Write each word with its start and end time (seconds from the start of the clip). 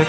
Yeah, 0.00 0.08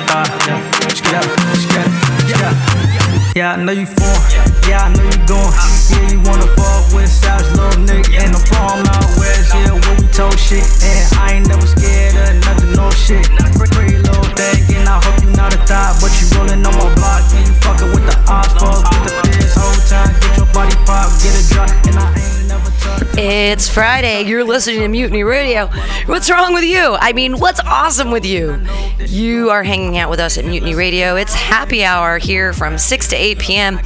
yeah. 2.32 3.36
Yeah, 3.36 3.52
I 3.52 3.56
know 3.60 3.76
you 3.76 3.86
foreign. 3.86 4.24
Yeah, 4.64 4.88
I 4.88 4.96
know 4.96 5.04
you 5.04 5.20
going. 5.28 5.52
Yeah, 5.92 6.16
you 6.16 6.20
wanna 6.24 6.48
fuck 6.56 6.96
with 6.96 7.12
Savage 7.12 7.52
little 7.60 7.84
nigga. 7.84 8.24
And 8.24 8.32
I'm 8.32 8.40
from 8.48 8.88
out 8.88 9.12
west, 9.20 9.52
yeah, 9.52 9.76
where 9.76 9.96
we 10.00 10.08
told 10.16 10.40
shit. 10.40 10.64
And 10.80 11.04
I 11.20 11.34
ain't 11.36 11.48
never 11.50 11.68
scared 11.68 12.16
of 12.16 12.40
nothing, 12.40 12.72
no 12.72 12.88
shit. 12.92 13.28
Pretty 13.60 14.00
little 14.00 14.24
thing, 14.40 14.64
and 14.80 14.88
I 14.88 14.96
hope 15.04 15.20
you 15.24 15.32
not 15.36 15.54
a 15.54 15.60
thought. 15.68 16.00
But 16.00 16.16
you 16.24 16.40
rolling 16.40 16.64
on 16.64 16.72
my 16.72 16.88
block, 16.96 17.28
and 17.36 17.44
you 17.48 17.54
fucking 17.60 17.92
with 17.92 18.08
the 18.08 18.16
odds. 18.32 18.56
Fuck 18.56 18.88
with 18.96 19.04
the 19.04 19.12
fizz 19.28 19.56
whole 19.60 19.76
time. 19.92 20.16
Get 20.24 20.38
your 20.40 20.48
body 20.56 20.76
pop, 20.88 21.12
get 21.20 21.36
a 21.36 21.44
drop, 21.52 21.68
and 21.68 22.00
I 22.00 22.08
ain't 22.16 22.48
never 22.48 22.72
touched. 22.80 23.11
It's 23.24 23.70
Friday. 23.70 24.24
You're 24.24 24.44
listening 24.44 24.80
to 24.80 24.88
Mutiny 24.88 25.24
Radio. 25.24 25.68
What's 26.08 26.28
wrong 26.32 26.56
with 26.56 26.64
you? 26.64 26.98
I 27.00 27.14
mean, 27.14 27.38
what's 27.38 27.60
awesome 27.60 28.10
with 28.10 28.26
you? 28.26 28.60
You 28.98 29.52
are 29.52 29.64
hanging 29.64 30.00
out 30.00 30.10
with 30.10 30.20
us 30.20 30.40
at 30.40 30.46
Mutiny 30.46 30.74
Radio. 30.74 31.16
It's 31.18 31.36
happy 31.36 31.84
hour 31.84 32.18
here 32.18 32.52
from 32.52 32.80
6 32.80 33.08
to 33.10 33.16
8 33.16 33.38
p.m. 33.38 33.80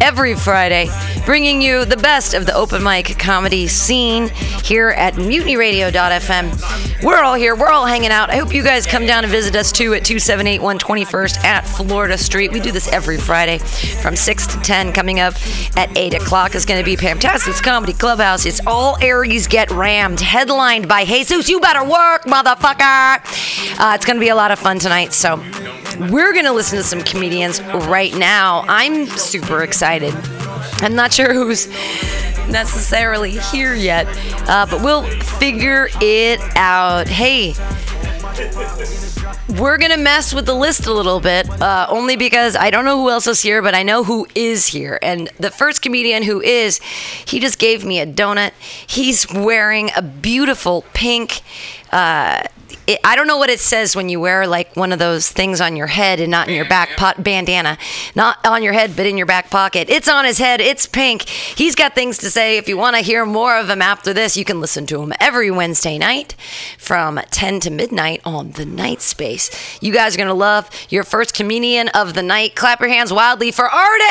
every 0.00 0.34
Friday, 0.34 0.88
bringing 1.24 1.62
you 1.62 1.84
the 1.84 1.98
best 1.98 2.34
of 2.34 2.46
the 2.46 2.54
open 2.54 2.82
mic 2.82 3.16
comedy 3.16 3.68
scene 3.68 4.28
here 4.64 4.88
at 4.88 5.14
mutinyradio.fm. 5.14 7.04
We're 7.04 7.22
all 7.22 7.34
here. 7.34 7.54
We're 7.54 7.70
all 7.70 7.86
hanging 7.86 8.10
out. 8.10 8.30
I 8.30 8.36
hope 8.38 8.52
you 8.52 8.64
guys 8.64 8.86
come 8.86 9.06
down 9.06 9.22
and 9.22 9.30
visit 9.30 9.54
us 9.54 9.70
too 9.70 9.94
at 9.94 10.04
278 10.04 10.60
121st 10.60 11.44
at 11.44 11.60
Florida 11.60 12.18
Street. 12.18 12.50
We 12.50 12.58
do 12.58 12.72
this 12.72 12.88
every 12.92 13.18
Friday 13.18 13.58
from 13.58 14.16
6 14.16 14.46
to 14.48 14.58
10. 14.60 14.92
Coming 14.92 15.20
up 15.20 15.34
at 15.76 15.96
8 15.96 16.14
o'clock 16.14 16.56
is 16.56 16.66
going 16.66 16.80
to 16.80 16.84
be 16.84 16.96
Fantastic's 16.96 17.60
Comedy 17.60 17.92
Clubhouse. 17.92 18.46
It's 18.46 18.60
all 18.66 18.79
Aries 19.02 19.46
Get 19.46 19.70
Rammed, 19.70 20.20
headlined 20.20 20.88
by 20.88 21.04
Jesus. 21.04 21.48
You 21.48 21.60
better 21.60 21.82
work, 21.82 22.24
motherfucker. 22.24 23.18
Uh, 23.78 23.94
it's 23.94 24.06
going 24.06 24.16
to 24.16 24.20
be 24.20 24.30
a 24.30 24.34
lot 24.34 24.50
of 24.50 24.58
fun 24.58 24.78
tonight. 24.78 25.12
So 25.12 25.36
we're 26.10 26.32
going 26.32 26.46
to 26.46 26.52
listen 26.52 26.78
to 26.78 26.84
some 26.84 27.02
comedians 27.02 27.60
right 27.60 28.14
now. 28.16 28.64
I'm 28.68 29.06
super 29.06 29.62
excited. 29.62 30.14
I'm 30.82 30.94
not 30.94 31.12
sure 31.12 31.34
who's 31.34 31.68
necessarily 32.48 33.32
here 33.32 33.74
yet, 33.74 34.06
uh, 34.48 34.66
but 34.70 34.82
we'll 34.82 35.02
figure 35.38 35.88
it 36.00 36.40
out. 36.56 37.06
Hey, 37.06 37.52
we're 39.58 39.78
gonna 39.78 39.96
mess 39.96 40.32
with 40.32 40.46
the 40.46 40.54
list 40.54 40.86
a 40.86 40.92
little 40.92 41.20
bit, 41.20 41.48
uh, 41.60 41.86
only 41.90 42.16
because 42.16 42.56
I 42.56 42.70
don't 42.70 42.84
know 42.84 42.96
who 42.96 43.10
else 43.10 43.26
is 43.26 43.40
here, 43.40 43.62
but 43.62 43.74
I 43.74 43.82
know 43.82 44.04
who 44.04 44.26
is 44.34 44.66
here. 44.66 44.98
And 45.02 45.28
the 45.38 45.50
first 45.50 45.82
comedian 45.82 46.22
who 46.22 46.40
is, 46.40 46.78
he 46.78 47.40
just 47.40 47.58
gave 47.58 47.84
me 47.84 48.00
a 48.00 48.06
donut. 48.06 48.52
He's 48.86 49.30
wearing 49.32 49.90
a 49.96 50.02
beautiful 50.02 50.84
pink. 50.92 51.42
Uh, 51.90 52.42
it, 52.86 53.00
I 53.04 53.16
don't 53.16 53.26
know 53.26 53.36
what 53.36 53.50
it 53.50 53.60
says 53.60 53.96
when 53.96 54.08
you 54.08 54.20
wear 54.20 54.46
like 54.46 54.76
one 54.76 54.92
of 54.92 54.98
those 54.98 55.28
things 55.28 55.60
on 55.60 55.76
your 55.76 55.86
head 55.86 56.20
and 56.20 56.30
not 56.30 56.48
in 56.48 56.54
your 56.54 56.68
back 56.68 56.96
pot 56.96 57.22
bandana, 57.22 57.78
not 58.14 58.38
on 58.44 58.62
your 58.62 58.72
head 58.72 58.94
but 58.96 59.06
in 59.06 59.16
your 59.16 59.26
back 59.26 59.50
pocket. 59.50 59.88
It's 59.90 60.08
on 60.08 60.24
his 60.24 60.38
head. 60.38 60.60
It's 60.60 60.86
pink. 60.86 61.28
He's 61.28 61.74
got 61.74 61.94
things 61.94 62.18
to 62.18 62.30
say. 62.30 62.56
If 62.58 62.68
you 62.68 62.76
want 62.76 62.96
to 62.96 63.02
hear 63.02 63.24
more 63.26 63.56
of 63.56 63.68
him 63.68 63.82
after 63.82 64.12
this, 64.12 64.36
you 64.36 64.44
can 64.44 64.60
listen 64.60 64.86
to 64.86 65.02
him 65.02 65.12
every 65.20 65.50
Wednesday 65.50 65.98
night 65.98 66.34
from 66.78 67.20
10 67.30 67.60
to 67.60 67.70
midnight 67.70 68.20
on 68.24 68.52
the 68.52 68.64
Night 68.64 69.00
Space. 69.00 69.50
You 69.80 69.92
guys 69.92 70.14
are 70.14 70.18
gonna 70.18 70.34
love 70.34 70.70
your 70.88 71.04
first 71.04 71.34
comedian 71.34 71.88
of 71.88 72.14
the 72.14 72.22
night. 72.22 72.54
Clap 72.54 72.80
your 72.80 72.88
hands 72.88 73.12
wildly 73.12 73.50
for 73.52 73.68
Artie. 73.68 74.04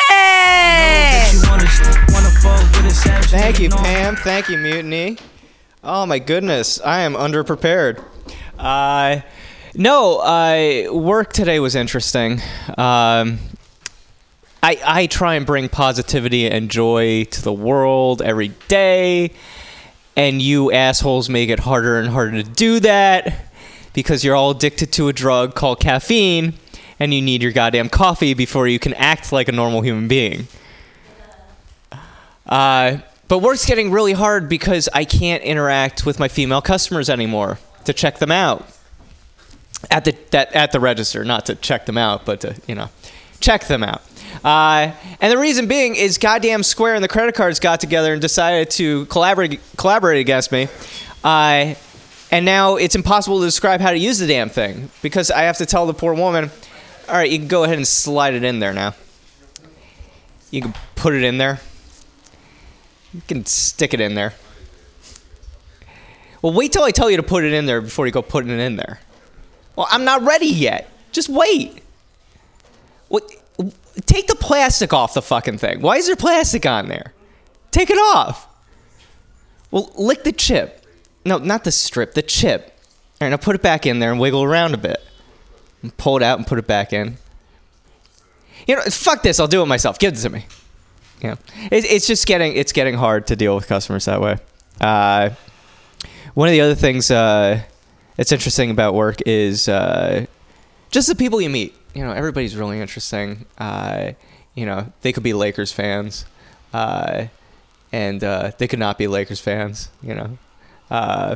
Thank 3.30 3.60
you, 3.60 3.70
Pam. 3.70 4.16
Thank 4.16 4.50
you, 4.50 4.58
Mutiny. 4.58 5.18
Oh 5.84 6.06
my 6.06 6.20
goodness, 6.20 6.82
I 6.82 7.02
am 7.02 7.14
underprepared. 7.14 8.04
Uh, 8.60 9.22
no, 9.74 10.18
uh, 10.18 10.92
work 10.92 11.32
today 11.32 11.62
was 11.62 11.76
interesting. 11.76 12.42
Um, 12.78 13.40
I, 14.62 14.78
I 14.86 15.08
try 15.10 15.36
and 15.36 15.46
bring 15.46 15.70
positivity 15.70 16.46
and 16.46 16.70
joy 16.70 17.24
to 17.24 17.42
the 17.42 17.54
world 17.54 18.22
every 18.22 18.50
day, 18.68 19.32
and 20.18 20.42
you 20.42 20.74
assholes 20.74 21.30
make 21.30 21.50
it 21.50 21.60
harder 21.60 22.00
and 22.00 22.10
harder 22.10 22.44
to 22.44 22.50
do 22.50 22.82
that 22.82 23.46
because 23.94 24.26
you're 24.26 24.36
all 24.36 24.52
addicted 24.52 24.92
to 24.94 25.08
a 25.08 25.14
drug 25.14 25.56
called 25.56 25.80
caffeine, 25.80 26.54
and 27.00 27.14
you 27.14 27.22
need 27.22 27.42
your 27.42 27.54
goddamn 27.54 27.88
coffee 27.88 28.34
before 28.34 28.68
you 28.68 28.78
can 28.78 28.94
act 28.96 29.32
like 29.32 29.48
a 29.48 29.54
normal 29.54 29.80
human 29.80 30.10
being. 30.10 30.48
Uh, 32.46 32.98
but 33.30 33.38
work's 33.38 33.66
getting 33.66 33.90
really 33.90 34.14
hard 34.14 34.50
because 34.50 34.90
I 34.94 35.06
can't 35.06 35.44
interact 35.44 36.06
with 36.06 36.20
my 36.20 36.28
female 36.28 36.62
customers 36.62 37.10
anymore 37.10 37.58
to 37.90 37.94
check 37.94 38.20
them 38.20 38.32
out 38.32 38.68
at 39.90 40.06
the 40.06 40.16
that, 40.30 40.54
at 40.54 40.72
the 40.72 40.80
register, 40.80 41.26
not 41.26 41.48
to 41.48 41.56
check 41.56 41.86
them 41.86 41.98
out, 41.98 42.24
but 42.24 42.42
to 42.42 42.56
you 42.68 42.76
know 42.76 42.90
check 43.40 43.66
them 43.66 43.84
out. 43.84 44.02
Uh, 44.44 44.92
and 45.20 45.32
the 45.32 45.38
reason 45.38 45.68
being 45.68 45.96
is 45.96 46.18
goddamn 46.18 46.62
Square 46.64 46.96
and 46.96 47.04
the 47.04 47.08
credit 47.08 47.34
cards 47.36 47.60
got 47.60 47.80
together 47.80 48.14
and 48.14 48.22
decided 48.22 48.70
to 48.70 49.06
collaborate 49.06 49.60
collaborate 49.76 50.20
against 50.20 50.52
me. 50.52 50.68
Uh, 51.24 51.74
and 52.32 52.46
now 52.46 52.76
it's 52.76 52.96
impossible 52.96 53.40
to 53.40 53.46
describe 53.46 53.82
how 53.82 53.90
to 53.90 53.98
use 53.98 54.20
the 54.20 54.28
damn 54.28 54.50
thing 54.50 54.92
because 55.02 55.32
I 55.32 55.42
have 55.42 55.58
to 55.58 55.66
tell 55.66 55.88
the 55.88 55.96
poor 55.96 56.14
woman, 56.14 56.52
all 57.08 57.16
right, 57.16 57.30
you 57.30 57.40
can 57.40 57.48
go 57.48 57.64
ahead 57.64 57.78
and 57.78 57.88
slide 57.88 58.36
it 58.36 58.44
in 58.44 58.60
there 58.60 58.72
now. 58.72 58.94
You 60.52 60.62
can 60.62 60.76
put 60.96 61.16
it 61.16 61.24
in 61.24 61.40
there. 61.40 61.60
You 63.14 63.22
can 63.28 63.46
stick 63.48 63.96
it 63.96 64.00
in 64.00 64.14
there. 64.14 64.36
Well, 66.42 66.54
wait 66.54 66.72
till 66.72 66.84
I 66.84 66.92
tell 66.92 67.10
you 67.10 67.18
to 67.18 67.24
put 67.24 67.44
it 67.44 67.54
in 67.54 67.66
there 67.66 67.82
before 67.82 68.06
you 68.06 68.12
go 68.12 68.22
putting 68.22 68.52
it 68.52 68.60
in 68.60 68.76
there. 68.76 69.00
Well, 69.76 69.88
I'm 69.90 70.06
not 70.06 70.24
ready 70.24 70.48
yet. 70.48 70.90
Just 71.12 71.30
wait. 71.30 71.82
What? 73.10 73.30
Take 74.06 74.28
the 74.28 74.36
plastic 74.36 74.94
off 74.94 75.14
the 75.14 75.22
fucking 75.22 75.58
thing. 75.58 75.82
Why 75.82 75.98
is 75.98 76.08
there 76.08 76.16
plastic 76.16 76.66
on 76.66 76.88
there? 76.88 77.14
Take 77.72 77.90
it 77.90 77.98
off. 77.98 78.48
Well, 79.72 79.92
lick 79.96 80.24
the 80.24 80.32
chip. 80.32 80.86
No, 81.26 81.38
not 81.38 81.64
the 81.64 81.72
strip, 81.72 82.14
the 82.14 82.22
chip. 82.22 82.74
All 83.22 83.26
right, 83.26 83.30
now 83.30 83.38
put 83.38 83.56
it 83.56 83.62
back 83.62 83.86
in 83.86 84.00
there 84.00 84.12
and 84.12 84.20
wiggle 84.20 84.44
around 84.44 84.74
a 84.74 84.78
bit. 84.78 85.04
And 85.82 85.96
pull 85.98 86.18
it 86.18 86.24
out 86.24 86.40
and 86.40 86.48
put 86.48 86.58
it 86.58 86.68
back 86.68 86.94
in. 86.94 87.18
You 88.68 88.76
know, 88.76 88.82
fuck 88.84 89.24
this. 89.24 89.40
I'll 89.40 89.48
do 89.48 89.62
it 89.62 89.66
myself. 89.66 90.00
Give 90.00 90.14
it 90.14 90.18
to 90.18 90.30
me. 90.30 90.46
Yeah, 91.22 91.36
it, 91.72 91.86
it's 91.86 92.08
just 92.08 92.26
getting 92.28 92.56
it's 92.56 92.72
getting 92.72 92.96
hard 92.96 93.28
to 93.28 93.36
deal 93.36 93.56
with 93.56 93.68
customers 93.68 94.06
that 94.06 94.22
way. 94.22 94.38
Uh, 94.80 95.32
one 96.40 96.48
of 96.48 96.54
the 96.54 96.62
other 96.62 96.74
things 96.74 97.12
uh, 97.12 97.62
that's 98.16 98.32
interesting 98.32 98.72
about 98.72 98.94
work 98.94 99.18
is 99.26 99.68
uh, 99.68 100.26
just 100.90 101.10
the 101.10 101.16
people 101.16 101.42
you 101.42 101.50
meet. 101.50 101.76
You 101.94 102.06
know, 102.06 102.14
everybody's 102.14 102.56
really 102.56 102.80
interesting. 102.80 103.46
Uh, 103.58 104.14
you 104.56 104.66
know, 104.66 104.90
they 105.02 105.12
could 105.12 105.22
be 105.24 105.34
Lakers 105.34 105.74
fans, 105.74 106.26
uh, 106.72 107.26
and 107.92 108.24
uh, 108.24 108.52
they 108.58 108.70
could 108.70 108.80
not 108.80 108.98
be 108.98 109.08
Lakers 109.08 109.42
fans. 109.42 109.90
You 110.02 110.16
know, 110.16 110.38
uh, 110.90 111.36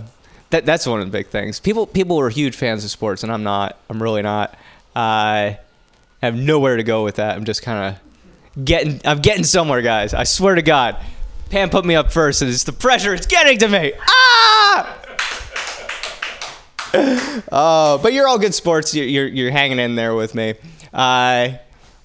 that 0.52 0.66
that's 0.66 0.88
one 0.88 1.02
of 1.02 1.06
the 1.06 1.12
big 1.12 1.28
things. 1.28 1.60
People 1.60 1.86
people 1.86 2.18
are 2.22 2.30
huge 2.30 2.56
fans 2.56 2.86
of 2.86 2.90
sports, 2.90 3.24
and 3.24 3.32
I'm 3.34 3.44
not. 3.44 3.78
I'm 3.90 4.02
really 4.02 4.22
not. 4.22 4.58
I 4.96 5.60
have 6.22 6.34
nowhere 6.34 6.78
to 6.78 6.84
go 6.84 7.04
with 7.04 7.16
that. 7.16 7.36
I'm 7.36 7.44
just 7.44 7.62
kind 7.62 7.94
of 7.94 8.64
getting 8.64 9.02
I'm 9.04 9.20
getting 9.20 9.44
somewhere, 9.44 9.82
guys. 9.82 10.14
I 10.14 10.24
swear 10.24 10.56
to 10.56 10.62
God. 10.62 10.96
Pam 11.50 11.70
put 11.70 11.84
me 11.84 11.94
up 11.94 12.10
first, 12.10 12.42
and 12.42 12.50
it's 12.50 12.64
the 12.64 12.72
pressure. 12.72 13.14
It's 13.14 13.28
getting 13.28 13.60
to 13.60 13.68
me. 13.68 13.92
Ah! 14.00 14.23
Uh, 16.94 17.98
but 17.98 18.14
you're 18.14 18.28
all 18.28 18.38
good 18.38 18.54
sports. 18.54 18.94
You're, 18.94 19.06
you're, 19.06 19.28
you're 19.28 19.52
hanging 19.52 19.80
in 19.80 19.96
there 19.96 20.16
with 20.16 20.36
me. 20.36 20.56
Uh, 20.94 21.54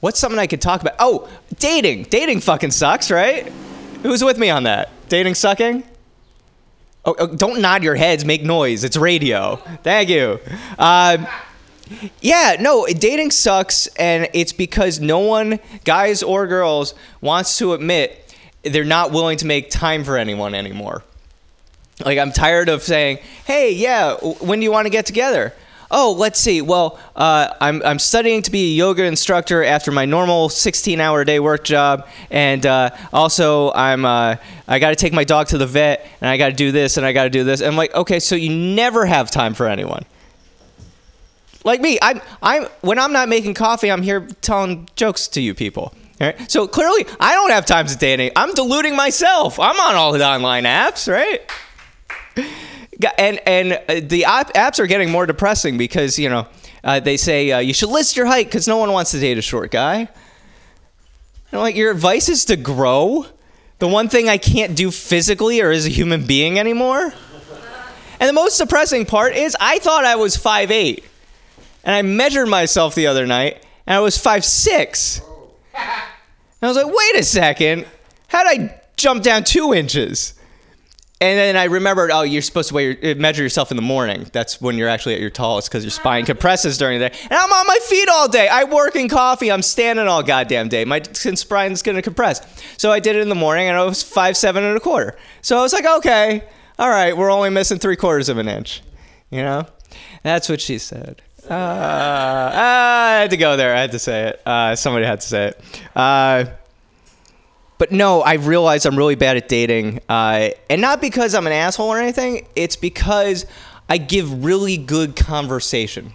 what's 0.01 0.19
something 0.19 0.39
I 0.39 0.47
could 0.47 0.61
talk 0.61 0.81
about? 0.81 0.95
Oh, 0.99 1.29
dating. 1.59 2.05
Dating 2.05 2.41
fucking 2.41 2.71
sucks, 2.71 3.11
right? 3.11 3.53
Who's 4.03 4.25
with 4.25 4.39
me 4.39 4.51
on 4.51 4.65
that? 4.65 4.91
Dating 5.09 5.35
sucking? 5.35 5.85
Oh, 7.05 7.15
oh, 7.19 7.27
don't 7.35 7.61
nod 7.61 7.83
your 7.83 7.95
heads. 7.95 8.25
Make 8.25 8.43
noise. 8.43 8.85
It's 8.85 8.97
radio. 8.97 9.57
Thank 9.83 10.09
you. 10.09 10.41
Uh, 10.79 11.27
yeah, 12.21 12.57
no, 12.61 12.87
dating 12.87 13.31
sucks, 13.31 13.87
and 13.97 14.29
it's 14.35 14.53
because 14.53 15.01
no 15.01 15.21
one, 15.21 15.59
guys 15.85 16.23
or 16.23 16.47
girls, 16.47 16.95
wants 17.21 17.57
to 17.59 17.73
admit 17.73 18.35
they're 18.63 18.85
not 18.85 19.11
willing 19.11 19.39
to 19.39 19.47
make 19.47 19.71
time 19.71 20.05
for 20.05 20.19
anyone 20.19 20.55
anymore. 20.55 21.03
Like, 22.05 22.19
I'm 22.19 22.33
tired 22.33 22.69
of 22.69 22.83
saying, 22.83 23.19
hey, 23.45 23.73
yeah, 23.73 24.15
when 24.15 24.61
do 24.61 24.65
you 24.65 24.73
want 24.73 24.87
to 24.87 24.91
get 24.91 25.07
together? 25.07 25.53
Oh, 25.91 26.15
let's 26.19 26.39
see. 26.39 26.61
Well, 26.61 26.99
uh, 27.17 27.55
I'm, 27.61 27.83
I'm 27.83 27.99
studying 27.99 28.43
to 28.43 28.51
be 28.51 28.73
a 28.73 28.77
yoga 28.77 29.05
instructor 29.05 29.65
after 29.65 29.91
my 29.91 30.05
normal 30.05 30.51
16 30.51 31.01
hour 31.01 31.23
a 31.23 31.25
day 31.25 31.41
work 31.41 31.65
job. 31.65 32.07
And 32.31 32.65
uh, 32.67 32.91
also, 33.13 33.73
I'm, 33.73 34.05
uh, 34.05 34.37
I 34.69 34.79
got 34.79 34.91
to 34.91 34.97
take 34.97 35.15
my 35.15 35.25
dog 35.25 35.49
to 35.49 35.59
the 35.59 35.67
vet, 35.67 36.07
and 36.21 36.29
I 36.29 36.37
got 36.37 36.49
to 36.49 36.55
do 36.55 36.73
this, 36.73 36.99
and 36.99 37.07
I 37.07 37.13
got 37.13 37.25
to 37.25 37.31
do 37.31 37.43
this. 37.43 37.61
And 37.61 37.69
I'm 37.69 37.77
like, 37.77 37.95
okay, 37.95 38.21
so 38.21 38.35
you 38.35 38.55
never 38.55 39.07
have 39.07 39.31
time 39.31 39.55
for 39.55 39.67
anyone 39.67 40.05
like 41.65 41.81
me 41.81 41.99
i'm 42.03 42.21
i'm 42.43 42.65
when 42.81 42.99
i'm 42.99 43.13
not 43.13 43.29
making 43.29 43.55
coffee 43.55 43.91
i'm 43.91 44.03
here 44.03 44.27
telling 44.41 44.89
jokes 44.97 45.29
to 45.29 45.41
you 45.41 45.55
people 45.55 45.93
right? 46.21 46.51
so 46.51 46.67
clearly 46.67 47.05
i 47.21 47.35
don't 47.35 47.51
have 47.51 47.67
time 47.67 47.87
to 47.87 47.95
date 47.95 48.17
dating 48.17 48.33
i'm 48.37 48.55
deluding 48.55 48.97
myself 48.97 49.59
i'm 49.61 49.79
on 49.79 49.95
all 49.95 50.13
the 50.13 50.27
online 50.27 50.65
apps 50.65 51.11
right 51.13 51.43
And 53.17 53.41
and 53.47 53.73
uh, 53.89 54.01
the 54.03 54.25
app, 54.25 54.53
apps 54.55 54.81
are 54.81 54.87
getting 54.87 55.11
more 55.11 55.25
depressing 55.25 55.79
because 55.79 56.19
you 56.19 56.29
know 56.29 56.49
uh, 56.83 57.01
they 57.01 57.17
say 57.17 57.53
uh, 57.53 57.59
you 57.59 57.73
should 57.73 57.91
list 57.91 58.17
your 58.17 58.27
height 58.27 58.47
because 58.47 58.67
no 58.67 58.77
one 58.77 58.93
wants 58.93 59.13
to 59.13 59.21
date 59.21 59.39
a 59.39 59.43
short 59.43 59.71
guy. 59.71 60.09
And 61.51 61.61
like, 61.61 61.77
your 61.77 61.91
advice 61.91 62.29
is 62.29 62.45
to 62.47 62.57
grow. 62.57 63.27
The 63.79 63.89
one 63.89 64.09
thing 64.09 64.29
I 64.29 64.39
can't 64.39 64.77
do 64.77 64.91
physically 64.91 65.61
or 65.61 65.71
as 65.71 65.87
a 65.87 65.89
human 65.89 66.27
being 66.27 66.59
anymore. 66.59 67.13
And 68.21 68.29
the 68.29 68.33
most 68.33 68.59
depressing 68.59 69.07
part 69.07 69.37
is 69.37 69.57
I 69.61 69.79
thought 69.79 70.05
I 70.05 70.17
was 70.17 70.37
5'8", 70.37 71.05
and 71.85 71.95
I 71.95 72.03
measured 72.03 72.49
myself 72.49 72.97
the 72.97 73.07
other 73.07 73.27
night, 73.27 73.65
and 73.87 73.97
I 73.97 74.01
was 74.01 74.19
5'6". 74.19 75.23
And 75.75 75.87
I 76.63 76.67
was 76.67 76.77
like, 76.77 76.93
wait 76.93 77.21
a 77.21 77.23
second, 77.23 77.87
how'd 78.27 78.47
I 78.49 78.81
jump 78.97 79.23
down 79.23 79.45
two 79.45 79.73
inches? 79.73 80.35
And 81.21 81.37
then 81.37 81.57
I 81.57 81.65
remembered, 81.65 82.13
oh, 82.13 82.23
you're 82.23 82.43
supposed 82.43 82.69
to 82.69 82.79
your, 82.79 83.15
measure 83.17 83.43
yourself 83.43 83.73
in 83.73 83.77
the 83.77 83.83
morning. 83.83 84.29
That's 84.33 84.61
when 84.61 84.79
you're 84.79 84.89
actually 84.89 85.15
at 85.15 85.21
your 85.21 85.31
tallest 85.31 85.69
because 85.69 85.83
your 85.83 85.91
spine 85.91 86.25
compresses 86.25 86.79
during 86.79 87.01
the 87.01 87.09
day. 87.09 87.19
And 87.23 87.33
I'm 87.33 87.53
on 87.53 87.67
my 87.67 87.79
feet 87.83 88.09
all 88.09 88.29
day. 88.29 88.47
I 88.47 88.65
work 88.65 88.95
in 88.95 89.09
coffee. 89.09 89.51
I'm 89.51 89.63
standing 89.63 90.07
all 90.07 90.23
goddamn 90.23 90.69
day. 90.69 90.85
My 90.85 91.03
spine's 91.03 91.83
going 91.83 91.97
to 91.97 92.03
compress. 92.03 92.41
So 92.77 92.93
I 92.93 93.01
did 93.01 93.17
it 93.17 93.23
in 93.23 93.29
the 93.29 93.35
morning 93.35 93.67
and 93.67 93.77
I 93.77 93.85
was 93.85 94.03
five, 94.03 94.37
seven 94.37 94.63
and 94.63 94.77
a 94.77 94.81
quarter. 94.81 95.17
So 95.43 95.59
I 95.59 95.63
was 95.63 95.73
like, 95.73 95.87
okay, 95.87 96.45
all 96.79 96.89
right, 96.89 97.17
we're 97.17 97.33
only 97.33 97.51
missing 97.51 97.79
three 97.79 97.97
quarters 97.97 98.29
of 98.29 98.39
an 98.39 98.47
inch. 98.47 98.83
You 99.31 99.43
know? 99.43 99.67
That's 100.23 100.49
what 100.49 100.61
she 100.61 100.79
said. 100.79 101.21
Uh, 101.51 102.51
I 102.55 103.19
had 103.23 103.31
to 103.31 103.37
go 103.37 103.57
there. 103.57 103.75
I 103.75 103.81
had 103.81 103.93
to 103.93 103.99
say 103.99 104.29
it. 104.29 104.43
Uh, 104.47 104.77
somebody 104.77 105.07
had 105.07 105.21
to 105.21 105.27
say 105.27 105.47
it. 105.49 105.65
Uh, 105.97 106.45
but 107.79 107.93
no, 107.93 108.21
I 108.23 108.35
realized 108.35 108.87
I'm 108.87 108.97
really 108.97 109.15
bad 109.15 109.37
at 109.37 109.49
dating, 109.49 110.01
uh, 110.09 110.51
and 110.69 110.81
not 110.81 111.01
because 111.01 111.35
I'm 111.35 111.47
an 111.47 111.53
asshole 111.53 111.89
or 111.89 111.99
anything. 111.99 112.47
It's 112.57 112.77
because 112.77 113.47
I 113.89 113.99
give 113.99 114.45
really 114.45 114.77
good 114.77 115.15
conversation. 115.17 116.13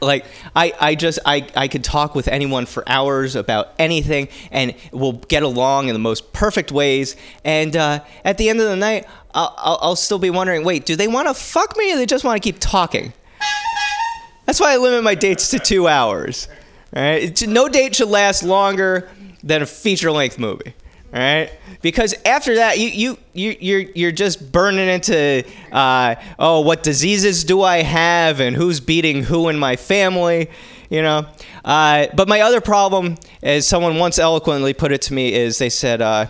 Like 0.00 0.24
I, 0.54 0.72
I 0.80 0.94
just 0.94 1.18
I, 1.26 1.48
I 1.56 1.68
could 1.68 1.82
talk 1.82 2.14
with 2.14 2.28
anyone 2.28 2.66
for 2.66 2.84
hours 2.86 3.34
about 3.34 3.72
anything, 3.78 4.28
and 4.50 4.74
we'll 4.92 5.12
get 5.12 5.42
along 5.42 5.88
in 5.88 5.94
the 5.94 5.98
most 5.98 6.32
perfect 6.32 6.70
ways. 6.70 7.16
And 7.44 7.74
uh, 7.74 8.00
at 8.24 8.38
the 8.38 8.48
end 8.50 8.60
of 8.60 8.68
the 8.68 8.76
night, 8.76 9.06
I'll, 9.34 9.54
I'll, 9.56 9.78
I'll 9.80 9.96
still 9.96 10.18
be 10.18 10.30
wondering, 10.30 10.64
wait, 10.64 10.86
do 10.86 10.96
they 10.96 11.08
want 11.08 11.28
to 11.28 11.34
fuck 11.34 11.76
me, 11.76 11.92
or 11.92 11.96
they 11.96 12.06
just 12.06 12.24
want 12.24 12.40
to 12.40 12.46
keep 12.46 12.60
talking? 12.60 13.12
That's 14.46 14.60
why 14.60 14.74
I 14.74 14.76
limit 14.76 15.02
my 15.02 15.14
dates 15.14 15.48
to 15.50 15.58
two 15.58 15.88
hours. 15.88 16.48
Right? 16.94 17.42
No 17.48 17.68
date 17.68 17.96
should 17.96 18.08
last 18.08 18.42
longer 18.42 19.10
than 19.44 19.62
a 19.62 19.66
feature-length 19.66 20.38
movie. 20.38 20.74
All 21.12 21.20
right? 21.20 21.52
Because 21.80 22.14
after 22.24 22.56
that, 22.56 22.78
you 22.78 22.88
you 22.88 23.18
you 23.34 23.56
you're 23.60 23.80
you're 23.94 24.12
just 24.12 24.50
burning 24.50 24.88
into 24.88 25.44
uh, 25.70 26.16
oh, 26.40 26.60
what 26.60 26.82
diseases 26.82 27.44
do 27.44 27.62
I 27.62 27.82
have, 27.82 28.40
and 28.40 28.56
who's 28.56 28.80
beating 28.80 29.22
who 29.22 29.48
in 29.48 29.56
my 29.56 29.76
family, 29.76 30.50
you 30.90 31.02
know. 31.02 31.26
Uh, 31.64 32.08
but 32.16 32.26
my 32.26 32.40
other 32.40 32.60
problem, 32.60 33.16
as 33.42 33.68
someone 33.68 33.98
once 33.98 34.18
eloquently 34.18 34.74
put 34.74 34.90
it 34.90 35.02
to 35.02 35.14
me, 35.14 35.32
is 35.32 35.58
they 35.58 35.70
said, 35.70 36.02
uh, 36.02 36.26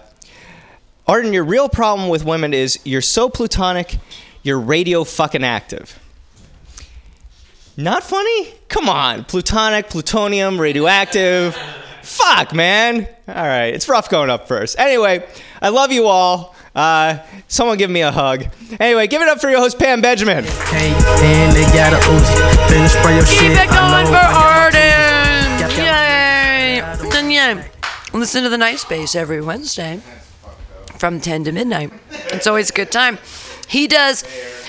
Arden, 1.07 1.33
your 1.33 1.45
real 1.45 1.69
problem 1.69 2.11
with 2.11 2.25
women 2.25 2.53
is 2.53 2.79
you're 2.85 3.01
so 3.01 3.31
plutonic, 3.31 3.97
you're 4.43 4.61
radio 4.61 5.03
fucking 5.05 5.45
active. 5.45 5.99
Not 7.77 8.05
funny? 8.05 8.55
Come 8.69 8.89
on. 8.89 9.25
Plutonic, 9.25 9.89
plutonium, 9.89 10.61
radioactive. 10.61 11.59
Fuck, 12.05 12.53
man. 12.55 13.09
All 13.27 13.35
right. 13.35 13.75
It's 13.75 13.89
rough 13.89 14.11
going 14.11 14.31
up 14.31 14.47
first. 14.47 14.79
Anyway, 14.79 15.27
I 15.63 15.71
love 15.71 15.91
you 15.91 16.07
all. 16.07 16.55
Uh, 16.75 17.19
someone 17.49 17.79
give 17.79 17.91
me 17.91 18.03
a 18.03 18.11
hug. 18.11 18.47
Anyway, 18.81 19.07
give 19.07 19.23
it 19.23 19.29
up 19.29 19.41
for 19.41 19.49
your 19.49 19.61
host, 19.61 19.79
Pam 19.79 20.01
Benjamin. 20.01 20.45
Hey, 20.45 20.93
and 21.23 21.57
they 21.57 21.65
got 21.73 21.93
a 21.93 21.97
Uzi. 21.97 22.35
Finna 22.69 22.89
spray 22.89 23.15
your 23.15 23.27
shit. 23.27 23.41
Keep 23.41 23.51
it 23.53 23.59
I 23.59 23.67
going 23.67 24.05
know 24.05 24.11
for 24.11 24.17
I 24.17 24.65
Arden. 24.65 25.79
Yay! 25.79 27.19
And 27.19 27.33
yeah, 27.33 27.65
listen 28.13 28.43
to 28.43 28.49
the 28.49 28.59
Night 28.59 28.81
Space 28.81 29.15
every 29.15 29.41
Wednesday 29.41 30.01
from 30.99 31.21
10 31.21 31.45
to 31.45 31.53
midnight. 31.53 31.93
It's 32.11 32.47
always 32.47 32.71
a 32.71 32.73
good 32.73 32.91
time. 32.91 33.19
He 33.69 33.87
does 33.87 34.25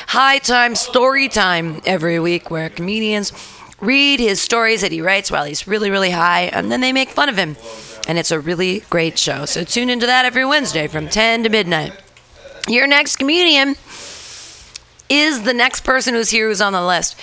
high 0.08 0.38
time 0.38 0.76
story 0.76 1.28
time 1.28 1.82
every 1.86 2.20
week 2.20 2.52
where 2.52 2.70
comedians 2.70 3.32
read 3.86 4.20
his 4.20 4.42
stories 4.42 4.82
that 4.82 4.92
he 4.92 5.02
writes 5.02 5.32
while 5.32 5.46
he's 5.46 5.68
really, 5.68 5.90
really 5.90 6.12
high, 6.12 6.44
and 6.44 6.72
then 6.72 6.82
they 6.82 6.92
make 6.92 7.10
fun 7.10 7.30
of 7.30 7.38
him. 7.38 7.56
And 8.08 8.18
it's 8.18 8.32
a 8.32 8.40
really 8.40 8.82
great 8.90 9.18
show. 9.18 9.46
So 9.46 9.64
tune 9.64 9.90
into 9.90 10.06
that 10.06 10.26
every 10.26 10.46
Wednesday 10.46 10.88
from 10.88 11.10
10 11.10 11.44
to 11.44 11.50
midnight. 11.50 11.94
Your 12.68 12.88
next 12.88 13.18
comedian 13.18 13.76
is 15.10 15.44
the 15.44 15.54
next 15.54 15.84
person 15.84 16.14
who's 16.14 16.30
here 16.30 16.48
who's 16.48 16.62
on 16.62 16.74
the 16.74 16.86
list. 16.86 17.16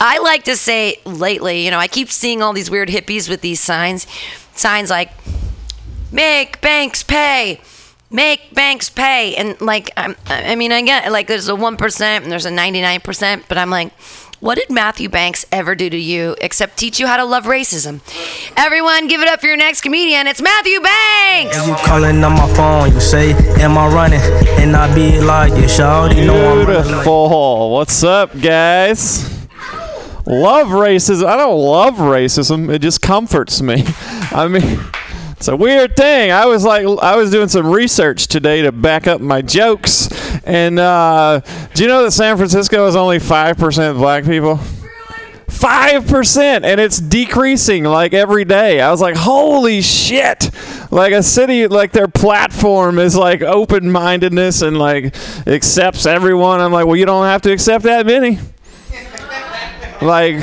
I 0.00 0.18
like 0.18 0.44
to 0.44 0.56
say 0.56 0.96
lately, 1.04 1.64
you 1.64 1.70
know, 1.70 1.78
I 1.78 1.86
keep 1.86 2.10
seeing 2.10 2.42
all 2.42 2.52
these 2.52 2.70
weird 2.70 2.88
hippies 2.88 3.28
with 3.28 3.40
these 3.40 3.60
signs. 3.60 4.06
Signs 4.54 4.90
like, 4.90 5.12
make 6.10 6.60
banks 6.60 7.02
pay. 7.02 7.60
Make 8.10 8.54
banks 8.54 8.88
pay. 8.88 9.36
And 9.36 9.60
like, 9.60 9.90
I'm, 9.96 10.16
I 10.26 10.56
mean, 10.56 10.72
I 10.72 10.82
get 10.82 11.12
like 11.12 11.26
there's 11.26 11.48
a 11.48 11.52
1% 11.52 12.00
and 12.00 12.32
there's 12.32 12.46
a 12.46 12.50
99%, 12.50 13.44
but 13.46 13.58
I'm 13.58 13.70
like, 13.70 13.92
what 14.40 14.56
did 14.56 14.70
Matthew 14.70 15.08
Banks 15.08 15.44
ever 15.52 15.74
do 15.74 15.90
to 15.90 15.96
you 15.98 16.34
except 16.40 16.78
teach 16.78 16.98
you 16.98 17.06
how 17.06 17.16
to 17.18 17.24
love 17.24 17.44
racism? 17.44 18.00
Everyone, 18.56 19.06
give 19.06 19.20
it 19.20 19.28
up 19.28 19.40
for 19.40 19.46
your 19.46 19.56
next 19.56 19.82
comedian. 19.82 20.26
It's 20.26 20.40
Matthew 20.40 20.80
Banks! 20.80 21.66
You 21.66 21.74
calling 21.84 22.22
on 22.24 22.32
my 22.32 22.52
phone, 22.54 22.92
you 22.92 23.00
say, 23.00 23.32
Am 23.62 23.76
I 23.76 23.86
running? 23.88 24.20
And 24.60 24.74
I 24.74 24.92
be 24.94 25.20
like, 25.20 25.52
Yeah, 25.52 25.64
shawty, 25.66 26.26
know 26.26 26.34
I'm 26.34 26.66
running. 26.66 26.66
like- 26.76 26.84
Beautiful. 26.86 27.70
What's 27.72 28.02
up, 28.02 28.38
guys? 28.40 29.28
Love 30.26 30.68
racism. 30.68 31.26
I 31.26 31.36
don't 31.36 31.58
love 31.60 31.94
racism. 31.96 32.72
It 32.72 32.80
just 32.80 33.02
comforts 33.02 33.60
me. 33.60 33.84
I 34.32 34.46
mean, 34.48 34.78
it's 35.32 35.48
a 35.48 35.56
weird 35.56 35.96
thing. 35.96 36.30
I 36.30 36.46
was 36.46 36.62
like, 36.64 36.86
I 37.02 37.16
was 37.16 37.30
doing 37.30 37.48
some 37.48 37.66
research 37.66 38.28
today 38.28 38.62
to 38.62 38.70
back 38.72 39.06
up 39.08 39.20
my 39.20 39.42
jokes, 39.42 40.08
and 40.44 40.78
uh, 40.78 41.40
do 41.74 41.82
you 41.82 41.88
know 41.88 42.04
that 42.04 42.12
San 42.12 42.36
Francisco 42.36 42.86
is 42.86 42.96
only 42.96 43.18
five 43.18 43.58
percent 43.58 43.98
black 43.98 44.24
people? 44.24 44.58
Five 45.48 46.06
percent, 46.06 46.64
and 46.64 46.80
it's 46.80 46.98
decreasing 46.98 47.84
like 47.84 48.14
every 48.14 48.44
day. 48.44 48.80
I 48.80 48.90
was 48.90 49.00
like, 49.00 49.16
"Holy 49.16 49.82
shit!" 49.82 50.50
Like 50.90 51.12
a 51.12 51.22
city, 51.22 51.66
like 51.66 51.92
their 51.92 52.08
platform 52.08 52.98
is 52.98 53.14
like 53.14 53.42
open-mindedness 53.42 54.62
and 54.62 54.78
like 54.78 55.14
accepts 55.46 56.06
everyone. 56.06 56.60
I'm 56.60 56.72
like, 56.72 56.86
well, 56.86 56.96
you 56.96 57.06
don't 57.06 57.26
have 57.26 57.42
to 57.42 57.52
accept 57.52 57.84
that 57.84 58.06
many. 58.06 58.38
Like 60.02 60.36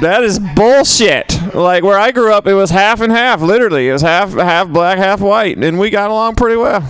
that 0.00 0.22
is 0.24 0.38
bullshit. 0.38 1.54
Like 1.54 1.84
where 1.84 1.98
I 1.98 2.10
grew 2.10 2.32
up, 2.32 2.46
it 2.46 2.54
was 2.54 2.70
half 2.70 3.00
and 3.00 3.12
half. 3.12 3.40
Literally, 3.40 3.88
it 3.88 3.92
was 3.92 4.02
half 4.02 4.32
half 4.32 4.68
black, 4.68 4.98
half 4.98 5.20
white, 5.20 5.56
and 5.58 5.78
we 5.78 5.90
got 5.90 6.10
along 6.10 6.34
pretty 6.34 6.56
well. 6.56 6.88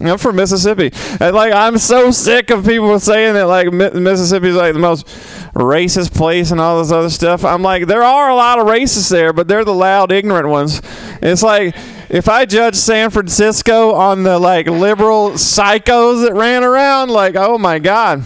I'm 0.00 0.18
from 0.18 0.36
Mississippi. 0.36 0.90
And 1.20 1.34
like 1.34 1.52
I'm 1.52 1.78
so 1.78 2.10
sick 2.10 2.50
of 2.50 2.64
people 2.64 2.98
saying 2.98 3.34
that 3.34 3.44
like 3.44 3.72
Mi- 3.72 3.90
Mississippi 3.90 4.48
is 4.48 4.56
like 4.56 4.72
the 4.72 4.78
most 4.78 5.06
racist 5.54 6.14
place 6.14 6.50
and 6.50 6.60
all 6.60 6.78
this 6.78 6.92
other 6.92 7.10
stuff. 7.10 7.44
I'm 7.44 7.62
like 7.62 7.86
there 7.86 8.02
are 8.02 8.30
a 8.30 8.34
lot 8.34 8.58
of 8.58 8.66
racists 8.66 9.10
there, 9.10 9.32
but 9.32 9.48
they're 9.48 9.64
the 9.64 9.74
loud, 9.74 10.12
ignorant 10.12 10.48
ones. 10.48 10.80
It's 11.20 11.42
like 11.42 11.76
if 12.08 12.28
I 12.28 12.44
judge 12.44 12.76
San 12.76 13.10
Francisco 13.10 13.92
on 13.92 14.22
the 14.22 14.38
like 14.38 14.66
liberal 14.66 15.32
psychos 15.32 16.26
that 16.26 16.34
ran 16.34 16.64
around, 16.64 17.10
like 17.10 17.36
oh 17.36 17.58
my 17.58 17.78
god. 17.78 18.24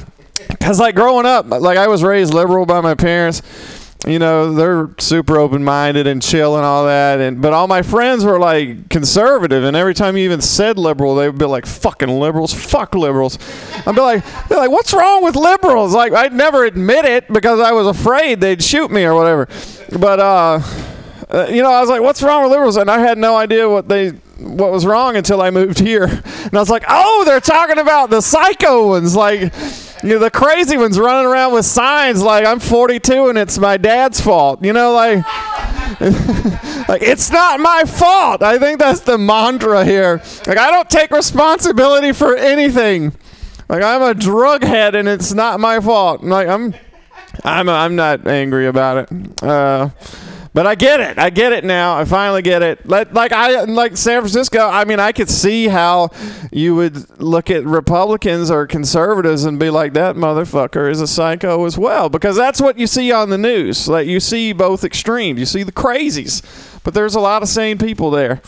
Cause 0.66 0.80
like 0.80 0.96
growing 0.96 1.26
up, 1.26 1.48
like 1.48 1.78
I 1.78 1.86
was 1.86 2.02
raised 2.02 2.34
liberal 2.34 2.66
by 2.66 2.80
my 2.80 2.96
parents. 2.96 3.40
You 4.04 4.18
know, 4.18 4.52
they're 4.52 4.90
super 4.98 5.38
open-minded 5.38 6.08
and 6.08 6.20
chill 6.20 6.56
and 6.56 6.64
all 6.64 6.86
that. 6.86 7.20
And 7.20 7.40
but 7.40 7.52
all 7.52 7.68
my 7.68 7.82
friends 7.82 8.24
were 8.24 8.40
like 8.40 8.88
conservative, 8.88 9.62
and 9.62 9.76
every 9.76 9.94
time 9.94 10.16
you 10.16 10.24
even 10.24 10.40
said 10.40 10.76
liberal, 10.76 11.14
they 11.14 11.28
would 11.28 11.38
be 11.38 11.44
like, 11.44 11.66
"Fucking 11.66 12.08
liberals, 12.08 12.52
fuck 12.52 12.96
liberals." 12.96 13.38
I'd 13.86 13.94
be 13.94 14.00
like, 14.00 14.24
"They're 14.48 14.58
like, 14.58 14.72
what's 14.72 14.92
wrong 14.92 15.22
with 15.22 15.36
liberals?" 15.36 15.94
Like 15.94 16.12
I'd 16.12 16.32
never 16.32 16.64
admit 16.64 17.04
it 17.04 17.32
because 17.32 17.60
I 17.60 17.70
was 17.70 17.86
afraid 17.86 18.40
they'd 18.40 18.60
shoot 18.60 18.90
me 18.90 19.04
or 19.04 19.14
whatever. 19.14 19.46
But 19.96 20.18
uh, 20.18 20.60
uh, 21.30 21.46
you 21.48 21.62
know, 21.62 21.70
I 21.70 21.80
was 21.80 21.88
like, 21.88 22.02
"What's 22.02 22.24
wrong 22.24 22.42
with 22.42 22.50
liberals?" 22.50 22.76
And 22.76 22.90
I 22.90 22.98
had 22.98 23.18
no 23.18 23.36
idea 23.36 23.68
what 23.68 23.88
they 23.88 24.08
what 24.38 24.72
was 24.72 24.84
wrong 24.84 25.14
until 25.14 25.40
I 25.40 25.50
moved 25.50 25.78
here, 25.78 26.04
and 26.44 26.54
I 26.54 26.58
was 26.58 26.70
like, 26.70 26.82
"Oh, 26.88 27.22
they're 27.24 27.38
talking 27.38 27.78
about 27.78 28.10
the 28.10 28.20
psycho 28.20 28.88
ones, 28.88 29.14
like." 29.14 29.52
You 30.02 30.10
know, 30.10 30.18
the 30.18 30.30
crazy 30.30 30.76
ones 30.76 30.98
running 30.98 31.26
around 31.26 31.54
with 31.54 31.64
signs 31.64 32.22
like 32.22 32.44
I'm 32.44 32.60
42 32.60 33.28
and 33.28 33.38
it's 33.38 33.58
my 33.58 33.76
dad's 33.76 34.20
fault. 34.20 34.62
You 34.64 34.72
know, 34.72 34.92
like, 34.92 35.24
like 36.88 37.02
it's 37.02 37.30
not 37.30 37.60
my 37.60 37.84
fault. 37.86 38.42
I 38.42 38.58
think 38.58 38.78
that's 38.78 39.00
the 39.00 39.18
mantra 39.18 39.84
here. 39.84 40.22
Like 40.46 40.58
I 40.58 40.70
don't 40.70 40.90
take 40.90 41.10
responsibility 41.10 42.12
for 42.12 42.36
anything. 42.36 43.14
Like 43.68 43.82
I'm 43.82 44.02
a 44.02 44.14
drug 44.14 44.62
head 44.62 44.94
and 44.94 45.08
it's 45.08 45.32
not 45.32 45.60
my 45.60 45.80
fault. 45.80 46.22
Like 46.22 46.48
I'm, 46.48 46.74
I'm, 47.44 47.68
I'm 47.68 47.96
not 47.96 48.26
angry 48.26 48.66
about 48.66 49.10
it. 49.10 49.42
Uh, 49.42 49.88
But 50.56 50.66
I 50.66 50.74
get 50.74 51.00
it. 51.00 51.18
I 51.18 51.28
get 51.28 51.52
it 51.52 51.64
now. 51.64 51.98
I 51.98 52.06
finally 52.06 52.40
get 52.40 52.62
it. 52.62 52.88
Like, 52.88 53.12
like 53.12 53.30
I 53.30 53.64
like 53.64 53.94
San 53.98 54.22
Francisco. 54.22 54.66
I 54.66 54.86
mean, 54.86 54.98
I 54.98 55.12
could 55.12 55.28
see 55.28 55.68
how 55.68 56.08
you 56.50 56.74
would 56.74 57.20
look 57.20 57.50
at 57.50 57.66
Republicans 57.66 58.50
or 58.50 58.66
conservatives 58.66 59.44
and 59.44 59.58
be 59.58 59.68
like, 59.68 59.92
"That 59.92 60.16
motherfucker 60.16 60.90
is 60.90 61.02
a 61.02 61.06
psycho 61.06 61.66
as 61.66 61.76
well," 61.76 62.08
because 62.08 62.36
that's 62.36 62.58
what 62.58 62.78
you 62.78 62.86
see 62.86 63.12
on 63.12 63.28
the 63.28 63.36
news. 63.36 63.86
Like 63.86 64.06
you 64.06 64.18
see 64.18 64.54
both 64.54 64.82
extremes. 64.82 65.38
You 65.38 65.44
see 65.44 65.62
the 65.62 65.72
crazies, 65.72 66.40
but 66.84 66.94
there's 66.94 67.14
a 67.14 67.20
lot 67.20 67.42
of 67.42 67.50
sane 67.50 67.76
people 67.76 68.10
there. 68.10 68.40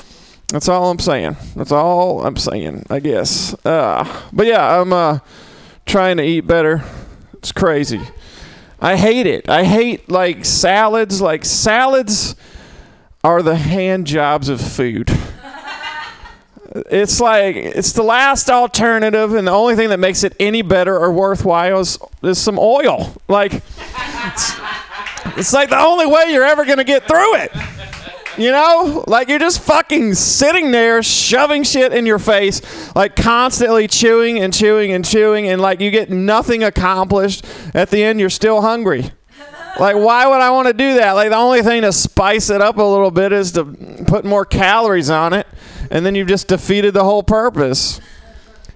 That's 0.51 0.67
all 0.67 0.91
I'm 0.91 1.01
saying. 1.01 1.37
That's 1.57 1.73
all 1.73 2.25
I'm 2.25 2.39
saying. 2.39 2.87
I 2.89 3.01
guess. 3.01 3.55
Uh, 3.67 4.23
but 4.33 4.47
yeah, 4.47 4.81
I'm 4.81 4.95
uh, 4.95 5.19
trying 5.85 6.17
to 6.17 6.23
eat 6.23 6.47
better. 6.47 6.83
It's 7.35 7.53
crazy. 7.53 8.01
I 8.81 8.97
hate 8.97 9.27
it. 9.27 9.49
I 9.49 9.65
hate 9.65 10.11
like 10.11 10.45
salads. 10.45 11.21
Like 11.21 11.45
salads 11.45 12.37
are 13.25 13.43
the 13.43 13.57
hand 13.57 14.07
jobs 14.07 14.49
of 14.49 14.61
food. 14.61 15.11
It's 16.91 17.19
like 17.19 17.57
it's 17.57 17.93
the 17.93 18.03
last 18.03 18.51
alternative, 18.51 19.33
and 19.33 19.49
the 19.49 19.53
only 19.53 19.75
thing 19.75 19.89
that 19.89 19.99
makes 19.99 20.23
it 20.23 20.37
any 20.39 20.61
better 20.61 20.97
or 20.97 21.11
worthwhile 21.11 21.81
is, 21.81 21.99
is 22.23 22.39
some 22.39 22.59
oil. 22.59 23.17
Like 23.27 23.55
it's, 23.55 24.53
it's 25.39 25.53
like 25.55 25.71
the 25.71 25.79
only 25.79 26.07
way 26.07 26.27
you're 26.29 26.45
ever 26.45 26.67
gonna 26.67 26.85
get 26.85 27.09
through 27.09 27.37
it. 27.37 27.53
You 28.39 28.53
know, 28.53 29.05
like 29.09 29.29
you're 29.29 29.41
just 29.41 29.61
fucking 29.63 30.15
sitting 30.15 30.71
there 30.71 31.03
shoving 31.03 31.65
shit 31.65 31.93
in 31.93 32.07
your 32.07 32.21
face, 32.21 32.95
like 32.95 33.17
constantly 33.17 33.89
chewing 33.89 34.39
and 34.39 34.55
chewing 34.55 34.93
and 34.93 35.05
chewing, 35.05 35.49
and 35.49 35.61
like 35.61 35.81
you 35.81 35.91
get 35.91 36.09
nothing 36.09 36.63
accomplished. 36.63 37.45
At 37.75 37.91
the 37.91 38.03
end, 38.05 38.21
you're 38.21 38.31
still 38.31 38.61
hungry. 38.61 39.11
Like, 39.81 39.97
why 39.97 40.27
would 40.27 40.41
I 40.41 40.51
want 40.51 40.69
to 40.69 40.73
do 40.73 40.95
that? 40.95 41.13
Like, 41.13 41.31
the 41.31 41.37
only 41.37 41.63
thing 41.63 41.83
to 41.83 41.93
spice 41.93 42.51
it 42.51 42.61
up 42.61 42.79
a 42.79 42.83
little 42.83 43.11
bit 43.11 43.33
is 43.33 43.53
to 43.53 43.65
put 44.07 44.25
more 44.25 44.45
calories 44.45 45.11
on 45.11 45.33
it, 45.33 45.47
and 45.91 46.07
then 46.07 46.15
you've 46.15 46.29
just 46.29 46.49
defeated 46.49 46.95
the 46.95 47.05
whole 47.05 47.23
purpose. 47.23 48.01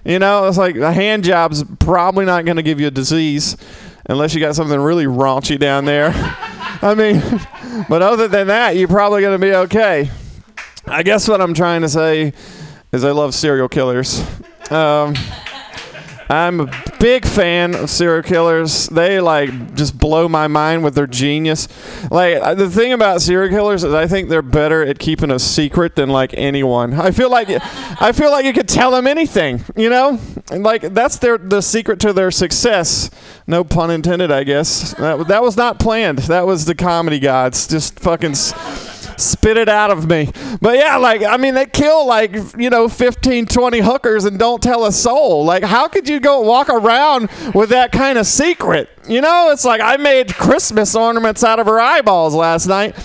You 0.05 0.19
know, 0.19 0.47
it's 0.47 0.57
like 0.57 0.75
a 0.75 0.91
hand 0.91 1.23
job's 1.23 1.63
probably 1.79 2.25
not 2.25 2.45
going 2.45 2.57
to 2.57 2.63
give 2.63 2.79
you 2.79 2.87
a 2.87 2.91
disease 2.91 3.57
unless 4.07 4.33
you 4.33 4.41
got 4.41 4.55
something 4.55 4.79
really 4.79 5.05
raunchy 5.05 5.57
down 5.57 5.85
there. 5.85 6.11
I 6.83 6.95
mean, 6.95 7.23
but 7.89 8.01
other 8.01 8.27
than 8.27 8.47
that, 8.47 8.75
you're 8.75 8.89
probably 8.89 9.21
going 9.21 9.39
to 9.39 9.45
be 9.45 9.53
okay. 9.53 10.09
I 10.85 11.01
guess 11.01 11.29
what 11.29 11.39
I'm 11.39 11.53
trying 11.53 11.81
to 11.81 11.89
say 11.89 12.33
is 12.91 13.05
I 13.05 13.11
love 13.11 13.33
serial 13.33 13.69
killers. 13.69 14.19
Um, 14.69 15.15
I'm 16.29 16.61
a 16.61 16.83
big 16.99 17.25
fan 17.25 17.75
of 17.75 17.89
serial 17.89 18.23
killers. 18.23 18.87
They 18.87 19.19
like 19.19 19.75
just 19.75 19.97
blow 19.97 20.27
my 20.27 20.47
mind 20.47 20.83
with 20.83 20.95
their 20.95 21.07
genius. 21.07 21.67
Like 22.09 22.37
uh, 22.41 22.55
the 22.55 22.69
thing 22.69 22.93
about 22.93 23.21
serial 23.21 23.49
killers 23.49 23.83
is 23.83 23.93
I 23.93 24.07
think 24.07 24.29
they're 24.29 24.41
better 24.41 24.83
at 24.83 24.99
keeping 24.99 25.31
a 25.31 25.39
secret 25.39 25.95
than 25.95 26.09
like 26.09 26.33
anyone. 26.33 26.93
I 26.93 27.11
feel 27.11 27.29
like 27.29 27.49
I 27.49 28.11
feel 28.11 28.31
like 28.31 28.45
you 28.45 28.53
could 28.53 28.67
tell 28.67 28.91
them 28.91 29.07
anything, 29.07 29.63
you 29.75 29.89
know? 29.89 30.19
And 30.51 30.63
like 30.63 30.81
that's 30.93 31.17
their 31.17 31.37
the 31.37 31.61
secret 31.61 31.99
to 32.01 32.13
their 32.13 32.31
success. 32.31 33.09
No 33.47 33.63
pun 33.63 33.91
intended, 33.91 34.31
I 34.31 34.43
guess. 34.43 34.93
That 34.95 35.27
that 35.27 35.43
was 35.43 35.57
not 35.57 35.79
planned. 35.79 36.19
That 36.19 36.45
was 36.45 36.65
the 36.65 36.75
comedy 36.75 37.19
gods 37.19 37.67
just 37.67 37.99
fucking 37.99 38.35
spit 39.19 39.57
it 39.57 39.69
out 39.69 39.91
of 39.91 40.09
me. 40.09 40.31
But 40.61 40.77
yeah, 40.77 40.97
like 40.97 41.23
I 41.23 41.37
mean 41.37 41.55
they 41.55 41.65
kill 41.65 42.05
like, 42.05 42.35
you 42.57 42.69
know, 42.69 42.87
15 42.87 43.45
20 43.45 43.79
hookers 43.79 44.25
and 44.25 44.37
don't 44.39 44.61
tell 44.61 44.85
a 44.85 44.91
soul. 44.91 45.45
Like 45.45 45.63
how 45.63 45.87
could 45.87 46.07
you 46.07 46.19
go 46.19 46.41
walk 46.41 46.69
around 46.69 47.29
with 47.53 47.69
that 47.69 47.91
kind 47.91 48.17
of 48.17 48.25
secret? 48.25 48.89
You 49.07 49.21
know, 49.21 49.49
it's 49.51 49.65
like 49.65 49.81
I 49.81 49.97
made 49.97 50.33
Christmas 50.33 50.95
ornaments 50.95 51.43
out 51.43 51.59
of 51.59 51.67
her 51.67 51.79
eyeballs 51.79 52.33
last 52.33 52.67
night 52.67 52.95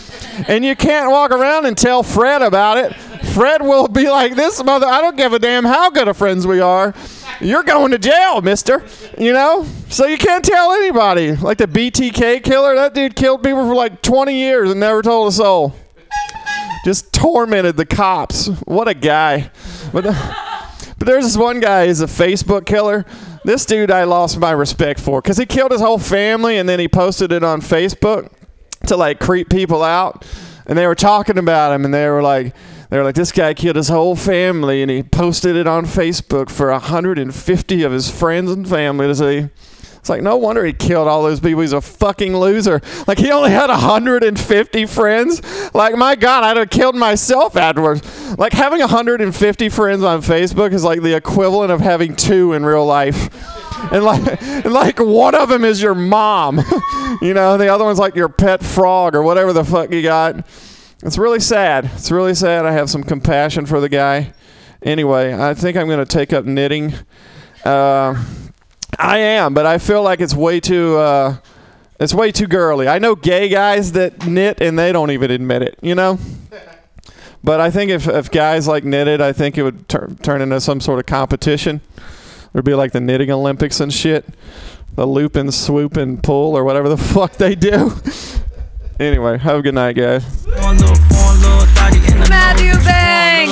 and 0.46 0.64
you 0.64 0.76
can't 0.76 1.10
walk 1.10 1.30
around 1.30 1.66
and 1.66 1.76
tell 1.76 2.02
Fred 2.02 2.42
about 2.42 2.78
it. 2.78 2.94
Fred 3.34 3.62
will 3.62 3.88
be 3.88 4.08
like, 4.08 4.36
"This 4.36 4.62
mother, 4.62 4.86
I 4.86 5.00
don't 5.00 5.16
give 5.16 5.32
a 5.32 5.38
damn 5.38 5.64
how 5.64 5.90
good 5.90 6.08
of 6.08 6.16
friends 6.16 6.46
we 6.46 6.60
are. 6.60 6.94
You're 7.40 7.62
going 7.62 7.90
to 7.90 7.98
jail, 7.98 8.40
mister." 8.40 8.84
You 9.18 9.32
know? 9.32 9.66
So 9.88 10.06
you 10.06 10.18
can't 10.18 10.44
tell 10.44 10.72
anybody. 10.72 11.32
Like 11.32 11.58
the 11.58 11.66
BTK 11.66 12.42
killer, 12.42 12.74
that 12.74 12.94
dude 12.94 13.16
killed 13.16 13.42
people 13.42 13.66
for 13.66 13.74
like 13.74 14.02
20 14.02 14.34
years 14.34 14.70
and 14.70 14.80
never 14.80 15.02
told 15.02 15.28
a 15.28 15.32
soul 15.32 15.74
just 16.84 17.12
tormented 17.12 17.76
the 17.76 17.86
cops. 17.86 18.48
What 18.66 18.88
a 18.88 18.94
guy. 18.94 19.50
But, 19.92 20.06
uh, 20.06 20.34
but 20.98 21.06
there's 21.06 21.24
this 21.24 21.36
one 21.36 21.60
guy, 21.60 21.86
he's 21.86 22.00
a 22.00 22.06
Facebook 22.06 22.66
killer. 22.66 23.04
This 23.44 23.64
dude 23.64 23.90
I 23.90 24.04
lost 24.04 24.38
my 24.38 24.50
respect 24.50 25.00
for 25.00 25.22
because 25.22 25.38
he 25.38 25.46
killed 25.46 25.72
his 25.72 25.80
whole 25.80 25.98
family 25.98 26.58
and 26.58 26.68
then 26.68 26.80
he 26.80 26.88
posted 26.88 27.32
it 27.32 27.44
on 27.44 27.60
Facebook 27.60 28.32
to 28.86 28.96
like 28.96 29.20
creep 29.20 29.48
people 29.48 29.82
out. 29.82 30.26
And 30.66 30.76
they 30.76 30.86
were 30.86 30.94
talking 30.94 31.38
about 31.38 31.72
him 31.72 31.84
and 31.84 31.94
they 31.94 32.08
were 32.08 32.22
like, 32.22 32.54
they 32.90 32.98
were 32.98 33.04
like, 33.04 33.14
this 33.14 33.32
guy 33.32 33.54
killed 33.54 33.76
his 33.76 33.88
whole 33.88 34.16
family 34.16 34.82
and 34.82 34.90
he 34.90 35.02
posted 35.02 35.56
it 35.56 35.66
on 35.66 35.84
Facebook 35.84 36.50
for 36.50 36.70
150 36.70 37.82
of 37.82 37.92
his 37.92 38.10
friends 38.10 38.50
and 38.50 38.68
family 38.68 39.06
to 39.06 39.14
see. 39.14 39.48
It's 40.08 40.10
like 40.10 40.22
no 40.22 40.38
wonder 40.38 40.64
he 40.64 40.72
killed 40.72 41.06
all 41.06 41.22
those 41.22 41.38
people. 41.38 41.60
He's 41.60 41.74
a 41.74 41.82
fucking 41.82 42.34
loser. 42.34 42.80
Like 43.06 43.18
he 43.18 43.30
only 43.30 43.50
had 43.50 43.68
150 43.68 44.86
friends. 44.86 45.74
Like 45.74 45.96
my 45.96 46.16
God, 46.16 46.44
I'd 46.44 46.56
have 46.56 46.70
killed 46.70 46.96
myself 46.96 47.58
afterwards. 47.58 48.38
Like 48.38 48.54
having 48.54 48.80
150 48.80 49.68
friends 49.68 50.02
on 50.02 50.22
Facebook 50.22 50.72
is 50.72 50.82
like 50.82 51.02
the 51.02 51.14
equivalent 51.14 51.70
of 51.70 51.80
having 51.80 52.16
two 52.16 52.54
in 52.54 52.64
real 52.64 52.86
life. 52.86 53.28
And 53.92 54.02
like, 54.02 54.42
and 54.42 54.72
like 54.72 54.98
one 54.98 55.34
of 55.34 55.50
them 55.50 55.62
is 55.62 55.82
your 55.82 55.94
mom. 55.94 56.56
you 57.20 57.34
know, 57.34 57.58
the 57.58 57.68
other 57.68 57.84
one's 57.84 57.98
like 57.98 58.14
your 58.14 58.30
pet 58.30 58.64
frog 58.64 59.14
or 59.14 59.22
whatever 59.22 59.52
the 59.52 59.62
fuck 59.62 59.92
you 59.92 60.00
got. 60.00 60.36
It's 61.02 61.18
really 61.18 61.40
sad. 61.40 61.84
It's 61.96 62.10
really 62.10 62.34
sad. 62.34 62.64
I 62.64 62.72
have 62.72 62.88
some 62.88 63.02
compassion 63.02 63.66
for 63.66 63.78
the 63.78 63.90
guy. 63.90 64.32
Anyway, 64.82 65.34
I 65.34 65.52
think 65.52 65.76
I'm 65.76 65.86
going 65.86 65.98
to 65.98 66.06
take 66.06 66.32
up 66.32 66.46
knitting. 66.46 66.94
Uh, 67.62 68.24
I 68.98 69.18
am, 69.18 69.54
but 69.54 69.64
I 69.64 69.78
feel 69.78 70.02
like 70.02 70.20
it's 70.20 70.34
way 70.34 70.60
too 70.60 70.96
uh, 70.96 71.36
it's 72.00 72.14
way 72.14 72.32
too 72.32 72.46
girly. 72.46 72.88
I 72.88 72.98
know 72.98 73.14
gay 73.14 73.48
guys 73.48 73.92
that 73.92 74.26
knit 74.26 74.60
and 74.60 74.78
they 74.78 74.92
don't 74.92 75.10
even 75.10 75.30
admit 75.30 75.62
it, 75.62 75.78
you 75.82 75.94
know? 75.94 76.18
But 77.44 77.60
I 77.60 77.70
think 77.70 77.92
if, 77.92 78.08
if 78.08 78.32
guys 78.32 78.66
like 78.66 78.82
knitted, 78.84 79.20
I 79.20 79.32
think 79.32 79.56
it 79.56 79.62
would 79.62 79.88
tur- 79.88 80.10
turn 80.22 80.42
into 80.42 80.60
some 80.60 80.80
sort 80.80 80.98
of 80.98 81.06
competition. 81.06 81.80
There'd 82.52 82.64
be 82.64 82.74
like 82.74 82.90
the 82.90 83.00
knitting 83.00 83.30
Olympics 83.30 83.78
and 83.78 83.92
shit. 83.92 84.26
The 84.96 85.06
loop 85.06 85.36
and 85.36 85.54
swoop 85.54 85.96
and 85.96 86.20
pull 86.20 86.56
or 86.56 86.64
whatever 86.64 86.88
the 86.88 86.96
fuck 87.14 87.34
they 87.34 87.54
do. 87.54 87.92
Anyway, 89.00 89.38
have 89.38 89.58
a 89.58 89.62
good 89.62 89.74
night, 89.74 89.94
guys. 89.94 90.46
Matthew 92.28 92.74
Bang! 92.84 93.50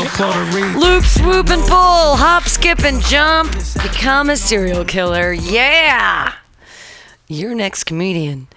Loop, 0.79 1.05
swoop, 1.05 1.49
and 1.51 1.63
pull. 1.63 2.17
Hop, 2.17 2.45
skip, 2.45 2.85
and 2.85 3.01
jump. 3.03 3.53
Become 3.83 4.31
a 4.31 4.37
serial 4.37 4.85
killer. 4.85 5.33
Yeah! 5.33 6.35
Your 7.29 7.55
next 7.55 7.85
comedian. 7.85 8.49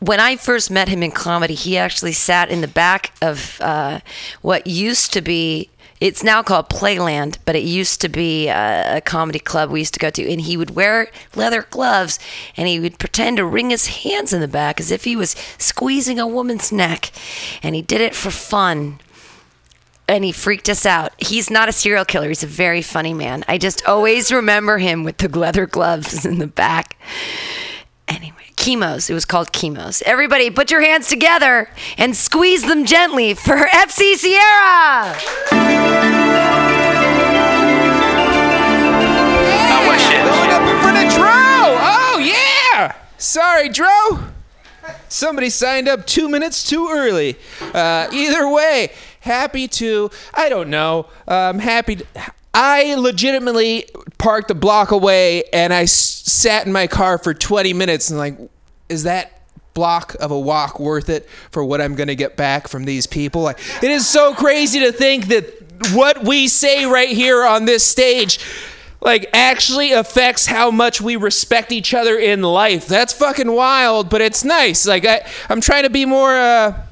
When 0.00 0.20
I 0.20 0.36
first 0.36 0.70
met 0.70 0.88
him 0.88 1.02
in 1.02 1.10
comedy, 1.10 1.54
he 1.54 1.76
actually 1.76 2.12
sat 2.12 2.50
in 2.50 2.60
the 2.60 2.68
back 2.68 3.12
of 3.20 3.60
uh, 3.60 4.00
what 4.42 4.66
used 4.66 5.12
to 5.14 5.20
be. 5.20 5.70
It's 6.00 6.22
now 6.22 6.42
called 6.42 6.68
Playland, 6.68 7.38
but 7.44 7.56
it 7.56 7.64
used 7.64 8.00
to 8.02 8.08
be 8.08 8.48
a, 8.48 8.98
a 8.98 9.00
comedy 9.00 9.38
club 9.38 9.70
we 9.70 9.80
used 9.80 9.94
to 9.94 10.00
go 10.00 10.10
to. 10.10 10.30
And 10.30 10.40
he 10.40 10.56
would 10.56 10.76
wear 10.76 11.10
leather 11.34 11.66
gloves 11.70 12.18
and 12.56 12.68
he 12.68 12.78
would 12.78 12.98
pretend 12.98 13.38
to 13.38 13.44
wring 13.44 13.70
his 13.70 13.88
hands 13.88 14.32
in 14.32 14.40
the 14.40 14.48
back 14.48 14.80
as 14.80 14.90
if 14.90 15.04
he 15.04 15.16
was 15.16 15.34
squeezing 15.58 16.20
a 16.20 16.26
woman's 16.26 16.70
neck. 16.70 17.10
And 17.62 17.74
he 17.74 17.82
did 17.82 18.00
it 18.00 18.14
for 18.14 18.30
fun 18.30 19.00
and 20.08 20.24
he 20.24 20.32
freaked 20.32 20.68
us 20.68 20.86
out. 20.86 21.12
He's 21.18 21.50
not 21.50 21.68
a 21.68 21.72
serial 21.72 22.04
killer. 22.04 22.28
He's 22.28 22.42
a 22.42 22.48
very 22.48 22.80
funny 22.80 23.12
man. 23.12 23.44
I 23.46 23.58
just 23.58 23.86
always 23.86 24.32
remember 24.32 24.78
him 24.78 25.04
with 25.04 25.18
the 25.18 25.28
leather 25.28 25.66
gloves 25.66 26.24
in 26.24 26.38
the 26.38 26.46
back. 26.46 26.96
Anyway, 28.08 28.37
Kimo's. 28.68 29.08
It 29.08 29.14
was 29.14 29.24
called 29.24 29.50
Kimo's. 29.50 30.02
Everybody, 30.04 30.50
put 30.50 30.70
your 30.70 30.82
hands 30.82 31.08
together 31.08 31.70
and 31.96 32.14
squeeze 32.14 32.64
them 32.66 32.84
gently 32.84 33.32
for 33.32 33.56
FC 33.56 34.14
Sierra. 34.14 35.16
Going 40.18 40.50
up 40.50 40.62
in 40.62 40.82
front 40.82 41.06
of 41.06 41.14
Dro! 41.14 41.24
Oh, 41.30 42.18
yeah! 42.22 42.94
Sorry, 43.16 43.70
Dro! 43.70 44.18
Somebody 45.08 45.48
signed 45.48 45.88
up 45.88 46.06
two 46.06 46.28
minutes 46.28 46.68
too 46.68 46.88
early. 46.90 47.36
Uh, 47.72 48.08
either 48.12 48.48
way, 48.50 48.92
happy 49.20 49.66
to, 49.68 50.10
I 50.34 50.50
don't 50.50 50.68
know, 50.68 51.06
um, 51.26 51.58
happy 51.58 51.96
to, 51.96 52.06
I 52.52 52.94
legitimately 52.96 53.86
parked 54.18 54.50
a 54.50 54.54
block 54.54 54.90
away 54.90 55.44
and 55.52 55.72
I 55.72 55.82
s- 55.84 55.92
sat 55.92 56.66
in 56.66 56.72
my 56.72 56.86
car 56.86 57.16
for 57.16 57.32
20 57.32 57.72
minutes 57.72 58.10
and, 58.10 58.18
like, 58.18 58.36
is 58.88 59.04
that 59.04 59.42
block 59.74 60.16
of 60.20 60.30
a 60.30 60.38
walk 60.38 60.80
worth 60.80 61.08
it 61.08 61.28
for 61.50 61.64
what 61.64 61.80
I'm 61.80 61.94
going 61.94 62.08
to 62.08 62.16
get 62.16 62.36
back 62.36 62.68
from 62.68 62.84
these 62.84 63.06
people? 63.06 63.42
Like, 63.42 63.58
it 63.82 63.90
is 63.90 64.08
so 64.08 64.34
crazy 64.34 64.80
to 64.80 64.92
think 64.92 65.26
that 65.26 65.54
what 65.92 66.24
we 66.24 66.48
say 66.48 66.86
right 66.86 67.10
here 67.10 67.44
on 67.44 67.64
this 67.64 67.84
stage 67.84 68.40
like 69.00 69.30
actually 69.32 69.92
affects 69.92 70.46
how 70.46 70.70
much 70.70 71.00
we 71.00 71.16
respect 71.16 71.70
each 71.70 71.94
other 71.94 72.18
in 72.18 72.42
life. 72.42 72.88
That's 72.88 73.12
fucking 73.12 73.50
wild, 73.50 74.10
but 74.10 74.20
it's 74.20 74.44
nice. 74.44 74.86
Like 74.86 75.04
I 75.04 75.24
I'm 75.48 75.60
trying 75.60 75.84
to 75.84 75.90
be 75.90 76.04
more 76.04 76.36
uh 76.36 76.82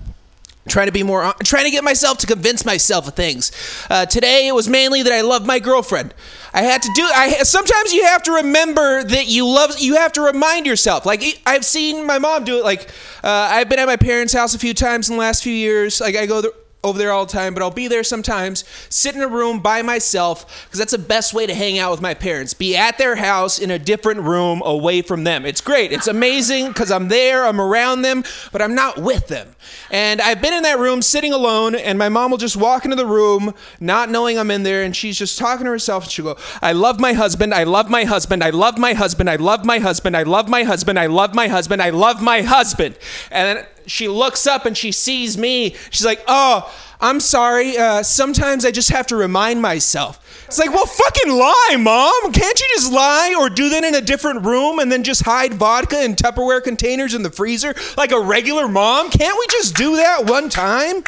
trying 0.68 0.86
to 0.86 0.92
be 0.92 1.02
more 1.02 1.32
trying 1.44 1.64
to 1.64 1.70
get 1.70 1.84
myself 1.84 2.18
to 2.18 2.26
convince 2.26 2.64
myself 2.64 3.08
of 3.08 3.14
things. 3.14 3.52
Uh, 3.90 4.06
today 4.06 4.48
it 4.48 4.54
was 4.54 4.68
mainly 4.68 5.02
that 5.02 5.12
i 5.12 5.20
love 5.20 5.46
my 5.46 5.58
girlfriend. 5.58 6.14
I 6.52 6.62
had 6.62 6.82
to 6.82 6.90
do 6.94 7.02
i 7.14 7.42
sometimes 7.42 7.92
you 7.92 8.04
have 8.04 8.22
to 8.24 8.32
remember 8.32 9.04
that 9.04 9.26
you 9.26 9.46
love 9.46 9.78
you 9.78 9.96
have 9.96 10.12
to 10.14 10.20
remind 10.20 10.66
yourself. 10.66 11.06
Like 11.06 11.22
i've 11.46 11.64
seen 11.64 12.06
my 12.06 12.18
mom 12.18 12.44
do 12.44 12.58
it 12.58 12.64
like 12.64 12.88
uh, 13.22 13.48
i've 13.50 13.68
been 13.68 13.78
at 13.78 13.86
my 13.86 13.96
parents 13.96 14.32
house 14.32 14.54
a 14.54 14.58
few 14.58 14.74
times 14.74 15.08
in 15.08 15.16
the 15.16 15.20
last 15.20 15.42
few 15.42 15.54
years. 15.54 16.00
Like 16.00 16.16
i 16.16 16.26
go 16.26 16.42
over 16.86 16.98
there 16.98 17.12
all 17.12 17.26
the 17.26 17.32
time, 17.32 17.54
but 17.54 17.62
I'll 17.62 17.70
be 17.70 17.88
there 17.88 18.04
sometimes, 18.04 18.64
sit 18.88 19.14
in 19.14 19.22
a 19.22 19.28
room 19.28 19.60
by 19.60 19.82
myself, 19.82 20.66
because 20.66 20.78
that's 20.78 20.92
the 20.92 20.98
best 20.98 21.34
way 21.34 21.46
to 21.46 21.54
hang 21.54 21.78
out 21.78 21.90
with 21.90 22.00
my 22.00 22.14
parents. 22.14 22.54
Be 22.54 22.76
at 22.76 22.98
their 22.98 23.16
house 23.16 23.58
in 23.58 23.70
a 23.70 23.78
different 23.78 24.20
room 24.20 24.62
away 24.64 25.02
from 25.02 25.24
them. 25.24 25.44
It's 25.44 25.60
great. 25.60 25.92
It's 25.92 26.06
amazing 26.06 26.68
because 26.68 26.90
I'm 26.90 27.08
there, 27.08 27.44
I'm 27.44 27.60
around 27.60 28.02
them, 28.02 28.24
but 28.52 28.62
I'm 28.62 28.74
not 28.74 28.98
with 28.98 29.28
them. 29.28 29.54
And 29.90 30.20
I've 30.20 30.40
been 30.40 30.54
in 30.54 30.62
that 30.62 30.78
room 30.78 31.02
sitting 31.02 31.32
alone, 31.32 31.74
and 31.74 31.98
my 31.98 32.08
mom 32.08 32.30
will 32.30 32.38
just 32.38 32.56
walk 32.56 32.84
into 32.84 32.96
the 32.96 33.06
room, 33.06 33.54
not 33.80 34.10
knowing 34.10 34.38
I'm 34.38 34.50
in 34.50 34.62
there, 34.62 34.82
and 34.82 34.94
she's 34.94 35.18
just 35.18 35.38
talking 35.38 35.64
to 35.64 35.70
herself, 35.70 36.04
and 36.04 36.12
she'll 36.12 36.24
go, 36.24 36.38
I 36.62 36.72
love 36.72 37.00
my 37.00 37.12
husband, 37.12 37.52
I 37.52 37.64
love 37.64 37.90
my 37.90 38.04
husband, 38.04 38.42
I 38.42 38.50
love 38.50 38.78
my 38.78 38.92
husband, 38.92 39.28
I 39.28 39.36
love 39.36 39.64
my 39.64 39.78
husband, 39.78 40.16
I 40.16 40.22
love 40.22 40.48
my 40.48 40.62
husband, 40.64 40.98
I 40.98 41.06
love 41.06 41.34
my 41.34 41.48
husband, 41.48 41.82
I 41.82 41.90
love 41.90 42.22
my 42.22 42.42
husband. 42.42 42.98
And 43.30 43.58
then 43.58 43.66
she 43.86 44.08
looks 44.08 44.46
up 44.46 44.66
and 44.66 44.76
she 44.76 44.92
sees 44.92 45.38
me. 45.38 45.74
She's 45.90 46.04
like, 46.04 46.22
oh, 46.28 46.72
I'm 47.00 47.20
sorry. 47.20 47.76
Uh, 47.76 48.02
sometimes 48.02 48.64
I 48.64 48.70
just 48.70 48.90
have 48.90 49.06
to 49.08 49.16
remind 49.16 49.60
myself. 49.60 50.22
It's 50.46 50.58
like, 50.58 50.70
well, 50.70 50.86
fucking 50.86 51.32
lie, 51.32 51.76
mom. 51.78 52.32
Can't 52.32 52.58
you 52.58 52.66
just 52.74 52.92
lie 52.92 53.34
or 53.38 53.50
do 53.50 53.68
that 53.70 53.84
in 53.84 53.94
a 53.94 54.00
different 54.00 54.44
room 54.44 54.78
and 54.78 54.90
then 54.90 55.02
just 55.02 55.22
hide 55.22 55.54
vodka 55.54 56.02
in 56.02 56.14
Tupperware 56.14 56.62
containers 56.62 57.14
in 57.14 57.22
the 57.22 57.30
freezer 57.30 57.74
like 57.96 58.12
a 58.12 58.20
regular 58.20 58.68
mom? 58.68 59.10
Can't 59.10 59.36
we 59.38 59.46
just 59.50 59.74
do 59.74 59.96
that 59.96 60.26
one 60.26 60.48
time? 60.48 61.02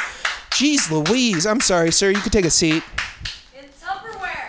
Jeez 0.50 0.90
Louise. 0.90 1.46
I'm 1.46 1.60
sorry, 1.60 1.92
sir. 1.92 2.10
You 2.10 2.20
could 2.20 2.32
take 2.32 2.44
a 2.44 2.50
seat. 2.50 2.82
In 3.56 3.64
Tupperware. 3.80 4.47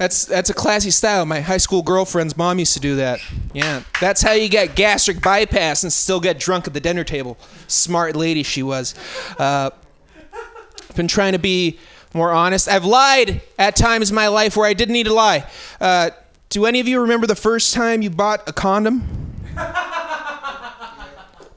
That's 0.00 0.24
that's 0.24 0.48
a 0.48 0.54
classy 0.54 0.90
style. 0.90 1.26
My 1.26 1.40
high 1.40 1.58
school 1.58 1.82
girlfriend's 1.82 2.34
mom 2.34 2.58
used 2.58 2.72
to 2.72 2.80
do 2.80 2.96
that. 2.96 3.20
Yeah, 3.52 3.82
that's 4.00 4.22
how 4.22 4.32
you 4.32 4.48
get 4.48 4.74
gastric 4.74 5.20
bypass 5.20 5.82
and 5.82 5.92
still 5.92 6.20
get 6.20 6.38
drunk 6.38 6.66
at 6.66 6.72
the 6.72 6.80
dinner 6.80 7.04
table. 7.04 7.36
Smart 7.66 8.16
lady 8.16 8.42
she 8.42 8.62
was. 8.62 8.94
Uh, 9.38 9.68
been 10.96 11.06
trying 11.06 11.32
to 11.32 11.38
be 11.38 11.78
more 12.14 12.32
honest. 12.32 12.66
I've 12.66 12.86
lied 12.86 13.42
at 13.58 13.76
times 13.76 14.08
in 14.08 14.14
my 14.14 14.28
life 14.28 14.56
where 14.56 14.66
I 14.66 14.72
didn't 14.72 14.94
need 14.94 15.04
to 15.04 15.12
lie. 15.12 15.44
Uh, 15.78 16.08
do 16.48 16.64
any 16.64 16.80
of 16.80 16.88
you 16.88 17.02
remember 17.02 17.26
the 17.26 17.36
first 17.36 17.74
time 17.74 18.00
you 18.00 18.08
bought 18.08 18.48
a 18.48 18.54
condom? 18.54 19.34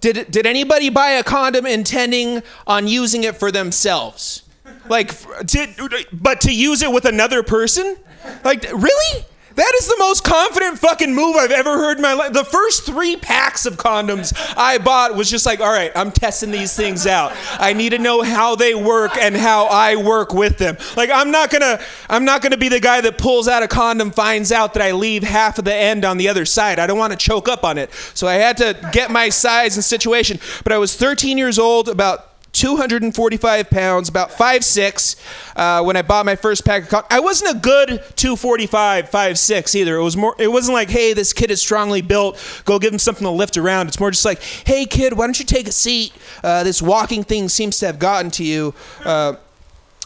did 0.02 0.30
did 0.30 0.46
anybody 0.46 0.90
buy 0.90 1.12
a 1.12 1.24
condom 1.24 1.66
intending 1.66 2.44
on 2.68 2.90
using 2.90 3.24
it 3.24 3.38
for 3.38 3.54
themselves? 3.54 4.43
Like, 4.90 5.14
did, 5.46 5.76
but 6.12 6.42
to 6.42 6.54
use 6.54 6.82
it 6.82 6.92
with 6.92 7.06
another 7.06 7.44
person? 7.44 7.98
Like, 8.44 8.64
really? 8.64 9.26
That 9.56 9.72
is 9.80 9.88
the 9.88 9.96
most 10.00 10.24
confident 10.24 10.80
fucking 10.80 11.14
move 11.14 11.36
I've 11.36 11.52
ever 11.52 11.78
heard 11.78 11.98
in 11.98 12.02
my 12.02 12.14
life. 12.14 12.34
The 12.34 12.44
first 12.44 12.86
three 12.86 13.16
packs 13.16 13.66
of 13.66 13.78
condoms 13.78 14.34
I 14.58 14.80
bought 14.80 15.16
was 15.16 15.30
just 15.30 15.46
like, 15.46 15.60
all 15.60 15.72
right, 15.72 15.92
I'm 15.96 16.12
testing 16.12 16.50
these 16.50 16.76
things 16.76 17.06
out. 17.06 17.34
I 17.60 17.74
need 17.74 17.90
to 17.90 18.00
know 18.00 18.24
how 18.24 18.56
they 18.56 18.74
work 18.74 19.16
and 19.18 19.36
how 19.36 19.66
I 19.66 19.96
work 19.96 20.34
with 20.34 20.58
them. 20.58 20.78
Like, 20.98 21.12
I'm 21.12 21.30
not 21.30 21.52
gonna, 21.52 21.80
I'm 22.10 22.26
not 22.26 22.42
gonna 22.42 22.58
be 22.58 22.70
the 22.70 22.80
guy 22.80 23.02
that 23.02 23.18
pulls 23.18 23.48
out 23.48 23.62
a 23.62 23.68
condom, 23.68 24.12
finds 24.12 24.52
out 24.52 24.74
that 24.74 24.82
I 24.82 24.92
leave 24.92 25.24
half 25.24 25.60
of 25.60 25.66
the 25.66 25.76
end 25.76 26.04
on 26.04 26.18
the 26.18 26.30
other 26.30 26.46
side. 26.46 26.80
I 26.80 26.88
don't 26.88 26.98
want 26.98 27.12
to 27.12 27.18
choke 27.18 27.48
up 27.48 27.64
on 27.64 27.78
it. 27.78 27.92
So 28.16 28.28
I 28.28 28.36
had 28.36 28.58
to 28.58 28.90
get 28.92 29.12
my 29.12 29.30
size 29.30 29.76
and 29.76 29.84
situation. 29.84 30.40
But 30.64 30.74
I 30.74 30.80
was 30.80 30.96
13 30.96 31.38
years 31.38 31.60
old, 31.60 31.90
about 31.90 32.33
245 32.54 33.70
pounds, 33.70 34.10
about 34.10 34.32
5'6", 34.32 35.16
uh, 35.56 35.84
when 35.84 35.98
I 35.98 36.02
bought 36.02 36.26
my 36.26 36.36
first 36.36 36.64
pack 36.64 36.84
of 36.84 36.90
cock. 36.90 37.08
I 37.10 37.20
wasn't 37.20 37.58
a 37.58 37.60
good 37.60 37.90
245, 38.16 39.10
5'6", 39.10 39.76
either. 39.76 39.98
It 39.98 40.04
was 40.04 40.16
more. 40.16 40.36
It 40.40 40.52
wasn't 40.52 40.76
like, 40.76 40.90
hey, 40.90 41.14
this 41.14 41.34
kid 41.34 41.52
is 41.52 41.62
strongly 41.62 42.02
built. 42.02 42.40
Go 42.66 42.80
give 42.80 42.94
him 42.94 43.00
something 43.00 43.26
to 43.26 43.32
lift 43.32 43.58
around. 43.58 43.88
It's 43.88 44.00
more 44.00 44.12
just 44.12 44.26
like, 44.26 44.42
hey, 44.42 44.86
kid, 44.86 45.14
why 45.14 45.26
don't 45.26 45.38
you 45.38 45.46
take 45.46 45.68
a 45.68 45.72
seat? 45.72 46.14
Uh, 46.44 46.64
this 46.64 46.82
walking 46.82 47.24
thing 47.24 47.50
seems 47.50 47.80
to 47.80 47.88
have 47.88 48.00
gotten 48.00 48.32
to 48.32 48.44
you. 48.44 48.74
Uh, 49.04 49.36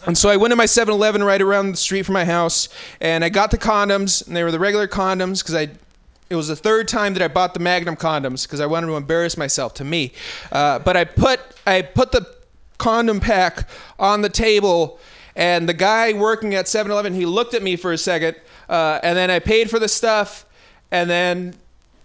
and 0.06 0.18
so 0.18 0.30
I 0.30 0.38
went 0.38 0.52
to 0.52 0.56
my 0.56 0.68
7 0.68 0.94
Eleven 0.94 1.24
right 1.24 1.42
around 1.42 1.72
the 1.72 1.78
street 1.78 2.04
from 2.04 2.14
my 2.14 2.26
house, 2.26 2.70
and 3.02 3.24
I 3.26 3.30
got 3.30 3.52
the 3.52 3.58
condoms, 3.58 4.26
and 4.26 4.36
they 4.36 4.44
were 4.44 4.52
the 4.52 4.60
regular 4.60 4.88
condoms 4.88 5.44
because 5.44 5.56
I 5.56 5.70
it 6.30 6.36
was 6.36 6.50
the 6.50 6.56
third 6.56 6.88
time 6.88 7.14
that 7.14 7.22
I 7.22 7.30
bought 7.30 7.54
the 7.54 7.62
Magnum 7.62 7.96
condoms 7.96 8.44
because 8.44 8.60
I 8.60 8.66
wanted 8.66 8.88
to 8.88 8.98
embarrass 8.98 9.38
myself 9.38 9.74
to 9.76 9.86
me. 9.86 10.12
Uh, 10.52 10.80
but 10.80 10.98
I 10.98 11.06
put 11.06 11.40
I 11.66 11.82
put 11.82 12.12
the 12.12 12.37
condom 12.78 13.20
pack 13.20 13.68
on 14.00 14.22
the 14.22 14.30
table, 14.30 15.00
and 15.36 15.68
the 15.68 15.74
guy 15.74 16.14
working 16.14 16.56
at 16.56 16.66
7-Eleven 16.66 17.14
he 17.14 17.26
looked 17.26 17.54
at 17.54 17.62
me 17.64 17.76
for 17.76 17.92
a 17.92 17.98
second, 17.98 18.36
uh, 18.70 19.00
and 19.04 19.18
then 19.18 19.30
I 19.32 19.40
paid 19.40 19.70
for 19.70 19.80
the 19.80 19.88
stuff, 19.88 20.46
and 20.92 21.10
then 21.10 21.56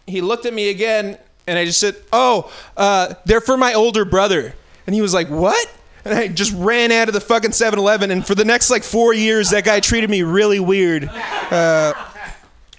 he 0.07 0.21
looked 0.21 0.47
at 0.47 0.55
me 0.55 0.71
again, 0.71 1.19
and 1.47 1.59
I 1.59 1.65
just 1.65 1.81
said, 1.81 1.97
"Oh, 2.13 2.51
uh, 2.77 3.15
they're 3.25 3.41
for 3.41 3.57
my 3.57 3.75
older 3.75 4.05
brother," 4.05 4.55
and 4.87 4.95
he 4.95 5.03
was 5.03 5.15
like, 5.15 5.29
"What?" 5.29 5.71
And 6.05 6.15
I 6.15 6.27
just 6.27 6.53
ran 6.55 6.91
out 6.91 7.09
of 7.09 7.15
the 7.15 7.21
fucking 7.21 7.53
7-Eleven, 7.53 8.11
and 8.11 8.27
for 8.27 8.35
the 8.35 8.45
next 8.45 8.71
like 8.71 8.83
four 8.83 9.15
years, 9.15 9.51
that 9.51 9.65
guy 9.65 9.79
treated 9.81 10.11
me 10.11 10.23
really 10.23 10.59
weird. 10.59 11.05
Uh, 11.09 11.93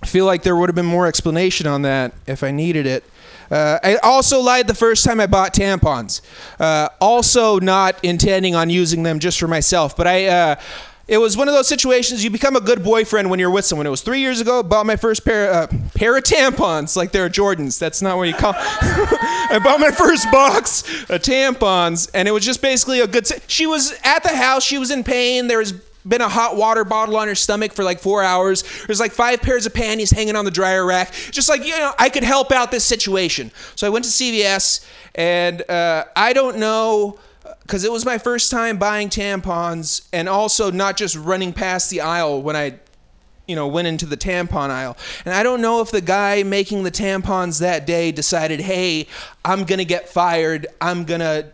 I 0.01 0.05
feel 0.05 0.25
like 0.25 0.43
there 0.43 0.55
would 0.57 0.67
have 0.67 0.75
been 0.75 0.85
more 0.85 1.07
explanation 1.07 1.65
on 1.65 1.83
that 1.83 2.13
if 2.27 2.43
I 2.43 2.51
needed 2.51 2.85
it. 2.85 3.05
Uh, 3.53 3.79
I 3.83 3.95
also 3.97 4.41
lied 4.41 4.65
the 4.65 4.73
first 4.73 5.05
time 5.05 5.19
I 5.19 5.27
bought 5.27 5.53
tampons. 5.53 6.21
Uh, 6.59 6.89
also, 6.99 7.59
not 7.59 8.03
intending 8.03 8.55
on 8.55 8.71
using 8.71 9.03
them 9.03 9.19
just 9.19 9.39
for 9.39 9.47
myself, 9.47 9.95
but 9.95 10.07
I. 10.07 10.25
Uh, 10.25 10.55
it 11.05 11.17
was 11.17 11.35
one 11.35 11.49
of 11.49 11.53
those 11.53 11.67
situations 11.67 12.23
you 12.23 12.29
become 12.29 12.55
a 12.55 12.61
good 12.61 12.81
boyfriend 12.81 13.29
when 13.29 13.37
you're 13.37 13.51
with 13.51 13.65
someone. 13.65 13.85
It 13.85 13.89
was 13.89 14.01
three 14.01 14.21
years 14.21 14.39
ago. 14.39 14.63
Bought 14.63 14.85
my 14.85 14.95
first 14.95 15.25
pair 15.25 15.51
uh, 15.51 15.67
pair 15.93 16.17
of 16.17 16.23
tampons, 16.23 16.95
like 16.95 17.11
they're 17.11 17.29
Jordans. 17.29 17.77
That's 17.77 18.01
not 18.01 18.17
what 18.17 18.29
you 18.29 18.33
call. 18.33 18.53
I 18.57 19.59
bought 19.61 19.81
my 19.81 19.91
first 19.91 20.31
box 20.31 20.83
of 21.09 21.21
tampons, 21.21 22.09
and 22.13 22.27
it 22.27 22.31
was 22.31 22.45
just 22.45 22.61
basically 22.61 23.01
a 23.01 23.07
good. 23.07 23.27
She 23.47 23.67
was 23.67 23.93
at 24.03 24.23
the 24.23 24.35
house. 24.35 24.63
She 24.63 24.77
was 24.77 24.91
in 24.91 25.03
pain. 25.03 25.47
There 25.47 25.59
was 25.59 25.73
been 26.07 26.21
a 26.21 26.29
hot 26.29 26.55
water 26.55 26.83
bottle 26.83 27.17
on 27.17 27.27
her 27.27 27.35
stomach 27.35 27.73
for 27.73 27.83
like 27.83 27.99
four 27.99 28.23
hours. 28.23 28.63
There's 28.85 28.99
like 28.99 29.11
five 29.11 29.41
pairs 29.41 29.65
of 29.65 29.73
panties 29.73 30.11
hanging 30.11 30.35
on 30.35 30.45
the 30.45 30.51
dryer 30.51 30.85
rack. 30.85 31.13
Just 31.31 31.49
like, 31.49 31.65
you 31.65 31.77
know, 31.77 31.93
I 31.97 32.09
could 32.09 32.23
help 32.23 32.51
out 32.51 32.71
this 32.71 32.83
situation. 32.83 33.51
So 33.75 33.87
I 33.87 33.89
went 33.89 34.05
to 34.05 34.11
CVS 34.11 34.85
and 35.15 35.69
uh, 35.69 36.05
I 36.15 36.33
don't 36.33 36.57
know 36.57 37.19
because 37.61 37.83
it 37.83 37.91
was 37.91 38.05
my 38.05 38.17
first 38.17 38.51
time 38.51 38.77
buying 38.77 39.09
tampons 39.09 40.07
and 40.11 40.27
also 40.27 40.71
not 40.71 40.97
just 40.97 41.15
running 41.15 41.53
past 41.53 41.89
the 41.89 42.01
aisle 42.01 42.41
when 42.41 42.55
I 42.55 42.79
you 43.47 43.55
know 43.55 43.67
went 43.67 43.87
into 43.87 44.05
the 44.05 44.15
tampon 44.15 44.69
aisle 44.69 44.95
and 45.25 45.33
i 45.33 45.43
don't 45.43 45.59
know 45.59 45.81
if 45.81 45.91
the 45.91 45.99
guy 45.99 46.43
making 46.43 46.83
the 46.83 46.91
tampons 46.91 47.59
that 47.59 47.85
day 47.85 48.09
decided 48.09 48.61
hey 48.61 49.05
i'm 49.43 49.65
gonna 49.65 49.83
get 49.83 50.07
fired 50.07 50.65
i'm 50.79 51.03
gonna 51.03 51.51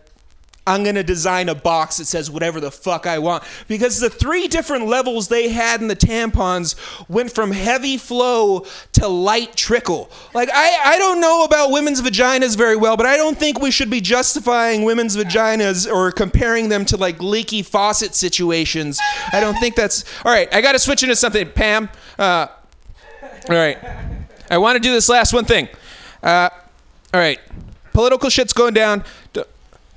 I'm 0.66 0.82
going 0.82 0.94
to 0.94 1.02
design 1.02 1.48
a 1.48 1.54
box 1.54 1.96
that 1.96 2.04
says 2.04 2.30
whatever 2.30 2.60
the 2.60 2.70
fuck 2.70 3.06
I 3.06 3.18
want. 3.18 3.44
Because 3.66 3.98
the 3.98 4.10
three 4.10 4.46
different 4.46 4.86
levels 4.86 5.28
they 5.28 5.48
had 5.48 5.80
in 5.80 5.88
the 5.88 5.96
tampons 5.96 6.76
went 7.08 7.32
from 7.32 7.50
heavy 7.50 7.96
flow 7.96 8.66
to 8.92 9.08
light 9.08 9.56
trickle. 9.56 10.10
Like, 10.34 10.50
I, 10.52 10.94
I 10.94 10.98
don't 10.98 11.20
know 11.20 11.44
about 11.44 11.70
women's 11.70 12.02
vaginas 12.02 12.56
very 12.56 12.76
well, 12.76 12.96
but 12.96 13.06
I 13.06 13.16
don't 13.16 13.36
think 13.36 13.60
we 13.60 13.70
should 13.70 13.90
be 13.90 14.00
justifying 14.00 14.84
women's 14.84 15.16
vaginas 15.16 15.90
or 15.90 16.12
comparing 16.12 16.68
them 16.68 16.84
to 16.86 16.96
like 16.96 17.22
leaky 17.22 17.62
faucet 17.62 18.14
situations. 18.14 19.00
I 19.32 19.40
don't 19.40 19.58
think 19.58 19.76
that's. 19.76 20.04
All 20.24 20.32
right, 20.32 20.52
I 20.54 20.60
got 20.60 20.72
to 20.72 20.78
switch 20.78 21.02
into 21.02 21.16
something. 21.16 21.50
Pam, 21.50 21.88
uh, 22.18 22.46
all 23.48 23.56
right. 23.56 23.78
I 24.50 24.58
want 24.58 24.76
to 24.76 24.80
do 24.80 24.92
this 24.92 25.08
last 25.08 25.32
one 25.32 25.44
thing. 25.44 25.68
Uh, 26.22 26.50
all 27.14 27.20
right. 27.20 27.40
Political 27.92 28.30
shit's 28.30 28.52
going 28.52 28.74
down 28.74 29.04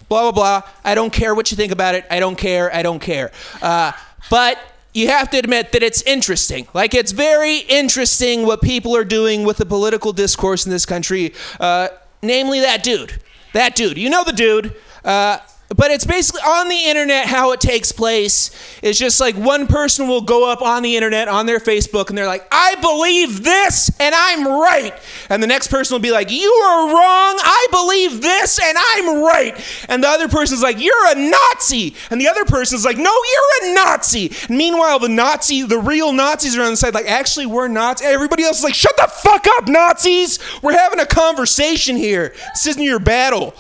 blah, 0.10 0.32
blah, 0.32 0.32
blah. 0.32 0.72
I 0.84 0.96
don't 0.96 1.12
care 1.12 1.36
what 1.36 1.52
you 1.52 1.58
think 1.58 1.72
about 1.72 1.96
it. 1.96 2.06
I 2.10 2.20
don't 2.20 2.38
care. 2.38 2.74
I 2.74 2.84
don't 2.84 3.00
care. 3.00 3.32
Uh, 3.62 3.92
but 4.30 4.60
you 4.94 5.08
have 5.08 5.30
to 5.32 5.38
admit 5.38 5.72
that 5.72 5.84
it's 5.84 6.02
interesting. 6.04 6.68
Like, 6.74 6.94
it's 6.94 7.12
very 7.12 7.58
interesting 7.58 8.46
what 8.46 8.62
people 8.62 8.96
are 8.96 9.04
doing 9.04 9.44
with 9.44 9.58
the 9.58 9.66
political 9.66 10.14
discourse 10.14 10.66
in 10.66 10.72
this 10.72 10.86
country. 10.86 11.34
Uh, 11.60 11.90
namely, 12.22 12.60
that 12.60 12.84
dude. 12.84 13.20
That 13.54 13.76
dude. 13.76 13.98
You 13.98 14.10
know 14.10 14.24
the 14.24 14.34
dude. 14.34 14.76
Uh, 15.04 15.40
but 15.76 15.92
it's 15.92 16.06
basically 16.06 16.42
on 16.42 16.68
the 16.70 16.86
internet 16.86 17.26
how 17.26 17.52
it 17.52 17.60
takes 17.60 17.92
place. 17.92 18.52
It's 18.82 19.00
just 19.00 19.20
like 19.20 19.36
one 19.36 19.68
person 19.68 20.08
will 20.08 20.22
go 20.22 20.50
up 20.50 20.62
on 20.62 20.84
the 20.84 20.96
internet 20.96 21.28
on 21.28 21.46
their 21.46 21.60
Facebook 21.60 22.10
and 22.10 22.18
they're 22.18 22.28
like, 22.28 22.48
I 22.52 22.76
believe 22.82 23.44
this 23.44 23.90
and 24.00 24.14
I'm 24.16 24.48
right. 24.48 24.94
And 25.30 25.42
the 25.42 25.48
next 25.48 25.68
person 25.68 25.96
will 25.96 26.02
be 26.02 26.12
like, 26.12 26.32
You 26.32 26.50
are 26.50 26.88
wrong. 26.88 27.40
I 27.40 27.68
believe 27.72 28.22
this 28.22 28.60
and 28.60 28.78
I'm 28.92 29.24
right. 29.24 29.86
And 29.90 30.04
the 30.04 30.08
other 30.08 30.28
person's 30.28 30.62
like, 30.62 30.80
You're 30.80 31.12
a 31.12 31.16
Nazi. 31.16 31.96
And 32.10 32.20
the 32.20 32.28
other 32.28 32.46
person's 32.46 32.86
like, 32.86 32.98
No, 32.98 33.04
you're 33.04 33.72
a 33.72 33.76
Nazi. 33.76 34.32
And 34.48 34.58
meanwhile, 34.58 35.00
the 35.00 35.10
Nazi, 35.10 35.64
the 35.64 35.80
real 35.80 36.14
Nazis 36.14 36.58
are 36.58 36.64
on 36.64 36.72
the 36.72 36.78
side, 36.78 36.94
like, 36.94 37.10
Actually, 37.10 37.46
we're 37.48 37.68
Nazis. 37.68 38.08
Everybody 38.08 38.44
else 38.44 38.60
is 38.60 38.64
like, 38.64 38.76
Shut 38.76 38.96
the 38.98 39.08
fuck 39.08 39.48
up, 39.58 39.68
Nazis. 39.68 40.40
We're 40.62 40.78
having 40.78 41.00
a 41.00 41.06
conversation 41.06 41.96
here. 41.96 42.34
This 42.54 42.68
isn't 42.68 42.84
your 42.84 43.00
battle. 43.00 43.56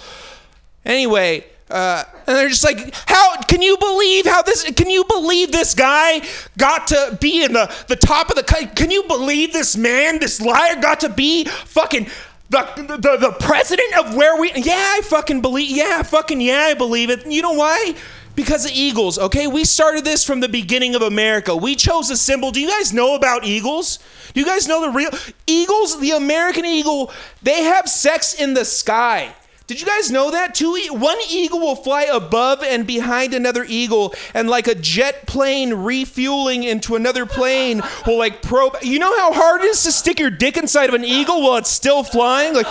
Anyway, 0.86 1.46
Uh, 1.74 2.04
and 2.28 2.38
they're 2.38 2.50
just 2.50 2.64
like, 2.64 2.94
how 3.08 3.42
can 3.48 3.64
you 3.64 3.76
believe 3.78 4.28
how 4.28 4.44
this? 4.44 4.64
Can 4.74 4.92
you 4.92 5.04
believe 5.06 5.52
this 5.52 5.74
guy 5.74 6.22
got 6.56 6.86
to 6.88 7.18
be 7.20 7.44
in 7.44 7.54
the 7.54 7.74
the 7.88 7.96
top 7.96 8.30
of 8.30 8.36
the? 8.36 8.44
Can 8.76 8.92
you 8.92 9.04
believe 9.08 9.54
this 9.54 9.76
man, 9.76 10.20
this 10.20 10.40
liar, 10.40 10.80
got 10.80 11.00
to 11.00 11.10
be 11.10 11.46
fucking 11.46 12.06
the, 12.52 13.00
the, 13.02 13.18
the 13.18 13.36
president 13.40 13.98
of 13.98 14.16
where 14.16 14.40
we 14.40 14.52
yeah 14.54 14.94
i 14.98 15.02
fucking 15.04 15.42
believe 15.42 15.76
yeah 15.76 16.04
fucking 16.04 16.40
yeah 16.40 16.68
i 16.70 16.76
believe 16.76 17.10
it. 17.10 17.26
You 17.26 17.42
know 17.42 17.54
why? 17.54 17.96
Because 18.36 18.66
of 18.66 18.72
eagles 18.74 19.18
okay? 19.18 19.48
We 19.48 19.64
started 19.64 20.06
this 20.06 20.24
from 20.24 20.40
the 20.42 20.50
beginning 20.50 20.94
of 20.94 21.02
america. 21.02 21.56
We 21.56 21.76
chose 21.76 22.12
a 22.12 22.18
symbol. 22.18 22.52
Do 22.52 22.62
you 22.62 22.70
guys 22.70 22.94
know 22.94 23.16
about 23.16 23.46
eagles? 23.46 23.98
Do 24.36 24.40
you 24.40 24.46
guys 24.46 24.68
know 24.68 24.82
the 24.82 24.92
real 24.92 25.10
eagles 25.48 26.00
the 26.00 26.12
american 26.12 26.66
eagle 26.66 27.12
they 27.42 27.64
have 27.64 27.90
sex 27.90 28.36
in 28.36 28.54
the 28.54 28.66
sky 28.66 29.34
did 29.74 29.82
you 29.82 29.88
guys 29.88 30.12
know 30.12 30.30
that? 30.30 30.54
Two, 30.54 30.78
one 30.92 31.18
eagle 31.32 31.60
will 31.60 31.76
fly 31.76 32.04
above 32.04 32.62
and 32.62 32.86
behind 32.86 33.34
another 33.34 33.66
eagle, 33.68 34.14
and 34.36 34.48
like 34.48 34.68
a 34.68 34.76
jet 34.76 35.26
plane 35.26 35.74
refueling 35.74 36.64
into 36.64 36.96
another 36.96 37.26
plane 37.26 37.82
will 38.06 38.20
like 38.20 38.44
probe. 38.44 38.76
You 38.84 39.00
know 39.00 39.18
how 39.18 39.34
hard 39.34 39.62
it 39.62 39.66
is 39.66 39.84
to 39.86 39.92
stick 39.92 40.20
your 40.20 40.30
dick 40.30 40.58
inside 40.58 40.90
of 40.90 40.94
an 40.94 41.04
eagle 41.04 41.42
while 41.42 41.58
it's 41.58 41.72
still 41.72 42.04
flying? 42.04 42.54
Like, 42.54 42.68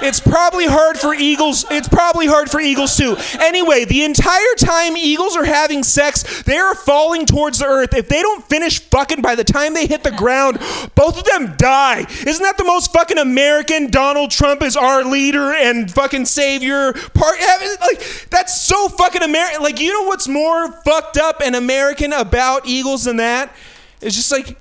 it's 0.00 0.20
probably 0.20 0.66
hard 0.66 0.96
for 0.96 1.12
eagles. 1.12 1.66
It's 1.72 1.88
probably 1.88 2.28
hard 2.28 2.48
for 2.48 2.60
eagles 2.60 2.96
too. 2.96 3.16
Anyway, 3.40 3.84
the 3.84 4.04
entire 4.04 4.54
time 4.56 4.96
eagles 4.96 5.36
are 5.36 5.44
having 5.44 5.82
sex, 5.82 6.44
they 6.44 6.58
are 6.58 6.76
falling 6.76 7.26
towards 7.26 7.58
the 7.58 7.66
earth. 7.66 7.94
If 7.94 8.08
they 8.08 8.22
don't 8.22 8.44
finish 8.44 8.80
fucking 8.80 9.22
by 9.22 9.34
the 9.34 9.42
time 9.42 9.74
they 9.74 9.88
hit 9.88 10.04
the 10.04 10.12
ground, 10.12 10.60
both 10.94 11.18
of 11.18 11.24
them 11.24 11.56
die. 11.56 12.06
Isn't 12.24 12.44
that 12.44 12.58
the 12.58 12.64
most 12.64 12.92
fucking 12.92 13.18
American? 13.18 13.90
Donald 13.90 14.30
Trump 14.30 14.62
is 14.62 14.76
our 14.76 15.02
leader 15.02 15.52
and 15.52 15.90
fucking 15.90 16.26
savior. 16.44 16.92
Part 16.92 17.38
like 17.80 18.28
that's 18.30 18.60
so 18.60 18.88
fucking 18.88 19.22
American. 19.22 19.62
Like 19.62 19.80
you 19.80 19.92
know 19.92 20.08
what's 20.08 20.28
more 20.28 20.70
fucked 20.82 21.16
up 21.16 21.40
and 21.42 21.56
American 21.56 22.12
about 22.12 22.66
eagles 22.66 23.04
than 23.04 23.16
that? 23.16 23.54
It's 24.00 24.14
just 24.14 24.30
like 24.30 24.58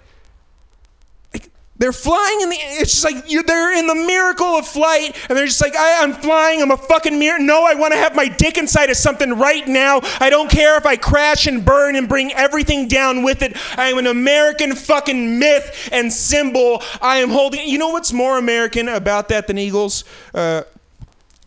they're 1.83 1.91
flying 1.91 2.41
in 2.41 2.49
the. 2.49 2.55
It's 2.55 2.91
just 2.91 3.03
like. 3.03 3.27
They're 3.27 3.77
in 3.77 3.87
the 3.87 3.95
miracle 3.95 4.45
of 4.45 4.65
flight, 4.65 5.17
and 5.27 5.37
they're 5.37 5.47
just 5.47 5.59
like, 5.59 5.75
I, 5.75 6.03
I'm 6.03 6.13
flying. 6.13 6.61
I'm 6.61 6.71
a 6.71 6.77
fucking. 6.77 7.19
No, 7.19 7.65
I 7.65 7.73
want 7.73 7.93
to 7.93 7.99
have 7.99 8.15
my 8.15 8.27
dick 8.27 8.57
inside 8.57 8.89
of 8.89 8.95
something 8.95 9.33
right 9.33 9.67
now. 9.67 9.99
I 10.21 10.29
don't 10.29 10.49
care 10.49 10.77
if 10.77 10.85
I 10.85 10.95
crash 10.95 11.47
and 11.47 11.65
burn 11.65 11.95
and 11.95 12.07
bring 12.07 12.31
everything 12.33 12.87
down 12.87 13.23
with 13.23 13.41
it. 13.41 13.57
I 13.77 13.89
am 13.89 13.97
an 13.97 14.07
American 14.07 14.75
fucking 14.75 15.39
myth 15.39 15.89
and 15.91 16.13
symbol. 16.13 16.81
I 17.01 17.17
am 17.17 17.29
holding. 17.29 17.67
You 17.67 17.79
know 17.79 17.89
what's 17.89 18.13
more 18.13 18.37
American 18.37 18.87
about 18.87 19.27
that 19.29 19.47
than 19.47 19.57
eagles? 19.57 20.05
Uh, 20.33 20.63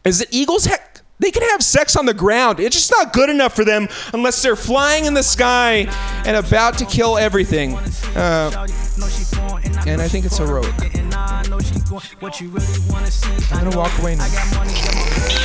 is 0.06 0.18
that 0.20 0.28
eagles 0.32 0.66
ha- 0.66 0.78
they 1.18 1.30
can 1.30 1.42
have 1.42 1.62
sex 1.62 1.96
on 1.96 2.06
the 2.06 2.14
ground. 2.14 2.60
It's 2.60 2.76
just 2.76 2.90
not 2.90 3.12
good 3.12 3.30
enough 3.30 3.54
for 3.54 3.64
them 3.64 3.88
unless 4.12 4.42
they're 4.42 4.56
flying 4.56 5.06
in 5.06 5.14
the 5.14 5.22
sky 5.22 5.86
and 6.26 6.36
about 6.36 6.78
to 6.78 6.84
kill 6.84 7.16
everything. 7.16 7.74
Uh, 8.14 8.66
and 9.86 10.02
I 10.02 10.08
think 10.08 10.26
it's 10.26 10.38
heroic. 10.38 10.74
I'm 13.52 13.64
gonna 13.64 13.76
walk 13.76 13.96
away 14.00 14.16
now. 14.16 14.26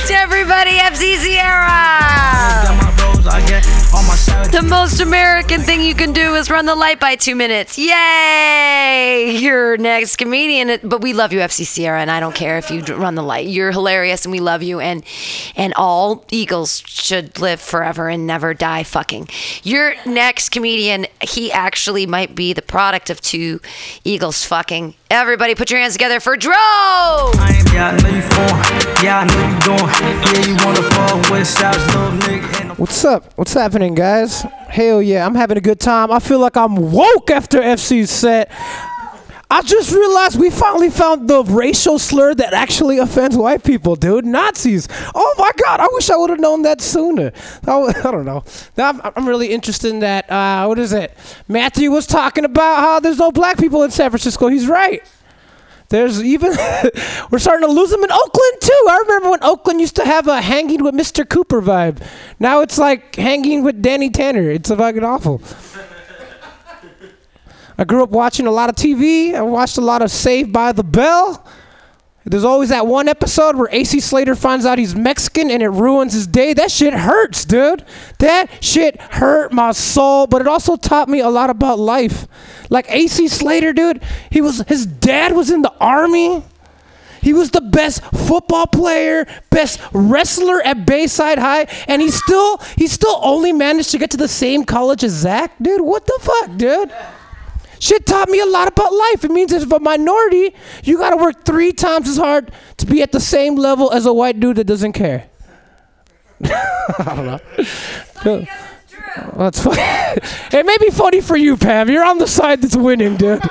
To 0.08 0.14
everybody, 0.14 0.72
FC 0.72 1.16
Sierra! 1.16 1.68
The 4.50 4.66
most 4.68 5.00
American 5.00 5.60
thing 5.60 5.80
you 5.80 5.94
can 5.94 6.12
do 6.12 6.34
is 6.34 6.50
run 6.50 6.66
the 6.66 6.74
light 6.74 6.98
by 6.98 7.14
two 7.14 7.36
minutes. 7.36 7.78
Yay! 7.78 9.38
Your 9.38 9.76
next 9.76 10.16
comedian, 10.16 10.80
but 10.82 11.00
we 11.00 11.12
love 11.12 11.32
you, 11.32 11.38
FC 11.38 11.64
Sierra, 11.64 12.00
and 12.00 12.10
I 12.10 12.18
don't 12.18 12.34
care 12.34 12.58
if 12.58 12.72
you 12.72 12.82
run 12.82 13.14
the 13.14 13.22
light. 13.22 13.46
You're 13.46 13.70
hilarious, 13.70 14.24
and 14.24 14.32
we 14.32 14.40
love 14.40 14.64
you, 14.64 14.80
and 14.80 15.04
and 15.54 15.72
all 15.74 16.24
eagles 16.32 16.82
should 16.86 17.38
live 17.38 17.60
forever 17.60 18.08
and 18.08 18.26
never 18.26 18.52
die. 18.52 18.82
Fucking. 18.82 19.28
Your 19.62 19.94
next 20.04 20.48
comedian, 20.48 21.06
he 21.20 21.52
actually 21.52 22.06
might 22.06 22.34
be 22.34 22.52
the 22.52 22.62
product 22.62 23.08
of 23.08 23.20
two 23.20 23.60
eagles 24.02 24.44
fucking. 24.44 24.94
Everybody, 25.12 25.54
put 25.54 25.70
your 25.70 25.78
hands 25.78 25.92
together 25.92 26.20
for 26.20 26.38
Dro. 26.38 26.54
Yeah, 26.54 27.92
I 27.92 28.00
know 28.00 28.08
you 28.08 28.22
foreign. 28.22 29.04
Yeah, 29.04 29.20
I 29.20 29.24
know 29.26 29.44
you 29.46 29.60
doing. 29.60 29.90
Yeah, 30.24 30.46
you 30.48 30.56
wanna 30.64 30.82
fall 30.94 31.30
with 31.30 31.46
South 31.46 31.76
little 31.88 32.12
nigga. 32.20 32.60
Ain't 32.60 32.68
no 32.68 32.74
What's 32.76 33.04
up? 33.04 33.30
What's 33.36 33.52
happening, 33.52 33.94
guys? 33.94 34.46
Hell 34.70 35.02
yeah, 35.02 35.26
I'm 35.26 35.34
having 35.34 35.58
a 35.58 35.60
good 35.60 35.80
time. 35.80 36.10
I 36.10 36.18
feel 36.18 36.38
like 36.38 36.56
I'm 36.56 36.92
woke 36.92 37.30
after 37.30 37.60
FC's 37.60 38.08
set. 38.08 38.50
I 39.52 39.60
just 39.60 39.92
realized 39.92 40.40
we 40.40 40.48
finally 40.48 40.88
found 40.88 41.28
the 41.28 41.44
racial 41.44 41.98
slur 41.98 42.34
that 42.36 42.54
actually 42.54 42.96
offends 42.96 43.36
white 43.36 43.62
people, 43.62 43.96
dude. 43.96 44.24
Nazis. 44.24 44.88
Oh 45.14 45.34
my 45.36 45.52
God, 45.62 45.78
I 45.78 45.88
wish 45.92 46.08
I 46.08 46.16
would 46.16 46.30
have 46.30 46.40
known 46.40 46.62
that 46.62 46.80
sooner. 46.80 47.32
I 47.66 47.92
don't 48.02 48.24
know. 48.24 48.44
Now 48.78 48.88
I'm, 48.88 49.02
I'm 49.14 49.28
really 49.28 49.48
interested 49.48 49.90
in 49.90 49.98
that. 49.98 50.30
Uh, 50.30 50.64
what 50.64 50.78
is 50.78 50.94
it? 50.94 51.14
Matthew 51.48 51.90
was 51.90 52.06
talking 52.06 52.46
about 52.46 52.78
how 52.78 52.98
there's 52.98 53.18
no 53.18 53.30
black 53.30 53.58
people 53.58 53.82
in 53.82 53.90
San 53.90 54.08
Francisco. 54.08 54.48
He's 54.48 54.66
right. 54.66 55.02
There's 55.90 56.24
even 56.24 56.52
we're 57.30 57.38
starting 57.38 57.68
to 57.68 57.74
lose 57.74 57.90
them 57.90 58.02
in 58.02 58.10
Oakland 58.10 58.54
too. 58.62 58.86
I 58.88 59.04
remember 59.06 59.32
when 59.32 59.44
Oakland 59.44 59.82
used 59.82 59.96
to 59.96 60.04
have 60.06 60.28
a 60.28 60.40
hanging 60.40 60.82
with 60.82 60.94
Mr. 60.94 61.28
Cooper 61.28 61.60
vibe. 61.60 62.02
Now 62.40 62.62
it's 62.62 62.78
like 62.78 63.16
hanging 63.16 63.64
with 63.64 63.82
Danny 63.82 64.08
Tanner. 64.08 64.50
It's 64.50 64.70
fucking 64.70 65.04
awful. 65.04 65.42
I 67.78 67.84
grew 67.84 68.02
up 68.02 68.10
watching 68.10 68.46
a 68.46 68.50
lot 68.50 68.68
of 68.68 68.76
TV. 68.76 69.34
I 69.34 69.42
watched 69.42 69.78
a 69.78 69.80
lot 69.80 70.02
of 70.02 70.10
Saved 70.10 70.52
by 70.52 70.72
the 70.72 70.84
Bell. 70.84 71.44
There's 72.24 72.44
always 72.44 72.68
that 72.68 72.86
one 72.86 73.08
episode 73.08 73.56
where 73.56 73.68
AC 73.72 73.98
Slater 73.98 74.36
finds 74.36 74.64
out 74.64 74.78
he's 74.78 74.94
Mexican 74.94 75.50
and 75.50 75.60
it 75.60 75.70
ruins 75.70 76.12
his 76.12 76.28
day. 76.28 76.54
That 76.54 76.70
shit 76.70 76.94
hurts, 76.94 77.44
dude. 77.44 77.84
That 78.18 78.62
shit 78.62 79.00
hurt 79.00 79.52
my 79.52 79.72
soul, 79.72 80.28
but 80.28 80.40
it 80.40 80.46
also 80.46 80.76
taught 80.76 81.08
me 81.08 81.18
a 81.18 81.28
lot 81.28 81.50
about 81.50 81.80
life. 81.80 82.28
Like 82.70 82.86
AC 82.88 83.26
Slater, 83.26 83.72
dude, 83.72 84.02
he 84.30 84.40
was 84.40 84.62
his 84.68 84.86
dad 84.86 85.32
was 85.32 85.50
in 85.50 85.62
the 85.62 85.72
army. 85.80 86.44
He 87.20 87.32
was 87.32 87.50
the 87.50 87.60
best 87.60 88.02
football 88.04 88.66
player, 88.66 89.26
best 89.50 89.80
wrestler 89.92 90.60
at 90.62 90.86
Bayside 90.86 91.38
High, 91.38 91.66
and 91.88 92.00
he 92.00 92.10
still 92.10 92.58
he 92.76 92.86
still 92.86 93.18
only 93.22 93.52
managed 93.52 93.90
to 93.90 93.98
get 93.98 94.12
to 94.12 94.16
the 94.16 94.28
same 94.28 94.64
college 94.64 95.02
as 95.02 95.12
Zach, 95.12 95.52
dude. 95.60 95.80
What 95.80 96.06
the 96.06 96.18
fuck, 96.20 96.56
dude? 96.56 96.92
Shit 97.82 98.06
taught 98.06 98.28
me 98.28 98.38
a 98.38 98.46
lot 98.46 98.68
about 98.68 98.92
life. 98.92 99.24
It 99.24 99.32
means 99.32 99.50
if 99.50 99.72
a 99.72 99.80
minority, 99.80 100.54
you 100.84 100.98
gotta 100.98 101.16
work 101.16 101.44
three 101.44 101.72
times 101.72 102.08
as 102.08 102.16
hard 102.16 102.52
to 102.76 102.86
be 102.86 103.02
at 103.02 103.10
the 103.10 103.18
same 103.18 103.56
level 103.56 103.90
as 103.90 104.06
a 104.06 104.12
white 104.12 104.38
dude 104.38 104.54
that 104.58 104.68
doesn't 104.68 104.92
care. 104.92 105.28
I 106.44 107.12
don't 107.16 107.26
know. 107.26 108.46
That's 109.36 109.60
funny. 109.60 109.80
it 110.56 110.64
may 110.64 110.76
be 110.78 110.90
funny 110.90 111.20
for 111.20 111.36
you, 111.36 111.56
Pam. 111.56 111.90
You're 111.90 112.04
on 112.04 112.18
the 112.18 112.28
side 112.28 112.62
that's 112.62 112.76
winning, 112.76 113.16
dude. 113.16 113.42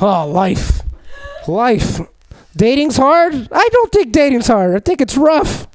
Oh, 0.00 0.28
life. 0.28 0.80
Life. 1.48 2.00
Dating's 2.56 2.96
hard? 2.96 3.34
I 3.50 3.68
don't 3.72 3.90
think 3.90 4.12
dating's 4.12 4.46
hard. 4.46 4.76
I 4.76 4.78
think 4.78 5.00
it's 5.00 5.16
rough. 5.16 5.66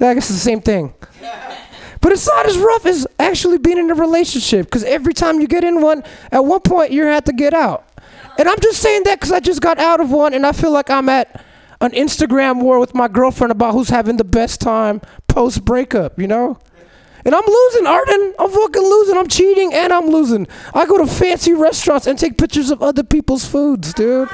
I 0.00 0.14
guess 0.14 0.30
it's 0.30 0.30
the 0.30 0.34
same 0.36 0.62
thing. 0.62 0.94
But 2.00 2.12
it's 2.12 2.26
not 2.26 2.46
as 2.46 2.56
rough 2.56 2.86
as 2.86 3.06
actually 3.18 3.58
being 3.58 3.78
in 3.78 3.90
a 3.90 3.94
relationship 3.94 4.66
because 4.66 4.84
every 4.84 5.12
time 5.12 5.40
you 5.40 5.46
get 5.46 5.64
in 5.64 5.82
one, 5.82 6.02
at 6.32 6.44
one 6.44 6.60
point 6.60 6.92
you 6.92 7.04
have 7.04 7.24
to 7.24 7.32
get 7.32 7.52
out. 7.52 7.86
And 8.38 8.48
I'm 8.48 8.58
just 8.60 8.80
saying 8.80 9.02
that 9.04 9.20
because 9.20 9.32
I 9.32 9.40
just 9.40 9.60
got 9.60 9.78
out 9.78 10.00
of 10.00 10.10
one 10.10 10.32
and 10.32 10.46
I 10.46 10.52
feel 10.52 10.70
like 10.70 10.90
I'm 10.90 11.08
at 11.08 11.44
an 11.80 11.90
Instagram 11.92 12.62
war 12.62 12.78
with 12.78 12.94
my 12.94 13.08
girlfriend 13.08 13.52
about 13.52 13.72
who's 13.72 13.90
having 13.90 14.16
the 14.16 14.24
best 14.24 14.60
time 14.60 15.00
post 15.28 15.64
breakup, 15.64 16.18
you 16.18 16.26
know? 16.26 16.58
And 17.24 17.34
I'm 17.34 17.44
losing, 17.46 17.86
Arden. 17.86 18.34
I'm 18.38 18.50
fucking 18.50 18.82
losing. 18.82 19.16
I'm 19.16 19.28
cheating 19.28 19.74
and 19.74 19.92
I'm 19.92 20.06
losing. 20.06 20.46
I 20.72 20.86
go 20.86 20.98
to 20.98 21.06
fancy 21.06 21.52
restaurants 21.52 22.06
and 22.06 22.18
take 22.18 22.38
pictures 22.38 22.70
of 22.70 22.82
other 22.82 23.02
people's 23.02 23.44
foods, 23.44 23.92
dude. 23.92 24.28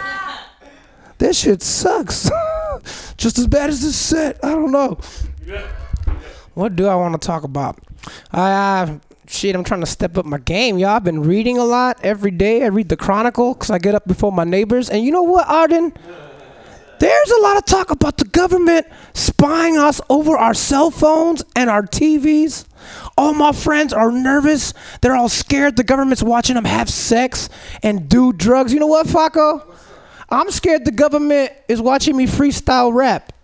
That 1.19 1.35
shit 1.35 1.63
sucks. 1.63 2.31
Just 3.17 3.39
as 3.39 3.47
bad 3.49 3.71
as 3.71 3.83
this 3.83 3.97
set. 3.97 4.39
I 4.45 4.51
don't 4.51 4.71
know. 4.71 4.99
What 6.57 6.75
do 6.75 6.87
I 6.87 6.95
want 6.95 7.21
to 7.21 7.27
talk 7.27 7.45
about? 7.45 7.79
I 8.33 8.51
uh, 8.51 8.99
shit. 9.29 9.55
I'm 9.55 9.63
trying 9.63 9.81
to 9.81 9.87
step 9.87 10.17
up 10.17 10.25
my 10.25 10.39
game, 10.39 10.79
y'all. 10.79 10.97
I've 10.97 11.05
been 11.05 11.21
reading 11.21 11.59
a 11.59 11.65
lot 11.65 12.01
every 12.03 12.31
day. 12.31 12.63
I 12.63 12.69
read 12.69 12.89
the 12.89 12.97
Chronicle 12.97 13.53
because 13.53 13.69
I 13.69 13.77
get 13.77 13.95
up 13.95 14.09
before 14.09 14.33
my 14.33 14.45
neighbors. 14.45 14.89
And 14.89 15.05
you 15.05 15.13
know 15.13 15.23
what, 15.23 15.47
Arden? 15.49 15.93
There's 16.99 17.31
a 17.31 17.43
lot 17.43 17.59
of 17.59 17.67
talk 17.67 17.91
about 17.91 18.17
the 18.17 18.25
government 18.25 18.87
spying 19.13 19.77
us 19.77 20.01
over 20.09 20.35
our 20.35 20.55
cell 20.55 20.91
phones 20.91 21.45
and 21.55 21.69
our 21.69 21.83
TVs. 21.83 22.65
All 23.19 23.35
my 23.35 23.53
friends 23.53 23.93
are 23.93 24.11
nervous. 24.11 24.73
They're 25.03 25.15
all 25.15 25.29
scared 25.29 25.77
the 25.77 25.85
government's 25.85 26.23
watching 26.23 26.55
them 26.55 26.65
have 26.65 26.89
sex 26.89 27.51
and 27.83 28.09
do 28.09 28.33
drugs. 28.33 28.73
You 28.73 28.81
know 28.81 28.87
what, 28.87 29.07
Faco? 29.07 29.75
I'm 30.31 30.51
scared 30.51 30.87
the 30.87 30.91
government 30.91 31.53
is 31.69 31.83
watching 31.83 32.17
me 32.17 32.27
freestyle 32.27 32.95
rap. 32.95 33.35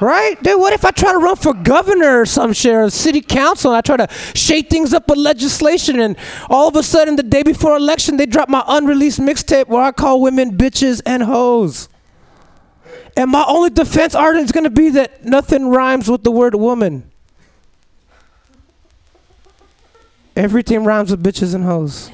Right? 0.00 0.40
Dude, 0.42 0.60
what 0.60 0.72
if 0.72 0.84
I 0.84 0.90
try 0.90 1.12
to 1.12 1.18
run 1.18 1.36
for 1.36 1.54
governor 1.54 2.20
or 2.20 2.26
some 2.26 2.52
shit 2.52 2.74
or 2.74 2.90
city 2.90 3.20
council 3.20 3.70
and 3.70 3.78
I 3.78 3.80
try 3.80 3.96
to 3.96 4.12
shake 4.34 4.68
things 4.68 4.92
up 4.92 5.08
with 5.08 5.18
legislation 5.18 6.00
and 6.00 6.16
all 6.50 6.68
of 6.68 6.76
a 6.76 6.82
sudden 6.82 7.16
the 7.16 7.22
day 7.22 7.42
before 7.42 7.76
election 7.76 8.16
they 8.16 8.26
drop 8.26 8.48
my 8.48 8.62
unreleased 8.66 9.20
mixtape 9.20 9.68
where 9.68 9.82
I 9.82 9.92
call 9.92 10.20
women 10.20 10.56
bitches 10.56 11.00
and 11.06 11.22
hoes. 11.22 11.88
And 13.16 13.30
my 13.30 13.44
only 13.48 13.70
defense 13.70 14.14
art 14.14 14.36
is 14.36 14.52
gonna 14.52 14.70
be 14.70 14.90
that 14.90 15.24
nothing 15.24 15.68
rhymes 15.68 16.10
with 16.10 16.22
the 16.22 16.30
word 16.30 16.54
woman. 16.54 17.10
Everything 20.36 20.84
rhymes 20.84 21.10
with 21.10 21.22
bitches 21.22 21.54
and 21.54 21.64
hoes. 21.64 22.10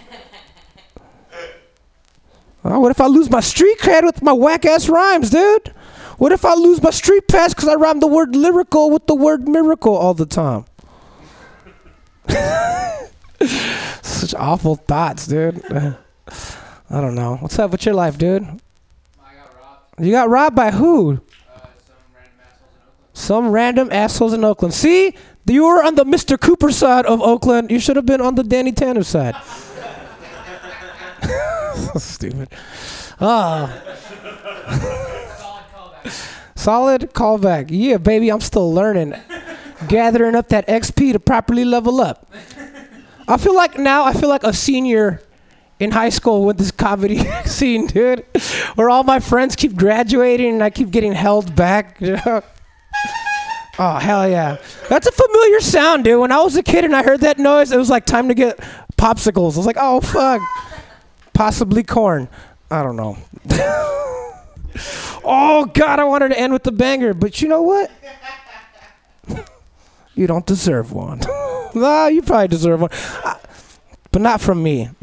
Oh, 2.65 2.79
what 2.81 2.93
if 2.93 3.01
I 3.01 3.07
lose 3.07 3.29
my 3.29 3.41
street 3.41 3.81
cred 3.81 4.05
with 4.05 4.23
my 4.23 4.33
whack 4.33 4.65
ass 4.65 4.89
rhymes, 4.89 5.31
dude? 5.31 5.75
What 6.23 6.31
if 6.31 6.45
I 6.45 6.55
lose 6.55 6.81
my 6.81 6.91
street 6.91 7.27
pass 7.27 7.53
because 7.53 7.69
I 7.69 7.75
rhyme 7.75 7.99
the 7.99 8.07
word 8.07 8.37
lyrical 8.37 8.91
with 8.91 9.09
the 9.09 9.15
word 9.17 9.49
miracle 9.49 9.97
all 9.97 10.15
the 10.15 10.25
time? 10.25 10.67
Such 14.03 14.33
awful 14.35 14.77
thoughts, 14.77 15.27
dude. 15.27 15.61
I 15.73 15.97
don't 16.89 17.17
know. 17.17 17.39
What's 17.41 17.59
up 17.59 17.73
with 17.73 17.85
your 17.85 17.97
life, 17.97 18.19
dude? 18.19 18.45
I 18.45 19.35
got 19.35 19.61
robbed. 19.61 20.07
you 20.07 20.13
got 20.13 20.29
robbed 20.29 20.55
by 20.55 20.71
who? 20.71 21.21
Some 23.15 23.51
random 23.51 23.89
assholes 23.91 24.33
in 24.33 24.45
Oakland. 24.45 24.75
See, 24.75 25.17
you 25.49 25.65
were 25.65 25.83
on 25.83 25.97
the 25.97 26.05
Mr. 26.05 26.41
Cooper 26.41 26.71
side 26.71 27.05
of 27.05 27.21
Oakland. 27.21 27.73
You 27.73 27.81
should 27.81 27.97
have 27.97 28.07
been 28.07 28.21
on 28.21 28.37
the 28.37 28.45
Danny 28.45 28.71
Tanner 28.71 29.03
side. 29.03 29.35
so 31.25 31.99
stupid. 31.99 32.49
Ah. 33.21 34.99
Solid 36.55 37.13
callback. 37.13 37.67
Yeah, 37.71 37.97
baby, 37.97 38.31
I'm 38.31 38.41
still 38.41 38.73
learning. 38.73 39.15
Gathering 39.89 40.35
up 40.35 40.49
that 40.49 40.67
XP 40.69 41.13
to 41.13 41.21
properly 41.21 41.65
level 41.65 42.01
up. 42.01 42.31
I 43.27 43.37
feel 43.37 43.55
like 43.55 43.79
now 43.79 44.05
I 44.05 44.13
feel 44.13 44.29
like 44.29 44.45
a 44.45 44.53
senior 44.53 45.23
in 45.79 45.91
high 45.91 46.11
school 46.11 46.45
with 46.45 46.59
this 46.59 46.71
comedy 46.71 47.19
scene, 47.45 47.87
dude, 47.87 48.25
where 48.77 48.89
all 48.89 49.03
my 49.05 49.19
friends 49.21 49.57
keep 49.57 49.75
graduating 49.75 50.55
and 50.55 50.63
I 50.63 50.71
keep 50.71 50.91
getting 50.91 51.13
held 51.13 51.57
back. 51.57 51.99
oh 52.01 52.43
hell 53.99 54.29
yeah, 54.29 54.59
that's 54.89 55.07
a 55.07 55.13
familiar 55.13 55.61
sound, 55.61 56.05
dude. 56.05 56.21
When 56.21 56.31
I 56.31 56.41
was 56.43 56.57
a 56.57 56.63
kid 56.63 56.85
and 56.85 56.95
I 56.95 57.03
heard 57.03 57.21
that 57.21 57.39
noise, 57.39 57.73
it 57.73 57.79
was 57.79 57.91
like 57.91 58.07
time 58.07 58.29
to 58.29 58.35
get 58.35 58.59
popsicles. 58.97 59.55
I 59.55 59.57
was 59.59 59.67
like, 59.67 59.79
oh 59.81 60.01
fuck, 60.01 60.41
possibly 61.33 61.83
corn. 61.83 62.29
I 62.71 62.83
don't 62.83 62.97
know. 62.97 63.19
oh 65.25 65.71
god, 65.73 65.99
I 66.01 66.05
wanted 66.05 66.29
to 66.29 66.39
end 66.39 66.53
with 66.53 66.63
the 66.65 66.73
banger, 66.73 67.15
but 67.15 67.41
you 67.43 67.49
know 67.49 67.63
what? 67.63 67.91
you 70.15 70.27
don't 70.27 70.47
deserve 70.47 70.93
one. 70.93 71.21
nah, 71.75 72.07
you 72.07 72.23
probably 72.23 72.49
deserve 72.49 72.81
one. 72.81 72.91
I- 72.93 73.39
but 74.13 74.21
not 74.21 74.41
from 74.43 74.63
me. 74.63 74.91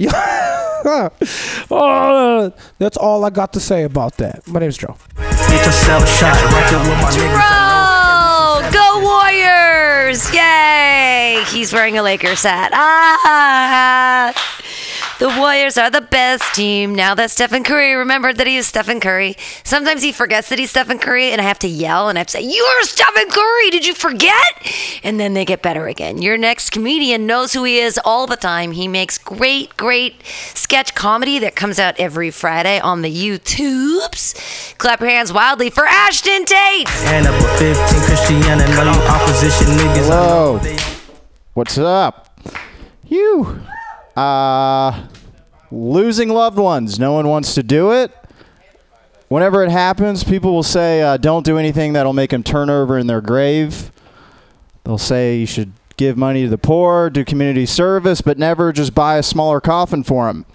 oh, 1.71 2.53
that's 2.77 2.95
all 2.95 3.25
I 3.25 3.31
got 3.31 3.53
to 3.53 3.59
say 3.59 3.83
about 3.83 4.17
that. 4.17 4.47
My 4.47 4.59
name's 4.59 4.77
Joe. 4.77 4.95
Get 5.17 5.65
yourself 5.65 6.07
shot. 6.07 6.35
Record 6.53 6.87
with 6.87 7.01
my 7.01 7.09
niggas. 7.09 7.33
Bro, 8.61 8.69
go 8.71 9.01
Warriors! 9.01 10.31
Yay! 10.33 11.43
He's 11.47 11.73
wearing 11.73 11.97
a 11.97 12.03
Lakers 12.03 12.43
hat. 12.43 12.71
Ah! 12.73 14.58
The 15.19 15.27
Warriors 15.27 15.77
are 15.77 15.89
the 15.89 15.99
best 15.99 16.55
team 16.55 16.95
now 16.95 17.13
that 17.13 17.29
Stephen 17.29 17.65
Curry 17.65 17.93
remembered 17.93 18.37
that 18.37 18.47
he 18.47 18.55
is 18.55 18.67
Stephen 18.67 19.01
Curry. 19.01 19.35
Sometimes 19.65 20.01
he 20.01 20.13
forgets 20.13 20.47
that 20.47 20.59
he's 20.59 20.69
Stephen 20.69 20.97
Curry, 20.97 21.31
and 21.31 21.41
I 21.41 21.43
have 21.43 21.59
to 21.59 21.67
yell 21.67 22.07
and 22.07 22.17
I 22.17 22.21
have 22.21 22.27
to 22.27 22.37
say, 22.37 22.41
You're 22.41 22.83
Stephen 22.83 23.29
Curry! 23.29 23.69
Did 23.69 23.85
you 23.85 23.93
forget? 23.95 24.31
And 25.03 25.19
then 25.19 25.33
they 25.33 25.43
get 25.43 25.61
better 25.61 25.87
again. 25.87 26.21
Your 26.21 26.37
next 26.37 26.69
comedian 26.69 27.27
knows 27.27 27.51
who 27.51 27.65
he 27.65 27.79
is 27.79 27.99
all 28.05 28.27
the 28.27 28.37
time. 28.37 28.71
He 28.71 28.87
makes 28.87 29.17
great, 29.17 29.75
great 29.75 30.25
sketch 30.53 30.95
comedy 30.95 31.37
that 31.39 31.53
comes 31.53 31.79
out 31.79 31.99
every 31.99 32.31
Friday 32.31 32.79
on 32.79 33.01
the 33.01 33.13
YouTubes. 33.13 34.77
Clap 34.77 35.01
your 35.01 35.09
hands 35.09 35.33
wildly 35.33 35.69
for 35.69 35.85
Ashton 35.85 36.45
Tate! 36.45 36.87
And 37.07 37.27
up 37.27 37.35
a 37.35 37.57
15 37.57 37.75
Christiana. 38.03 38.65
Know 38.69 38.83
you 38.83 39.01
opposition 39.01 39.67
niggas. 39.67 40.09
I 40.09 40.13
Hello. 40.15 40.77
What's 41.55 41.77
up? 41.77 42.39
You. 43.09 43.59
Uh, 44.19 45.07
losing 45.71 46.27
loved 46.27 46.57
ones. 46.57 46.99
No 46.99 47.13
one 47.13 47.25
wants 47.29 47.55
to 47.55 47.63
do 47.63 47.93
it. 47.93 48.11
Whenever 49.29 49.63
it 49.63 49.71
happens, 49.71 50.25
people 50.25 50.53
will 50.53 50.61
say, 50.61 51.01
uh, 51.01 51.15
don't 51.15 51.45
do 51.45 51.57
anything 51.57 51.93
that'll 51.93 52.11
make 52.11 52.31
them 52.31 52.43
turn 52.43 52.69
over 52.69 52.97
in 52.97 53.07
their 53.07 53.21
grave. 53.21 53.93
They'll 54.83 54.97
say 54.97 55.37
you 55.37 55.45
should 55.45 55.71
give 55.95 56.17
money 56.17 56.43
to 56.43 56.49
the 56.49 56.57
poor, 56.57 57.09
do 57.09 57.23
community 57.23 57.65
service, 57.65 58.19
but 58.19 58.37
never 58.37 58.73
just 58.73 58.93
buy 58.93 59.15
a 59.17 59.23
smaller 59.23 59.61
coffin 59.61 60.03
for 60.03 60.27
them. 60.27 60.45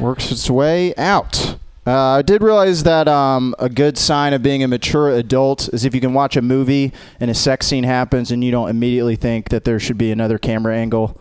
Works 0.00 0.32
its 0.32 0.50
way 0.50 0.92
out. 0.96 1.56
Uh, 1.86 2.16
I 2.16 2.22
did 2.22 2.42
realize 2.42 2.82
that 2.82 3.06
um, 3.06 3.54
a 3.60 3.68
good 3.68 3.96
sign 3.96 4.32
of 4.32 4.42
being 4.42 4.64
a 4.64 4.68
mature 4.68 5.10
adult 5.10 5.72
is 5.72 5.84
if 5.84 5.94
you 5.94 6.00
can 6.00 6.14
watch 6.14 6.36
a 6.36 6.42
movie 6.42 6.92
and 7.20 7.30
a 7.30 7.34
sex 7.34 7.68
scene 7.68 7.84
happens 7.84 8.32
and 8.32 8.42
you 8.42 8.50
don't 8.50 8.70
immediately 8.70 9.14
think 9.14 9.50
that 9.50 9.62
there 9.62 9.78
should 9.78 9.98
be 9.98 10.10
another 10.10 10.36
camera 10.36 10.76
angle. 10.76 11.16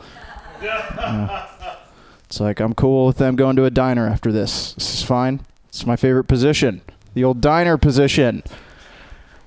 It's 2.26 2.40
like 2.40 2.60
I'm 2.60 2.74
cool 2.74 3.06
with 3.06 3.18
them 3.18 3.36
going 3.36 3.56
to 3.56 3.66
a 3.66 3.70
diner 3.70 4.08
after 4.08 4.32
this. 4.32 4.74
This 4.74 4.96
is 4.96 5.04
fine. 5.04 5.42
It's 5.70 5.86
my 5.86 5.96
favorite 5.96 6.26
position, 6.26 6.82
the 7.14 7.24
old 7.24 7.40
diner 7.40 7.78
position. 7.78 8.44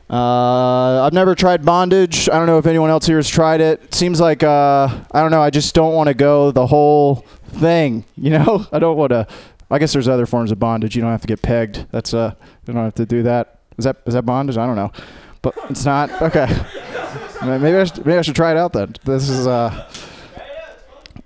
Uh, 0.08 1.02
I've 1.04 1.12
never 1.12 1.34
tried 1.34 1.64
bondage. 1.64 2.30
I 2.30 2.38
don't 2.38 2.46
know 2.46 2.56
if 2.56 2.66
anyone 2.66 2.88
else 2.88 3.04
here 3.04 3.16
has 3.16 3.28
tried 3.28 3.60
it. 3.60 3.92
Seems 3.92 4.20
like 4.20 4.42
uh, 4.42 4.88
I 5.12 5.20
don't 5.20 5.30
know. 5.30 5.42
I 5.42 5.50
just 5.50 5.74
don't 5.74 5.92
want 5.92 6.06
to 6.06 6.14
go 6.14 6.50
the 6.50 6.66
whole 6.66 7.16
thing. 7.48 8.04
You 8.16 8.30
know, 8.30 8.66
I 8.72 8.78
don't 8.78 8.96
want 8.96 9.10
to. 9.10 9.26
I 9.70 9.78
guess 9.78 9.92
there's 9.92 10.08
other 10.08 10.26
forms 10.26 10.50
of 10.50 10.58
bondage. 10.58 10.96
You 10.96 11.02
don't 11.02 11.10
have 11.10 11.20
to 11.20 11.26
get 11.26 11.42
pegged. 11.42 11.86
That's 11.90 12.14
uh, 12.14 12.34
you 12.66 12.74
don't 12.74 12.84
have 12.84 12.94
to 12.94 13.06
do 13.06 13.22
that. 13.24 13.60
Is 13.76 13.84
that 13.84 13.98
is 14.06 14.14
that 14.14 14.24
bondage? 14.24 14.56
I 14.56 14.66
don't 14.66 14.76
know, 14.76 14.92
but 15.42 15.54
it's 15.68 15.84
not. 15.84 16.10
Okay, 16.22 16.46
maybe 17.44 17.76
I 17.76 17.84
should, 17.84 18.06
maybe 18.06 18.18
I 18.18 18.22
should 18.22 18.34
try 18.34 18.50
it 18.50 18.56
out 18.56 18.72
then. 18.72 18.94
This 19.04 19.28
is 19.28 19.46
uh. 19.46 19.88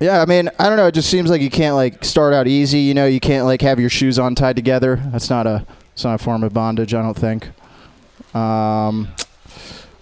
Yeah, 0.02 0.20
I 0.20 0.26
mean, 0.26 0.50
I 0.58 0.68
don't 0.68 0.76
know. 0.76 0.88
It 0.88 0.94
just 0.94 1.08
seems 1.08 1.30
like 1.30 1.40
you 1.40 1.48
can't 1.48 1.76
like 1.76 2.04
start 2.04 2.34
out 2.34 2.48
easy. 2.48 2.80
You 2.80 2.92
know, 2.92 3.06
you 3.06 3.20
can't 3.20 3.44
like 3.44 3.62
have 3.62 3.78
your 3.78 3.88
shoes 3.88 4.18
on 4.18 4.34
tied 4.34 4.56
together. 4.56 5.00
That's 5.12 5.30
not 5.30 5.46
a. 5.46 5.64
It's 5.92 6.02
not 6.02 6.16
a 6.16 6.18
form 6.18 6.42
of 6.42 6.52
bondage. 6.52 6.92
I 6.92 7.02
don't 7.02 7.14
think. 7.14 7.46
Um, 8.34 9.06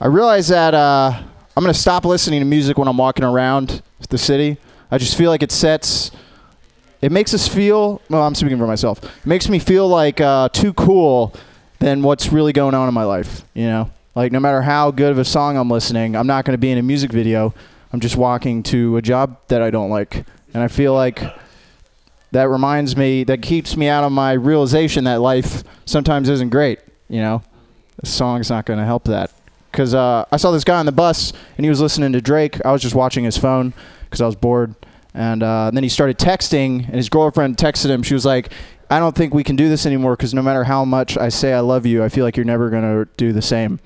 I 0.00 0.06
realize 0.06 0.48
that 0.48 0.72
uh, 0.72 1.12
I'm 1.54 1.62
gonna 1.62 1.74
stop 1.74 2.06
listening 2.06 2.40
to 2.40 2.46
music 2.46 2.78
when 2.78 2.88
I'm 2.88 2.96
walking 2.96 3.26
around 3.26 3.82
the 4.08 4.16
city. 4.16 4.56
I 4.90 4.96
just 4.96 5.18
feel 5.18 5.30
like 5.30 5.42
it 5.42 5.52
sets. 5.52 6.12
It 7.02 7.12
makes 7.12 7.34
us 7.34 7.46
feel. 7.46 8.00
Well, 8.08 8.22
I'm 8.22 8.34
speaking 8.34 8.56
for 8.56 8.66
myself. 8.66 9.04
It 9.04 9.26
makes 9.26 9.50
me 9.50 9.58
feel 9.58 9.86
like 9.86 10.18
uh, 10.18 10.48
too 10.48 10.72
cool 10.72 11.34
than 11.78 12.02
what's 12.02 12.32
really 12.32 12.54
going 12.54 12.72
on 12.72 12.88
in 12.88 12.94
my 12.94 13.04
life. 13.04 13.44
You 13.52 13.66
know, 13.66 13.90
like 14.14 14.32
no 14.32 14.40
matter 14.40 14.62
how 14.62 14.92
good 14.92 15.10
of 15.10 15.18
a 15.18 15.26
song 15.26 15.58
I'm 15.58 15.68
listening, 15.68 16.16
I'm 16.16 16.26
not 16.26 16.46
to 16.46 16.56
be 16.56 16.70
in 16.70 16.78
a 16.78 16.82
music 16.82 17.12
video. 17.12 17.52
I'm 17.92 18.00
just 18.00 18.16
walking 18.16 18.62
to 18.64 18.96
a 18.96 19.02
job 19.02 19.38
that 19.48 19.62
I 19.62 19.70
don't 19.70 19.90
like, 19.90 20.24
and 20.54 20.62
I 20.62 20.68
feel 20.68 20.94
like 20.94 21.22
that 22.32 22.48
reminds 22.48 22.96
me. 22.96 23.24
That 23.24 23.42
keeps 23.42 23.76
me 23.76 23.88
out 23.88 24.04
of 24.04 24.12
my 24.12 24.32
realization 24.32 25.04
that 25.04 25.20
life 25.20 25.64
sometimes 25.84 26.28
isn't 26.28 26.50
great. 26.50 26.78
You 27.08 27.20
know, 27.20 27.42
the 27.96 28.06
song's 28.06 28.50
not 28.50 28.66
going 28.66 28.78
to 28.78 28.84
help 28.84 29.04
that. 29.04 29.32
Because 29.70 29.94
uh, 29.94 30.24
I 30.30 30.36
saw 30.36 30.50
this 30.50 30.64
guy 30.64 30.78
on 30.78 30.86
the 30.86 30.92
bus 30.92 31.32
and 31.56 31.64
he 31.64 31.70
was 31.70 31.80
listening 31.80 32.12
to 32.12 32.20
Drake. 32.20 32.64
I 32.64 32.72
was 32.72 32.82
just 32.82 32.94
watching 32.94 33.24
his 33.24 33.36
phone 33.36 33.72
because 34.04 34.20
I 34.20 34.26
was 34.26 34.36
bored. 34.36 34.74
And, 35.12 35.42
uh, 35.42 35.66
and 35.68 35.76
then 35.76 35.82
he 35.82 35.88
started 35.88 36.18
texting, 36.18 36.86
and 36.86 36.94
his 36.94 37.08
girlfriend 37.08 37.56
texted 37.56 37.88
him. 37.90 38.04
She 38.04 38.14
was 38.14 38.24
like, 38.24 38.52
I 38.88 39.00
don't 39.00 39.14
think 39.16 39.34
we 39.34 39.42
can 39.42 39.56
do 39.56 39.68
this 39.68 39.84
anymore 39.86 40.16
because 40.16 40.34
no 40.34 40.42
matter 40.42 40.64
how 40.64 40.84
much 40.84 41.18
I 41.18 41.28
say 41.30 41.52
I 41.52 41.60
love 41.60 41.84
you, 41.84 42.04
I 42.04 42.08
feel 42.08 42.24
like 42.24 42.36
you're 42.36 42.44
never 42.44 42.70
going 42.70 42.82
to 42.82 43.10
do 43.16 43.32
the 43.32 43.42
same. 43.42 43.80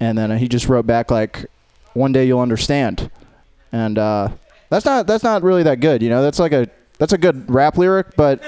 And 0.00 0.16
then 0.16 0.32
uh, 0.32 0.38
he 0.38 0.48
just 0.48 0.68
wrote 0.68 0.86
back, 0.86 1.10
like, 1.10 1.44
one 1.92 2.12
day 2.12 2.26
you'll 2.26 2.40
understand. 2.40 3.10
And 3.72 3.98
uh, 3.98 4.28
that's 4.68 4.84
not 4.84 5.06
that's 5.06 5.24
not 5.24 5.42
really 5.42 5.62
that 5.64 5.80
good, 5.80 6.02
you 6.02 6.10
know. 6.10 6.22
That's 6.22 6.38
like 6.38 6.52
a 6.52 6.68
that's 6.98 7.12
a 7.12 7.18
good 7.18 7.50
rap 7.50 7.78
lyric, 7.78 8.14
but 8.16 8.42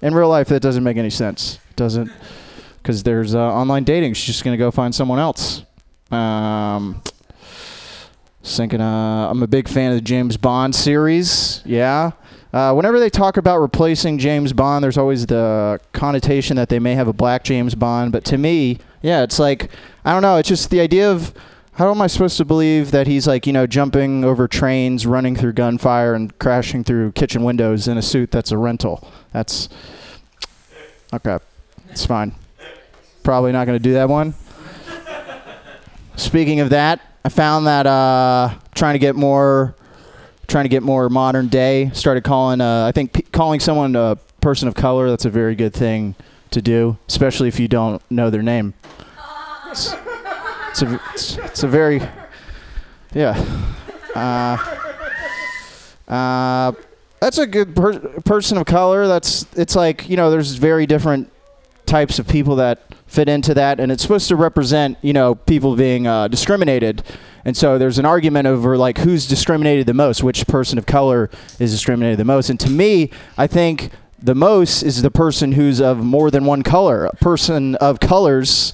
in 0.00 0.14
real 0.14 0.28
life 0.28 0.48
that 0.48 0.60
doesn't 0.60 0.84
make 0.84 0.96
any 0.96 1.10
sense. 1.10 1.58
It 1.70 1.76
doesn't 1.76 2.10
because 2.78 3.02
there's 3.02 3.34
uh, 3.34 3.40
online 3.40 3.84
dating. 3.84 4.14
She's 4.14 4.26
just 4.26 4.44
gonna 4.44 4.56
go 4.56 4.70
find 4.70 4.94
someone 4.94 5.18
else. 5.18 5.64
Um, 6.10 7.02
thinking, 8.44 8.80
uh, 8.80 9.28
I'm 9.30 9.42
a 9.42 9.46
big 9.46 9.68
fan 9.68 9.92
of 9.92 9.96
the 9.96 10.02
James 10.02 10.36
Bond 10.36 10.74
series. 10.74 11.62
Yeah. 11.64 12.12
Uh, 12.52 12.74
whenever 12.74 13.00
they 13.00 13.08
talk 13.08 13.38
about 13.38 13.60
replacing 13.60 14.18
James 14.18 14.52
Bond, 14.52 14.84
there's 14.84 14.98
always 14.98 15.24
the 15.26 15.80
connotation 15.92 16.56
that 16.56 16.68
they 16.68 16.78
may 16.78 16.94
have 16.94 17.08
a 17.08 17.12
black 17.12 17.44
James 17.44 17.74
Bond. 17.74 18.12
But 18.12 18.24
to 18.26 18.36
me, 18.36 18.78
yeah, 19.00 19.22
it's 19.22 19.38
like 19.38 19.70
I 20.04 20.12
don't 20.12 20.22
know. 20.22 20.36
It's 20.36 20.48
just 20.48 20.70
the 20.70 20.80
idea 20.80 21.10
of 21.10 21.32
how 21.74 21.90
am 21.90 22.02
I 22.02 22.06
supposed 22.06 22.36
to 22.36 22.44
believe 22.44 22.90
that 22.90 23.06
he's 23.06 23.26
like 23.26 23.46
you 23.46 23.52
know 23.52 23.66
jumping 23.66 24.24
over 24.24 24.46
trains, 24.46 25.06
running 25.06 25.34
through 25.34 25.54
gunfire, 25.54 26.14
and 26.14 26.36
crashing 26.38 26.84
through 26.84 27.12
kitchen 27.12 27.44
windows 27.44 27.88
in 27.88 27.96
a 27.96 28.02
suit 28.02 28.30
that's 28.30 28.52
a 28.52 28.58
rental? 28.58 29.08
That's 29.32 29.68
okay. 31.12 31.38
It's 31.90 32.04
fine. 32.04 32.34
Probably 33.22 33.52
not 33.52 33.66
going 33.66 33.78
to 33.78 33.82
do 33.82 33.94
that 33.94 34.08
one. 34.08 34.34
Speaking 36.16 36.60
of 36.60 36.70
that, 36.70 37.00
I 37.24 37.30
found 37.30 37.66
that 37.66 37.86
uh, 37.86 38.54
trying 38.74 38.94
to 38.94 38.98
get 38.98 39.16
more, 39.16 39.74
trying 40.48 40.64
to 40.64 40.68
get 40.68 40.82
more 40.82 41.08
modern 41.08 41.48
day. 41.48 41.90
Started 41.94 42.22
calling. 42.22 42.60
Uh, 42.60 42.86
I 42.86 42.92
think 42.92 43.14
p- 43.14 43.22
calling 43.22 43.60
someone 43.60 43.96
a 43.96 44.16
person 44.42 44.68
of 44.68 44.74
color. 44.74 45.08
That's 45.08 45.24
a 45.24 45.30
very 45.30 45.54
good 45.54 45.72
thing 45.72 46.16
to 46.50 46.60
do, 46.60 46.98
especially 47.08 47.48
if 47.48 47.58
you 47.58 47.66
don't 47.66 48.02
know 48.10 48.28
their 48.28 48.42
name. 48.42 48.74
It's, 50.72 50.80
a, 50.80 51.00
it's, 51.12 51.36
it's 51.36 51.62
a 51.64 51.68
very, 51.68 52.00
yeah. 53.12 53.36
Uh, 54.14 54.56
uh, 56.08 56.72
that's 57.20 57.36
a 57.36 57.46
good 57.46 57.76
per- 57.76 57.98
person 58.22 58.56
of 58.56 58.64
color. 58.64 59.06
That's 59.06 59.44
it's 59.54 59.76
like 59.76 60.08
you 60.08 60.16
know, 60.16 60.30
there's 60.30 60.54
very 60.54 60.86
different 60.86 61.30
types 61.84 62.18
of 62.18 62.26
people 62.26 62.56
that 62.56 62.94
fit 63.06 63.28
into 63.28 63.52
that, 63.52 63.80
and 63.80 63.92
it's 63.92 64.02
supposed 64.02 64.28
to 64.28 64.36
represent 64.36 64.96
you 65.02 65.12
know 65.12 65.34
people 65.34 65.76
being 65.76 66.06
uh, 66.06 66.28
discriminated. 66.28 67.02
And 67.44 67.54
so 67.54 67.76
there's 67.76 67.98
an 67.98 68.06
argument 68.06 68.46
over 68.46 68.78
like 68.78 68.96
who's 68.96 69.28
discriminated 69.28 69.86
the 69.86 69.92
most, 69.92 70.22
which 70.22 70.46
person 70.46 70.78
of 70.78 70.86
color 70.86 71.28
is 71.58 71.70
discriminated 71.70 72.18
the 72.18 72.24
most. 72.24 72.48
And 72.48 72.58
to 72.60 72.70
me, 72.70 73.10
I 73.36 73.46
think 73.46 73.90
the 74.22 74.34
most 74.34 74.82
is 74.82 75.02
the 75.02 75.10
person 75.10 75.52
who's 75.52 75.82
of 75.82 75.98
more 75.98 76.30
than 76.30 76.46
one 76.46 76.62
color. 76.62 77.04
A 77.04 77.16
person 77.16 77.74
of 77.74 78.00
colors, 78.00 78.72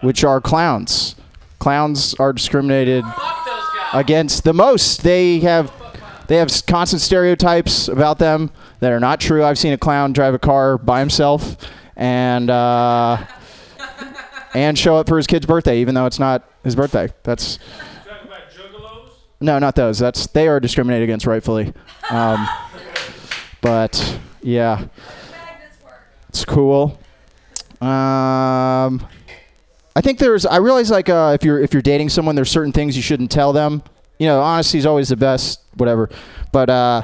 which 0.00 0.24
are 0.24 0.40
clowns. 0.40 1.16
Clowns 1.58 2.14
are 2.14 2.32
discriminated 2.32 3.04
against 3.92 4.44
the 4.44 4.52
most. 4.52 5.02
They 5.02 5.40
have 5.40 5.72
they 6.28 6.36
have 6.36 6.50
constant 6.66 7.02
stereotypes 7.02 7.88
about 7.88 8.18
them 8.18 8.50
that 8.80 8.92
are 8.92 9.00
not 9.00 9.20
true. 9.20 9.44
I've 9.44 9.58
seen 9.58 9.72
a 9.72 9.78
clown 9.78 10.12
drive 10.12 10.34
a 10.34 10.38
car 10.38 10.76
by 10.76 11.00
himself 11.00 11.56
and 11.96 12.50
uh, 12.50 13.24
and 14.54 14.78
show 14.78 14.96
up 14.96 15.08
for 15.08 15.16
his 15.16 15.26
kid's 15.26 15.46
birthday, 15.46 15.80
even 15.80 15.94
though 15.94 16.06
it's 16.06 16.18
not 16.18 16.48
his 16.64 16.74
birthday. 16.74 17.08
That's 17.22 17.58
no, 19.40 19.58
not 19.58 19.74
those. 19.74 19.98
That's 19.98 20.26
they 20.28 20.48
are 20.48 20.60
discriminated 20.60 21.04
against 21.04 21.26
rightfully. 21.26 21.72
Um, 22.10 22.48
but 23.60 24.18
yeah, 24.42 24.86
it's 26.28 26.44
cool. 26.44 26.98
Um, 27.80 29.06
I 29.96 30.02
think 30.02 30.18
there's. 30.18 30.44
I 30.44 30.58
realize 30.58 30.90
like 30.90 31.08
uh, 31.08 31.32
if 31.34 31.42
you're 31.42 31.58
if 31.58 31.72
you're 31.72 31.80
dating 31.80 32.10
someone, 32.10 32.34
there's 32.34 32.50
certain 32.50 32.70
things 32.70 32.96
you 32.96 33.02
shouldn't 33.02 33.30
tell 33.30 33.54
them. 33.54 33.82
You 34.18 34.26
know, 34.26 34.42
honesty 34.42 34.76
is 34.76 34.84
always 34.84 35.08
the 35.08 35.16
best. 35.16 35.62
Whatever. 35.74 36.10
But 36.52 36.68
uh, 36.68 37.02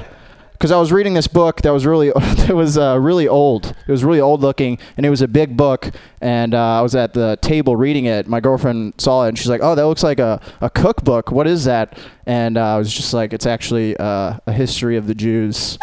because 0.51 0.69
I 0.71 0.79
was 0.79 0.91
reading 0.91 1.15
this 1.15 1.25
book 1.25 1.63
that 1.63 1.71
was 1.71 1.87
really 1.87 2.11
that 2.15 2.55
was 2.55 2.77
uh, 2.77 2.99
really 2.99 3.27
old. 3.27 3.65
It 3.65 3.91
was 3.91 4.03
really 4.03 4.21
old 4.21 4.41
looking, 4.41 4.77
and 4.95 5.07
it 5.07 5.09
was 5.09 5.23
a 5.23 5.27
big 5.27 5.57
book. 5.57 5.89
And 6.21 6.53
uh, 6.53 6.79
I 6.79 6.81
was 6.81 6.93
at 6.93 7.15
the 7.15 7.35
table 7.41 7.75
reading 7.75 8.05
it. 8.05 8.27
My 8.27 8.39
girlfriend 8.39 8.93
saw 8.99 9.25
it, 9.25 9.29
and 9.29 9.39
she's 9.39 9.49
like, 9.49 9.61
"Oh, 9.63 9.73
that 9.73 9.87
looks 9.87 10.03
like 10.03 10.19
a, 10.19 10.39
a 10.61 10.69
cookbook. 10.69 11.31
What 11.31 11.47
is 11.47 11.65
that?" 11.65 11.97
And 12.27 12.59
uh, 12.59 12.75
I 12.75 12.77
was 12.77 12.93
just 12.93 13.11
like, 13.11 13.33
"It's 13.33 13.47
actually 13.47 13.97
uh, 13.97 14.37
a 14.45 14.53
history 14.53 14.97
of 14.97 15.07
the 15.07 15.15
Jews." 15.15 15.79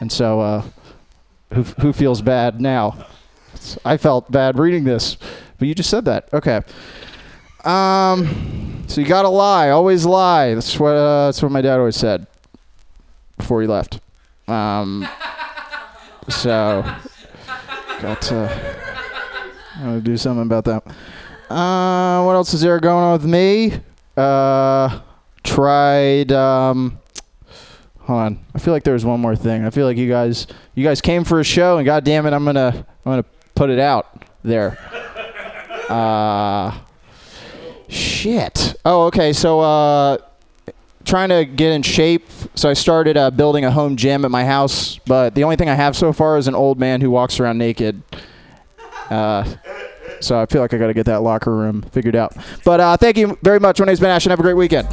And 0.00 0.10
so, 0.10 0.40
uh, 0.40 0.62
who 1.52 1.62
who 1.62 1.92
feels 1.92 2.22
bad 2.22 2.58
now? 2.58 3.06
I 3.84 3.98
felt 3.98 4.32
bad 4.32 4.58
reading 4.58 4.84
this, 4.84 5.18
but 5.58 5.68
you 5.68 5.74
just 5.74 5.90
said 5.90 6.04
that. 6.06 6.28
Okay. 6.32 6.60
Um. 7.64 8.84
So 8.88 9.00
you 9.00 9.06
gotta 9.06 9.28
lie. 9.28 9.70
Always 9.70 10.04
lie. 10.04 10.54
That's 10.54 10.78
what 10.78 10.94
uh, 10.94 11.26
that's 11.26 11.42
what 11.42 11.52
my 11.52 11.62
dad 11.62 11.78
always 11.78 11.96
said 11.96 12.26
before 13.38 13.62
he 13.62 13.68
left. 13.68 14.00
Um. 14.48 15.08
So 16.28 16.84
got 18.00 18.20
to, 18.22 18.74
gotta 19.78 20.00
do 20.00 20.16
something 20.16 20.42
about 20.42 20.64
that. 20.64 20.84
Uh, 21.48 22.24
what 22.24 22.34
else 22.34 22.52
is 22.54 22.60
there 22.60 22.80
going 22.80 23.04
on 23.04 23.12
with 23.12 23.24
me? 23.24 23.72
Uh, 24.16 25.00
tried. 25.44 26.32
Um, 26.32 26.98
hold 28.00 28.18
on. 28.18 28.44
I 28.54 28.58
feel 28.58 28.72
like 28.72 28.84
there 28.84 28.94
was 28.94 29.04
one 29.04 29.20
more 29.20 29.36
thing. 29.36 29.64
I 29.64 29.70
feel 29.70 29.86
like 29.86 29.96
you 29.96 30.08
guys, 30.08 30.46
you 30.74 30.84
guys 30.84 31.00
came 31.00 31.24
for 31.24 31.40
a 31.40 31.44
show, 31.44 31.78
and 31.78 31.86
God 31.86 32.04
damn 32.04 32.26
it, 32.26 32.32
I'm 32.32 32.44
gonna, 32.44 32.86
I'm 33.04 33.12
gonna 33.12 33.24
put 33.54 33.70
it 33.70 33.78
out 33.78 34.24
there. 34.42 34.78
Uh, 35.92 36.78
shit. 37.88 38.74
Oh, 38.84 39.06
okay. 39.06 39.32
So, 39.32 39.60
uh, 39.60 40.18
trying 41.04 41.28
to 41.30 41.44
get 41.44 41.72
in 41.72 41.82
shape. 41.82 42.28
So 42.54 42.68
I 42.68 42.74
started 42.74 43.16
uh, 43.16 43.30
building 43.30 43.64
a 43.64 43.70
home 43.70 43.96
gym 43.96 44.24
at 44.24 44.30
my 44.30 44.44
house, 44.44 44.98
but 45.06 45.34
the 45.34 45.44
only 45.44 45.56
thing 45.56 45.68
I 45.68 45.74
have 45.74 45.96
so 45.96 46.12
far 46.12 46.38
is 46.38 46.48
an 46.48 46.54
old 46.54 46.78
man 46.78 47.00
who 47.00 47.10
walks 47.10 47.40
around 47.40 47.58
naked. 47.58 48.02
Uh, 49.10 49.44
so 50.20 50.40
I 50.40 50.46
feel 50.46 50.62
like 50.62 50.72
I 50.72 50.78
got 50.78 50.86
to 50.86 50.94
get 50.94 51.06
that 51.06 51.22
locker 51.22 51.54
room 51.54 51.82
figured 51.82 52.16
out. 52.16 52.36
But 52.64 52.80
uh, 52.80 52.96
thank 52.96 53.16
you 53.16 53.36
very 53.42 53.58
much. 53.58 53.80
My 53.80 53.86
name's 53.86 54.00
Ben 54.00 54.10
Ashton. 54.10 54.30
Have 54.30 54.38
a 54.38 54.42
great 54.42 54.54
weekend. 54.54 54.88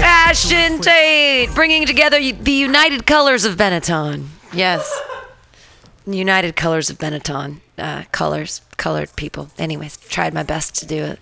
Ashton 0.00 0.80
Tate, 0.80 1.54
bringing 1.54 1.86
together 1.86 2.18
the 2.18 2.52
united 2.52 3.06
colors 3.06 3.44
of 3.44 3.56
Benetton. 3.56 4.26
Yes. 4.52 5.00
United 6.06 6.56
colors 6.56 6.90
of 6.90 6.98
Benetton. 6.98 7.60
Uh, 7.78 8.04
colors, 8.10 8.60
colored 8.76 9.14
people. 9.16 9.50
Anyways, 9.56 9.96
tried 9.96 10.34
my 10.34 10.42
best 10.42 10.74
to 10.76 10.86
do 10.86 11.04
it. 11.04 11.20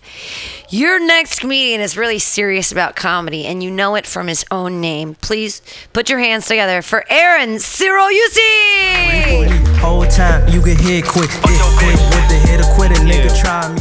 Your 0.70 0.98
next 0.98 1.40
comedian 1.40 1.80
is 1.80 1.96
really 1.96 2.18
serious 2.18 2.72
about 2.72 2.96
comedy, 2.96 3.44
and 3.46 3.62
you 3.62 3.70
know 3.70 3.94
it 3.94 4.06
from 4.06 4.26
his 4.26 4.44
own 4.50 4.80
name. 4.80 5.14
Please 5.16 5.60
put 5.92 6.08
your 6.08 6.18
hands 6.18 6.46
together 6.46 6.80
for 6.82 7.04
Aaron 7.10 7.56
Siroyusi. 7.56 9.48
Whole 9.78 10.06
time 10.06 10.48
you 10.48 10.62
get 10.64 10.80
hit 10.80 11.04
quick, 11.04 11.30
hit 11.30 11.60
quick 11.78 11.98
with 12.10 12.28
the 12.28 12.40
hit 12.48 12.60
or 12.60 12.74
quit 12.74 12.92
it, 12.92 12.98
nigga. 12.98 13.40
Try 13.40 13.74
me. 13.74 13.80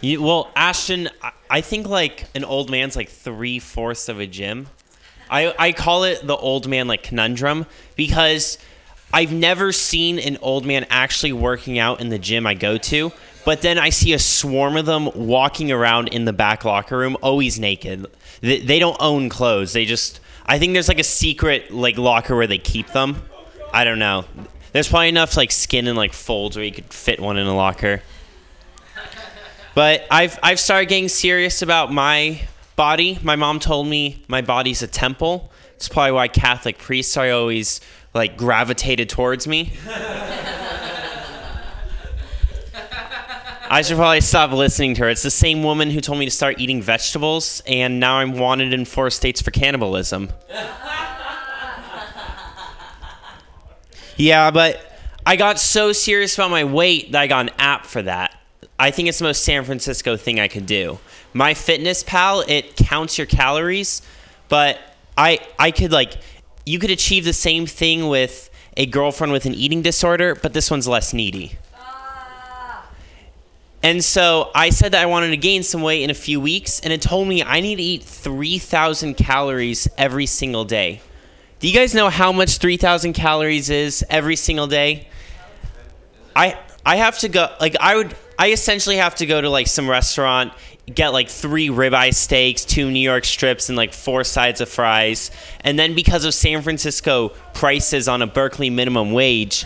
You, 0.00 0.22
well, 0.22 0.50
Ashton, 0.54 1.08
I, 1.22 1.32
I 1.50 1.60
think 1.60 1.88
like 1.88 2.26
an 2.34 2.44
old 2.44 2.70
man's 2.70 2.94
like 2.96 3.08
three 3.08 3.58
fourths 3.58 4.08
of 4.08 4.20
a 4.20 4.26
gym. 4.26 4.68
I, 5.28 5.54
I 5.58 5.72
call 5.72 6.04
it 6.04 6.24
the 6.26 6.36
old 6.36 6.68
man 6.68 6.86
like 6.86 7.02
conundrum 7.02 7.66
because 7.96 8.58
I've 9.12 9.32
never 9.32 9.72
seen 9.72 10.18
an 10.18 10.38
old 10.42 10.66
man 10.66 10.86
actually 10.90 11.32
working 11.32 11.78
out 11.78 12.00
in 12.00 12.08
the 12.08 12.18
gym 12.18 12.46
I 12.46 12.54
go 12.54 12.76
to, 12.78 13.12
but 13.44 13.62
then 13.62 13.78
I 13.78 13.90
see 13.90 14.12
a 14.12 14.18
swarm 14.18 14.76
of 14.76 14.86
them 14.86 15.08
walking 15.14 15.70
around 15.70 16.08
in 16.08 16.24
the 16.24 16.32
back 16.32 16.64
locker 16.64 16.98
room, 16.98 17.16
always 17.22 17.58
naked. 17.58 18.06
They, 18.40 18.60
they 18.60 18.78
don't 18.78 18.96
own 19.00 19.28
clothes. 19.28 19.72
They 19.72 19.84
just, 19.84 20.20
I 20.44 20.58
think 20.58 20.72
there's 20.72 20.88
like 20.88 20.98
a 20.98 21.04
secret 21.04 21.70
like 21.70 21.96
locker 21.96 22.34
where 22.34 22.46
they 22.46 22.58
keep 22.58 22.88
them. 22.88 23.22
I 23.72 23.84
don't 23.84 23.98
know. 23.98 24.24
There's 24.72 24.88
probably 24.88 25.08
enough 25.08 25.36
like 25.36 25.52
skin 25.52 25.86
and 25.86 25.96
like 25.96 26.12
folds 26.12 26.56
where 26.56 26.64
you 26.64 26.72
could 26.72 26.92
fit 26.92 27.20
one 27.20 27.38
in 27.38 27.46
a 27.46 27.54
locker. 27.54 28.02
But 29.74 30.06
I've 30.10 30.38
I've 30.42 30.58
started 30.58 30.88
getting 30.88 31.08
serious 31.08 31.62
about 31.62 31.92
my 31.92 32.40
body. 32.76 33.18
My 33.22 33.36
mom 33.36 33.60
told 33.60 33.86
me 33.86 34.24
my 34.26 34.40
body's 34.40 34.82
a 34.82 34.86
temple. 34.86 35.52
It's 35.74 35.88
probably 35.88 36.12
why 36.12 36.28
Catholic 36.28 36.78
priests 36.78 37.16
are 37.16 37.30
always 37.30 37.80
like 38.16 38.36
gravitated 38.36 39.08
towards 39.08 39.46
me. 39.46 39.72
I 43.68 43.82
should 43.82 43.96
probably 43.96 44.20
stop 44.20 44.52
listening 44.52 44.94
to 44.94 45.02
her. 45.02 45.08
It's 45.08 45.22
the 45.22 45.30
same 45.30 45.62
woman 45.62 45.90
who 45.90 46.00
told 46.00 46.18
me 46.18 46.24
to 46.24 46.30
start 46.30 46.60
eating 46.60 46.80
vegetables, 46.80 47.62
and 47.66 47.98
now 47.98 48.18
I'm 48.18 48.38
wanted 48.38 48.72
in 48.72 48.84
four 48.84 49.10
states 49.10 49.42
for 49.42 49.50
cannibalism. 49.50 50.30
Yeah, 54.16 54.50
but 54.50 54.80
I 55.26 55.36
got 55.36 55.58
so 55.58 55.92
serious 55.92 56.34
about 56.36 56.50
my 56.50 56.64
weight 56.64 57.12
that 57.12 57.20
I 57.20 57.26
got 57.26 57.48
an 57.48 57.54
app 57.58 57.84
for 57.84 58.02
that. 58.02 58.38
I 58.78 58.90
think 58.90 59.08
it's 59.08 59.18
the 59.18 59.24
most 59.24 59.42
San 59.44 59.64
Francisco 59.64 60.16
thing 60.16 60.38
I 60.38 60.48
could 60.48 60.66
do. 60.66 60.98
My 61.34 61.52
Fitness 61.52 62.02
Pal, 62.02 62.42
it 62.46 62.76
counts 62.76 63.18
your 63.18 63.26
calories, 63.26 64.00
but 64.48 64.78
I 65.18 65.40
I 65.58 65.70
could 65.70 65.92
like 65.92 66.14
you 66.66 66.78
could 66.78 66.90
achieve 66.90 67.24
the 67.24 67.32
same 67.32 67.64
thing 67.64 68.08
with 68.08 68.50
a 68.76 68.84
girlfriend 68.84 69.32
with 69.32 69.46
an 69.46 69.54
eating 69.54 69.80
disorder, 69.80 70.34
but 70.34 70.52
this 70.52 70.70
one's 70.70 70.86
less 70.86 71.14
needy. 71.14 71.56
And 73.82 74.04
so 74.04 74.50
I 74.52 74.70
said 74.70 74.92
that 74.92 75.02
I 75.02 75.06
wanted 75.06 75.28
to 75.28 75.36
gain 75.36 75.62
some 75.62 75.80
weight 75.80 76.02
in 76.02 76.10
a 76.10 76.14
few 76.14 76.40
weeks, 76.40 76.80
and 76.80 76.92
it 76.92 77.00
told 77.00 77.28
me 77.28 77.42
I 77.42 77.60
need 77.60 77.76
to 77.76 77.82
eat 77.82 78.02
3,000 78.02 79.14
calories 79.14 79.86
every 79.96 80.26
single 80.26 80.64
day. 80.64 81.00
Do 81.60 81.68
you 81.68 81.74
guys 81.74 81.94
know 81.94 82.10
how 82.10 82.32
much 82.32 82.58
3,000 82.58 83.12
calories 83.12 83.70
is 83.70 84.04
every 84.10 84.36
single 84.36 84.66
day? 84.66 85.08
I 86.34 86.58
I 86.84 86.96
have 86.96 87.18
to 87.20 87.28
go 87.28 87.48
like 87.60 87.76
I 87.80 87.96
would 87.96 88.14
I 88.38 88.50
essentially 88.50 88.96
have 88.96 89.14
to 89.16 89.26
go 89.26 89.40
to 89.40 89.48
like 89.48 89.66
some 89.66 89.88
restaurant, 89.88 90.52
get 90.92 91.08
like 91.08 91.28
three 91.28 91.68
ribeye 91.68 92.14
steaks, 92.14 92.64
two 92.64 92.90
New 92.90 93.00
York 93.00 93.24
strips, 93.24 93.68
and 93.68 93.76
like 93.76 93.92
four 93.92 94.24
sides 94.24 94.60
of 94.60 94.68
fries. 94.68 95.30
And 95.62 95.78
then 95.78 95.94
because 95.94 96.24
of 96.24 96.34
San 96.34 96.62
Francisco 96.62 97.30
prices 97.54 98.08
on 98.08 98.22
a 98.22 98.26
Berkeley 98.26 98.70
minimum 98.70 99.12
wage, 99.12 99.64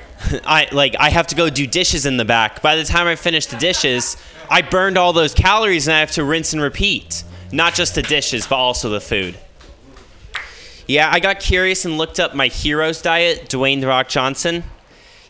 I 0.44 0.68
like 0.72 0.96
I 0.98 1.10
have 1.10 1.26
to 1.28 1.34
go 1.34 1.50
do 1.50 1.66
dishes 1.66 2.06
in 2.06 2.16
the 2.16 2.24
back. 2.24 2.62
By 2.62 2.76
the 2.76 2.84
time 2.84 3.06
I 3.06 3.16
finish 3.16 3.46
the 3.46 3.58
dishes, 3.58 4.16
I 4.50 4.62
burned 4.62 4.96
all 4.96 5.12
those 5.12 5.34
calories 5.34 5.88
and 5.88 5.94
I 5.94 6.00
have 6.00 6.12
to 6.12 6.24
rinse 6.24 6.52
and 6.52 6.62
repeat. 6.62 7.24
Not 7.52 7.74
just 7.74 7.94
the 7.94 8.02
dishes, 8.02 8.46
but 8.46 8.56
also 8.56 8.88
the 8.88 9.00
food. 9.00 9.38
Yeah, 10.86 11.08
I 11.12 11.20
got 11.20 11.38
curious 11.38 11.84
and 11.84 11.98
looked 11.98 12.18
up 12.18 12.34
my 12.34 12.48
hero's 12.48 13.02
diet, 13.02 13.48
Dwayne 13.48 13.80
The 13.80 13.86
Rock 13.86 14.08
Johnson. 14.08 14.64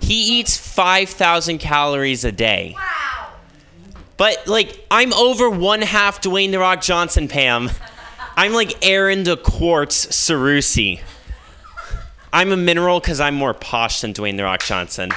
He 0.00 0.40
eats 0.40 0.56
5,000 0.56 1.58
calories 1.58 2.24
a 2.24 2.32
day. 2.32 2.74
Wow. 2.76 3.21
But, 4.22 4.46
like, 4.46 4.86
I'm 4.88 5.12
over 5.14 5.50
one 5.50 5.82
half 5.82 6.22
Dwayne 6.22 6.52
The 6.52 6.60
Rock 6.60 6.80
Johnson, 6.80 7.26
Pam. 7.26 7.72
I'm 8.36 8.52
like 8.52 8.72
Aaron 8.86 9.24
the 9.24 9.36
Quartz 9.36 10.06
Sarusi. 10.06 11.00
I'm 12.32 12.52
a 12.52 12.56
mineral 12.56 13.00
because 13.00 13.18
I'm 13.18 13.34
more 13.34 13.52
posh 13.52 14.02
than 14.02 14.14
Dwayne 14.14 14.36
the 14.36 14.44
Rock 14.44 14.62
Johnson. 14.62 15.10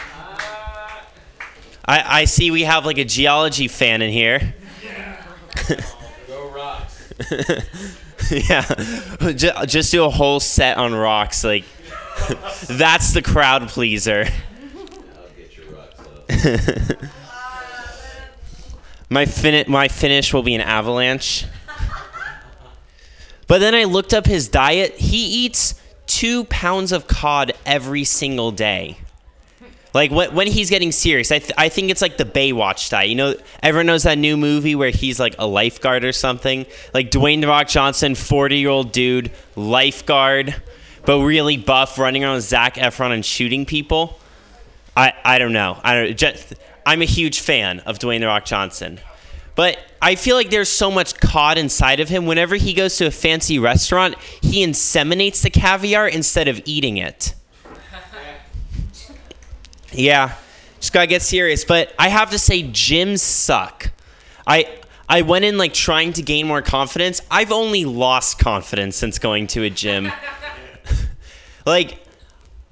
I, 1.86 2.22
I 2.22 2.26
see 2.26 2.50
we 2.50 2.64
have 2.64 2.88
like 2.88 2.98
a 2.98 3.06
geology 3.06 3.68
fan 3.68 4.02
in 4.02 4.12
here. 4.12 4.56
yeah, 8.32 8.64
just, 9.36 9.68
just 9.68 9.92
do 9.92 10.04
a 10.04 10.10
whole 10.10 10.40
set 10.40 10.78
on 10.78 10.96
rocks. 10.96 11.44
Like 11.44 11.66
that's 12.68 13.14
the 13.14 13.22
crowd 13.22 13.70
pleaser. 13.70 14.26
My 19.10 19.26
fin- 19.26 19.66
my 19.70 19.88
finish 19.88 20.34
will 20.34 20.44
be 20.44 20.56
an 20.56 20.62
avalanche. 20.62 21.46
But 23.48 23.60
then 23.60 23.76
I 23.76 23.84
looked 23.84 24.14
up 24.14 24.26
his 24.26 24.48
diet. 24.48 24.96
He 24.96 25.46
eats 25.46 25.76
two 26.08 26.46
pounds 26.46 26.92
of 26.92 27.08
cod 27.08 27.54
every 27.66 28.04
single 28.04 28.52
day. 28.52 28.98
Like 29.94 30.12
when, 30.12 30.48
he's 30.48 30.70
getting 30.70 30.92
serious, 30.92 31.32
I, 31.32 31.40
th- 31.40 31.54
I 31.58 31.70
think 31.70 31.90
it's 31.90 32.02
like 32.02 32.18
the 32.18 32.26
Baywatch 32.26 32.90
diet. 32.90 33.08
You 33.08 33.16
know, 33.16 33.36
everyone 33.64 33.86
knows 33.86 34.04
that 34.04 34.18
new 34.18 34.36
movie 34.36 34.76
where 34.76 34.90
he's 34.90 35.22
like 35.22 35.36
a 35.40 35.48
lifeguard 35.48 36.04
or 36.04 36.12
something. 36.12 36.66
Like 36.94 37.12
Dwayne 37.12 37.40
the 37.40 37.48
Rock 37.48 37.70
Johnson, 37.70 38.14
forty 38.14 38.58
year 38.58 38.70
old 38.70 38.92
dude, 38.92 39.32
lifeguard, 39.56 40.54
but 41.06 41.22
really 41.22 41.56
buff, 41.56 41.98
running 41.98 42.26
around 42.26 42.36
with 42.36 42.44
Zac 42.44 42.76
Efron 42.76 43.14
and 43.14 43.26
shooting 43.26 43.66
people. 43.66 44.20
I, 44.98 45.14
I 45.24 45.40
don't 45.40 45.54
know. 45.54 45.80
I 45.82 45.94
don't. 45.94 46.18
Just, 46.18 46.56
I'm 46.86 47.02
a 47.02 47.06
huge 47.06 47.40
fan 47.40 47.80
of 47.82 48.00
Dwayne 48.00 48.20
the 48.20 48.28
Rock 48.28 48.46
Johnson, 48.46 49.00
but 49.56 49.78
I 50.02 50.16
feel 50.16 50.36
like 50.36 50.50
there's 50.50 50.70
so 50.70 50.92
much 50.92 51.20
cod 51.20 51.58
inside 51.58 52.00
of 52.00 52.10
him. 52.10 52.26
Whenever 52.26 52.56
he 52.56 52.74
goes 52.74 52.98
to 52.98 53.08
a 53.08 53.12
fancy 53.12 53.58
restaurant, 53.58 54.16
he 54.42 54.66
inseminates 54.66 55.42
the 55.42 55.50
caviar 55.50 56.08
instead 56.08 56.48
of 56.48 56.62
eating 56.66 56.98
it. 56.98 57.34
Yeah, 59.92 60.36
just 60.80 60.94
gotta 60.94 61.08
get 61.08 61.22
serious. 61.22 61.64
But 61.64 61.94
I 61.98 62.10
have 62.10 62.32
to 62.32 62.40
say, 62.40 62.62
gyms 62.62 63.20
suck. 63.20 63.92
I 64.46 64.80
I 65.08 65.22
went 65.22 65.46
in 65.46 65.58
like 65.58 65.74
trying 65.74 66.14
to 66.14 66.22
gain 66.22 66.48
more 66.48 66.62
confidence. 66.62 67.22
I've 67.32 67.52
only 67.52 67.86
lost 67.86 68.40
confidence 68.40 68.96
since 68.96 69.20
going 69.20 69.48
to 69.48 69.64
a 69.64 69.70
gym. 69.70 70.12
like, 71.66 72.04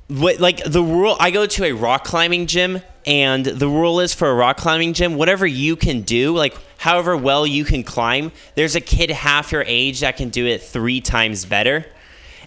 what 0.07 0.39
like 0.39 0.63
the 0.63 0.83
rule? 0.83 1.15
I 1.19 1.31
go 1.31 1.45
to 1.45 1.65
a 1.65 1.71
rock 1.71 2.03
climbing 2.03 2.47
gym, 2.47 2.81
and 3.05 3.45
the 3.45 3.67
rule 3.67 3.99
is 3.99 4.13
for 4.13 4.29
a 4.29 4.33
rock 4.33 4.57
climbing 4.57 4.93
gym, 4.93 5.15
whatever 5.15 5.45
you 5.45 5.75
can 5.75 6.01
do, 6.01 6.35
like 6.35 6.55
however 6.77 7.15
well 7.17 7.45
you 7.45 7.65
can 7.65 7.83
climb, 7.83 8.31
there's 8.55 8.75
a 8.75 8.81
kid 8.81 9.09
half 9.09 9.51
your 9.51 9.63
age 9.67 10.01
that 10.01 10.17
can 10.17 10.29
do 10.29 10.45
it 10.45 10.61
three 10.61 11.01
times 11.01 11.45
better. 11.45 11.85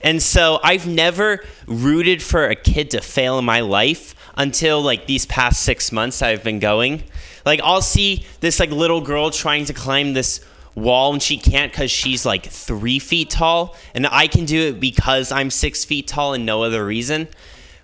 And 0.02 0.22
so 0.22 0.60
I've 0.62 0.86
never 0.86 1.44
rooted 1.66 2.22
for 2.22 2.46
a 2.46 2.54
kid 2.54 2.90
to 2.90 3.00
fail 3.00 3.38
in 3.38 3.44
my 3.44 3.60
life 3.60 4.14
until 4.36 4.82
like 4.82 5.06
these 5.06 5.26
past 5.26 5.62
six 5.62 5.90
months 5.90 6.22
I've 6.22 6.44
been 6.44 6.58
going. 6.58 7.02
Like 7.44 7.60
I'll 7.62 7.82
see 7.82 8.26
this 8.40 8.60
like 8.60 8.70
little 8.70 9.00
girl 9.00 9.30
trying 9.30 9.64
to 9.66 9.72
climb 9.72 10.12
this 10.12 10.40
wall 10.74 11.12
and 11.12 11.22
she 11.22 11.38
can't 11.38 11.72
because 11.72 11.90
she's 11.90 12.26
like 12.26 12.46
three 12.46 12.98
feet 12.98 13.30
tall, 13.30 13.74
and 13.94 14.06
I 14.06 14.28
can 14.28 14.44
do 14.44 14.68
it 14.68 14.80
because 14.80 15.32
I'm 15.32 15.50
six 15.50 15.84
feet 15.84 16.06
tall 16.06 16.34
and 16.34 16.46
no 16.46 16.62
other 16.62 16.84
reason. 16.84 17.28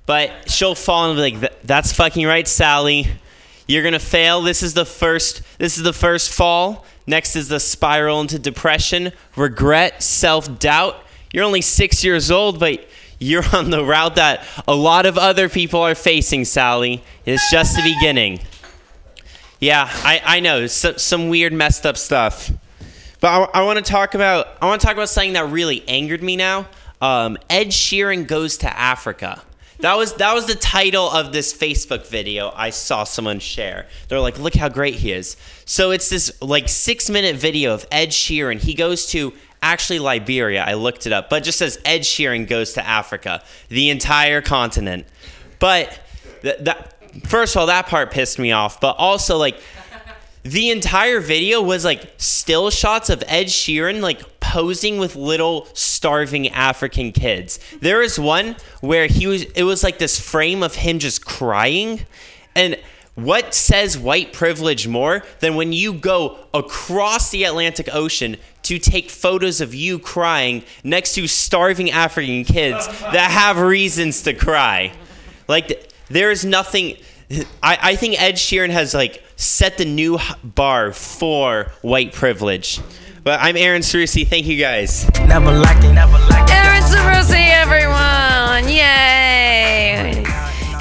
But 0.07 0.51
she'll 0.51 0.75
fall 0.75 1.11
and 1.11 1.17
be 1.17 1.39
like, 1.39 1.63
"That's 1.63 1.93
fucking 1.93 2.27
right, 2.27 2.47
Sally. 2.47 3.09
You're 3.67 3.83
gonna 3.83 3.99
fail. 3.99 4.43
This 4.43 4.63
is 4.63 4.75
the 4.75 4.85
first. 4.85 5.43
This 5.59 5.77
is 5.77 5.85
the 5.85 5.93
first 5.93 6.33
fall. 6.33 6.85
Next 7.07 7.37
is 7.37 7.49
the 7.49 7.61
spiral 7.61 8.21
into 8.21 8.39
depression, 8.39 9.13
regret, 9.37 10.03
self 10.03 10.59
doubt. 10.59 10.97
You're 11.33 11.45
only 11.45 11.63
six 11.63 12.05
years 12.05 12.31
old, 12.31 12.61
but 12.61 12.87
you're 13.19 13.45
on 13.53 13.71
the 13.71 13.85
route 13.85 14.17
that 14.17 14.45
a 14.67 14.75
lot 14.75 15.07
of 15.07 15.17
other 15.17 15.49
people 15.49 15.81
are 15.81 15.95
facing, 15.95 16.45
Sally. 16.45 17.03
It's 17.25 17.51
just 17.51 17.77
the 17.77 17.83
beginning. 17.83 18.41
Yeah, 19.61 19.89
I, 19.89 20.21
I 20.25 20.41
know 20.41 20.67
some, 20.67 20.99
some 20.99 21.29
weird, 21.29 21.53
messed 21.53 21.87
up 21.87 21.97
stuff. 21.97 22.51
But 23.21 23.29
I, 23.55 23.61
I 23.61 23.63
want 23.63 23.79
to 23.79 23.85
talk 23.85 24.15
about 24.15 24.49
I 24.61 24.67
want 24.67 24.81
to 24.81 24.87
talk 24.87 24.97
about 24.97 25.09
something 25.09 25.35
that 25.35 25.47
really 25.51 25.87
angered 25.89 26.23
me 26.23 26.37
now. 26.37 26.67
Um, 27.01 27.39
Ed 27.49 27.69
Sheeran 27.69 28.27
goes 28.27 28.59
to 28.59 28.79
Africa. 28.79 29.41
That 29.83 29.97
was 29.97 30.15
that 30.15 30.33
was 30.33 30.47
the 30.47 30.55
title 30.55 31.11
of 31.11 31.33
this 31.33 31.53
Facebook 31.53 32.07
video 32.07 32.53
I 32.55 32.71
saw 32.71 33.03
someone 33.03 33.41
share. 33.41 33.89
They're 34.07 34.21
like, 34.21 34.39
"Look 34.39 34.55
how 34.55 34.69
great 34.69 34.95
he 34.95 35.11
is." 35.11 35.37
So 35.65 35.91
it's 35.91 36.09
this 36.09 36.41
like 36.41 36.67
6-minute 36.67 37.35
video 37.35 37.75
of 37.75 37.85
Ed 37.91 38.11
Sheeran. 38.11 38.61
He 38.61 38.75
goes 38.75 39.07
to 39.07 39.33
actually 39.61 39.99
Liberia. 39.99 40.63
I 40.65 40.75
looked 40.75 41.07
it 41.07 41.13
up, 41.13 41.29
but 41.29 41.43
it 41.43 41.45
just 41.45 41.59
says 41.59 41.81
Ed 41.85 42.03
Sheeran 42.03 42.47
goes 42.47 42.75
to 42.75 42.87
Africa, 42.87 43.43
the 43.69 43.91
entire 43.91 44.41
continent. 44.41 45.05
But 45.59 46.01
th- 46.43 46.59
that 46.61 46.95
first 47.27 47.57
of 47.57 47.61
all, 47.61 47.67
that 47.67 47.89
part 47.89 48.13
pissed 48.13 48.39
me 48.39 48.53
off. 48.53 48.81
But 48.81 48.97
also, 48.99 49.37
like, 49.37 49.61
the 50.43 50.71
entire 50.71 51.21
video 51.21 51.63
was 51.63 51.85
like 51.85 52.15
still 52.17 52.71
shots 52.71 53.09
of 53.11 53.23
Ed 53.27 53.47
Sheeran 53.47 54.01
like 54.01 54.41
posing 54.41 54.99
with 54.99 55.15
little 55.17 55.67
starving 55.73 56.49
African 56.49 57.13
kids. 57.13 57.61
There 57.81 58.03
is 58.03 58.19
one 58.19 58.57
where 58.81 59.07
he 59.07 59.27
was. 59.27 59.45
It 59.45 59.63
was 59.63 59.83
like 59.83 59.99
this 59.99 60.21
frame 60.21 60.63
of 60.63 60.75
him 60.75 60.99
just 60.99 61.25
crying, 61.25 62.01
and. 62.55 62.77
What 63.15 63.53
says 63.53 63.99
white 63.99 64.33
privilege 64.33 64.89
more 64.89 65.23
than 65.41 65.55
when 65.55 65.75
you 65.75 65.93
go 65.93 66.39
across 66.55 67.31
the 67.31 67.45
Atlantic 67.45 67.91
Ocean 67.93 68.39
to 68.63 68.79
take 68.79 69.11
photos 69.11 69.61
of 69.61 69.75
you 69.75 69.99
crying 69.99 70.63
next 70.83 71.15
to 71.17 71.27
starving 71.27 71.91
African 71.91 72.43
kids 72.43 72.87
that 72.87 73.31
have 73.31 73.59
reasons 73.61 74.23
to 74.23 74.33
cry? 74.33 74.95
Like, 75.47 75.93
there 76.09 76.31
is 76.31 76.47
nothing. 76.47 76.97
I, 77.63 77.79
I 77.83 77.97
think 77.97 78.21
Ed 78.21 78.37
Sheeran 78.37 78.71
has 78.71 78.95
like 78.95 79.23
set 79.43 79.77
the 79.77 79.85
new 79.85 80.19
bar 80.45 80.93
for 80.93 81.73
white 81.83 82.13
privilege. 82.13 82.81
But 83.25 83.41
I'm 83.41 83.57
Aaron 83.57 83.83
Cerusi. 83.83 84.27
Thank 84.27 84.47
you 84.47 84.57
guys. 84.57 85.09
Never 85.27 85.51
lacking, 85.51 85.95
never 85.95 86.13
lacking. 86.13 86.55
Aaron 86.55 86.83
Sarusi, 86.83 87.49
everyone! 87.49 88.69
Yay! 88.69 90.25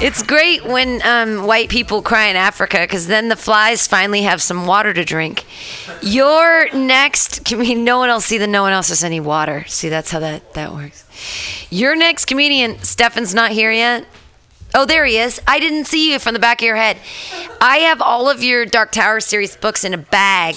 It's 0.00 0.22
great 0.22 0.64
when 0.64 1.00
um, 1.04 1.46
white 1.46 1.68
people 1.68 2.02
cry 2.02 2.26
in 2.26 2.36
Africa 2.36 2.78
because 2.80 3.06
then 3.06 3.28
the 3.28 3.36
flies 3.36 3.86
finally 3.86 4.22
have 4.22 4.42
some 4.42 4.66
water 4.66 4.92
to 4.92 5.04
drink. 5.04 5.44
Your 6.02 6.72
next, 6.72 7.52
I 7.52 7.56
mean, 7.56 7.84
no 7.84 7.98
one 7.98 8.08
else, 8.08 8.26
see 8.26 8.38
that 8.38 8.48
no 8.48 8.62
one 8.62 8.72
else 8.72 8.88
has 8.88 9.04
any 9.04 9.20
water. 9.20 9.64
See, 9.68 9.88
that's 9.88 10.10
how 10.10 10.18
that, 10.20 10.54
that 10.54 10.72
works. 10.72 11.04
Your 11.70 11.94
next 11.94 12.24
comedian, 12.24 12.78
Stefan's 12.82 13.34
not 13.34 13.52
here 13.52 13.70
yet. 13.70 14.06
Oh, 14.74 14.86
there 14.86 15.04
he 15.04 15.18
is. 15.18 15.40
I 15.46 15.58
didn't 15.60 15.84
see 15.84 16.12
you 16.12 16.18
from 16.18 16.32
the 16.34 16.40
back 16.40 16.62
of 16.62 16.66
your 16.66 16.76
head. 16.76 16.96
I 17.60 17.78
have 17.78 18.00
all 18.00 18.30
of 18.30 18.42
your 18.42 18.64
Dark 18.64 18.92
Tower 18.92 19.20
series 19.20 19.56
books 19.56 19.84
in 19.84 19.92
a 19.92 19.98
bag. 19.98 20.56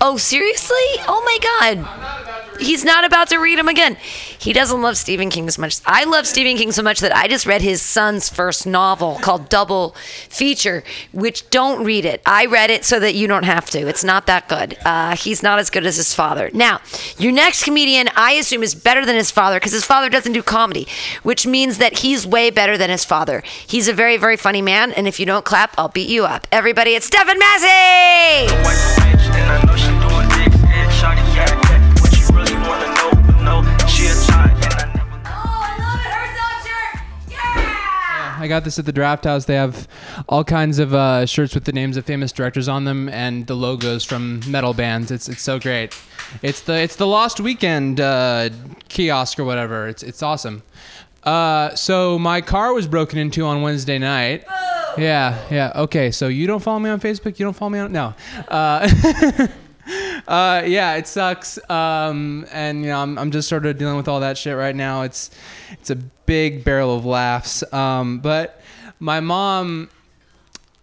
Oh, 0.00 0.16
seriously? 0.16 0.76
Oh 1.08 1.22
my 1.24 1.38
God. 1.42 2.47
He's 2.58 2.84
not 2.84 3.04
about 3.04 3.28
to 3.28 3.38
read 3.38 3.58
them 3.58 3.68
again. 3.68 3.96
He 4.38 4.52
doesn't 4.52 4.80
love 4.80 4.96
Stephen 4.96 5.30
King 5.30 5.46
as 5.48 5.58
much. 5.58 5.80
I 5.86 6.04
love 6.04 6.26
Stephen 6.26 6.56
King 6.56 6.72
so 6.72 6.82
much 6.82 7.00
that 7.00 7.14
I 7.14 7.28
just 7.28 7.46
read 7.46 7.62
his 7.62 7.82
son's 7.82 8.28
first 8.28 8.66
novel 8.66 9.18
called 9.20 9.48
Double 9.48 9.94
Feature, 10.28 10.82
which 11.12 11.48
don't 11.50 11.84
read 11.84 12.04
it. 12.04 12.22
I 12.26 12.46
read 12.46 12.70
it 12.70 12.84
so 12.84 13.00
that 13.00 13.14
you 13.14 13.26
don't 13.26 13.44
have 13.44 13.70
to. 13.70 13.86
It's 13.86 14.04
not 14.04 14.26
that 14.26 14.48
good. 14.48 14.76
Uh, 14.84 15.16
he's 15.16 15.42
not 15.42 15.58
as 15.58 15.70
good 15.70 15.86
as 15.86 15.96
his 15.96 16.14
father. 16.14 16.50
Now, 16.52 16.80
your 17.18 17.32
next 17.32 17.64
comedian, 17.64 18.08
I 18.16 18.32
assume, 18.32 18.62
is 18.62 18.74
better 18.74 19.04
than 19.04 19.16
his 19.16 19.30
father 19.30 19.56
because 19.56 19.72
his 19.72 19.84
father 19.84 20.08
doesn't 20.08 20.32
do 20.32 20.42
comedy, 20.42 20.86
which 21.22 21.46
means 21.46 21.78
that 21.78 21.98
he's 21.98 22.26
way 22.26 22.50
better 22.50 22.76
than 22.76 22.90
his 22.90 23.04
father. 23.04 23.42
He's 23.66 23.88
a 23.88 23.92
very, 23.92 24.16
very 24.16 24.36
funny 24.36 24.62
man, 24.62 24.92
and 24.92 25.06
if 25.06 25.20
you 25.20 25.26
don't 25.26 25.44
clap, 25.44 25.74
I'll 25.78 25.88
beat 25.88 26.08
you 26.08 26.24
up. 26.24 26.46
Everybody, 26.50 26.94
it's 26.94 27.06
Stephen 27.06 27.38
Massey! 27.38 28.48
I 38.48 38.50
got 38.50 38.64
this 38.64 38.78
at 38.78 38.86
the 38.86 38.92
Draft 38.92 39.24
House. 39.24 39.44
They 39.44 39.56
have 39.56 39.86
all 40.26 40.42
kinds 40.42 40.78
of 40.78 40.94
uh, 40.94 41.26
shirts 41.26 41.54
with 41.54 41.64
the 41.64 41.72
names 41.72 41.98
of 41.98 42.06
famous 42.06 42.32
directors 42.32 42.66
on 42.66 42.84
them 42.84 43.10
and 43.10 43.46
the 43.46 43.54
logos 43.54 44.04
from 44.06 44.40
metal 44.50 44.72
bands. 44.72 45.10
It's 45.10 45.28
it's 45.28 45.42
so 45.42 45.58
great. 45.58 45.94
It's 46.40 46.62
the 46.62 46.80
it's 46.80 46.96
the 46.96 47.06
Lost 47.06 47.40
Weekend 47.40 48.00
uh, 48.00 48.48
kiosk 48.88 49.38
or 49.38 49.44
whatever. 49.44 49.86
It's 49.86 50.02
it's 50.02 50.22
awesome. 50.22 50.62
Uh, 51.24 51.74
so 51.74 52.18
my 52.18 52.40
car 52.40 52.72
was 52.72 52.86
broken 52.86 53.18
into 53.18 53.44
on 53.44 53.60
Wednesday 53.60 53.98
night. 53.98 54.44
Yeah, 54.96 55.38
yeah. 55.50 55.72
Okay, 55.76 56.10
so 56.10 56.28
you 56.28 56.46
don't 56.46 56.62
follow 56.62 56.78
me 56.78 56.88
on 56.88 57.00
Facebook. 57.00 57.38
You 57.38 57.44
don't 57.44 57.52
follow 57.52 57.68
me 57.68 57.80
on 57.80 57.92
no. 57.92 58.14
Uh, 60.28 60.62
yeah, 60.66 60.96
it 60.96 61.06
sucks. 61.06 61.58
Um, 61.70 62.44
and 62.52 62.82
you 62.82 62.88
know, 62.90 62.98
I'm, 62.98 63.18
I'm 63.18 63.30
just 63.30 63.48
sort 63.48 63.64
of 63.64 63.78
dealing 63.78 63.96
with 63.96 64.08
all 64.08 64.20
that 64.20 64.36
shit 64.36 64.54
right 64.54 64.76
now. 64.76 65.02
It's 65.02 65.30
it's 65.70 65.88
a 65.88 65.96
big 65.96 66.64
barrel 66.64 66.94
of 66.94 67.06
laughs. 67.06 67.64
Um, 67.72 68.18
but 68.18 68.60
my 69.00 69.20
mom 69.20 69.88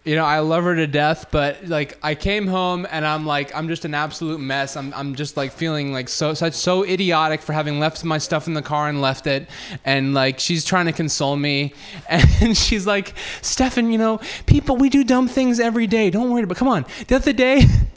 You 0.04 0.14
know, 0.14 0.24
I 0.24 0.38
love 0.38 0.62
her 0.64 0.74
to 0.76 0.86
death, 0.86 1.32
but 1.32 1.66
like 1.66 1.98
I 2.02 2.14
came 2.14 2.46
home 2.46 2.86
and 2.90 3.04
I'm 3.04 3.26
like 3.26 3.54
I'm 3.54 3.66
just 3.68 3.84
an 3.84 3.94
absolute 3.94 4.38
mess. 4.40 4.76
I'm 4.76 4.92
I'm 4.94 5.14
just 5.16 5.36
like 5.36 5.52
feeling 5.52 5.92
like 5.92 6.08
so 6.08 6.32
such 6.34 6.54
so 6.54 6.84
idiotic 6.84 7.40
for 7.42 7.52
having 7.52 7.80
left 7.80 8.04
my 8.04 8.18
stuff 8.18 8.46
in 8.46 8.54
the 8.54 8.62
car 8.62 8.88
and 8.88 9.00
left 9.00 9.26
it. 9.26 9.48
And 9.84 10.14
like 10.14 10.38
she's 10.40 10.64
trying 10.64 10.86
to 10.86 10.92
console 10.92 11.36
me 11.36 11.72
and 12.08 12.56
she's 12.56 12.86
like, 12.86 13.14
"Stefan, 13.42 13.90
you 13.92 13.98
know, 13.98 14.20
people 14.46 14.76
we 14.76 14.88
do 14.88 15.02
dumb 15.04 15.26
things 15.28 15.58
every 15.60 15.86
day. 15.88 16.10
Don't 16.10 16.30
worry 16.30 16.42
about. 16.44 16.56
Come 16.56 16.68
on. 16.68 16.84
The 17.08 17.16
other 17.16 17.32
day 17.32 17.62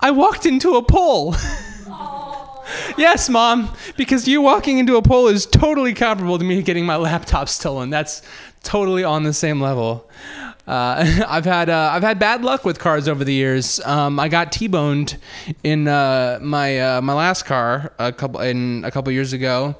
I 0.00 0.10
walked 0.10 0.46
into 0.46 0.74
a 0.74 0.82
pole." 0.82 1.34
Yes, 2.96 3.28
mom, 3.28 3.70
because 3.96 4.28
you 4.28 4.42
walking 4.42 4.78
into 4.78 4.96
a 4.96 5.02
pole 5.02 5.28
is 5.28 5.46
totally 5.46 5.94
comparable 5.94 6.38
to 6.38 6.44
me 6.44 6.62
getting 6.62 6.86
my 6.86 6.96
laptop 6.96 7.48
stolen. 7.48 7.90
That's 7.90 8.22
totally 8.62 9.04
on 9.04 9.22
the 9.22 9.32
same 9.32 9.60
level. 9.60 10.08
Uh, 10.66 11.24
I've 11.28 11.44
had 11.44 11.68
uh, 11.68 11.90
I've 11.92 12.02
had 12.02 12.18
bad 12.18 12.42
luck 12.42 12.64
with 12.64 12.78
cars 12.78 13.08
over 13.08 13.24
the 13.24 13.34
years. 13.34 13.80
Um, 13.80 14.20
I 14.20 14.28
got 14.28 14.52
T-boned 14.52 15.16
in 15.64 15.88
uh, 15.88 16.38
my 16.42 16.78
uh, 16.78 17.00
my 17.00 17.12
last 17.12 17.44
car 17.44 17.92
a 17.98 18.12
couple 18.12 18.40
in 18.40 18.84
a 18.84 18.90
couple 18.90 19.12
years 19.12 19.32
ago, 19.32 19.76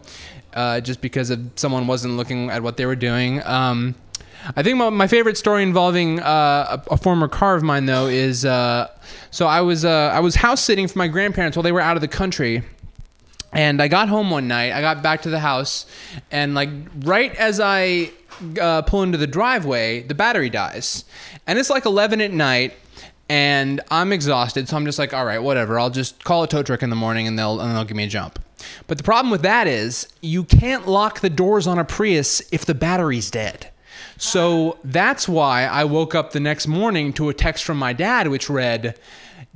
uh, 0.55 0.81
just 0.81 1.01
because 1.01 1.31
of 1.31 1.41
someone 1.57 1.87
wasn't 1.87 2.17
looking 2.17 2.51
at 2.51 2.63
what 2.63 2.77
they 2.77 2.87
were 2.87 2.97
doing. 2.97 3.43
Um, 3.45 3.95
I 4.57 4.63
think 4.63 4.79
my, 4.79 4.91
my 4.91 5.07
favorite 5.07 5.37
story 5.37 5.63
involving 5.63 6.21
uh, 6.21 6.83
a, 6.91 6.95
a 6.95 6.97
former 6.97 7.29
car 7.29 7.55
of 7.55 7.63
mine 7.63 7.87
though 7.87 8.07
is 8.07 8.45
uh, 8.45 8.89
so 9.31 9.47
I 9.47 9.61
was 9.61 9.85
uh, 9.85 10.11
I 10.13 10.21
was 10.21 10.37
house 10.37 10.63
sitting 10.63 10.89
for 10.89 10.99
my 10.99 11.09
grandparents 11.09 11.57
while 11.57 11.63
they 11.63 11.73
were 11.73 11.81
out 11.81 11.97
of 11.97 12.01
the 12.01 12.09
country. 12.09 12.63
And 13.53 13.83
I 13.83 13.89
got 13.89 14.09
home 14.09 14.31
one 14.31 14.47
night. 14.47 14.73
I 14.73 14.81
got 14.81 15.03
back 15.03 15.23
to 15.23 15.31
the 15.31 15.41
house, 15.41 15.85
and 16.31 16.55
like 16.55 16.69
right 17.01 17.35
as 17.35 17.59
I 17.59 18.13
uh, 18.61 18.83
pull 18.83 19.03
into 19.03 19.19
the 19.19 19.27
driveway, 19.27 20.03
the 20.03 20.15
battery 20.15 20.51
dies, 20.51 21.05
and 21.49 21.59
it's 21.59 21.69
like 21.69 21.85
11 21.85 22.21
at 22.21 22.31
night, 22.31 22.75
and 23.29 23.81
I'm 23.91 24.13
exhausted. 24.13 24.69
So 24.69 24.77
I'm 24.77 24.85
just 24.85 25.01
like, 25.01 25.13
all 25.13 25.25
right, 25.25 25.43
whatever. 25.43 25.81
I'll 25.81 25.91
just 25.91 26.23
call 26.23 26.45
a 26.45 26.47
tow 26.47 26.63
truck 26.63 26.85
in 26.85 26.91
the 26.91 26.97
morning, 26.97 27.27
and 27.27 27.37
they'll 27.37 27.61
and 27.61 27.75
they'll 27.75 27.85
give 27.85 27.97
me 27.97 28.05
a 28.05 28.09
jump. 28.09 28.39
But 28.87 28.99
the 28.99 29.05
problem 29.05 29.31
with 29.31 29.43
that 29.43 29.67
is 29.67 30.07
you 30.21 30.45
can't 30.45 30.87
lock 30.87 31.19
the 31.19 31.31
doors 31.31 31.67
on 31.67 31.79
a 31.79 31.85
Prius 31.85 32.43
if 32.53 32.65
the 32.65 32.75
battery's 32.75 33.31
dead. 33.33 33.71
So 34.21 34.77
that's 34.85 35.27
why 35.27 35.65
I 35.65 35.85
woke 35.85 36.15
up 36.15 36.33
the 36.33 36.41
next 36.41 36.67
morning 36.67 37.15
to 37.15 37.31
a 37.31 37.35
text 37.35 37.65
from 37.65 37.79
my 37.79 37.95
dad, 37.95 38.29
which 38.29 38.51
read, 38.51 38.95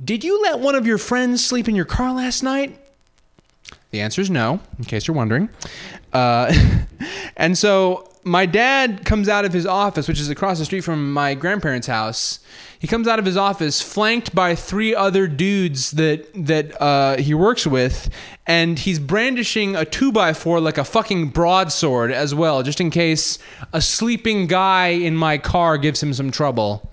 "Did 0.03 0.23
you 0.23 0.41
let 0.41 0.59
one 0.59 0.73
of 0.73 0.87
your 0.87 0.97
friends 0.97 1.45
sleep 1.45 1.69
in 1.69 1.75
your 1.75 1.85
car 1.85 2.11
last 2.11 2.41
night?" 2.41 2.75
The 3.91 4.01
answer 4.01 4.21
is 4.21 4.29
no, 4.31 4.59
in 4.79 4.85
case 4.85 5.07
you're 5.07 5.15
wondering. 5.15 5.49
Uh, 6.11 6.51
and 7.37 7.55
so 7.55 8.09
my 8.23 8.47
dad 8.47 9.05
comes 9.05 9.29
out 9.29 9.45
of 9.45 9.53
his 9.53 9.67
office, 9.67 10.07
which 10.07 10.19
is 10.19 10.31
across 10.31 10.57
the 10.57 10.65
street 10.65 10.81
from 10.81 11.13
my 11.13 11.35
grandparents' 11.35 11.85
house. 11.85 12.39
He 12.85 12.87
comes 12.87 13.07
out 13.07 13.17
of 13.17 13.25
his 13.25 13.35
office 13.35 13.81
flanked 13.81 14.35
by 14.35 14.53
three 14.53 14.93
other 14.93 15.25
dudes 15.25 15.89
that 15.93 16.29
that 16.35 16.79
uh, 16.79 17.17
he 17.17 17.33
works 17.33 17.65
with, 17.65 18.11
and 18.45 18.77
he's 18.77 18.99
brandishing 18.99 19.75
a 19.75 19.85
two 19.85 20.11
by 20.11 20.33
four 20.33 20.59
like 20.59 20.77
a 20.77 20.83
fucking 20.83 21.29
broadsword 21.29 22.11
as 22.11 22.35
well, 22.35 22.61
just 22.61 22.79
in 22.79 22.91
case 22.91 23.39
a 23.73 23.81
sleeping 23.81 24.45
guy 24.45 24.89
in 24.89 25.15
my 25.15 25.39
car 25.39 25.79
gives 25.79 26.03
him 26.03 26.13
some 26.13 26.29
trouble. 26.29 26.91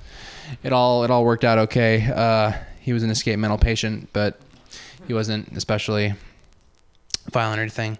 It 0.63 0.73
all 0.73 1.05
it 1.05 1.11
all 1.11 1.27
worked 1.27 1.45
out 1.45 1.59
okay. 1.59 2.11
Uh, 2.11 2.53
he 2.81 2.95
was 2.95 3.03
an 3.03 3.11
escape 3.11 3.39
mental 3.39 3.59
patient, 3.59 4.09
but 4.15 4.41
he 5.07 5.13
wasn't 5.13 5.55
especially 5.55 6.15
violent 7.31 7.59
or 7.59 7.63
anything. 7.65 7.99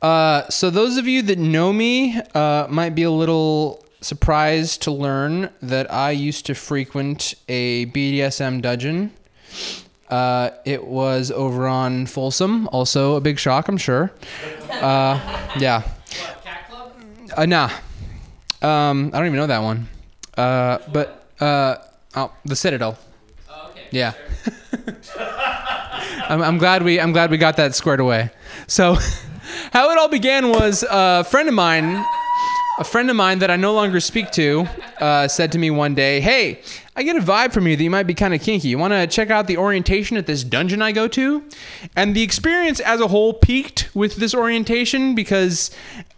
Uh, 0.00 0.48
so 0.50 0.70
those 0.70 0.98
of 0.98 1.08
you 1.08 1.20
that 1.22 1.38
know 1.40 1.72
me 1.72 2.16
uh, 2.32 2.68
might 2.70 2.94
be 2.94 3.02
a 3.02 3.10
little 3.10 3.83
surprised 4.04 4.82
to 4.82 4.90
learn 4.90 5.50
that 5.62 5.92
I 5.92 6.10
used 6.10 6.46
to 6.46 6.54
frequent 6.54 7.34
a 7.48 7.86
BDSM 7.86 8.60
dungeon. 8.60 9.12
Uh, 10.08 10.50
it 10.64 10.84
was 10.84 11.30
over 11.30 11.66
on 11.66 12.06
Folsom. 12.06 12.68
Also 12.68 13.16
a 13.16 13.20
big 13.20 13.38
shock, 13.38 13.68
I'm 13.68 13.78
sure. 13.78 14.12
Uh, 14.70 15.18
yeah. 15.58 15.80
What, 15.80 16.44
cat 16.44 16.68
Club? 16.68 16.92
Uh, 17.36 17.46
nah. 17.46 17.70
Um, 18.60 19.10
I 19.12 19.18
don't 19.18 19.26
even 19.26 19.38
know 19.38 19.46
that 19.46 19.62
one. 19.62 19.88
Uh, 20.36 20.78
but 20.92 21.26
uh, 21.40 21.76
oh, 22.14 22.32
the 22.44 22.56
Citadel. 22.56 22.98
Yeah. 23.90 24.12
I'm, 26.28 26.42
I'm 26.42 26.58
glad 26.58 26.82
we 26.82 27.00
I'm 27.00 27.12
glad 27.12 27.30
we 27.30 27.38
got 27.38 27.56
that 27.58 27.74
squared 27.74 28.00
away. 28.00 28.30
So, 28.66 28.94
how 29.72 29.90
it 29.90 29.98
all 29.98 30.08
began 30.08 30.48
was 30.48 30.84
a 30.88 31.22
friend 31.24 31.48
of 31.48 31.54
mine, 31.54 32.04
a 32.78 32.84
friend 32.84 33.08
of 33.08 33.16
mine 33.16 33.38
that 33.38 33.50
I 33.50 33.56
no 33.56 33.72
longer 33.72 34.00
speak 34.00 34.30
to, 34.32 34.66
uh, 35.00 35.28
said 35.28 35.52
to 35.52 35.58
me 35.58 35.70
one 35.70 35.94
day, 35.94 36.20
"Hey, 36.20 36.60
I 36.96 37.02
get 37.02 37.16
a 37.16 37.20
vibe 37.20 37.52
from 37.52 37.66
you 37.68 37.76
that 37.76 37.82
you 37.82 37.90
might 37.90 38.06
be 38.06 38.14
kind 38.14 38.34
of 38.34 38.40
kinky. 38.40 38.68
You 38.68 38.78
want 38.78 38.92
to 38.92 39.06
check 39.06 39.30
out 39.30 39.46
the 39.46 39.56
orientation 39.56 40.16
at 40.16 40.26
this 40.26 40.42
dungeon 40.42 40.82
I 40.82 40.92
go 40.92 41.06
to?" 41.08 41.42
And 41.94 42.14
the 42.14 42.22
experience 42.22 42.80
as 42.80 43.00
a 43.00 43.08
whole 43.08 43.32
peaked 43.32 43.88
with 43.94 44.16
this 44.16 44.34
orientation 44.34 45.14
because. 45.14 45.70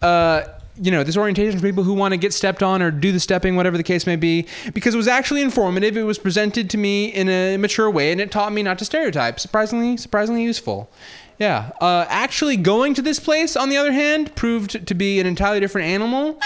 Uh, 0.02 0.42
you 0.78 0.90
know, 0.90 1.02
this 1.02 1.16
orientation 1.16 1.58
for 1.58 1.66
people 1.66 1.84
who 1.84 1.94
want 1.94 2.12
to 2.12 2.18
get 2.18 2.34
stepped 2.34 2.62
on 2.62 2.82
or 2.82 2.90
do 2.90 3.10
the 3.10 3.18
stepping, 3.18 3.56
whatever 3.56 3.78
the 3.78 3.82
case 3.82 4.06
may 4.06 4.14
be, 4.14 4.46
because 4.74 4.92
it 4.92 4.98
was 4.98 5.08
actually 5.08 5.40
informative. 5.40 5.96
It 5.96 6.02
was 6.02 6.18
presented 6.18 6.68
to 6.68 6.76
me 6.76 7.06
in 7.06 7.30
a 7.30 7.56
mature 7.56 7.90
way, 7.90 8.12
and 8.12 8.20
it 8.20 8.30
taught 8.30 8.52
me 8.52 8.62
not 8.62 8.78
to 8.80 8.84
stereotype. 8.84 9.40
Surprisingly, 9.40 9.96
surprisingly 9.96 10.42
useful. 10.42 10.90
Yeah. 11.38 11.70
Uh, 11.80 12.06
actually, 12.08 12.56
going 12.56 12.94
to 12.94 13.02
this 13.02 13.20
place, 13.20 13.56
on 13.56 13.68
the 13.68 13.76
other 13.76 13.92
hand, 13.92 14.34
proved 14.34 14.86
to 14.86 14.94
be 14.94 15.20
an 15.20 15.26
entirely 15.26 15.60
different 15.60 15.86
animal. 15.88 16.38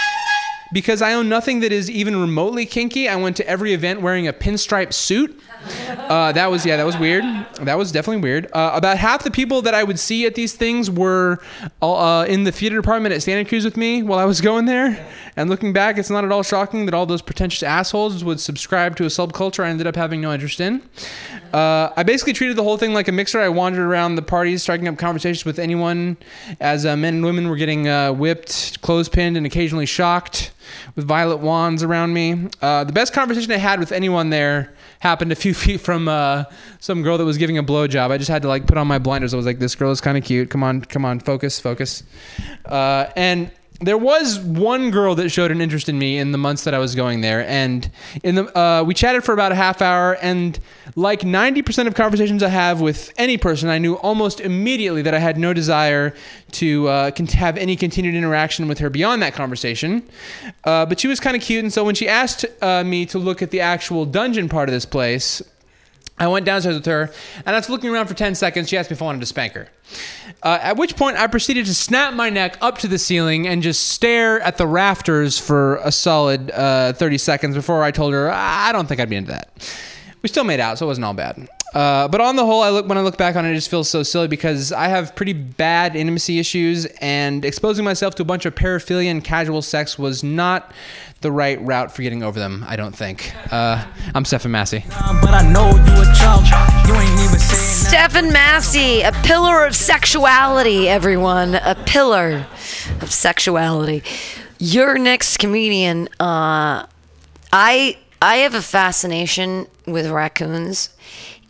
Because 0.73 1.01
I 1.01 1.13
own 1.13 1.27
nothing 1.27 1.59
that 1.61 1.71
is 1.71 1.89
even 1.89 2.15
remotely 2.15 2.65
kinky, 2.65 3.09
I 3.09 3.15
went 3.15 3.35
to 3.37 3.47
every 3.47 3.73
event 3.73 4.01
wearing 4.01 4.27
a 4.27 4.33
pinstripe 4.33 4.93
suit. 4.93 5.37
Uh, 5.87 6.31
that 6.31 6.49
was 6.49 6.65
yeah, 6.65 6.77
that 6.77 6.85
was 6.85 6.97
weird. 6.97 7.23
That 7.61 7.77
was 7.77 7.91
definitely 7.91 8.21
weird. 8.21 8.47
Uh, 8.51 8.71
about 8.73 8.97
half 8.97 9.23
the 9.23 9.31
people 9.31 9.61
that 9.61 9.73
I 9.73 9.83
would 9.83 9.99
see 9.99 10.25
at 10.25 10.35
these 10.35 10.53
things 10.53 10.89
were 10.89 11.39
uh, 11.81 12.25
in 12.27 12.43
the 12.43 12.51
theater 12.51 12.77
department 12.77 13.13
at 13.13 13.21
Santa 13.21 13.45
Cruz 13.45 13.63
with 13.63 13.77
me 13.77 14.01
while 14.01 14.17
I 14.17 14.25
was 14.25 14.41
going 14.41 14.65
there. 14.65 15.07
And 15.35 15.49
looking 15.49 15.71
back, 15.71 15.97
it's 15.97 16.09
not 16.09 16.25
at 16.25 16.31
all 16.31 16.43
shocking 16.43 16.85
that 16.85 16.93
all 16.93 17.05
those 17.05 17.21
pretentious 17.21 17.63
assholes 17.63 18.23
would 18.23 18.39
subscribe 18.39 18.95
to 18.97 19.03
a 19.03 19.07
subculture 19.07 19.63
I 19.63 19.69
ended 19.69 19.87
up 19.87 19.95
having 19.95 20.19
no 20.19 20.33
interest 20.33 20.59
in. 20.59 20.81
Uh, 21.53 21.91
I 21.95 22.03
basically 22.03 22.33
treated 22.33 22.57
the 22.57 22.63
whole 22.63 22.77
thing 22.77 22.93
like 22.93 23.07
a 23.07 23.11
mixer. 23.11 23.39
I 23.39 23.49
wandered 23.49 23.85
around 23.85 24.15
the 24.15 24.21
parties, 24.21 24.63
striking 24.63 24.87
up 24.87 24.97
conversations 24.97 25.45
with 25.45 25.59
anyone 25.59 26.17
as 26.59 26.85
uh, 26.85 26.95
men 26.95 27.15
and 27.15 27.25
women 27.25 27.49
were 27.49 27.55
getting 27.55 27.87
uh, 27.87 28.13
whipped, 28.13 28.81
clothespinned, 28.81 29.37
and 29.37 29.45
occasionally 29.45 29.85
shocked 29.85 30.51
with 30.95 31.05
violet 31.05 31.37
wands 31.37 31.83
around 31.83 32.13
me. 32.13 32.47
Uh, 32.61 32.83
the 32.83 32.93
best 32.93 33.13
conversation 33.13 33.51
I 33.51 33.57
had 33.57 33.79
with 33.79 33.91
anyone 33.91 34.29
there 34.29 34.73
happened 34.99 35.31
a 35.31 35.35
few 35.35 35.53
feet 35.63 35.81
from 35.81 36.07
uh, 36.07 36.45
some 36.79 37.01
girl 37.03 37.17
that 37.17 37.25
was 37.25 37.37
giving 37.37 37.57
a 37.57 37.63
blowjob. 37.63 38.11
I 38.11 38.17
just 38.17 38.29
had 38.29 38.41
to 38.43 38.47
like 38.47 38.67
put 38.67 38.77
on 38.77 38.87
my 38.87 38.99
blinders. 38.99 39.33
I 39.33 39.37
was 39.37 39.45
like, 39.45 39.59
"This 39.59 39.75
girl 39.75 39.91
is 39.91 40.01
kind 40.01 40.17
of 40.17 40.23
cute. 40.23 40.49
Come 40.49 40.63
on, 40.63 40.81
come 40.81 41.05
on, 41.05 41.19
focus, 41.19 41.59
focus." 41.59 42.03
Uh, 42.65 43.07
and 43.15 43.51
there 43.81 43.97
was 43.97 44.39
one 44.39 44.91
girl 44.91 45.15
that 45.15 45.29
showed 45.29 45.51
an 45.51 45.59
interest 45.59 45.89
in 45.89 45.97
me 45.97 46.17
in 46.17 46.31
the 46.31 46.37
months 46.37 46.63
that 46.63 46.73
I 46.73 46.79
was 46.79 46.95
going 46.95 47.21
there, 47.21 47.45
and 47.47 47.89
in 48.23 48.35
the 48.35 48.57
uh, 48.57 48.83
we 48.83 48.93
chatted 48.93 49.23
for 49.23 49.33
about 49.33 49.51
a 49.51 49.55
half 49.55 49.81
hour, 49.81 50.17
and 50.21 50.59
like 50.95 51.23
ninety 51.23 51.61
percent 51.61 51.87
of 51.87 51.95
conversations 51.95 52.43
I 52.43 52.49
have 52.49 52.79
with 52.79 53.11
any 53.17 53.37
person, 53.37 53.69
I 53.69 53.79
knew 53.79 53.95
almost 53.95 54.39
immediately 54.39 55.01
that 55.01 55.13
I 55.13 55.19
had 55.19 55.37
no 55.37 55.53
desire 55.53 56.13
to 56.51 56.87
uh, 56.87 57.11
have 57.33 57.57
any 57.57 57.75
continued 57.75 58.15
interaction 58.15 58.67
with 58.67 58.79
her 58.79 58.89
beyond 58.89 59.21
that 59.23 59.33
conversation. 59.33 60.03
Uh, 60.63 60.85
but 60.85 60.99
she 60.99 61.07
was 61.07 61.19
kind 61.19 61.35
of 61.35 61.41
cute, 61.41 61.63
and 61.63 61.73
so 61.73 61.83
when 61.83 61.95
she 61.95 62.07
asked 62.07 62.45
uh, 62.61 62.83
me 62.83 63.05
to 63.07 63.17
look 63.17 63.41
at 63.41 63.51
the 63.51 63.61
actual 63.61 64.05
dungeon 64.05 64.47
part 64.47 64.69
of 64.69 64.73
this 64.73 64.85
place, 64.85 65.41
I 66.19 66.27
went 66.27 66.45
downstairs 66.45 66.75
with 66.75 66.85
her, 66.85 67.11
and 67.45 67.55
after 67.55 67.71
looking 67.71 67.89
around 67.89 68.07
for 68.07 68.13
10 68.13 68.35
seconds, 68.35 68.69
she 68.69 68.77
asked 68.77 68.91
me 68.91 68.95
if 68.95 69.01
I 69.01 69.05
wanted 69.05 69.21
to 69.21 69.25
spank 69.25 69.53
her. 69.53 69.69
Uh, 70.43 70.59
at 70.61 70.77
which 70.77 70.95
point, 70.95 71.17
I 71.17 71.25
proceeded 71.27 71.65
to 71.65 71.73
snap 71.73 72.13
my 72.13 72.29
neck 72.29 72.57
up 72.61 72.77
to 72.79 72.87
the 72.87 72.99
ceiling 72.99 73.47
and 73.47 73.63
just 73.63 73.89
stare 73.89 74.39
at 74.41 74.57
the 74.57 74.67
rafters 74.67 75.39
for 75.39 75.77
a 75.77 75.91
solid 75.91 76.51
uh, 76.51 76.93
30 76.93 77.17
seconds 77.17 77.55
before 77.55 77.83
I 77.83 77.89
told 77.91 78.13
her, 78.13 78.29
I 78.31 78.71
don't 78.71 78.87
think 78.87 79.01
I'd 79.01 79.09
be 79.09 79.15
into 79.15 79.31
that. 79.31 79.49
We 80.21 80.29
still 80.29 80.43
made 80.43 80.59
out, 80.59 80.77
so 80.77 80.85
it 80.85 80.87
wasn't 80.87 81.05
all 81.05 81.15
bad. 81.15 81.47
Uh, 81.73 82.07
but 82.07 82.19
on 82.19 82.35
the 82.35 82.45
whole, 82.45 82.61
I 82.61 82.69
look 82.69 82.87
when 82.87 82.97
I 82.97 83.01
look 83.01 83.17
back 83.17 83.35
on 83.35 83.45
it, 83.45 83.51
it 83.51 83.55
just 83.55 83.69
feels 83.69 83.89
so 83.89 84.03
silly 84.03 84.27
because 84.27 84.73
I 84.73 84.89
have 84.89 85.15
pretty 85.15 85.33
bad 85.33 85.95
intimacy 85.95 86.37
issues, 86.37 86.85
and 86.99 87.45
exposing 87.45 87.85
myself 87.85 88.13
to 88.15 88.23
a 88.23 88.25
bunch 88.25 88.45
of 88.45 88.53
paraphilia 88.53 89.09
and 89.09 89.23
casual 89.23 89.61
sex 89.61 89.97
was 89.97 90.21
not 90.21 90.73
the 91.21 91.31
right 91.31 91.61
route 91.61 91.91
for 91.91 92.01
getting 92.01 92.23
over 92.23 92.39
them. 92.39 92.65
I 92.67 92.75
don't 92.75 92.95
think. 92.95 93.31
Uh, 93.51 93.85
I'm 94.13 94.25
Stephen 94.25 94.51
Massey. 94.51 94.83
But 95.21 95.33
I 95.33 95.47
a 96.01 96.13
chump. 96.15 96.47
You 96.87 96.95
ain't 96.95 97.19
even 97.21 97.39
saying 97.39 98.09
Stephen 98.09 98.33
Massey, 98.33 99.01
a 99.01 99.11
pillar 99.23 99.65
of 99.65 99.75
sexuality, 99.75 100.89
everyone. 100.89 101.55
A 101.55 101.75
pillar 101.85 102.47
of 103.01 103.11
sexuality. 103.11 104.03
Your 104.57 104.97
next 104.97 105.37
comedian, 105.37 106.07
uh, 106.19 106.85
I 107.53 107.97
I 108.21 108.35
have 108.37 108.55
a 108.55 108.61
fascination 108.61 109.67
with 109.85 110.09
raccoons, 110.09 110.89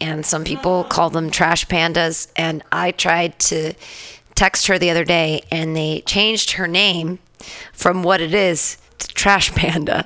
and 0.01 0.25
some 0.25 0.43
people 0.43 0.83
call 0.83 1.09
them 1.09 1.31
trash 1.31 1.65
pandas. 1.67 2.29
And 2.35 2.61
I 2.71 2.91
tried 2.91 3.39
to 3.39 3.73
text 4.35 4.67
her 4.67 4.77
the 4.77 4.89
other 4.89 5.05
day, 5.05 5.43
and 5.49 5.75
they 5.75 6.01
changed 6.01 6.51
her 6.51 6.67
name 6.67 7.19
from 7.73 8.03
what 8.03 8.19
it 8.21 8.33
is 8.33 8.75
to 8.75 8.80
Trash 9.07 9.51
Panda. 9.53 10.05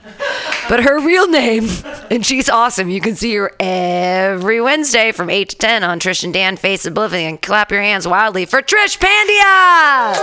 But 0.67 0.83
her 0.83 0.99
real 0.99 1.27
name 1.27 1.69
And 2.09 2.25
she's 2.25 2.49
awesome. 2.49 2.89
You 2.89 3.01
can 3.01 3.15
see 3.15 3.35
her 3.35 3.51
every 3.59 4.61
Wednesday 4.61 5.11
from 5.11 5.29
8 5.29 5.49
to 5.49 5.55
10 5.57 5.83
on 5.83 5.99
Trish 5.99 6.23
and 6.23 6.33
Dan 6.33 6.55
Face 6.55 6.85
Oblivion. 6.85 7.37
Clap 7.37 7.71
your 7.71 7.81
hands 7.81 8.07
wildly 8.07 8.45
for 8.45 8.61
Trish 8.61 8.97
Pandia! 8.99 10.15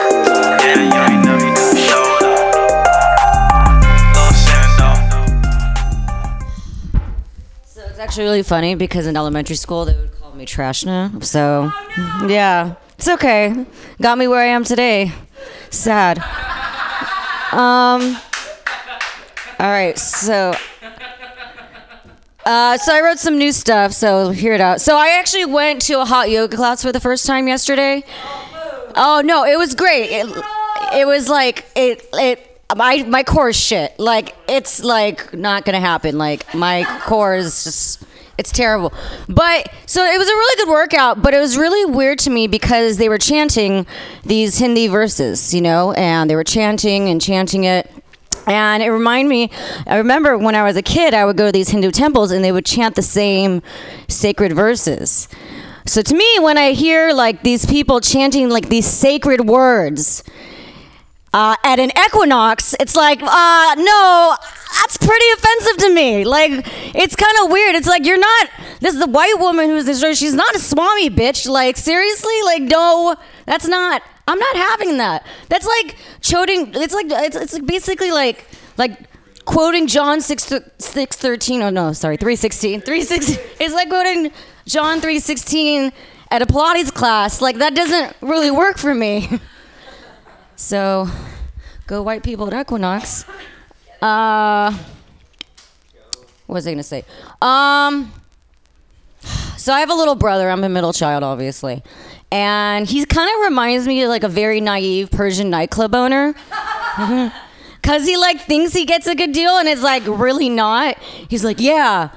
So 7.65 7.83
it's 7.83 7.99
actually 7.99 8.25
really 8.25 8.43
funny 8.43 8.75
because 8.75 9.07
in 9.07 9.17
elementary 9.17 9.57
school 9.57 9.85
they 9.85 9.97
would 9.97 10.13
call 10.21 10.33
me 10.35 10.47
Trashna. 10.47 11.23
So 11.25 11.73
yeah, 12.29 12.75
it's 12.97 13.09
okay. 13.09 13.67
Got 14.01 14.19
me 14.19 14.29
where 14.29 14.41
I 14.41 14.47
am 14.47 14.65
today. 14.65 15.13
Sad. 15.71 16.19
Um. 17.53 18.17
All 19.63 19.71
right, 19.71 19.97
so. 19.97 20.57
Uh, 22.45 22.77
so 22.79 22.93
I 22.93 23.01
wrote 23.01 23.21
some 23.21 23.39
new 23.39 23.53
stuff, 23.53 23.93
so 23.93 24.31
hear 24.31 24.55
it 24.55 24.61
out. 24.61 24.81
So 24.81 24.97
I 24.97 25.17
actually 25.21 25.45
went 25.45 25.83
to 25.83 26.01
a 26.01 26.05
hot 26.05 26.31
yoga 26.31 26.57
class 26.57 26.83
for 26.83 26.91
the 26.91 26.99
first 26.99 27.27
time 27.27 27.47
yesterday. 27.47 28.03
Oh 28.97 29.23
no, 29.25 29.45
it 29.45 29.57
was 29.57 29.77
great. 29.77 30.11
It, 30.11 30.45
it 30.93 31.07
was 31.07 31.29
like 31.29 31.65
it 31.77 32.09
it 32.15 32.61
my 32.75 33.05
my 33.05 33.23
core 33.23 33.53
shit. 33.53 33.97
Like 34.01 34.35
it's 34.49 34.83
like 34.83 35.33
not 35.33 35.65
gonna 35.65 35.79
happen. 35.79 36.19
Like 36.19 36.53
my 36.57 36.85
core 37.05 37.37
is 37.37 37.63
just 37.63 38.03
it's 38.39 38.51
terrible. 38.51 38.93
But 39.29 39.73
so 39.87 40.05
it 40.05 40.19
was 40.19 40.29
a 40.29 40.35
really 40.35 40.65
good 40.65 40.73
workout, 40.73 41.23
but 41.23 41.35
it 41.35 41.39
was 41.39 41.57
really 41.57 41.85
weird 41.85 42.19
to 42.21 42.31
me 42.31 42.49
because 42.49 42.97
they 42.97 43.09
were 43.09 43.17
chanting 43.19 43.87
these 44.25 44.59
Hindi 44.59 44.89
verses, 44.89 45.55
you 45.55 45.61
know, 45.61 45.93
and 45.93 46.29
they 46.29 46.35
were 46.35 46.43
chanting 46.43 47.09
and 47.09 47.23
chanting 47.23 47.63
it. 47.63 47.89
And 48.47 48.83
it 48.83 48.91
reminded 48.91 49.29
me, 49.29 49.51
I 49.87 49.97
remember 49.97 50.37
when 50.37 50.55
I 50.55 50.63
was 50.63 50.77
a 50.77 50.83
kid, 50.83 51.15
I 51.15 51.25
would 51.25 51.37
go 51.37 51.47
to 51.47 51.53
these 51.53 51.69
Hindu 51.69 51.91
temples 51.91 52.31
and 52.31 52.45
they 52.45 52.53
would 52.53 52.67
chant 52.67 52.97
the 52.97 53.03
same 53.03 53.63
sacred 54.09 54.53
verses. 54.53 55.29
So 55.87 56.03
to 56.03 56.15
me, 56.15 56.39
when 56.41 56.59
I 56.59 56.73
hear 56.73 57.13
like 57.13 57.43
these 57.43 57.67
people 57.67 58.01
chanting 58.01 58.49
like 58.49 58.69
these 58.69 58.87
sacred 58.87 59.43
words 59.49 60.23
uh, 61.33 61.57
at 61.65 61.79
an 61.79 61.91
equinox, 62.07 62.75
it's 62.79 62.95
like, 62.95 63.23
uh, 63.23 63.75
no, 63.79 64.37
that's 64.81 64.97
pretty 64.99 65.25
offensive 65.35 65.77
to 65.79 65.95
me. 65.95 66.25
Like, 66.25 66.51
it's 66.95 67.17
kind 67.17 67.37
of 67.43 67.51
weird. 67.51 67.75
It's 67.75 67.87
like 67.87 68.05
you're 68.05 68.19
not. 68.19 68.51
This 68.81 68.95
is 68.95 69.01
the 69.01 69.11
white 69.11 69.39
woman 69.39 69.69
who's 69.69 69.87
this. 69.87 70.19
She's 70.19 70.35
not 70.35 70.55
a 70.55 70.59
swami 70.59 71.09
bitch. 71.09 71.49
Like, 71.49 71.77
seriously, 71.77 72.43
like, 72.45 72.63
no, 72.63 73.17
that's 73.47 73.67
not. 73.67 74.03
I'm 74.29 74.39
not 74.39 74.57
having 74.57 74.99
that. 74.99 75.27
That's 75.49 75.67
like 75.67 75.97
choting. 76.21 76.73
It's 76.75 76.95
like 76.95 77.07
it's, 77.09 77.37
it's 77.37 77.59
basically 77.59 78.13
like 78.13 78.47
like 78.77 78.99
quoting 79.45 79.87
John 79.87 80.21
six 80.21 80.53
six 80.79 81.17
thirteen. 81.17 81.63
Oh 81.63 81.71
no, 81.71 81.93
sorry, 81.93 82.17
three 82.17 82.37
sixteen. 82.37 82.81
Three 82.81 83.03
sixteen. 83.03 83.39
It's 83.59 83.75
like 83.75 83.89
quoting 83.89 84.33
John 84.67 85.01
three 85.01 85.19
sixteen 85.19 85.93
at 86.31 86.41
a 86.41 86.47
Pilates 86.47 86.93
class. 86.93 87.41
Like 87.41 87.57
that 87.59 87.75
doesn't 87.75 88.17
really 88.21 88.51
work 88.51 88.79
for 88.79 88.95
me. 88.95 89.29
So, 90.63 91.09
go 91.89 92.03
white 92.03 92.23
people 92.23 92.47
at 92.47 92.59
Equinox. 92.59 93.27
Uh, 94.01 94.73
what 96.47 96.55
was 96.55 96.67
I 96.69 96.71
gonna 96.71 96.85
say? 96.85 97.05
Um, 97.43 98.13
so 99.57 99.73
I 99.73 99.81
have 99.81 99.91
a 99.91 99.95
little 99.95 100.15
brother. 100.15 100.49
I'm 100.49 100.63
a 100.63 100.69
middle 100.69 100.93
child, 100.93 101.25
obviously, 101.25 101.83
and 102.31 102.87
he 102.87 103.05
kind 103.05 103.29
of 103.29 103.45
reminds 103.45 103.89
me 103.89 104.05
of 104.05 104.09
like 104.09 104.23
a 104.23 104.29
very 104.29 104.61
naive 104.61 105.11
Persian 105.11 105.51
nightclub 105.51 105.97
owner. 105.97 106.33
Cause 107.83 108.07
he 108.07 108.17
like 108.17 108.41
thinks 108.43 108.73
he 108.73 108.85
gets 108.85 109.09
a 109.09 109.17
good 109.17 109.33
deal 109.33 109.59
and 109.59 109.69
it's 109.69 109.83
like 109.83 110.05
really 110.07 110.49
not. 110.49 110.97
He's 111.29 111.43
like, 111.43 111.59
yeah, 111.59 112.11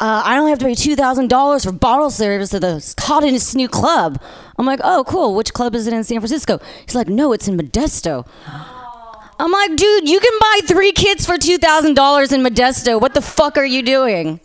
uh, 0.00 0.22
I 0.24 0.38
only 0.38 0.50
have 0.50 0.58
to 0.60 0.64
pay 0.64 0.74
two 0.74 0.96
thousand 0.96 1.28
dollars 1.28 1.64
for 1.64 1.72
bottle 1.72 2.10
service 2.10 2.54
at 2.54 2.62
the 2.62 2.94
hottest 2.98 3.54
new 3.54 3.68
club. 3.68 4.20
I'm 4.58 4.64
like, 4.64 4.80
oh, 4.82 5.04
cool. 5.06 5.34
Which 5.34 5.52
club 5.52 5.74
is 5.74 5.86
it 5.86 5.92
in 5.92 6.04
San 6.04 6.20
Francisco? 6.20 6.58
He's 6.86 6.94
like, 6.94 7.08
no, 7.08 7.32
it's 7.32 7.46
in 7.48 7.56
Modesto. 7.56 8.26
I'm 9.38 9.52
like, 9.52 9.74
dude, 9.76 10.08
you 10.08 10.20
can 10.20 10.38
buy 10.38 10.60
three 10.66 10.92
kids 10.92 11.26
for 11.26 11.38
two 11.38 11.58
thousand 11.58 11.94
dollars 11.94 12.32
in 12.32 12.42
Modesto. 12.42 13.00
What 13.00 13.14
the 13.14 13.22
fuck 13.22 13.58
are 13.58 13.64
you 13.64 13.82
doing? 13.82 14.40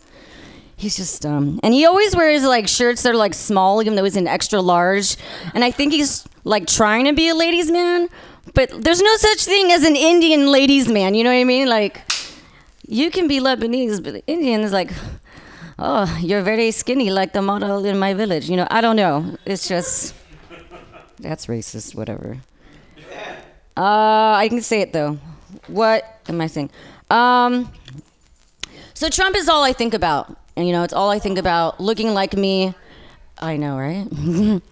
He's 0.78 0.96
just 0.96 1.22
dumb, 1.22 1.58
and 1.62 1.72
he 1.72 1.86
always 1.86 2.14
wears 2.14 2.44
like 2.44 2.68
shirts 2.68 3.02
that 3.02 3.14
are 3.14 3.16
like 3.16 3.32
small, 3.32 3.80
even 3.80 3.94
though 3.96 4.04
he's 4.04 4.16
an 4.16 4.26
extra 4.28 4.60
large. 4.60 5.16
And 5.54 5.64
I 5.64 5.70
think 5.70 5.94
he's 5.94 6.28
like 6.44 6.66
trying 6.66 7.06
to 7.06 7.14
be 7.14 7.28
a 7.28 7.34
ladies' 7.34 7.70
man, 7.70 8.10
but 8.52 8.68
there's 8.84 9.00
no 9.00 9.16
such 9.16 9.44
thing 9.46 9.72
as 9.72 9.84
an 9.84 9.96
Indian 9.96 10.48
ladies' 10.52 10.86
man. 10.86 11.14
You 11.14 11.24
know 11.24 11.30
what 11.30 11.40
I 11.40 11.44
mean? 11.44 11.66
Like, 11.66 12.02
you 12.86 13.10
can 13.10 13.26
be 13.26 13.40
Lebanese, 13.40 14.04
but 14.04 14.22
Indian 14.26 14.60
is 14.60 14.72
like, 14.72 14.90
oh, 15.78 16.18
you're 16.20 16.42
very 16.42 16.70
skinny 16.70 17.10
like 17.10 17.32
the 17.32 17.42
model 17.42 17.84
in 17.84 17.98
my 17.98 18.14
village. 18.14 18.48
You 18.48 18.56
know, 18.56 18.66
I 18.70 18.80
don't 18.80 18.96
know. 18.96 19.36
It's 19.44 19.68
just, 19.68 20.14
that's 21.18 21.46
racist, 21.46 21.94
whatever. 21.94 22.38
Uh, 23.76 24.32
I 24.36 24.46
can 24.48 24.62
say 24.62 24.80
it 24.80 24.92
though. 24.92 25.18
What 25.66 26.20
am 26.28 26.40
I 26.40 26.46
saying? 26.46 26.70
Um, 27.10 27.70
so 28.94 29.08
Trump 29.08 29.36
is 29.36 29.48
all 29.48 29.62
I 29.62 29.72
think 29.72 29.94
about. 29.94 30.36
And, 30.56 30.66
you 30.66 30.72
know, 30.72 30.82
it's 30.82 30.94
all 30.94 31.10
I 31.10 31.18
think 31.18 31.38
about. 31.38 31.80
Looking 31.80 32.14
like 32.14 32.34
me. 32.34 32.74
I 33.38 33.58
know, 33.58 33.76
right? 33.76 34.08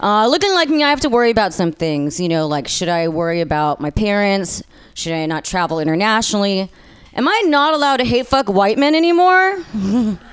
uh, 0.00 0.28
looking 0.28 0.52
like 0.54 0.68
me, 0.68 0.84
I 0.84 0.90
have 0.90 1.00
to 1.00 1.08
worry 1.08 1.30
about 1.30 1.52
some 1.52 1.72
things. 1.72 2.20
You 2.20 2.28
know, 2.28 2.46
like 2.46 2.68
should 2.68 2.88
I 2.88 3.08
worry 3.08 3.40
about 3.40 3.80
my 3.80 3.90
parents? 3.90 4.62
Should 4.94 5.12
I 5.12 5.26
not 5.26 5.44
travel 5.44 5.80
internationally? 5.80 6.70
Am 7.14 7.26
I 7.26 7.42
not 7.46 7.74
allowed 7.74 7.96
to 7.96 8.04
hate 8.04 8.28
fuck 8.28 8.48
white 8.48 8.78
men 8.78 8.94
anymore? 8.94 9.58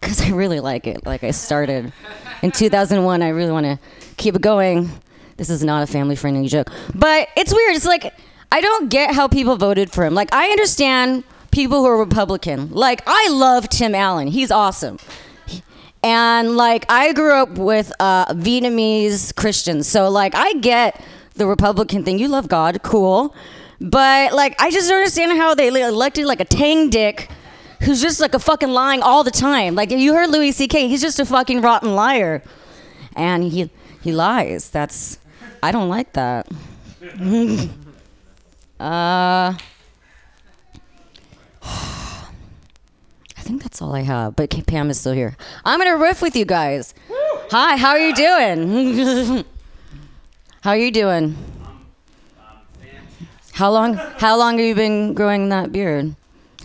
Because 0.00 0.20
I 0.22 0.30
really 0.30 0.60
like 0.60 0.86
it. 0.86 1.04
Like 1.06 1.24
I 1.24 1.30
started 1.30 1.92
in 2.42 2.50
2001. 2.52 3.22
I 3.22 3.28
really 3.28 3.52
want 3.52 3.66
to 3.66 3.78
keep 4.16 4.34
it 4.34 4.42
going. 4.42 4.90
This 5.36 5.50
is 5.50 5.64
not 5.64 5.82
a 5.82 5.86
family 5.86 6.16
friendly 6.16 6.48
joke. 6.48 6.70
But 6.94 7.28
it's 7.36 7.52
weird. 7.52 7.74
It's 7.74 7.86
like, 7.86 8.12
I 8.52 8.60
don't 8.60 8.90
get 8.90 9.14
how 9.14 9.28
people 9.28 9.56
voted 9.56 9.90
for 9.90 10.04
him. 10.04 10.12
Like, 10.12 10.34
I 10.34 10.50
understand 10.50 11.24
people 11.50 11.78
who 11.80 11.86
are 11.86 11.96
Republican. 11.96 12.70
Like, 12.72 13.02
I 13.06 13.28
love 13.30 13.68
Tim 13.68 13.94
Allen. 13.94 14.26
He's 14.26 14.50
awesome. 14.50 14.98
And, 16.02 16.56
like, 16.56 16.84
I 16.90 17.12
grew 17.12 17.32
up 17.32 17.50
with 17.52 17.92
uh, 18.00 18.26
Vietnamese 18.34 19.34
Christians. 19.34 19.86
So, 19.86 20.10
like, 20.10 20.34
I 20.34 20.54
get 20.54 21.00
the 21.34 21.46
Republican 21.46 22.04
thing. 22.04 22.18
You 22.18 22.28
love 22.28 22.48
God. 22.48 22.82
Cool. 22.82 23.34
But, 23.80 24.32
like, 24.32 24.60
I 24.60 24.70
just 24.70 24.88
don't 24.88 24.98
understand 24.98 25.38
how 25.38 25.54
they 25.54 25.68
elected, 25.68 26.26
like, 26.26 26.40
a 26.40 26.44
tang 26.44 26.90
dick 26.90 27.30
who's 27.82 28.00
just, 28.00 28.20
like, 28.20 28.34
a 28.34 28.38
fucking 28.38 28.70
lying 28.70 29.02
all 29.02 29.24
the 29.24 29.30
time. 29.30 29.74
Like, 29.74 29.90
you 29.90 30.14
heard 30.14 30.30
Louis 30.30 30.52
C.K., 30.52 30.88
he's 30.88 31.00
just 31.00 31.18
a 31.20 31.24
fucking 31.24 31.60
rotten 31.60 31.94
liar. 31.94 32.42
And 33.16 33.44
he, 33.44 33.70
he 34.02 34.12
lies. 34.12 34.70
That's, 34.70 35.18
I 35.62 35.72
don't 35.72 35.88
like 35.88 36.12
that. 36.14 36.46
uh, 38.80 39.54
I 41.62 43.42
think 43.42 43.62
that's 43.62 43.80
all 43.82 43.94
I 43.94 44.02
have. 44.02 44.36
But 44.36 44.50
K- 44.50 44.62
Pam 44.62 44.90
is 44.90 45.00
still 45.00 45.12
here. 45.12 45.36
I'm 45.64 45.78
gonna 45.80 45.96
riff 45.96 46.22
with 46.22 46.36
you 46.36 46.44
guys. 46.44 46.94
Hi, 47.50 47.76
how 47.76 47.90
are 47.90 47.98
you 47.98 48.14
doing? 48.14 49.44
how 50.62 50.70
are 50.70 50.76
you 50.76 50.90
doing? 50.90 51.36
How 53.52 53.70
long? 53.70 53.94
How 53.94 54.36
long 54.36 54.58
have 54.58 54.66
you 54.66 54.74
been 54.74 55.14
growing 55.14 55.48
that 55.48 55.72
beard? 55.72 56.14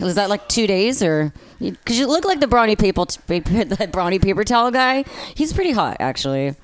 Was 0.00 0.16
that 0.16 0.28
like 0.28 0.46
two 0.48 0.66
days, 0.66 1.02
or 1.02 1.32
because 1.58 1.98
you 1.98 2.06
look 2.06 2.24
like 2.24 2.40
the 2.40 2.46
brawny 2.46 2.76
paper, 2.76 3.04
the 3.26 3.88
brawny 3.90 4.18
paper 4.18 4.44
towel 4.44 4.70
guy? 4.70 5.04
He's 5.34 5.52
pretty 5.52 5.72
hot, 5.72 5.96
actually. 6.00 6.54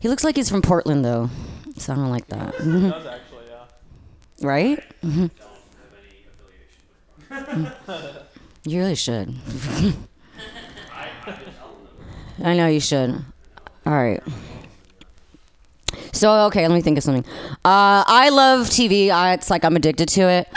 He 0.00 0.08
looks 0.08 0.22
like 0.22 0.36
he's 0.36 0.50
from 0.50 0.62
Portland, 0.62 1.04
though, 1.04 1.30
so 1.76 1.92
I 1.92 1.96
don't 1.96 2.10
like 2.10 2.26
that. 2.28 3.20
Right? 4.42 4.82
Mm-hmm. 5.02 5.26
You 8.64 8.80
really 8.80 8.96
should. 8.96 9.34
I 12.44 12.54
know 12.54 12.66
you 12.66 12.80
should. 12.80 13.14
All 13.86 13.92
right. 13.94 14.22
So 16.12 16.46
okay, 16.46 16.68
let 16.68 16.74
me 16.74 16.82
think 16.82 16.98
of 16.98 17.04
something. 17.04 17.24
Uh, 17.64 18.04
I 18.06 18.28
love 18.28 18.66
TV. 18.66 19.08
I, 19.10 19.32
it's 19.32 19.48
like 19.48 19.64
I'm 19.64 19.74
addicted 19.74 20.08
to 20.10 20.20
it. 20.28 20.48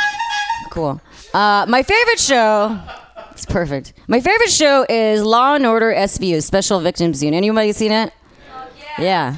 Cool. 0.71 0.99
Uh, 1.33 1.65
my 1.67 1.83
favorite 1.83 2.19
show. 2.19 2.79
It's 3.31 3.45
perfect. 3.45 3.93
My 4.07 4.19
favorite 4.19 4.49
show 4.49 4.85
is 4.89 5.23
Law 5.23 5.55
and 5.55 5.65
Order 5.65 5.93
SVU, 5.93 6.43
Special 6.43 6.79
Victims 6.79 7.23
Unit. 7.23 7.37
Anybody 7.37 7.71
seen 7.71 7.91
it? 7.91 8.13
yeah. 8.99 9.35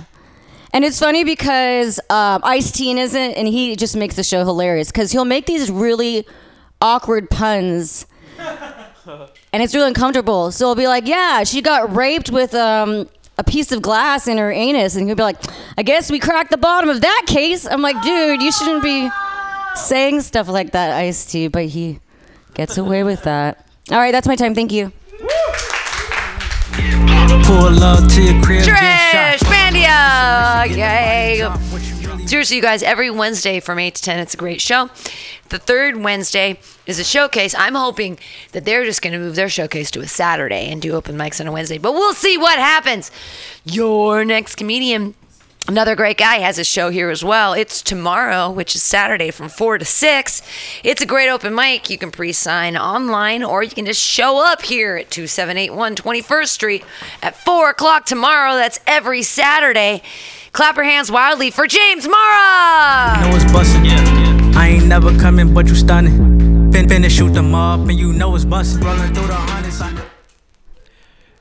And 0.74 0.84
it's 0.84 1.00
funny 1.00 1.24
because 1.24 2.00
um, 2.10 2.42
Ice 2.44 2.72
T 2.72 3.00
isn't, 3.00 3.34
and 3.34 3.48
he 3.48 3.76
just 3.76 3.96
makes 3.96 4.16
the 4.16 4.24
show 4.24 4.44
hilarious 4.44 4.92
because 4.92 5.12
he'll 5.12 5.24
make 5.24 5.46
these 5.46 5.70
really 5.70 6.26
awkward 6.82 7.30
puns, 7.30 8.08
and 8.40 9.62
it's 9.62 9.76
really 9.76 9.88
uncomfortable. 9.88 10.52
So 10.52 10.66
he'll 10.66 10.76
be 10.76 10.88
like, 10.88 11.08
"Yeah, 11.08 11.44
she 11.44 11.62
got 11.62 11.96
raped 11.96 12.32
with 12.32 12.56
um, 12.56 13.08
a 13.38 13.44
piece 13.44 13.72
of 13.72 13.84
glass 13.84 14.28
in 14.28 14.40
her 14.40 14.52
anus," 14.52 14.96
and 14.96 15.06
he'll 15.08 15.16
be 15.16 15.22
like, 15.22 15.38
"I 15.78 15.84
guess 15.84 16.10
we 16.10 16.18
cracked 16.18 16.50
the 16.50 16.58
bottom 16.58 16.90
of 16.90 17.02
that 17.02 17.24
case." 17.28 17.68
I'm 17.68 17.84
like, 17.84 18.02
"Dude, 18.02 18.42
you 18.42 18.52
shouldn't 18.52 18.82
be 18.82 19.12
saying 19.76 20.22
stuff 20.22 20.48
like 20.48 20.72
that, 20.72 20.92
Ice 20.92 21.26
T," 21.26 21.48
but 21.48 21.66
he 21.66 22.00
gets 22.54 22.78
away 22.78 23.04
with 23.04 23.24
that. 23.24 23.66
All 23.92 23.98
right, 23.98 24.12
that's 24.12 24.28
my 24.28 24.36
time. 24.36 24.56
Thank 24.56 24.72
you. 24.72 24.92
Pull 27.46 27.84
up 27.84 28.10
to 28.12 28.22
your 28.22 28.42
crib, 28.44 28.64
Trish 28.64 29.38
shot. 29.38 30.70
Yay! 30.70 31.50
Seriously, 32.26 32.56
you 32.56 32.62
guys, 32.62 32.84
every 32.84 33.10
Wednesday 33.10 33.60
from 33.60 33.80
8 33.80 33.96
to 33.96 34.02
10, 34.02 34.20
it's 34.20 34.34
a 34.34 34.38
great 34.38 34.62
show. 34.62 34.90
The 35.50 35.60
third 35.60 35.98
Wednesday 35.98 36.58
is 36.88 36.98
a 37.00 37.04
showcase. 37.04 37.54
I'm 37.54 37.76
hoping 37.76 38.18
that 38.54 38.64
they're 38.66 38.86
just 38.86 39.02
going 39.02 39.14
to 39.14 39.20
move 39.20 39.36
their 39.36 39.50
showcase 39.50 39.92
to 39.92 40.00
a 40.00 40.08
Saturday 40.08 40.72
and 40.72 40.82
do 40.82 40.94
open 40.94 41.18
mics 41.18 41.42
on 41.42 41.48
a 41.48 41.52
Wednesday, 41.52 41.78
but 41.78 41.94
we'll 41.94 42.14
see 42.14 42.38
what 42.38 42.58
happens. 42.58 43.12
Your 43.66 44.24
next 44.24 44.56
comedian 44.56 45.16
Another 45.66 45.96
great 45.96 46.18
guy 46.18 46.40
has 46.40 46.60
a 46.60 46.64
show 46.66 46.90
here 46.90 47.10
as 47.10 47.24
well. 47.24 47.54
It's 47.54 47.82
tomorrow, 47.82 48.52
which 48.52 48.76
is 48.76 48.84
Saturday 48.84 49.32
from 49.32 49.48
4 49.48 49.78
to 49.78 49.86
6. 49.86 50.42
It's 50.84 51.02
a 51.02 51.06
great 51.06 51.30
open 51.30 51.56
mic. 51.56 51.90
You 51.90 51.98
can 51.98 52.12
pre 52.12 52.34
sign 52.34 52.76
online 52.76 53.44
or 53.46 53.64
you 53.64 53.70
can 53.70 53.86
just 53.86 54.02
show 54.04 54.46
up 54.46 54.62
here 54.62 54.98
at 54.98 55.10
2781 55.10 55.96
21st 55.96 56.48
Street 56.48 56.86
at 57.22 57.38
4 57.38 57.70
o'clock 57.70 58.06
tomorrow. 58.06 58.56
That's 58.56 58.82
every 58.86 59.24
Saturday. 59.24 60.04
Clap 60.52 60.76
your 60.76 60.84
hands 60.84 61.10
wildly 61.10 61.50
for 61.50 61.66
James 61.66 62.10
Mara! 62.10 63.22
know 63.22 63.36
it's 63.36 63.50
bustin'. 63.50 63.86
I 64.58 64.68
ain't 64.68 64.86
never 64.88 65.18
coming, 65.18 65.54
but 65.54 65.68
you 65.68 65.76
stunning. 65.76 66.72
Fin 66.74 66.88
finna 66.88 67.10
shoot 67.10 67.34
them 67.34 67.56
up, 67.56 67.80
and 67.88 67.98
you 67.98 68.12
know 68.12 68.36
it's 68.36 68.44
bustin'. 68.44 68.82
Rollin' 68.84 69.14
through 69.16 69.28
the 69.28 69.34
hundreds. 69.34 69.80
I 69.80 69.94
know- 69.94 70.02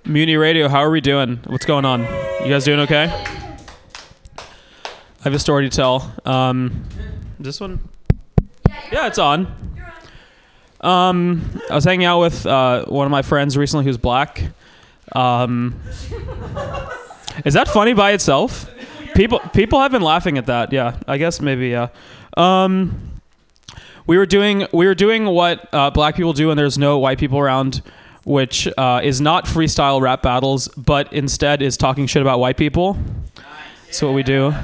Mutiny 0.05 0.37
Radio, 0.37 0.69
how 0.69 0.79
are 0.79 0.91
we 0.91 1.01
doing? 1.01 1.41
What's 1.49 1.67
going 1.67 1.85
on? 1.85 2.03
You 2.45 2.49
guys 2.51 2.65
doing 2.65 2.79
okay? 2.81 3.13
I 5.23 5.27
have 5.27 5.35
a 5.35 5.39
story 5.39 5.71
to 5.71 5.77
tell. 5.77 6.13
Um, 6.25 6.83
this 7.39 7.61
one? 7.61 7.79
Yeah, 8.91 9.07
it's 9.07 9.21
on. 9.21 9.47
Um, 10.81 11.61
I 11.71 11.77
was 11.77 11.85
hanging 11.85 12.07
out 12.07 12.19
with 12.19 12.45
uh, 12.45 12.87
one 12.87 13.07
of 13.07 13.13
my 13.13 13.23
friends 13.23 13.57
recently 13.57 13.85
who's 13.85 13.99
black. 13.99 14.43
Um, 15.13 15.81
is 17.45 17.55
that 17.55 17.69
funny 17.69 17.93
by 17.93 18.11
itself? 18.11 18.69
People 19.15 19.39
people 19.53 19.81
have 19.81 19.93
been 19.93 20.03
laughing 20.03 20.39
at 20.39 20.47
that. 20.47 20.73
Yeah, 20.73 20.97
I 21.07 21.19
guess 21.19 21.41
maybe 21.41 21.69
yeah. 21.69 21.91
Um, 22.37 23.13
we 24.09 24.19
were 24.19 24.27
doing 24.27 24.67
we 24.73 24.87
were 24.87 24.97
doing 24.97 25.27
what 25.27 25.73
uh, 25.73 25.91
black 25.91 26.17
people 26.17 26.33
do 26.33 26.49
when 26.49 26.57
there's 26.57 26.79
no 26.79 26.99
white 26.99 27.19
people 27.21 27.39
around, 27.39 27.81
which 28.25 28.67
uh, 28.77 29.01
is 29.05 29.21
not 29.21 29.45
freestyle 29.45 30.01
rap 30.01 30.21
battles, 30.21 30.67
but 30.77 31.13
instead 31.13 31.63
is 31.63 31.77
talking 31.77 32.09
shit 32.09 32.23
about 32.23 32.41
white 32.41 32.57
people. 32.57 32.99
That's 33.93 34.01
what 34.01 34.15
we 34.15 34.23
do. 34.23 34.55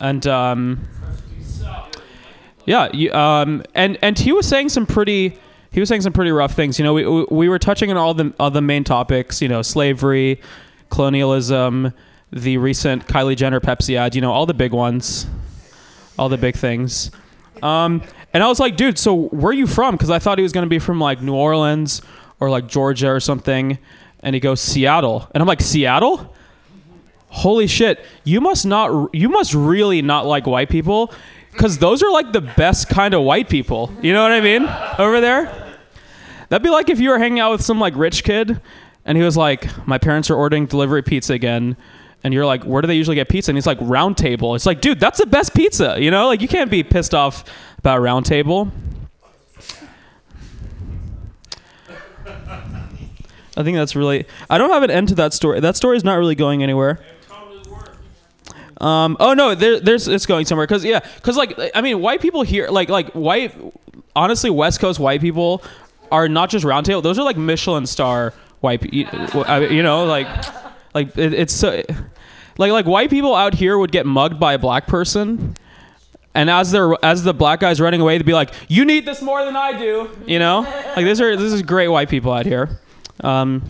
And 0.00 0.26
um, 0.26 0.88
yeah, 2.64 2.88
you, 2.92 3.12
um, 3.12 3.62
and 3.72 3.96
and 4.02 4.18
he 4.18 4.32
was 4.32 4.48
saying 4.48 4.70
some 4.70 4.84
pretty 4.84 5.38
he 5.70 5.78
was 5.78 5.88
saying 5.88 6.00
some 6.00 6.12
pretty 6.12 6.32
rough 6.32 6.54
things. 6.54 6.76
You 6.76 6.84
know, 6.84 6.92
we 6.92 7.06
we, 7.06 7.24
we 7.30 7.48
were 7.48 7.60
touching 7.60 7.92
on 7.92 7.96
all 7.96 8.12
the 8.12 8.34
all 8.40 8.50
the 8.50 8.60
main 8.60 8.82
topics. 8.82 9.40
You 9.40 9.46
know, 9.46 9.62
slavery, 9.62 10.40
colonialism, 10.90 11.92
the 12.32 12.58
recent 12.58 13.06
Kylie 13.06 13.36
Jenner 13.36 13.60
Pepsi 13.60 13.94
ad. 13.94 14.16
You 14.16 14.22
know, 14.22 14.32
all 14.32 14.44
the 14.44 14.54
big 14.54 14.72
ones, 14.72 15.28
all 16.18 16.28
the 16.28 16.36
big 16.36 16.56
things. 16.56 17.12
Um, 17.62 18.02
and 18.32 18.42
I 18.42 18.48
was 18.48 18.58
like, 18.58 18.74
dude, 18.76 18.98
so 18.98 19.28
where 19.28 19.50
are 19.50 19.52
you 19.52 19.68
from? 19.68 19.94
Because 19.94 20.10
I 20.10 20.18
thought 20.18 20.38
he 20.38 20.42
was 20.42 20.50
going 20.50 20.66
to 20.66 20.68
be 20.68 20.80
from 20.80 20.98
like 20.98 21.22
New 21.22 21.34
Orleans 21.34 22.02
or 22.40 22.50
like 22.50 22.66
Georgia 22.66 23.08
or 23.08 23.20
something. 23.20 23.78
And 24.18 24.34
he 24.34 24.40
goes 24.40 24.60
Seattle, 24.60 25.30
and 25.32 25.40
I'm 25.40 25.46
like 25.46 25.60
Seattle. 25.60 26.33
Holy 27.34 27.66
shit! 27.66 27.98
You 28.22 28.40
must 28.40 28.64
not. 28.64 29.12
You 29.12 29.28
must 29.28 29.54
really 29.54 30.02
not 30.02 30.24
like 30.24 30.46
white 30.46 30.68
people, 30.68 31.12
because 31.50 31.78
those 31.78 32.00
are 32.00 32.10
like 32.10 32.32
the 32.32 32.40
best 32.40 32.88
kind 32.88 33.12
of 33.12 33.22
white 33.22 33.48
people. 33.48 33.92
You 34.00 34.12
know 34.12 34.22
what 34.22 34.30
I 34.30 34.40
mean? 34.40 34.62
Over 34.98 35.20
there. 35.20 35.76
That'd 36.48 36.62
be 36.62 36.70
like 36.70 36.88
if 36.88 37.00
you 37.00 37.10
were 37.10 37.18
hanging 37.18 37.40
out 37.40 37.50
with 37.50 37.62
some 37.62 37.80
like 37.80 37.96
rich 37.96 38.22
kid, 38.22 38.60
and 39.04 39.18
he 39.18 39.24
was 39.24 39.36
like, 39.36 39.66
"My 39.84 39.98
parents 39.98 40.30
are 40.30 40.36
ordering 40.36 40.66
delivery 40.66 41.02
pizza 41.02 41.32
again." 41.32 41.76
And 42.22 42.32
you're 42.32 42.46
like, 42.46 42.64
where 42.64 42.80
do 42.80 42.88
they 42.88 42.94
usually 42.94 43.16
get 43.16 43.28
pizza? 43.28 43.50
And 43.50 43.56
he's 43.58 43.66
like, 43.66 43.76
Round 43.82 44.16
Table. 44.16 44.54
It's 44.54 44.64
like, 44.64 44.80
dude, 44.80 44.98
that's 44.98 45.18
the 45.18 45.26
best 45.26 45.52
pizza. 45.52 45.96
You 45.98 46.10
know, 46.10 46.26
like 46.26 46.40
you 46.40 46.48
can't 46.48 46.70
be 46.70 46.82
pissed 46.82 47.14
off 47.14 47.44
about 47.76 48.00
Round 48.00 48.24
Table. 48.24 48.72
I 53.56 53.62
think 53.62 53.76
that's 53.76 53.94
really. 53.94 54.24
I 54.48 54.56
don't 54.56 54.70
have 54.70 54.82
an 54.82 54.90
end 54.90 55.08
to 55.08 55.14
that 55.16 55.34
story. 55.34 55.60
That 55.60 55.76
story 55.76 55.96
is 55.96 56.04
not 56.04 56.14
really 56.14 56.34
going 56.34 56.62
anywhere. 56.62 56.98
Um. 58.80 59.16
Oh 59.20 59.34
no, 59.34 59.54
there, 59.54 59.80
there's 59.80 60.08
it's 60.08 60.26
going 60.26 60.46
somewhere 60.46 60.66
because 60.66 60.84
yeah, 60.84 61.00
because 61.16 61.36
like 61.36 61.58
I 61.74 61.80
mean, 61.80 62.00
white 62.00 62.20
people 62.20 62.42
here, 62.42 62.68
like 62.68 62.88
like 62.88 63.12
white, 63.12 63.54
honestly, 64.16 64.50
West 64.50 64.80
Coast 64.80 64.98
white 64.98 65.20
people 65.20 65.62
are 66.10 66.28
not 66.28 66.50
just 66.50 66.64
round 66.64 66.86
table. 66.86 67.02
Those 67.02 67.18
are 67.18 67.24
like 67.24 67.36
Michelin 67.36 67.86
star 67.86 68.34
white. 68.60 68.92
You 68.92 69.06
you 69.70 69.82
know, 69.82 70.04
like 70.04 70.26
like 70.94 71.16
it, 71.16 71.34
it's 71.34 71.52
so 71.52 71.82
like 72.58 72.72
like 72.72 72.86
white 72.86 73.10
people 73.10 73.34
out 73.34 73.54
here 73.54 73.78
would 73.78 73.92
get 73.92 74.06
mugged 74.06 74.40
by 74.40 74.54
a 74.54 74.58
black 74.58 74.86
person. 74.86 75.54
And 76.36 76.50
as 76.50 76.72
they're 76.72 76.92
as 77.04 77.22
the 77.22 77.32
black 77.32 77.60
guy's 77.60 77.80
running 77.80 78.00
away, 78.00 78.18
they'd 78.18 78.26
be 78.26 78.32
like, 78.32 78.52
"You 78.68 78.84
need 78.84 79.06
this 79.06 79.22
more 79.22 79.44
than 79.44 79.54
I 79.54 79.78
do," 79.78 80.10
you 80.26 80.40
know. 80.40 80.62
Like 80.96 81.04
these 81.04 81.20
are 81.20 81.36
this 81.36 81.52
is 81.52 81.62
great 81.62 81.88
white 81.88 82.08
people 82.08 82.32
out 82.32 82.44
here. 82.44 82.80
Um, 83.20 83.62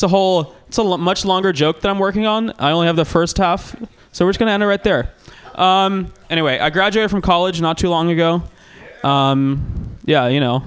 it's 0.00 0.04
a 0.04 0.08
whole 0.08 0.54
it's 0.66 0.78
a 0.78 0.96
much 0.96 1.26
longer 1.26 1.52
joke 1.52 1.82
that 1.82 1.90
I'm 1.90 1.98
working 1.98 2.24
on. 2.24 2.54
I 2.58 2.70
only 2.70 2.86
have 2.86 2.96
the 2.96 3.04
first 3.04 3.36
half, 3.36 3.76
so 4.12 4.24
we're 4.24 4.30
just 4.30 4.38
gonna 4.38 4.50
end 4.50 4.62
it 4.62 4.66
right 4.66 4.82
there. 4.82 5.12
Um, 5.56 6.10
anyway, 6.30 6.58
I 6.58 6.70
graduated 6.70 7.10
from 7.10 7.20
college 7.20 7.60
not 7.60 7.76
too 7.76 7.90
long 7.90 8.10
ago. 8.10 8.42
Um, 9.04 9.98
yeah, 10.06 10.28
you 10.28 10.40
know. 10.40 10.64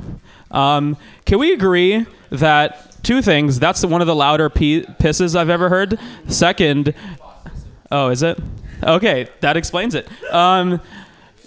Um, 0.51 0.97
can 1.25 1.39
we 1.39 1.51
agree 1.51 2.05
that 2.29 3.01
two 3.01 3.23
things? 3.23 3.57
That's 3.57 3.83
one 3.83 4.01
of 4.01 4.07
the 4.07 4.13
louder 4.13 4.51
p- 4.51 4.83
pisses 4.83 5.35
I've 5.35 5.49
ever 5.49 5.67
heard. 5.67 5.97
Second, 6.27 6.93
oh, 7.91 8.09
is 8.09 8.21
it? 8.21 8.39
Okay, 8.83 9.29
that 9.39 9.57
explains 9.57 9.95
it. 9.95 10.07
Um, 10.31 10.79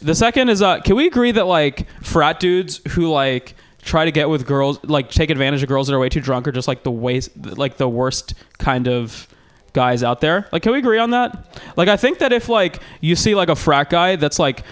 the 0.02 0.16
second 0.16 0.48
is, 0.48 0.60
uh, 0.60 0.80
can 0.80 0.96
we 0.96 1.06
agree 1.06 1.30
that 1.30 1.46
like 1.46 1.86
frat 2.02 2.40
dudes 2.40 2.80
who 2.88 3.08
like 3.08 3.54
try 3.86 4.04
to 4.04 4.12
get 4.12 4.28
with 4.28 4.46
girls, 4.46 4.82
like 4.84 5.10
take 5.10 5.30
advantage 5.30 5.62
of 5.62 5.68
girls 5.68 5.86
that 5.86 5.94
are 5.94 5.98
way 5.98 6.08
too 6.08 6.20
drunk, 6.20 6.46
or 6.46 6.52
just 6.52 6.68
like 6.68 6.82
the 6.82 6.90
waste, 6.90 7.30
like 7.56 7.78
the 7.78 7.88
worst 7.88 8.34
kind 8.58 8.88
of 8.88 9.28
guys 9.72 10.02
out 10.02 10.20
there? 10.20 10.48
Like, 10.52 10.62
can 10.62 10.72
we 10.72 10.78
agree 10.78 10.98
on 10.98 11.10
that? 11.10 11.60
Like, 11.76 11.88
I 11.88 11.96
think 11.96 12.18
that 12.18 12.32
if 12.32 12.48
like 12.48 12.80
you 13.00 13.16
see 13.16 13.34
like 13.34 13.48
a 13.48 13.56
frat 13.56 13.90
guy 13.90 14.16
that's 14.16 14.38
like 14.38 14.62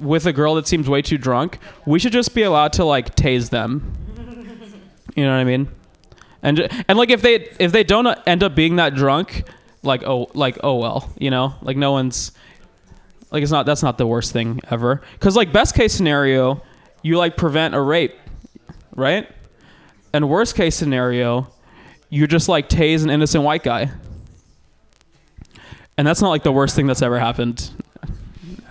with 0.00 0.26
a 0.26 0.32
girl 0.32 0.54
that 0.54 0.66
seems 0.66 0.88
way 0.88 1.02
too 1.02 1.18
drunk, 1.18 1.58
we 1.86 1.98
should 1.98 2.12
just 2.12 2.34
be 2.34 2.42
allowed 2.42 2.72
to 2.74 2.84
like 2.84 3.14
tase 3.14 3.50
them. 3.50 3.94
You 5.16 5.24
know 5.24 5.32
what 5.32 5.40
I 5.40 5.44
mean? 5.44 5.68
And 6.40 6.84
and 6.88 6.96
like 6.96 7.10
if 7.10 7.20
they 7.20 7.48
if 7.58 7.72
they 7.72 7.82
don't 7.82 8.06
end 8.26 8.44
up 8.44 8.54
being 8.54 8.76
that 8.76 8.94
drunk, 8.94 9.42
like 9.82 10.04
oh 10.04 10.30
like 10.34 10.58
oh 10.62 10.76
well, 10.76 11.12
you 11.18 11.30
know, 11.30 11.54
like 11.62 11.76
no 11.76 11.90
one's 11.90 12.30
like 13.32 13.42
it's 13.42 13.52
not 13.52 13.66
that's 13.66 13.82
not 13.82 13.98
the 13.98 14.06
worst 14.06 14.32
thing 14.32 14.60
ever. 14.70 15.02
Cuz 15.18 15.34
like 15.34 15.52
best 15.52 15.74
case 15.74 15.92
scenario, 15.92 16.62
you 17.02 17.18
like 17.18 17.36
prevent 17.36 17.74
a 17.74 17.80
rape, 17.80 18.14
right? 18.94 19.30
And 20.12 20.28
worst 20.28 20.54
case 20.54 20.74
scenario, 20.74 21.48
you 22.08 22.26
just 22.26 22.48
like 22.48 22.68
tase 22.68 23.04
an 23.04 23.10
innocent 23.10 23.44
white 23.44 23.62
guy. 23.62 23.90
And 25.96 26.06
that's 26.06 26.20
not 26.20 26.30
like 26.30 26.42
the 26.42 26.52
worst 26.52 26.74
thing 26.74 26.86
that's 26.86 27.02
ever 27.02 27.18
happened 27.18 27.70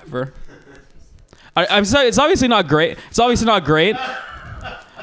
ever. 0.02 0.34
I, 1.56 1.68
I'm 1.68 1.86
sorry, 1.86 2.08
it's 2.08 2.18
obviously 2.18 2.48
not 2.48 2.68
great. 2.68 2.98
It's 3.10 3.20
obviously 3.20 3.46
not 3.46 3.66
great. 3.66 3.96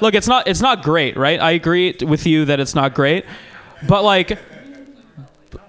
Look, 0.00 0.14
it's 0.14 0.28
not 0.28 0.46
it's 0.46 0.60
not 0.60 0.82
great, 0.82 1.16
right? 1.16 1.40
I 1.40 1.52
agree 1.52 1.96
with 2.00 2.26
you 2.26 2.44
that 2.46 2.60
it's 2.60 2.74
not 2.74 2.94
great. 2.94 3.24
But 3.86 4.04
like 4.04 4.38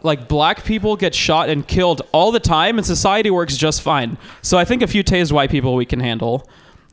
like 0.04 0.28
black 0.28 0.64
people 0.64 0.95
get 0.95 1.16
shot 1.16 1.50
and 1.50 1.68
killed 1.68 2.02
all 2.12 2.32
the 2.32 2.39
time 2.39 2.78
and 2.78 2.86
society 2.86 3.30
works 3.30 3.56
just 3.56 3.82
fine. 3.82 4.18
So 4.41 4.58
I 4.58 4.66
think 4.66 4.82
a 4.82 4.88
few 4.88 5.04
tased 5.04 5.32
white 5.32 5.50
people 5.50 5.76
we 5.76 5.86
can 5.86 6.00
handle. 6.00 6.50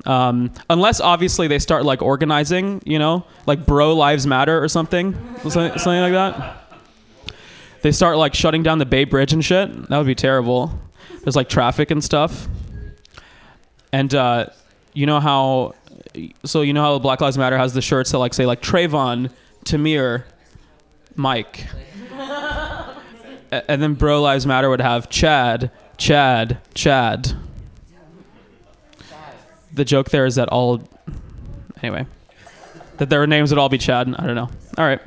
Um, 0.07 0.53
unless 0.69 1.01
obviously 1.01 1.49
they 1.49 1.59
start 1.59 1.85
like 1.85 2.03
organizing, 2.03 2.83
you 2.85 2.99
know, 2.99 3.25
like 3.47 3.65
bro 3.65 3.95
lives 3.95 4.27
matter 4.27 4.63
or 4.63 4.69
something, 4.69 5.15
something, 5.39 5.79
something 5.79 6.01
like 6.01 6.13
that. 6.13 6.61
They 7.83 7.93
start 7.93 8.17
like 8.17 8.35
shutting 8.35 8.63
down 8.63 8.79
the 8.79 8.87
Bay 8.87 9.05
Bridge 9.05 9.33
and 9.33 9.45
shit. 9.45 9.89
That 9.89 9.99
would 9.99 10.07
be 10.07 10.15
terrible. 10.15 10.79
There's 11.23 11.37
like 11.37 11.49
traffic 11.49 11.91
and 11.91 12.03
stuff. 12.03 12.49
And 13.93 14.15
uh, 14.15 14.47
you 14.93 15.07
know 15.07 15.21
how, 15.21 15.75
so 16.45 16.63
you 16.63 16.73
know 16.73 16.83
how 16.83 16.99
Black 16.99 17.21
Lives 17.21 17.39
Matter 17.39 17.57
has 17.57 17.75
the 17.75 17.83
shirts 17.83 18.13
that 18.13 18.19
like 18.19 18.35
say 18.35 18.47
like 18.47 18.61
Trayvon, 18.61 19.31
Tamir, 19.65 20.25
Mike, 21.15 21.67
and 23.51 23.83
then 23.83 23.95
Bro 23.95 24.23
Lives 24.23 24.47
Matter 24.47 24.69
would 24.69 24.81
have 24.81 25.09
Chad, 25.09 25.71
Chad, 25.97 26.59
Chad. 26.75 27.35
The 29.75 29.85
joke 29.85 30.11
there 30.11 30.25
is 30.25 30.37
that 30.37 30.49
all, 30.49 30.83
anyway, 31.83 32.07
that 32.99 33.11
their 33.11 33.27
names 33.27 33.51
would 33.51 33.59
all 33.59 33.69
be 33.69 33.79
Chad. 33.79 34.15
I 34.19 34.27
don't 34.27 34.37
know. 34.37 34.49
All 34.79 34.85
right, 34.87 35.01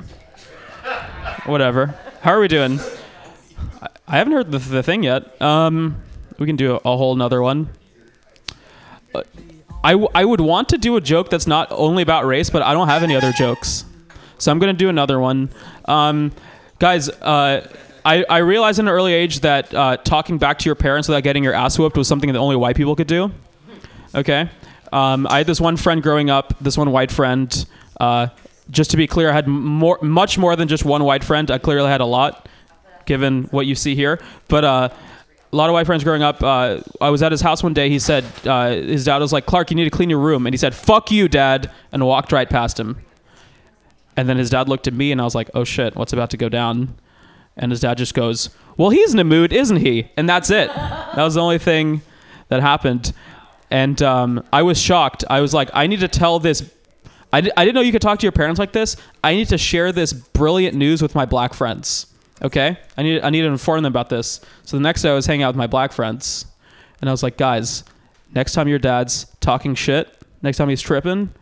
whatever. 1.45 1.95
How 2.21 2.31
are 2.31 2.39
we 2.39 2.47
doing? 2.47 2.79
I- 3.81 3.87
I 4.09 4.17
haven't 4.17 4.33
heard 4.33 4.51
the, 4.51 4.59
the 4.59 4.83
thing 4.83 5.03
yet. 5.03 5.41
Um, 5.41 5.97
we 6.37 6.45
can 6.45 6.55
do 6.55 6.73
a, 6.75 6.93
a 6.93 6.97
whole 6.97 7.15
nother 7.15 7.41
one. 7.41 7.69
Uh, 9.13 9.23
I, 9.83 9.91
w- 9.91 10.09
I 10.15 10.23
would 10.23 10.39
want 10.41 10.69
to 10.69 10.77
do 10.77 10.95
a 10.95 11.01
joke 11.01 11.29
that's 11.29 11.45
not 11.47 11.67
only 11.71 12.03
about 12.03 12.25
race, 12.25 12.49
but 12.49 12.61
I 12.61 12.73
don't 12.73 12.87
have 12.87 13.03
any 13.03 13.15
other 13.15 13.31
jokes. 13.33 13.83
So 14.37 14.51
I'm 14.51 14.59
going 14.59 14.73
to 14.73 14.77
do 14.77 14.87
another 14.89 15.19
one. 15.19 15.49
Um, 15.85 16.31
guys, 16.79 17.09
uh, 17.09 17.67
I, 18.05 18.23
I 18.29 18.37
realized 18.39 18.79
in 18.79 18.87
an 18.87 18.93
early 18.93 19.13
age 19.13 19.41
that 19.41 19.73
uh, 19.73 19.97
talking 19.97 20.37
back 20.37 20.59
to 20.59 20.65
your 20.65 20.75
parents 20.75 21.07
without 21.09 21.23
getting 21.23 21.43
your 21.43 21.53
ass 21.53 21.77
whooped 21.77 21.97
was 21.97 22.07
something 22.07 22.31
that 22.31 22.39
only 22.39 22.55
white 22.55 22.75
people 22.77 22.95
could 22.95 23.07
do. 23.07 23.31
Okay? 24.17 24.49
Um, 24.91 25.27
I 25.27 25.37
had 25.37 25.47
this 25.47 25.61
one 25.61 25.77
friend 25.77 26.01
growing 26.01 26.29
up, 26.29 26.55
this 26.59 26.77
one 26.77 26.91
white 26.91 27.11
friend. 27.11 27.65
Uh, 27.99 28.27
just 28.69 28.91
to 28.91 28.97
be 28.97 29.07
clear, 29.07 29.29
I 29.29 29.33
had 29.33 29.47
more, 29.47 29.99
much 30.01 30.37
more 30.37 30.55
than 30.55 30.67
just 30.67 30.83
one 30.83 31.03
white 31.03 31.23
friend. 31.23 31.49
I 31.51 31.59
clearly 31.59 31.89
had 31.89 32.01
a 32.01 32.05
lot, 32.05 32.49
given 33.05 33.43
what 33.45 33.65
you 33.65 33.75
see 33.75 33.95
here. 33.95 34.19
But 34.47 34.65
uh, 34.65 34.89
a 35.51 35.55
lot 35.55 35.69
of 35.69 35.73
white 35.73 35.85
friends 35.85 36.03
growing 36.03 36.23
up. 36.23 36.41
Uh, 36.43 36.81
I 36.99 37.09
was 37.09 37.21
at 37.21 37.31
his 37.31 37.41
house 37.41 37.63
one 37.63 37.73
day. 37.73 37.89
He 37.89 37.99
said 37.99 38.25
uh, 38.45 38.71
his 38.71 39.05
dad 39.05 39.19
was 39.19 39.31
like, 39.31 39.45
"Clark, 39.45 39.69
you 39.69 39.75
need 39.75 39.85
to 39.85 39.89
clean 39.89 40.09
your 40.09 40.19
room," 40.19 40.45
and 40.47 40.53
he 40.53 40.57
said, 40.57 40.73
"Fuck 40.73 41.11
you, 41.11 41.27
dad," 41.27 41.71
and 41.91 42.05
walked 42.05 42.31
right 42.31 42.49
past 42.49 42.79
him. 42.79 42.97
And 44.17 44.27
then 44.27 44.37
his 44.37 44.49
dad 44.49 44.67
looked 44.67 44.87
at 44.87 44.93
me, 44.93 45.11
and 45.11 45.21
I 45.21 45.23
was 45.23 45.35
like, 45.35 45.49
"Oh 45.53 45.63
shit, 45.63 45.95
what's 45.95 46.11
about 46.11 46.31
to 46.31 46.37
go 46.37 46.49
down?" 46.49 46.95
And 47.55 47.71
his 47.71 47.81
dad 47.81 47.97
just 47.97 48.13
goes, 48.13 48.49
"Well, 48.75 48.89
he's 48.89 49.13
in 49.13 49.19
a 49.19 49.23
mood, 49.23 49.53
isn't 49.53 49.77
he?" 49.77 50.09
And 50.17 50.27
that's 50.27 50.49
it. 50.49 50.67
That 50.69 51.17
was 51.17 51.35
the 51.35 51.41
only 51.41 51.59
thing 51.59 52.01
that 52.49 52.61
happened. 52.61 53.13
And 53.69 54.01
um, 54.01 54.43
I 54.51 54.63
was 54.63 54.79
shocked. 54.79 55.23
I 55.29 55.41
was 55.41 55.53
like, 55.53 55.69
I 55.73 55.87
need 55.87 55.99
to 55.99 56.07
tell 56.07 56.39
this. 56.39 56.69
I, 57.33 57.39
I 57.39 57.65
didn't 57.65 57.75
know 57.75 57.81
you 57.81 57.91
could 57.91 58.01
talk 58.01 58.19
to 58.19 58.25
your 58.25 58.31
parents 58.31 58.59
like 58.59 58.71
this. 58.71 58.95
I 59.23 59.35
need 59.35 59.49
to 59.49 59.57
share 59.57 59.91
this 59.91 60.13
brilliant 60.13 60.75
news 60.75 61.01
with 61.01 61.15
my 61.15 61.25
black 61.25 61.53
friends. 61.53 62.07
Okay, 62.41 62.77
I 62.95 63.03
need 63.03 63.21
I 63.23 63.29
need 63.31 63.41
to 63.41 63.47
inform 63.47 63.81
them 63.81 63.91
about 63.91 64.09
this. 64.09 64.41
So 64.63 64.77
the 64.77 64.83
next 64.83 65.01
day 65.01 65.09
I 65.09 65.13
was 65.13 65.25
hanging 65.25 65.43
out 65.43 65.49
with 65.49 65.57
my 65.57 65.67
black 65.67 65.91
friends, 65.91 66.45
and 67.01 67.09
I 67.09 67.13
was 67.13 67.23
like, 67.23 67.35
guys, 67.35 67.83
next 68.33 68.53
time 68.53 68.67
your 68.67 68.79
dad's 68.79 69.25
talking 69.39 69.73
shit, 69.73 70.07
next 70.43 70.57
time 70.57 70.69
he's 70.69 70.81
tripping, 70.81 71.33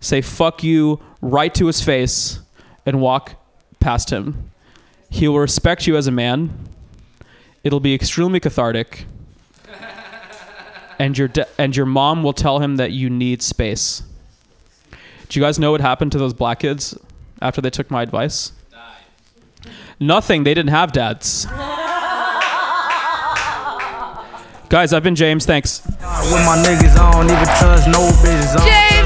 say 0.00 0.22
fuck 0.22 0.64
you 0.64 1.00
right 1.20 1.54
to 1.54 1.66
his 1.66 1.82
face 1.82 2.40
and 2.86 3.00
walk 3.00 3.34
past 3.78 4.10
him. 4.10 4.50
He 5.10 5.28
will 5.28 5.38
respect 5.38 5.86
you 5.86 5.96
as 5.96 6.06
a 6.06 6.12
man. 6.12 6.66
It'll 7.62 7.80
be 7.80 7.94
extremely 7.94 8.40
cathartic. 8.40 9.04
And 10.98 11.16
your 11.16 11.28
da- 11.28 11.44
and 11.58 11.76
your 11.76 11.86
mom 11.86 12.22
will 12.22 12.32
tell 12.32 12.58
him 12.58 12.76
that 12.76 12.90
you 12.92 13.08
need 13.08 13.42
space. 13.42 14.02
Do 15.28 15.38
you 15.38 15.44
guys 15.44 15.58
know 15.58 15.70
what 15.72 15.80
happened 15.80 16.12
to 16.12 16.18
those 16.18 16.32
black 16.34 16.60
kids 16.60 16.96
after 17.40 17.60
they 17.60 17.70
took 17.70 17.90
my 17.90 18.02
advice? 18.02 18.52
Nothing. 20.00 20.44
They 20.44 20.54
didn't 20.54 20.70
have 20.70 20.92
dads. 20.92 21.46
Guys, 24.68 24.92
I've 24.92 25.02
been 25.02 25.14
James. 25.16 25.46
Thanks. 25.46 25.82
With 25.86 25.96
my 26.44 26.62
niggas, 26.62 26.96
I 26.96 27.12
don't 27.12 27.24
even 27.24 27.44
trust 27.58 27.88
no 27.88 28.08
bitches. 28.22 28.97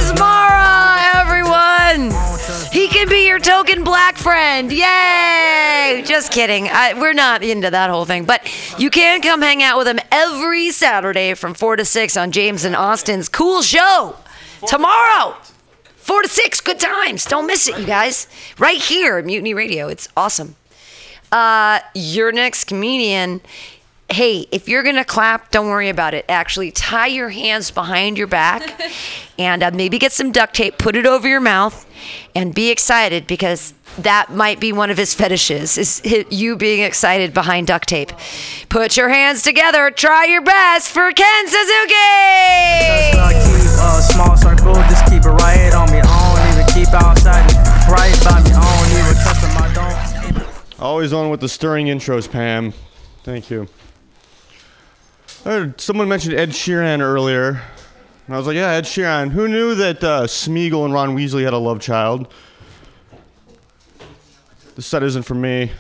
He 2.73 2.89
can 2.89 3.07
be 3.07 3.27
your 3.27 3.39
token 3.39 3.85
black 3.85 4.17
friend. 4.17 4.73
Yay! 4.73 6.03
Just 6.07 6.33
kidding. 6.33 6.69
I, 6.71 6.95
we're 6.99 7.13
not 7.13 7.43
into 7.43 7.69
that 7.69 7.91
whole 7.91 8.07
thing, 8.07 8.25
but 8.25 8.51
you 8.79 8.89
can 8.89 9.21
come 9.21 9.43
hang 9.43 9.63
out 9.63 9.77
with 9.77 9.87
him 9.87 9.99
every 10.11 10.71
Saturday 10.71 11.35
from 11.35 11.53
4 11.53 11.77
to 11.77 11.85
6 11.85 12.17
on 12.17 12.33
James 12.33 12.65
and 12.65 12.75
Austin's 12.75 13.29
cool 13.29 13.61
show. 13.61 14.17
Tomorrow, 14.67 15.37
4 15.97 16.23
to 16.23 16.29
6. 16.29 16.61
Good 16.63 16.81
times. 16.81 17.27
Don't 17.27 17.47
miss 17.47 17.69
it, 17.69 17.79
you 17.79 17.85
guys. 17.85 18.27
Right 18.59 18.81
here 18.81 19.19
at 19.19 19.27
Mutiny 19.27 19.53
Radio. 19.53 19.89
It's 19.89 20.09
awesome. 20.17 20.57
Uh, 21.31 21.81
your 21.95 22.33
next 22.33 22.65
comedian. 22.65 23.43
Hey, 24.09 24.47
if 24.51 24.67
you're 24.67 24.83
gonna 24.83 25.05
clap, 25.05 25.51
don't 25.51 25.67
worry 25.69 25.91
about 25.91 26.15
it. 26.15 26.25
Actually, 26.29 26.71
tie 26.71 27.07
your 27.09 27.29
hands 27.29 27.71
behind 27.71 28.17
your 28.17 28.27
back, 28.27 28.81
and 29.39 29.63
uh, 29.63 29.71
maybe 29.73 29.99
get 29.99 30.13
some 30.13 30.33
duct 30.33 30.55
tape, 30.55 30.79
put 30.79 30.97
it 30.97 31.07
over 31.07 31.29
your 31.29 31.41
mouth, 31.41 31.87
and 32.35 32.55
be 32.55 32.71
excited 32.71 33.27
because 33.27 33.75
that 33.99 34.31
might 34.33 34.61
be 34.61 34.73
one 34.73 34.91
of 34.91 34.97
his 34.97 35.15
fetishes. 35.15 35.77
Is 35.79 36.03
you 36.31 36.57
being 36.57 36.83
excited 36.83 37.35
behind 37.35 37.67
duct 37.67 37.89
tape? 37.89 38.13
Put 38.69 38.97
your 38.97 39.09
hands 39.09 39.43
together. 39.43 39.91
Try 39.91 40.25
your 40.27 40.43
best 40.43 40.89
for 40.89 41.13
Ken 41.13 41.49
Suzuki. 41.49 41.95
Keep 43.13 43.61
a 43.81 44.03
small 44.03 44.37
circle, 44.37 44.75
just 44.75 45.05
keep 45.07 45.25
it 45.25 45.29
right 45.29 45.75
on 45.75 45.91
me. 45.91 46.01
I 46.03 46.35
don't 46.35 46.55
even 46.55 46.75
keep 46.75 46.95
outside, 46.95 47.45
right 47.91 48.17
by 48.25 48.43
me. 48.43 48.51
I 48.55 48.63
don't 48.79 48.99
even 48.99 49.23
trust 49.23 49.41
them. 49.43 49.51
I. 49.57 50.79
Always 50.79 51.13
on 51.13 51.31
with 51.31 51.41
the 51.41 51.49
stirring 51.49 51.87
intros, 51.87 52.31
Pam. 52.31 52.73
Thank 53.23 53.51
you. 53.51 53.69
Someone 55.77 56.09
mentioned 56.09 56.35
Ed 56.35 56.51
Sheeran 56.51 57.01
earlier. 57.01 57.63
And 58.33 58.37
I 58.37 58.39
was 58.39 58.47
like, 58.47 58.57
yeah, 58.57 58.71
Ed 58.71 58.85
Sheeran. 58.85 59.31
Who 59.31 59.47
knew 59.47 59.75
that 59.75 60.03
uh, 60.03 60.23
Smeagol 60.23 60.87
and 60.87 60.95
Ron 60.95 61.15
Weasley 61.15 61.45
had 61.45 61.53
a 61.53 61.59
love 61.59 61.83
child? 61.83 62.33
This 64.75 64.87
set 64.87 65.03
isn't 65.03 65.25
for 65.25 65.35
me. 65.35 65.71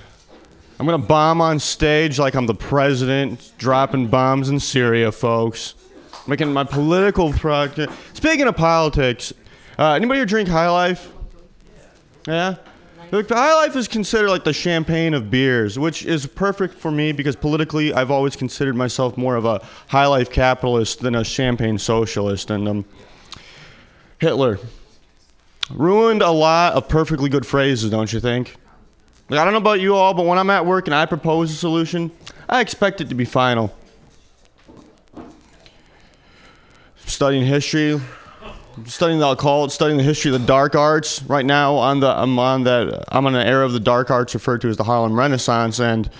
I'm 0.78 0.84
gonna 0.84 0.98
bomb 0.98 1.40
on 1.40 1.58
stage 1.58 2.18
like 2.18 2.34
I'm 2.34 2.44
the 2.44 2.54
president, 2.54 3.54
dropping 3.56 4.08
bombs 4.08 4.50
in 4.50 4.60
Syria, 4.60 5.10
folks. 5.10 5.76
Making 6.26 6.52
my 6.52 6.64
political 6.64 7.32
project. 7.32 7.90
Speaking 8.12 8.46
of 8.46 8.54
politics, 8.54 9.32
uh, 9.78 9.92
anybody 9.92 10.18
here 10.18 10.26
drink 10.26 10.46
High 10.46 10.68
Life? 10.68 11.10
Yeah? 12.26 12.56
Look, 13.12 13.28
the 13.28 13.36
High 13.36 13.52
Life 13.52 13.76
is 13.76 13.88
considered 13.88 14.30
like 14.30 14.44
the 14.44 14.54
champagne 14.54 15.12
of 15.12 15.30
beers, 15.30 15.78
which 15.78 16.02
is 16.02 16.24
perfect 16.24 16.74
for 16.74 16.90
me 16.90 17.12
because 17.12 17.36
politically 17.36 17.92
I've 17.92 18.10
always 18.10 18.36
considered 18.36 18.74
myself 18.74 19.18
more 19.18 19.36
of 19.36 19.44
a 19.44 19.62
High 19.88 20.06
Life 20.06 20.30
capitalist 20.30 21.00
than 21.00 21.14
a 21.14 21.22
champagne 21.22 21.76
socialist. 21.76 22.50
And 22.50 22.66
um, 22.66 22.84
Hitler 24.18 24.58
ruined 25.70 26.22
a 26.22 26.30
lot 26.30 26.72
of 26.72 26.88
perfectly 26.88 27.28
good 27.28 27.44
phrases, 27.44 27.90
don't 27.90 28.10
you 28.10 28.18
think? 28.18 28.56
Like, 29.28 29.40
I 29.40 29.44
don't 29.44 29.52
know 29.52 29.58
about 29.58 29.80
you 29.80 29.94
all, 29.94 30.14
but 30.14 30.24
when 30.24 30.38
I'm 30.38 30.48
at 30.48 30.64
work 30.64 30.86
and 30.86 30.94
I 30.94 31.04
propose 31.04 31.50
a 31.52 31.54
solution, 31.54 32.10
I 32.48 32.62
expect 32.62 33.02
it 33.02 33.10
to 33.10 33.14
be 33.14 33.26
final. 33.26 33.76
Studying 37.04 37.44
history, 37.44 38.00
studying 38.86 39.18
the 39.18 39.28
occult, 39.28 39.72
studying 39.72 39.98
the 39.98 40.04
history 40.04 40.32
of 40.32 40.40
the 40.40 40.46
dark 40.46 40.74
arts. 40.74 41.22
Right 41.24 41.44
now, 41.44 41.74
on 41.74 42.00
the 42.00 42.08
I'm 42.08 42.38
on 42.38 42.64
that 42.64 43.04
I'm 43.08 43.26
on 43.26 43.34
an 43.34 43.46
era 43.46 43.64
of 43.64 43.72
the 43.72 43.80
dark 43.80 44.10
arts 44.10 44.34
referred 44.34 44.60
to 44.62 44.68
as 44.68 44.76
the 44.76 44.84
Harlem 44.84 45.18
Renaissance, 45.18 45.80
and 45.80 46.10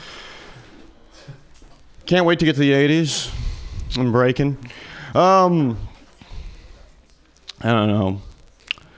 can't 2.07 2.27
wait 2.27 2.39
to 2.39 2.45
get 2.45 2.55
to 2.55 2.61
the 2.61 2.73
'80s. 2.73 3.33
I'm 3.97 4.13
breaking. 4.13 4.59
Um, 5.15 5.77
I 7.61 7.71
don't 7.71 7.89
know. 7.89 8.21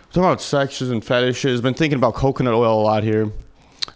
Talking 0.08 0.22
about 0.22 0.40
sexes 0.40 0.90
and 0.90 1.04
fetishes. 1.04 1.60
Been 1.60 1.74
thinking 1.74 1.98
about 1.98 2.14
coconut 2.14 2.54
oil 2.54 2.80
a 2.80 2.84
lot 2.84 3.02
here, 3.02 3.30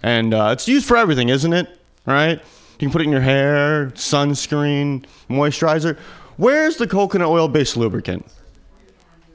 and 0.03 0.35
uh, 0.35 0.51
it's 0.53 0.67
used 0.67 0.87
for 0.87 0.97
everything, 0.97 1.29
isn't 1.29 1.53
it? 1.53 1.69
Right? 2.07 2.41
You 2.79 2.87
can 2.87 2.91
put 2.91 3.01
it 3.01 3.05
in 3.05 3.11
your 3.11 3.21
hair, 3.21 3.91
sunscreen, 3.95 5.05
moisturizer. 5.29 5.99
Where's 6.37 6.77
the 6.77 6.87
coconut 6.87 7.29
oil-based 7.29 7.77
lubricant? 7.77 8.25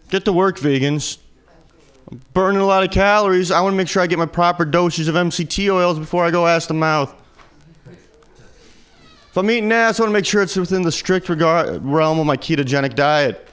Get 0.10 0.26
to 0.26 0.34
work, 0.34 0.60
vegans. 0.60 1.18
I'm 2.12 2.22
burning 2.34 2.62
a 2.62 2.66
lot 2.66 2.84
of 2.84 2.92
calories. 2.92 3.52
I 3.52 3.62
want 3.62 3.74
to 3.74 3.78
make 3.78 3.88
sure 3.88 4.02
I 4.02 4.08
get 4.08 4.20
my 4.20 4.26
proper 4.26 4.66
dosage 4.66 5.08
of 5.08 5.16
MCT 5.16 5.74
oils 5.74 5.98
before 5.98 6.26
I 6.26 6.32
go 6.32 6.46
ass 6.46 6.68
to 6.68 6.74
mouth. 6.74 7.14
If 9.34 9.38
I'm 9.38 9.50
eating 9.50 9.72
ass, 9.72 10.00
I 10.00 10.04
want 10.04 10.10
to 10.12 10.14
make 10.14 10.26
sure 10.26 10.44
it's 10.44 10.56
within 10.56 10.84
the 10.84 10.92
strict 10.92 11.28
regard, 11.28 11.84
realm 11.84 12.20
of 12.20 12.28
my 12.28 12.38
ketogenic 12.38 12.94
diet. 12.94 13.48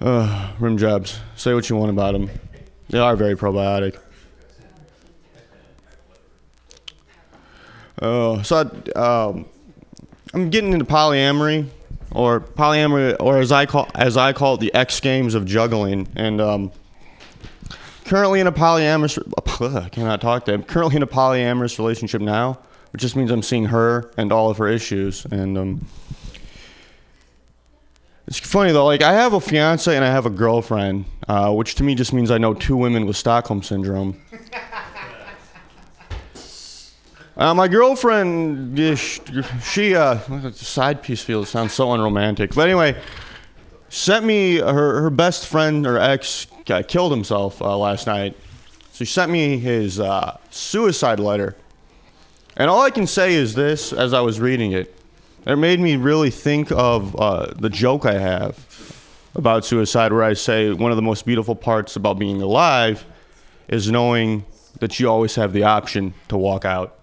Uh, 0.00 0.50
rim 0.58 0.76
jobs. 0.76 1.20
Say 1.36 1.54
what 1.54 1.68
you 1.70 1.76
want 1.76 1.90
about 1.90 2.12
them. 2.12 2.30
They 2.88 2.98
are 2.98 3.14
very 3.14 3.36
probiotic. 3.36 3.96
Oh, 8.02 8.40
so 8.42 8.68
I, 8.96 8.98
um, 8.98 9.46
I'm 10.32 10.48
getting 10.48 10.72
into 10.72 10.84
polyamory, 10.84 11.66
or 12.12 12.40
polyamory, 12.40 13.16
or 13.20 13.38
as 13.38 13.52
I 13.52 13.66
call 13.66 13.88
as 13.94 14.16
I 14.16 14.32
call 14.32 14.54
it, 14.54 14.60
the 14.60 14.74
X 14.74 15.00
Games 15.00 15.34
of 15.34 15.44
juggling. 15.44 16.08
And 16.16 16.40
um, 16.40 16.72
currently 18.04 18.40
in 18.40 18.46
a 18.46 18.52
polyamorous, 18.52 19.18
I 19.76 19.88
cannot 19.88 20.20
talk 20.20 20.44
to. 20.46 20.54
I'm 20.54 20.62
currently 20.62 20.96
in 20.96 21.02
a 21.02 21.06
polyamorous 21.06 21.78
relationship 21.78 22.20
now, 22.20 22.58
which 22.92 23.02
just 23.02 23.16
means 23.16 23.30
I'm 23.30 23.42
seeing 23.42 23.66
her 23.66 24.10
and 24.16 24.32
all 24.32 24.50
of 24.50 24.58
her 24.58 24.68
issues. 24.68 25.24
And 25.26 25.56
um, 25.56 25.86
it's 28.26 28.38
funny 28.38 28.72
though, 28.72 28.86
like 28.86 29.02
I 29.02 29.12
have 29.12 29.32
a 29.32 29.40
fiance 29.40 29.94
and 29.94 30.04
I 30.04 30.08
have 30.08 30.26
a 30.26 30.30
girlfriend, 30.30 31.04
uh, 31.28 31.52
which 31.52 31.74
to 31.76 31.84
me 31.84 31.94
just 31.94 32.12
means 32.12 32.30
I 32.30 32.38
know 32.38 32.54
two 32.54 32.76
women 32.76 33.06
with 33.06 33.16
Stockholm 33.16 33.62
syndrome. 33.62 34.20
Uh, 37.40 37.54
my 37.54 37.66
girlfriend, 37.66 38.78
she, 39.62 39.94
uh, 39.94 40.18
side 40.52 41.02
piece 41.02 41.22
feels 41.22 41.48
sounds 41.48 41.72
so 41.72 41.90
unromantic. 41.94 42.54
But 42.54 42.68
anyway, 42.68 43.00
sent 43.88 44.26
me 44.26 44.58
her, 44.58 45.00
her 45.00 45.08
best 45.08 45.46
friend 45.46 45.86
or 45.86 45.96
ex 45.96 46.46
uh, 46.68 46.82
killed 46.86 47.12
himself 47.12 47.62
uh, 47.62 47.78
last 47.78 48.06
night. 48.06 48.36
So 48.92 49.06
she 49.06 49.10
sent 49.10 49.32
me 49.32 49.56
his 49.56 49.98
uh, 49.98 50.36
suicide 50.50 51.18
letter. 51.18 51.56
And 52.58 52.68
all 52.68 52.82
I 52.82 52.90
can 52.90 53.06
say 53.06 53.32
is 53.32 53.54
this 53.54 53.94
as 53.94 54.12
I 54.12 54.20
was 54.20 54.38
reading 54.38 54.72
it 54.72 54.94
It 55.46 55.56
made 55.56 55.80
me 55.80 55.96
really 55.96 56.28
think 56.28 56.70
of 56.70 57.18
uh, 57.18 57.54
the 57.58 57.70
joke 57.70 58.04
I 58.04 58.18
have 58.18 58.66
about 59.34 59.64
suicide, 59.64 60.12
where 60.12 60.24
I 60.24 60.34
say 60.34 60.72
one 60.72 60.92
of 60.92 60.96
the 60.96 61.02
most 61.02 61.24
beautiful 61.24 61.56
parts 61.56 61.96
about 61.96 62.18
being 62.18 62.42
alive 62.42 63.06
is 63.66 63.90
knowing 63.90 64.44
that 64.80 65.00
you 65.00 65.08
always 65.08 65.36
have 65.36 65.54
the 65.54 65.62
option 65.62 66.12
to 66.28 66.36
walk 66.36 66.66
out. 66.66 66.99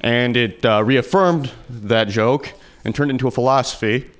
And 0.00 0.36
it 0.36 0.64
uh, 0.64 0.82
reaffirmed 0.84 1.52
that 1.68 2.08
joke 2.08 2.52
and 2.84 2.94
turned 2.94 3.10
it 3.10 3.14
into 3.14 3.28
a 3.28 3.30
philosophy. 3.30 4.10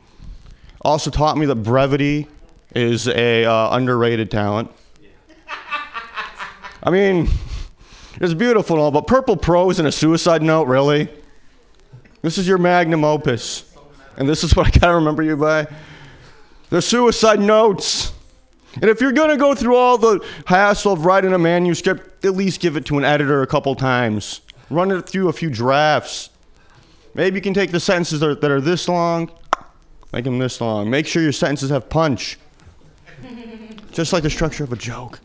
Also 0.81 1.11
taught 1.11 1.37
me 1.37 1.47
that 1.47 1.57
brevity 1.57 2.29
is 2.75 3.09
a 3.09 3.45
uh, 3.45 3.77
underrated 3.77 4.31
talent. 4.31 4.71
I 6.83 6.91
mean, 6.91 7.29
it's 8.21 8.35
beautiful 8.35 8.77
and 8.77 8.83
all, 8.83 8.91
but 8.91 9.07
purple 9.07 9.37
prose 9.37 9.79
and 9.79 9.89
a 9.89 9.93
suicide 9.93 10.43
note, 10.43 10.69
really? 10.69 11.09
This 12.23 12.39
is 12.39 12.47
your 12.49 12.59
magnum 12.59 13.05
opus. 13.05 13.75
And 14.17 14.29
this 14.29 14.43
is 14.43 14.57
what 14.57 14.67
I 14.67 14.79
gotta 14.79 14.95
remember 14.95 15.23
you 15.23 15.37
by. 15.37 15.67
The 16.71 16.81
suicide 16.81 17.41
notes. 17.41 18.13
And 18.75 18.85
if 18.85 19.01
you're 19.01 19.13
gonna 19.13 19.37
go 19.37 19.55
through 19.55 19.77
all 19.77 19.99
the 19.99 20.25
hassle 20.47 20.93
of 20.93 21.05
writing 21.05 21.33
a 21.33 21.39
manuscript, 21.39 22.25
at 22.25 22.35
least 22.35 22.61
give 22.61 22.77
it 22.77 22.87
to 22.87 22.99
an 22.99 23.05
editor 23.05 23.43
a 23.43 23.47
couple 23.47 23.75
times. 23.75 24.41
Run 24.71 24.91
it 24.91 25.09
through 25.09 25.29
a 25.29 25.33
few 25.33 25.51
drafts. 25.51 26.31
Maybe 27.15 27.37
you 27.37 27.43
can 27.43 27.55
take 27.55 27.71
the 27.71 27.81
sentences 27.81 28.21
that 28.21 28.29
are, 28.29 28.35
that 28.35 28.51
are 28.51 28.61
this 28.61 28.89
long, 28.89 29.31
make 30.13 30.25
them 30.25 30.39
this 30.39 30.61
long. 30.61 30.91
Make 30.91 31.07
sure 31.07 31.23
your 31.23 31.33
sentences 31.33 31.71
have 31.71 31.89
punch. 31.89 32.39
Just 33.93 34.13
like 34.13 34.23
the 34.23 34.31
structure 34.31 34.65
of 34.65 34.73
a 34.73 34.77
joke. 34.77 35.21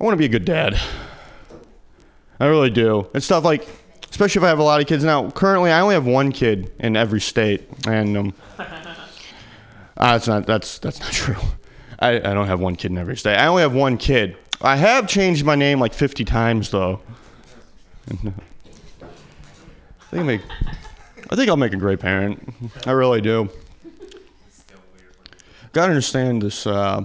I 0.00 0.04
want 0.04 0.12
to 0.12 0.18
be 0.18 0.26
a 0.26 0.28
good 0.28 0.44
dad. 0.44 0.78
I 2.38 2.46
really 2.46 2.70
do. 2.70 3.08
And 3.14 3.22
stuff 3.22 3.44
like, 3.44 3.66
especially 4.10 4.40
if 4.40 4.44
I 4.44 4.48
have 4.48 4.58
a 4.58 4.62
lot 4.62 4.80
of 4.80 4.86
kids 4.86 5.02
now. 5.02 5.30
Currently, 5.30 5.72
I 5.72 5.80
only 5.80 5.94
have 5.94 6.06
one 6.06 6.30
kid 6.30 6.72
in 6.78 6.96
every 6.96 7.20
state, 7.20 7.68
and 7.86 8.16
um, 8.16 8.34
ah, 8.58 10.12
that's 10.12 10.28
not 10.28 10.46
that's 10.46 10.78
that's 10.78 11.00
not 11.00 11.10
true. 11.12 11.36
I, 11.98 12.16
I 12.16 12.34
don't 12.34 12.46
have 12.46 12.60
one 12.60 12.76
kid 12.76 12.92
in 12.92 12.98
every 12.98 13.16
state. 13.16 13.36
I 13.36 13.46
only 13.46 13.62
have 13.62 13.74
one 13.74 13.96
kid. 13.96 14.36
I 14.60 14.76
have 14.76 15.06
changed 15.06 15.44
my 15.44 15.54
name 15.54 15.78
like 15.78 15.94
50 15.94 16.24
times 16.24 16.70
though. 16.70 17.00
I 18.10 18.14
think 18.14 18.34
I 20.12 20.22
make, 20.22 20.40
I 21.30 21.36
think 21.36 21.48
I'll 21.48 21.56
make 21.56 21.72
a 21.72 21.76
great 21.76 22.00
parent. 22.00 22.54
I 22.86 22.90
really 22.92 23.20
do. 23.20 23.48
Gotta 25.72 25.90
understand 25.90 26.42
this. 26.42 26.66
Uh, 26.66 27.04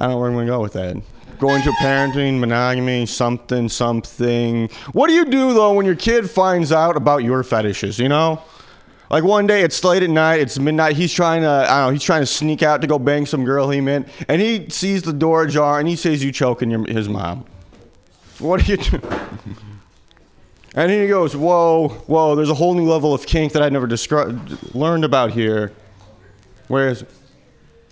I 0.00 0.04
don't 0.04 0.10
know 0.10 0.18
where 0.18 0.30
I'm 0.30 0.34
gonna 0.34 0.46
go 0.46 0.60
with 0.60 0.72
that. 0.72 0.96
Going 1.38 1.62
to 1.62 1.70
parenting, 1.72 2.40
monogamy, 2.40 3.06
something, 3.06 3.68
something. 3.68 4.68
What 4.92 5.06
do 5.06 5.12
you 5.12 5.26
do 5.26 5.54
though 5.54 5.74
when 5.74 5.86
your 5.86 5.94
kid 5.94 6.28
finds 6.28 6.72
out 6.72 6.96
about 6.96 7.18
your 7.22 7.44
fetishes? 7.44 7.98
You 7.98 8.08
know, 8.08 8.42
like 9.10 9.24
one 9.24 9.46
day 9.46 9.62
it's 9.62 9.82
late 9.84 10.02
at 10.02 10.10
night, 10.10 10.40
it's 10.40 10.58
midnight. 10.58 10.96
He's 10.96 11.12
trying 11.12 11.42
to, 11.42 11.48
I 11.48 11.78
don't 11.80 11.86
know, 11.86 11.92
he's 11.92 12.02
trying 12.02 12.22
to 12.22 12.26
sneak 12.26 12.62
out 12.62 12.80
to 12.82 12.86
go 12.86 12.98
bang 12.98 13.26
some 13.26 13.44
girl 13.44 13.70
he 13.70 13.80
met, 13.80 14.08
and 14.28 14.40
he 14.40 14.68
sees 14.68 15.02
the 15.02 15.12
door 15.12 15.44
ajar 15.44 15.78
and 15.78 15.88
he 15.88 15.96
sees 15.96 16.22
you 16.22 16.32
choking 16.32 16.70
your, 16.70 16.86
his 16.86 17.08
mom. 17.08 17.44
What 18.38 18.62
are 18.62 18.70
you 18.70 18.76
doing? 18.76 19.02
And 20.74 20.92
he 20.92 21.08
goes, 21.08 21.34
"Whoa, 21.34 21.88
whoa! 22.06 22.36
There's 22.36 22.50
a 22.50 22.54
whole 22.54 22.74
new 22.74 22.88
level 22.88 23.12
of 23.12 23.26
kink 23.26 23.52
that 23.54 23.62
I 23.62 23.68
never 23.68 23.88
descri- 23.88 24.74
learned 24.74 25.04
about 25.04 25.32
here." 25.32 25.72
Whereas, 26.68 27.04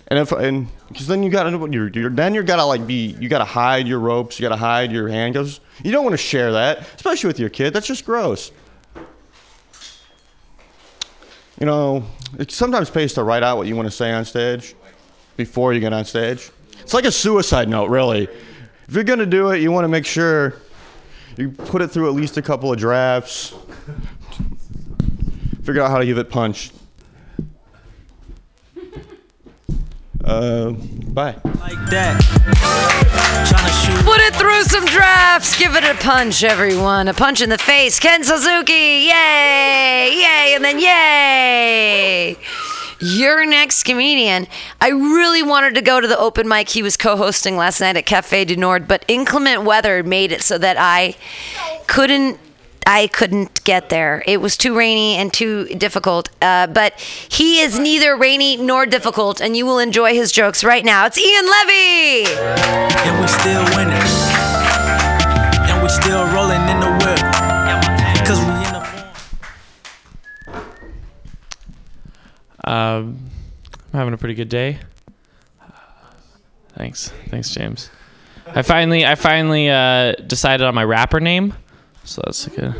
and 0.07 0.19
if 0.19 0.31
and 0.31 0.67
because 0.87 1.07
then 1.07 1.21
you 1.23 1.29
gotta 1.29 1.49
you're, 1.69 1.89
you're 1.89 2.09
then 2.09 2.33
you 2.33 2.43
gotta 2.43 2.63
like 2.63 2.87
be 2.87 3.07
you 3.19 3.27
gotta 3.27 3.45
hide 3.45 3.87
your 3.87 3.99
ropes, 3.99 4.39
you 4.39 4.43
gotta 4.43 4.55
hide 4.55 4.91
your 4.91 5.09
handcuffs. 5.09 5.59
You 5.83 5.91
don't 5.91 6.03
want 6.03 6.13
to 6.13 6.17
share 6.17 6.53
that, 6.53 6.79
especially 6.95 7.27
with 7.27 7.39
your 7.39 7.49
kid. 7.49 7.73
That's 7.73 7.87
just 7.87 8.05
gross. 8.05 8.51
You 11.59 11.65
know, 11.65 12.03
it 12.37 12.51
sometimes 12.51 12.89
pays 12.89 13.13
to 13.13 13.23
write 13.23 13.41
out 13.41 13.57
what 13.57 13.67
you 13.67 13.75
want 13.75 13.87
to 13.87 13.91
say 13.91 14.11
on 14.11 14.25
stage 14.25 14.75
before 15.37 15.73
you 15.73 15.79
get 15.79 15.91
on 15.91 16.05
stage. 16.05 16.51
It's 16.81 16.93
like 16.93 17.05
a 17.05 17.11
suicide 17.11 17.67
note, 17.67 17.89
really. 17.89 18.27
If 18.87 18.93
you're 18.93 19.03
gonna 19.03 19.25
do 19.25 19.49
it, 19.49 19.61
you 19.61 19.71
want 19.71 19.83
to 19.83 19.89
make 19.89 20.05
sure 20.05 20.55
you 21.35 21.51
put 21.51 21.81
it 21.81 21.89
through 21.89 22.07
at 22.09 22.13
least 22.13 22.37
a 22.37 22.41
couple 22.41 22.71
of 22.71 22.79
drafts. 22.79 23.53
Figure 25.63 25.81
out 25.81 25.89
how 25.89 25.97
to 25.97 26.05
give 26.05 26.17
it 26.17 26.29
punch. 26.29 26.71
Uh, 30.27 30.71
bye. 31.13 31.35
Like 31.61 31.79
that. 31.89 32.19
Tryna 33.47 33.85
shoot. 33.85 34.05
Put 34.05 34.19
it 34.19 34.35
through 34.35 34.63
some 34.63 34.85
drafts. 34.85 35.57
Give 35.57 35.73
it 35.75 35.85
a 35.85 35.93
punch, 36.03 36.43
everyone. 36.43 37.07
A 37.07 37.13
punch 37.13 37.41
in 37.41 37.49
the 37.49 37.57
face. 37.57 37.97
Ken 37.97 38.25
Suzuki. 38.25 38.73
Yay! 39.07 40.11
Yay! 40.19 40.53
And 40.53 40.65
then 40.65 40.79
yay! 40.79 42.37
Your 42.99 43.45
next 43.45 43.83
comedian. 43.83 44.47
I 44.81 44.89
really 44.89 45.43
wanted 45.43 45.75
to 45.75 45.81
go 45.81 46.01
to 46.01 46.07
the 46.07 46.17
open 46.17 46.45
mic 46.45 46.67
he 46.67 46.83
was 46.83 46.97
co 46.97 47.15
hosting 47.15 47.55
last 47.55 47.79
night 47.79 47.95
at 47.95 48.05
Cafe 48.05 48.43
du 48.45 48.57
Nord, 48.57 48.85
but 48.85 49.05
inclement 49.07 49.63
weather 49.63 50.03
made 50.03 50.33
it 50.33 50.41
so 50.41 50.57
that 50.57 50.75
I 50.77 51.15
couldn't. 51.87 52.37
I 52.87 53.07
couldn't 53.07 53.63
get 53.65 53.89
there. 53.89 54.23
It 54.25 54.39
was 54.39 54.55
too 54.55 54.73
rainy 54.73 55.15
and 55.15 55.33
too 55.33 55.65
difficult. 55.65 56.29
Uh, 56.41 56.67
but 56.67 56.97
he 57.01 57.59
is 57.59 57.77
neither 57.77 58.15
rainy 58.15 58.55
nor 58.55 58.85
difficult, 58.85 59.41
and 59.41 59.57
you 59.57 59.65
will 59.65 59.77
enjoy 59.77 60.13
his 60.13 60.31
jokes 60.31 60.63
right 60.63 60.85
now. 60.85 61.05
It's 61.05 61.17
Ian 61.17 61.45
Levy. 61.45 62.27
And 62.37 63.19
we 63.19 63.27
still 63.27 63.65
winning. 63.75 64.01
And 65.67 65.83
we 65.83 65.89
still 65.89 66.25
rolling 66.33 66.61
in 66.69 66.79
the 66.79 66.91
whip. 67.03 67.19
Cause 68.25 68.39
we 68.39 68.53
in 68.65 68.71
the. 68.71 68.79
Um, 72.63 73.19
I'm 73.91 73.99
having 73.99 74.13
a 74.13 74.17
pretty 74.17 74.35
good 74.35 74.49
day. 74.49 74.79
Thanks, 76.77 77.11
thanks, 77.27 77.53
James. 77.53 77.89
I 78.47 78.61
finally, 78.61 79.05
I 79.05 79.15
finally 79.15 79.69
uh, 79.69 80.13
decided 80.13 80.65
on 80.65 80.73
my 80.73 80.85
rapper 80.85 81.19
name, 81.19 81.53
so 82.07 82.21
that's 82.25 82.47
good. 82.47 82.73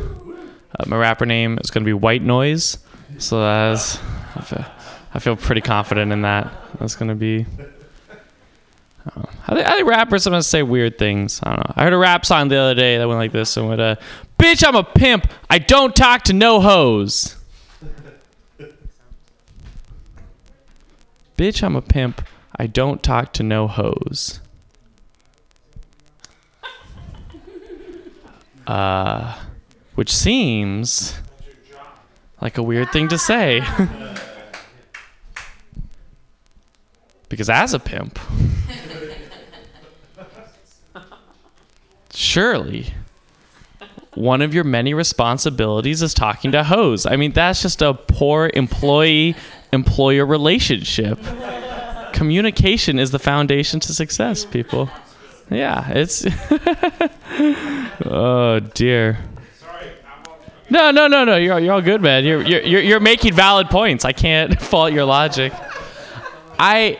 Uh, 0.78 0.84
my 0.86 0.96
rapper 0.96 1.26
name 1.26 1.58
is 1.62 1.70
gonna 1.70 1.84
be 1.84 1.92
White 1.92 2.22
Noise, 2.22 2.78
so 3.18 3.40
that's. 3.40 3.98
I 4.34 4.40
feel, 4.40 4.64
I 5.14 5.18
feel 5.18 5.36
pretty 5.36 5.60
confident 5.60 6.12
in 6.12 6.22
that. 6.22 6.52
That's 6.78 6.96
gonna 6.96 7.14
be. 7.14 7.44
I, 9.06 9.10
don't 9.14 9.24
know. 9.24 9.30
I 9.46 9.54
think, 9.54 9.66
I 9.66 9.72
think 9.76 9.88
rappers 9.88 10.22
sometimes 10.22 10.46
say 10.46 10.62
weird 10.62 10.98
things. 10.98 11.40
I 11.42 11.50
don't 11.50 11.58
know. 11.58 11.74
I 11.76 11.84
heard 11.84 11.92
a 11.92 11.98
rap 11.98 12.24
song 12.24 12.48
the 12.48 12.56
other 12.56 12.74
day 12.74 12.96
that 12.98 13.06
went 13.06 13.18
like 13.18 13.32
this 13.32 13.56
and 13.56 13.68
went, 13.68 13.80
uh, 13.80 13.96
"Bitch, 14.38 14.66
I'm 14.66 14.76
a 14.76 14.84
pimp. 14.84 15.30
I 15.50 15.58
don't 15.58 15.94
talk 15.94 16.22
to 16.24 16.32
no 16.32 16.60
hoes." 16.60 17.36
Bitch, 21.36 21.62
I'm 21.62 21.76
a 21.76 21.82
pimp. 21.82 22.22
I 22.58 22.66
don't 22.66 23.02
talk 23.02 23.34
to 23.34 23.42
no 23.42 23.68
hoes. 23.68 24.40
Uh, 28.68 29.34
which 29.94 30.14
seems 30.14 31.18
like 32.42 32.58
a 32.58 32.62
weird 32.62 32.92
thing 32.92 33.08
to 33.08 33.16
say. 33.16 33.60
because 37.30 37.48
as 37.48 37.72
a 37.72 37.78
pimp, 37.78 38.18
surely 42.12 42.92
one 44.14 44.42
of 44.42 44.52
your 44.52 44.64
many 44.64 44.92
responsibilities 44.92 46.02
is 46.02 46.12
talking 46.12 46.52
to 46.52 46.62
hoes. 46.62 47.06
I 47.06 47.16
mean, 47.16 47.32
that's 47.32 47.62
just 47.62 47.80
a 47.80 47.94
poor 47.94 48.50
employee 48.52 49.34
employer 49.72 50.26
relationship. 50.26 51.18
Communication 52.12 52.98
is 52.98 53.12
the 53.12 53.18
foundation 53.18 53.80
to 53.80 53.94
success, 53.94 54.44
people. 54.44 54.90
Yeah, 55.50 55.88
it's. 55.90 56.26
oh 58.04 58.60
dear. 58.74 59.18
Sorry. 59.58 59.90
No, 60.70 60.90
no, 60.90 61.06
no, 61.06 61.24
no. 61.24 61.36
You're, 61.36 61.58
you're 61.58 61.72
all 61.72 61.82
good, 61.82 62.02
man. 62.02 62.24
You're, 62.24 62.42
you're 62.42 62.62
you're 62.62 62.82
you're 62.82 63.00
making 63.00 63.34
valid 63.34 63.68
points. 63.68 64.04
I 64.04 64.12
can't 64.12 64.60
fault 64.70 64.92
your 64.92 65.04
logic. 65.04 65.52
I, 66.58 66.98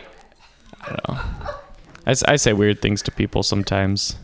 I 0.82 0.86
don't 0.86 1.08
know. 1.08 1.20
I, 2.06 2.14
I 2.26 2.36
say 2.36 2.52
weird 2.52 2.80
things 2.80 3.02
to 3.02 3.10
people 3.10 3.42
sometimes. 3.42 4.16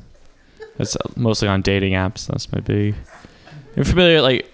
It's 0.79 0.97
mostly 1.17 1.49
on 1.49 1.63
dating 1.63 1.93
apps. 1.93 2.27
That's 2.27 2.51
my 2.51 2.61
big. 2.61 2.95
You're 3.77 3.85
familiar, 3.85 4.23
like, 4.23 4.51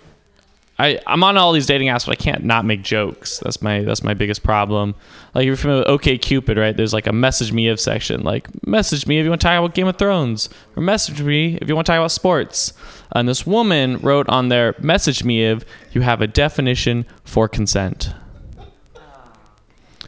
I 0.80 0.98
I'm 1.06 1.22
on 1.22 1.36
all 1.36 1.52
these 1.52 1.66
dating 1.66 1.88
apps, 1.88 2.06
but 2.06 2.12
I 2.12 2.22
can't 2.22 2.42
not 2.42 2.64
make 2.64 2.82
jokes. 2.82 3.38
That's 3.40 3.60
my 3.60 3.82
that's 3.82 4.02
my 4.02 4.14
biggest 4.14 4.42
problem. 4.42 4.94
Like 5.34 5.44
you're 5.44 5.56
familiar 5.56 5.80
with 5.80 5.88
OK 5.88 6.16
Cupid, 6.16 6.56
right? 6.56 6.74
There's 6.74 6.94
like 6.94 7.06
a 7.06 7.12
message 7.12 7.52
me 7.52 7.68
if 7.68 7.78
section. 7.78 8.22
Like 8.22 8.48
message 8.66 9.06
me 9.06 9.18
if 9.18 9.24
you 9.24 9.30
want 9.30 9.42
to 9.42 9.46
talk 9.46 9.58
about 9.58 9.74
Game 9.74 9.86
of 9.86 9.98
Thrones, 9.98 10.48
or 10.74 10.82
message 10.82 11.20
me 11.20 11.58
if 11.60 11.68
you 11.68 11.74
want 11.74 11.86
to 11.86 11.92
talk 11.92 11.98
about 11.98 12.12
sports. 12.12 12.72
And 13.12 13.28
this 13.28 13.46
woman 13.46 13.98
wrote 13.98 14.26
on 14.30 14.48
there, 14.48 14.74
message 14.80 15.22
me 15.22 15.44
if 15.44 15.64
you 15.92 16.00
have 16.00 16.22
a 16.22 16.26
definition 16.26 17.04
for 17.24 17.46
consent. 17.46 18.14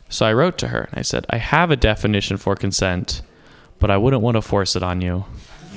So 0.09 0.25
I 0.25 0.33
wrote 0.33 0.57
to 0.59 0.69
her 0.69 0.89
and 0.91 0.99
I 0.99 1.03
said, 1.03 1.27
I 1.29 1.37
have 1.37 1.71
a 1.71 1.77
definition 1.77 2.39
for 2.39 2.57
consent, 2.57 3.21
but 3.79 3.91
I 3.91 3.99
wouldn't 3.99 4.23
want 4.23 4.37
to 4.37 4.43
force 4.43 4.75
it 4.75 4.83
on 4.83 5.03
you. 5.03 5.27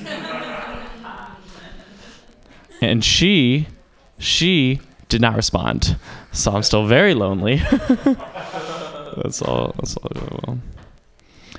and 2.81 3.03
she 3.03 3.67
she 4.17 4.79
did 5.09 5.21
not 5.21 5.35
respond. 5.35 5.97
So 6.31 6.51
I'm 6.51 6.63
still 6.63 6.85
very 6.85 7.13
lonely. 7.13 7.55
that's 9.15 9.41
all. 9.41 9.73
That's 9.77 9.97
all. 9.97 10.59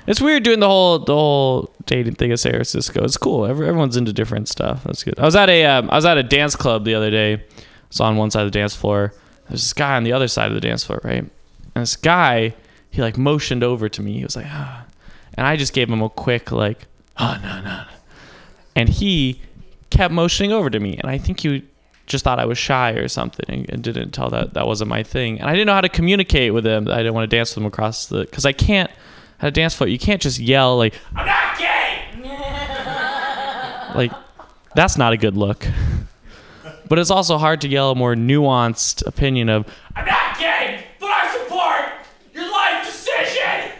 It's 0.05 0.21
weird 0.21 0.43
doing 0.43 0.61
the 0.61 0.67
whole 0.67 0.99
the 0.99 1.13
whole 1.13 1.73
dating 1.85 2.15
thing 2.15 2.31
at 2.31 2.39
San 2.39 2.53
Francisco. 2.53 3.03
It's 3.03 3.17
cool. 3.17 3.45
Every, 3.45 3.67
everyone's 3.67 3.97
into 3.97 4.13
different 4.13 4.47
stuff. 4.47 4.83
That's 4.85 5.03
good. 5.03 5.19
I 5.19 5.25
was 5.25 5.35
at 5.35 5.49
a 5.49 5.65
um, 5.65 5.89
I 5.89 5.95
was 5.95 6.05
at 6.05 6.17
a 6.17 6.23
dance 6.23 6.55
club 6.55 6.85
the 6.85 6.95
other 6.95 7.11
day. 7.11 7.33
I 7.33 7.41
was 7.89 7.99
on 7.99 8.15
one 8.15 8.31
side 8.31 8.45
of 8.45 8.51
the 8.51 8.57
dance 8.57 8.75
floor. 8.75 9.13
There's 9.49 9.61
this 9.61 9.73
guy 9.73 9.97
on 9.97 10.03
the 10.03 10.13
other 10.13 10.27
side 10.27 10.47
of 10.47 10.55
the 10.55 10.61
dance 10.61 10.83
floor, 10.83 11.01
right? 11.03 11.23
And 11.23 11.81
this 11.81 11.95
guy, 11.95 12.53
he 12.89 13.01
like 13.01 13.17
motioned 13.17 13.63
over 13.63 13.89
to 13.89 14.01
me. 14.01 14.13
He 14.13 14.23
was 14.23 14.35
like, 14.35 14.47
ah, 14.47 14.85
and 15.33 15.45
I 15.45 15.57
just 15.57 15.73
gave 15.73 15.89
him 15.89 16.01
a 16.01 16.09
quick 16.09 16.51
like, 16.53 16.85
oh 17.17 17.37
no 17.41 17.57
no, 17.57 17.63
no. 17.63 17.85
and 18.75 18.87
he 18.87 19.41
kept 19.89 20.13
motioning 20.13 20.53
over 20.53 20.69
to 20.69 20.79
me, 20.79 20.97
and 20.97 21.09
I 21.09 21.17
think 21.17 21.41
he 21.41 21.65
just 22.07 22.23
thought 22.23 22.39
I 22.39 22.45
was 22.45 22.57
shy 22.57 22.91
or 22.91 23.07
something, 23.07 23.65
and, 23.69 23.83
didn't 23.83 24.11
tell 24.11 24.29
that 24.29 24.53
that 24.53 24.65
wasn't 24.65 24.89
my 24.89 25.03
thing. 25.03 25.39
And 25.39 25.49
I 25.49 25.53
didn't 25.53 25.67
know 25.67 25.73
how 25.73 25.81
to 25.81 25.89
communicate 25.89 26.53
with 26.53 26.65
him. 26.65 26.87
I 26.87 26.97
didn't 26.97 27.13
want 27.13 27.29
to 27.29 27.35
dance 27.35 27.51
with 27.51 27.61
him 27.61 27.67
across 27.67 28.07
the 28.07 28.21
because 28.21 28.45
I 28.45 28.53
can't 28.53 28.89
at 29.41 29.47
a 29.49 29.51
dance 29.51 29.75
floor. 29.75 29.87
You 29.87 29.99
can't 29.99 30.21
just 30.21 30.39
yell 30.39 30.77
like 30.77 30.95
I'm 31.15 31.27
not 31.27 31.57
gay. 31.57 32.05
like 33.95 34.11
that's 34.73 34.97
not 34.97 35.13
a 35.13 35.17
good 35.17 35.37
look. 35.37 35.67
But 36.89 36.99
it's 36.99 37.09
also 37.09 37.37
hard 37.37 37.59
to 37.61 37.67
yell 37.67 37.91
a 37.91 37.95
more 37.95 38.15
nuanced 38.15 39.05
opinion 39.05 39.49
of 39.49 39.67
I'm 39.93 40.05
not 40.05 40.39
gay, 40.39 40.85
but 41.01 41.09
I 41.09 41.37
support 41.37 41.91
your 42.33 42.49
life 42.49 42.85
decision. 42.85 43.73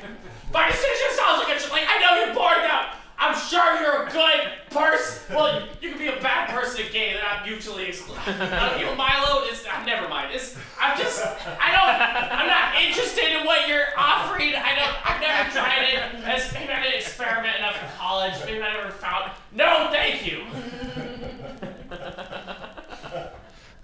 My 0.54 0.68
decision 0.70 1.08
sounds 1.16 1.40
like 1.40 1.58
a 1.58 1.72
like 1.72 1.86
I 1.88 2.00
know 2.02 2.26
you're 2.26 2.36
bored 2.36 2.58
now. 2.68 2.92
I'm 3.18 3.34
sure 3.34 3.82
you're 3.82 4.08
a 4.08 4.12
good 4.12 4.52
person. 4.72 5.36
Well, 5.36 5.68
you 5.82 5.90
can 5.90 5.98
be 5.98 6.08
a 6.08 6.22
bad 6.22 6.50
person 6.50 6.82
and 6.84 6.94
gay. 6.94 7.14
They're 7.14 7.24
not 7.24 7.48
mutually 7.48 7.86
exclusive. 7.86 8.07
You 8.28 8.96
Milo 8.96 9.44
is. 9.46 9.66
Uh, 9.66 9.86
never 9.86 10.08
mind. 10.10 10.34
It's. 10.34 10.58
I'm 10.80 10.98
just. 10.98 11.24
I 11.26 11.72
don't. 11.72 12.40
I'm 12.40 12.48
not 12.48 12.82
interested 12.82 13.40
in 13.40 13.46
what 13.46 13.68
you're 13.68 13.88
offering. 13.98 14.54
I 14.56 14.76
don't. 14.76 14.96
I've 15.06 15.22
never 15.22 15.50
tried 15.52 15.84
it. 15.84 16.00
As 16.26 16.52
maybe 16.54 16.72
I 16.74 16.84
didn't 16.84 17.00
experiment 17.00 17.58
enough 17.58 17.82
in 17.82 17.90
college. 17.98 18.34
Maybe 18.46 18.62
I 18.62 18.74
never 18.74 18.92
found. 18.92 19.32
No, 19.54 19.90
thank 19.92 20.26
you. 20.26 20.44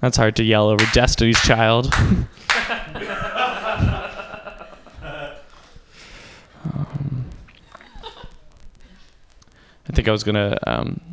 That's 0.02 0.18
hard 0.18 0.36
to 0.36 0.44
yell 0.44 0.68
over 0.68 0.86
Destiny's 0.94 1.40
Child. 1.42 1.94
Um, 6.66 7.26
I 9.90 9.92
think 9.94 10.08
I 10.08 10.12
was 10.12 10.24
gonna. 10.24 10.58
Um, 10.66 11.13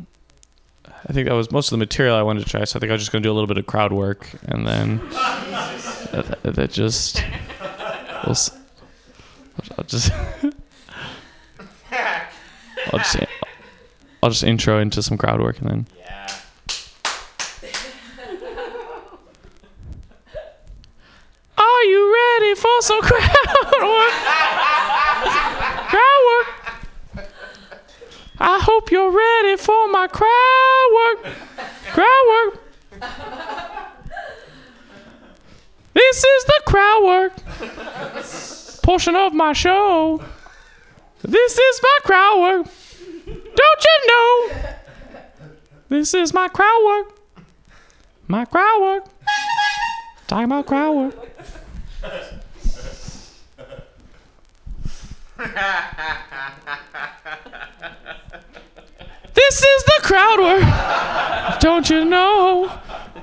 I 1.11 1.13
think 1.13 1.27
that 1.27 1.33
was 1.33 1.51
most 1.51 1.67
of 1.67 1.71
the 1.71 1.77
material 1.77 2.15
I 2.15 2.21
wanted 2.21 2.45
to 2.45 2.49
try. 2.49 2.63
So 2.63 2.77
I 2.77 2.79
think 2.79 2.89
I 2.89 2.93
was 2.93 3.01
just 3.01 3.11
gonna 3.11 3.21
do 3.21 3.31
a 3.31 3.33
little 3.33 3.45
bit 3.45 3.57
of 3.57 3.65
crowd 3.65 3.91
work, 3.91 4.29
and 4.43 4.65
then 4.65 5.01
that, 6.13 6.39
that 6.41 6.71
just. 6.71 7.21
We'll, 8.25 8.37
I'll 9.77 9.83
just. 9.83 10.09
I'll 12.93 12.99
just. 12.99 13.17
I'll 14.23 14.29
just 14.29 14.43
intro 14.45 14.79
into 14.79 15.03
some 15.03 15.17
crowd 15.17 15.41
work, 15.41 15.59
and 15.59 15.69
then. 15.69 15.87
Yeah. 15.97 16.27
Are 21.57 21.83
you 21.83 22.13
ready 22.13 22.55
for 22.55 22.71
some 22.79 23.01
crowd 23.01 23.21
work? 23.81 24.13
crowd 25.89 26.21
work. 26.37 26.50
I 28.43 28.59
hope 28.59 28.89
you're 28.89 29.11
ready 29.11 29.55
for 29.55 29.87
my 29.89 30.07
crowd 30.07 30.89
work. 30.97 31.35
Crowd 31.91 32.25
work. 32.27 32.59
This 35.93 36.23
is 36.23 36.45
the 36.45 36.61
crowd 36.65 37.03
work 37.03 37.33
portion 38.81 39.15
of 39.15 39.33
my 39.33 39.53
show. 39.53 40.23
This 41.21 41.55
is 41.55 41.81
my 41.83 41.99
crowd 42.01 42.41
work. 42.41 42.67
Don't 43.27 43.85
you 43.89 44.07
know? 44.07 44.49
This 45.89 46.15
is 46.15 46.33
my 46.33 46.47
crowd 46.47 46.83
work. 46.83 47.19
My 48.27 48.45
crowd 48.45 48.81
work. 48.81 49.05
Talking 50.27 50.45
about 50.45 50.65
crowd 50.65 50.95
work. 50.95 51.15
This 59.33 59.63
is 59.63 59.83
the 59.83 59.99
crowd 60.03 60.39
work. 60.39 61.59
Don't 61.59 61.89
you 61.89 62.05
know? 62.05 62.71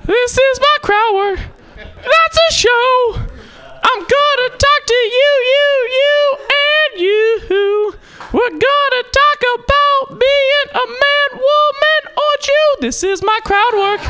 This 0.04 0.38
is 0.38 0.60
my 0.60 0.76
crowd 0.82 1.14
work. 1.14 1.40
That's 1.76 2.38
a 2.50 2.52
show. 2.52 3.14
I'm 3.16 4.00
gonna 4.00 4.50
talk 4.56 4.86
to 4.86 4.94
you, 4.94 5.32
you, 5.54 5.88
you, 6.00 6.38
and 6.66 7.00
you. 7.00 7.94
We're 8.32 8.50
gonna 8.50 9.04
talk 9.20 9.40
about 9.54 10.18
being 10.18 10.68
a 10.74 10.86
man, 10.86 11.30
woman, 11.32 12.02
or 12.16 12.32
Jew. 12.40 12.80
This 12.80 13.02
is 13.02 13.22
my 13.22 13.38
crowd 13.44 13.74
work. 13.74 14.00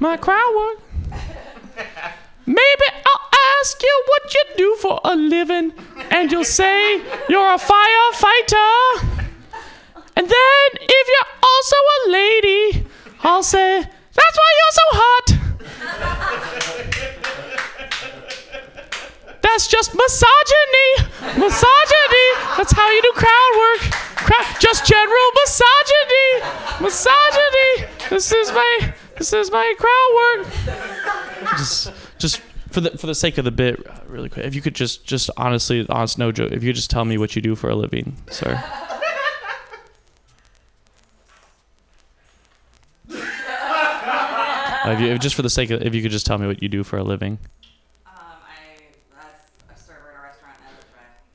My 0.00 0.16
crowd 0.16 0.54
work. 0.56 0.78
Maybe 2.44 2.86
I'll 3.06 3.28
ask 3.60 3.80
you 3.82 4.02
what 4.06 4.34
you 4.34 4.42
do 4.56 4.76
for 4.80 5.00
a 5.04 5.14
living, 5.14 5.72
and 6.10 6.30
you'll 6.32 6.44
say 6.44 7.00
you're 7.28 7.54
a 7.54 7.58
firefighter. 7.58 9.30
And 10.16 10.26
then, 10.28 10.68
if 10.80 11.08
you're 11.08 11.32
also 11.42 11.76
a 11.76 12.10
lady, 12.10 12.86
I'll 13.22 13.42
say, 13.42 13.80
that's 13.80 14.38
why 14.38 14.50
you're 14.58 14.72
so 14.72 14.86
hot. 14.92 15.26
That's 19.42 19.66
just 19.68 19.94
misogyny. 19.94 20.90
Misogyny. 21.38 22.26
That's 22.56 22.72
how 22.72 22.90
you 22.90 23.02
do 23.02 23.12
crowd 23.14 23.52
work. 23.58 23.80
Crowd, 24.16 24.60
just 24.60 24.86
general 24.86 25.30
misogyny. 25.44 26.42
Misogyny. 26.80 27.86
This 28.08 28.32
is 28.32 28.52
my 28.52 28.94
this 29.18 29.32
is 29.32 29.50
my 29.50 29.74
crowd 29.78 30.14
work. 30.16 30.46
Just 31.58 31.92
just 32.18 32.40
for 32.70 32.80
the 32.80 32.90
for 32.96 33.06
the 33.06 33.14
sake 33.14 33.36
of 33.38 33.44
the 33.44 33.50
bit, 33.50 33.84
really 34.06 34.28
quick. 34.28 34.46
If 34.46 34.54
you 34.54 34.62
could 34.62 34.74
just 34.74 35.04
just 35.04 35.28
honestly, 35.36 35.86
honest 35.88 36.18
no 36.18 36.32
joke. 36.32 36.52
If 36.52 36.62
you 36.62 36.70
could 36.70 36.76
just 36.76 36.90
tell 36.90 37.04
me 37.04 37.18
what 37.18 37.36
you 37.36 37.42
do 37.42 37.54
for 37.54 37.68
a 37.68 37.74
living, 37.74 38.16
sir. 38.30 38.62
If 44.84 45.00
you, 45.00 45.06
if 45.08 45.20
just 45.20 45.34
for 45.34 45.42
the 45.42 45.50
sake 45.50 45.70
of, 45.70 45.82
if 45.82 45.94
you 45.94 46.02
could 46.02 46.10
just 46.10 46.26
tell 46.26 46.38
me 46.38 46.46
what 46.46 46.62
you 46.62 46.68
do 46.68 46.82
for 46.82 46.96
a 46.98 47.04
living. 47.04 47.38
Um, 48.06 48.12
I, 48.16 49.22
I 49.70 49.74
serve 49.76 49.96
at 50.08 50.16
a 50.16 50.22
restaurant 50.22 50.58
and 50.64 50.76
Lyft 50.76 50.92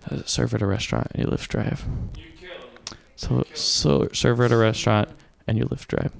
drive. 0.09 0.27
Serve 0.29 0.53
at 0.53 0.61
a 0.61 0.65
restaurant 0.65 1.11
you 1.15 1.25
Lyft 1.25 1.47
drive. 1.47 1.85
You 2.15 2.23
kill. 2.39 2.95
so, 3.15 3.45
so 3.53 4.09
serve 4.13 4.41
at 4.41 4.51
a 4.51 4.57
restaurant 4.57 5.09
and 5.47 5.57
you 5.57 5.65
Lyft 5.65 5.87
drive. 5.87 6.11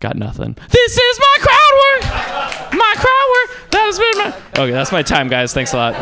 Got 0.00 0.16
nothing. 0.16 0.56
This 0.70 0.96
is 0.98 1.18
my 1.18 1.36
crowd 1.40 1.72
work. 1.84 2.02
My 2.74 2.94
crowd 2.96 3.28
work. 3.32 3.70
That 3.70 3.84
has 3.86 3.98
been 3.98 4.18
my. 4.18 4.62
Okay, 4.64 4.72
that's 4.72 4.92
my 4.92 5.02
time, 5.02 5.28
guys. 5.28 5.54
Thanks 5.54 5.72
a 5.72 5.76
lot. 5.76 5.94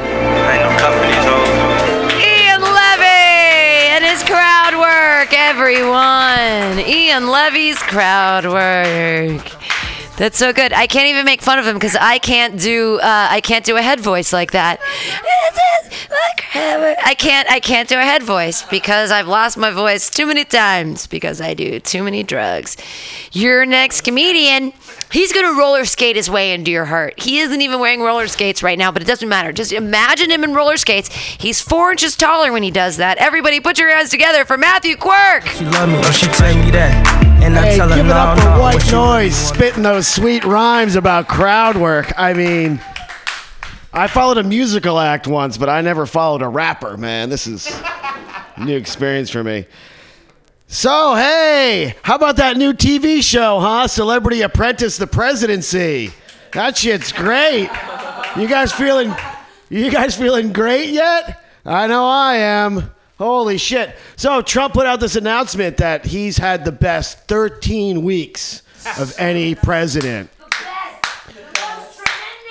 Ian 2.12 2.60
Levy 2.60 3.94
and 3.94 4.04
his 4.04 4.24
crowd 4.24 4.74
work, 4.74 5.32
everyone. 5.32 6.80
Ian 6.80 7.28
Levy's 7.28 7.78
crowd 7.78 8.46
work. 8.46 9.63
That's 10.16 10.38
so 10.38 10.52
good. 10.52 10.72
I 10.72 10.86
can't 10.86 11.08
even 11.08 11.24
make 11.24 11.42
fun 11.42 11.58
of 11.58 11.66
him 11.66 11.74
because 11.74 11.96
I 11.96 12.18
can't 12.18 12.60
do 12.60 12.98
uh, 13.00 13.28
I 13.30 13.40
can't 13.40 13.64
do 13.64 13.76
a 13.76 13.82
head 13.82 14.00
voice 14.00 14.32
like 14.32 14.52
that. 14.52 14.80
I 16.54 17.16
can't 17.18 17.50
I 17.50 17.58
can't 17.58 17.88
do 17.88 17.96
a 17.96 18.02
head 18.02 18.22
voice 18.22 18.62
because 18.62 19.10
I've 19.10 19.26
lost 19.26 19.56
my 19.56 19.72
voice 19.72 20.08
too 20.08 20.26
many 20.26 20.44
times 20.44 21.08
because 21.08 21.40
I 21.40 21.54
do 21.54 21.80
too 21.80 22.04
many 22.04 22.22
drugs. 22.22 22.76
Your 23.32 23.66
next 23.66 24.02
comedian, 24.02 24.72
he's 25.14 25.32
gonna 25.32 25.56
roller 25.56 25.84
skate 25.84 26.16
his 26.16 26.28
way 26.28 26.52
into 26.52 26.70
your 26.70 26.84
heart. 26.84 27.18
He 27.18 27.38
isn't 27.38 27.62
even 27.62 27.78
wearing 27.80 28.00
roller 28.00 28.26
skates 28.26 28.62
right 28.62 28.76
now, 28.76 28.90
but 28.90 29.00
it 29.00 29.06
doesn't 29.06 29.28
matter. 29.28 29.52
Just 29.52 29.72
imagine 29.72 30.30
him 30.30 30.44
in 30.44 30.52
roller 30.52 30.76
skates. 30.76 31.08
He's 31.14 31.60
four 31.60 31.92
inches 31.92 32.16
taller 32.16 32.52
when 32.52 32.62
he 32.62 32.70
does 32.70 32.96
that. 32.98 33.16
Everybody, 33.18 33.60
put 33.60 33.78
your 33.78 33.94
hands 33.94 34.10
together 34.10 34.44
for 34.44 34.58
Matthew 34.58 34.96
Quirk. 34.96 35.46
She 35.46 35.64
love 35.64 35.88
me, 35.88 35.98
or 35.98 36.12
she 36.12 36.26
tell 36.26 36.54
me 36.56 36.70
that. 36.72 37.40
And 37.42 37.56
I 37.58 37.66
Hey, 37.66 37.76
tell 37.76 37.88
her, 37.88 37.96
give 37.96 38.06
it 38.06 38.08
no, 38.08 38.16
up 38.16 38.38
for 38.38 38.44
no, 38.44 38.60
White 38.60 38.90
Noise, 38.92 39.36
spitting 39.36 39.82
those 39.82 40.08
sweet 40.08 40.44
rhymes 40.44 40.96
about 40.96 41.28
crowd 41.28 41.76
work. 41.76 42.12
I 42.18 42.32
mean, 42.32 42.80
I 43.92 44.08
followed 44.08 44.38
a 44.38 44.42
musical 44.42 44.98
act 44.98 45.26
once, 45.28 45.56
but 45.56 45.68
I 45.68 45.80
never 45.80 46.06
followed 46.06 46.42
a 46.42 46.48
rapper, 46.48 46.96
man. 46.96 47.28
This 47.28 47.46
is 47.46 47.70
a 48.56 48.64
new 48.64 48.76
experience 48.76 49.30
for 49.30 49.44
me. 49.44 49.66
So, 50.74 51.14
hey, 51.14 51.94
how 52.02 52.16
about 52.16 52.34
that 52.38 52.56
new 52.56 52.72
TV 52.72 53.22
show, 53.22 53.60
huh? 53.60 53.86
Celebrity 53.86 54.40
Apprentice 54.40 54.96
the 54.96 55.06
Presidency. 55.06 56.10
That 56.52 56.76
shit's 56.76 57.12
great. 57.12 57.70
You 58.36 58.48
guys 58.48 58.72
feeling 58.72 59.14
you 59.70 59.88
guys 59.88 60.16
feeling 60.16 60.52
great 60.52 60.88
yet? 60.88 61.44
I 61.64 61.86
know 61.86 62.04
I 62.04 62.38
am. 62.38 62.90
Holy 63.18 63.56
shit. 63.56 63.94
So, 64.16 64.42
Trump 64.42 64.74
put 64.74 64.84
out 64.84 64.98
this 64.98 65.14
announcement 65.14 65.76
that 65.76 66.04
he's 66.06 66.38
had 66.38 66.64
the 66.64 66.72
best 66.72 67.28
13 67.28 68.02
weeks 68.02 68.62
of 68.98 69.14
any 69.16 69.54
president. 69.54 70.28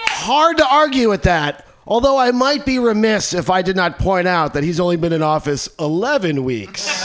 Hard 0.07 0.55
to 0.59 0.65
argue 0.65 1.09
with 1.09 1.23
that. 1.23 1.67
Although 1.85 2.17
I 2.17 2.31
might 2.31 2.65
be 2.65 2.79
remiss 2.79 3.33
if 3.33 3.49
I 3.49 3.61
did 3.61 3.75
not 3.75 3.99
point 3.99 4.29
out 4.29 4.53
that 4.53 4.63
he's 4.63 4.79
only 4.79 4.95
been 4.95 5.11
in 5.11 5.21
office 5.21 5.67
11 5.77 6.45
weeks. 6.45 7.03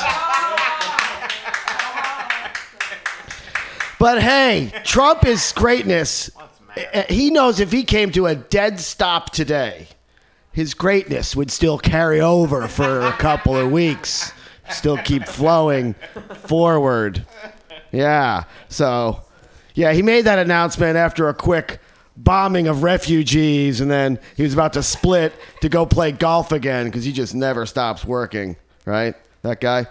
But 3.99 4.23
hey, 4.23 4.73
Trump 4.85 5.27
is 5.27 5.53
greatness. 5.53 6.31
Uh, 6.95 7.03
He 7.09 7.31
knows 7.31 7.59
if 7.61 7.73
he 7.73 7.83
came 7.85 8.13
to 8.13 8.27
a 8.27 8.35
dead 8.35 8.79
stop 8.81 9.31
today, 9.31 9.89
his 10.53 10.75
greatness 10.75 11.35
would 11.35 11.51
still 11.51 11.79
carry 11.79 12.21
over 12.21 12.69
for 12.69 13.01
a 13.01 13.13
couple 13.13 13.57
of 13.57 13.71
weeks, 13.71 14.33
still 14.71 14.97
keep 14.99 15.25
flowing 15.27 15.95
forward. 16.45 17.25
Yeah. 17.91 18.45
So, 18.69 19.21
yeah, 19.75 19.93
he 19.93 20.03
made 20.03 20.23
that 20.27 20.39
announcement 20.39 20.97
after 20.97 21.29
a 21.29 21.35
quick 21.35 21.81
bombing 22.17 22.67
of 22.69 22.83
refugees, 22.83 23.81
and 23.81 23.91
then 23.91 24.19
he 24.37 24.43
was 24.43 24.53
about 24.53 24.73
to 24.75 24.83
split 24.83 25.33
to 25.61 25.69
go 25.69 25.87
play 25.87 26.13
golf 26.13 26.53
again 26.53 26.87
because 26.87 27.05
he 27.05 27.13
just 27.13 27.35
never 27.35 27.65
stops 27.67 28.05
working, 28.05 28.57
right? 28.85 29.15
That 29.43 29.61
guy. 29.61 29.87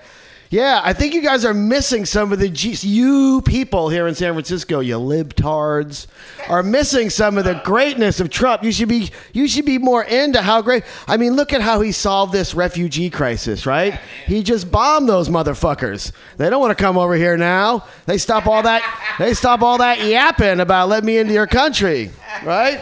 Yeah, 0.49 0.79
I 0.81 0.93
think 0.93 1.13
you 1.13 1.21
guys 1.21 1.43
are 1.43 1.53
missing 1.53 2.05
some 2.05 2.31
of 2.31 2.39
the 2.39 2.47
G- 2.47 2.77
you 2.87 3.41
people 3.41 3.89
here 3.89 4.07
in 4.07 4.15
San 4.15 4.31
Francisco, 4.33 4.79
you 4.79 4.95
libtards, 4.97 6.07
are 6.47 6.63
missing 6.63 7.09
some 7.09 7.37
of 7.37 7.43
the 7.43 7.61
greatness 7.65 8.21
of 8.21 8.29
Trump. 8.29 8.63
You 8.63 8.71
should 8.71 8.87
be 8.87 9.11
you 9.33 9.49
should 9.49 9.65
be 9.65 9.77
more 9.77 10.05
into 10.05 10.41
how 10.41 10.61
great. 10.61 10.83
I 11.05 11.17
mean, 11.17 11.35
look 11.35 11.51
at 11.51 11.59
how 11.59 11.81
he 11.81 11.91
solved 11.91 12.31
this 12.31 12.55
refugee 12.55 13.09
crisis, 13.09 13.65
right? 13.65 13.99
He 14.25 14.41
just 14.41 14.71
bombed 14.71 15.09
those 15.09 15.27
motherfuckers. 15.27 16.13
They 16.37 16.49
don't 16.49 16.61
want 16.61 16.77
to 16.77 16.81
come 16.81 16.97
over 16.97 17.15
here 17.15 17.35
now. 17.35 17.83
They 18.05 18.17
stop 18.17 18.47
all 18.47 18.63
that. 18.63 19.15
They 19.19 19.33
stop 19.33 19.61
all 19.61 19.79
that 19.79 20.01
yapping 20.05 20.61
about 20.61 20.87
let 20.87 21.03
me 21.03 21.17
into 21.17 21.33
your 21.33 21.47
country, 21.47 22.11
right? 22.45 22.79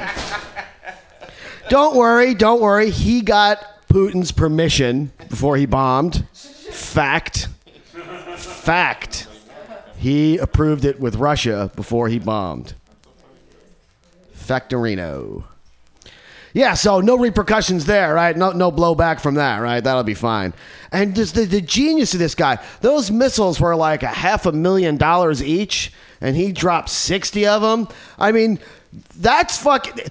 Don't 1.70 1.96
worry, 1.96 2.36
don't 2.36 2.62
worry. 2.62 2.92
He 2.92 3.22
got 3.22 3.88
Putin's 3.90 4.32
permission 4.32 5.12
before 5.30 5.58
he 5.58 5.66
bombed. 5.66 6.28
Fact. 6.32 7.48
Fact. 8.66 9.28
He 9.96 10.40
approved 10.40 10.86
it 10.86 11.00
with 11.00 11.18
Russia 11.18 11.70
before 11.76 12.08
he 12.08 12.18
bombed. 12.18 12.74
Factorino. 14.36 15.44
Yeah, 16.52 16.74
so 16.74 17.00
no 17.00 17.16
repercussions 17.16 17.86
there, 17.86 18.16
right? 18.16 18.36
No, 18.36 18.54
no 18.54 18.72
blowback 18.72 19.20
from 19.20 19.36
that, 19.36 19.60
right? 19.60 19.84
That'll 19.84 20.02
be 20.02 20.16
fine. 20.16 20.56
And 20.92 21.16
just 21.16 21.36
the, 21.36 21.46
the 21.46 21.62
genius 21.62 22.14
of 22.14 22.20
this 22.20 22.34
guy, 22.34 22.58
those 22.82 23.12
missiles 23.12 23.60
were 23.60 23.76
like 23.76 24.02
a 24.02 24.08
half 24.08 24.48
a 24.48 24.52
million 24.52 24.98
dollars 24.98 25.44
each, 25.44 25.94
and 26.20 26.36
he 26.36 26.52
dropped 26.52 26.90
60 26.90 27.46
of 27.46 27.62
them. 27.62 27.88
I 28.18 28.32
mean, 28.32 28.58
that's 29.18 29.60
fucking. 29.60 30.06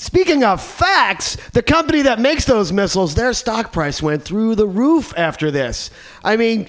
Speaking 0.00 0.44
of 0.44 0.62
facts, 0.62 1.36
the 1.50 1.60
company 1.60 2.02
that 2.02 2.20
makes 2.20 2.44
those 2.44 2.72
missiles, 2.72 3.16
their 3.16 3.32
stock 3.32 3.72
price 3.72 4.00
went 4.00 4.22
through 4.22 4.54
the 4.54 4.66
roof 4.66 5.12
after 5.16 5.50
this. 5.50 5.90
I 6.22 6.36
mean, 6.36 6.68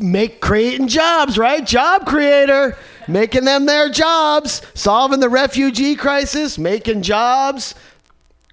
make 0.00 0.40
creating 0.40 0.88
jobs, 0.88 1.36
right? 1.36 1.66
Job 1.66 2.06
creator, 2.06 2.78
making 3.06 3.44
them 3.44 3.66
their 3.66 3.90
jobs, 3.90 4.62
solving 4.72 5.20
the 5.20 5.28
refugee 5.28 5.94
crisis, 5.94 6.56
making 6.56 7.02
jobs, 7.02 7.74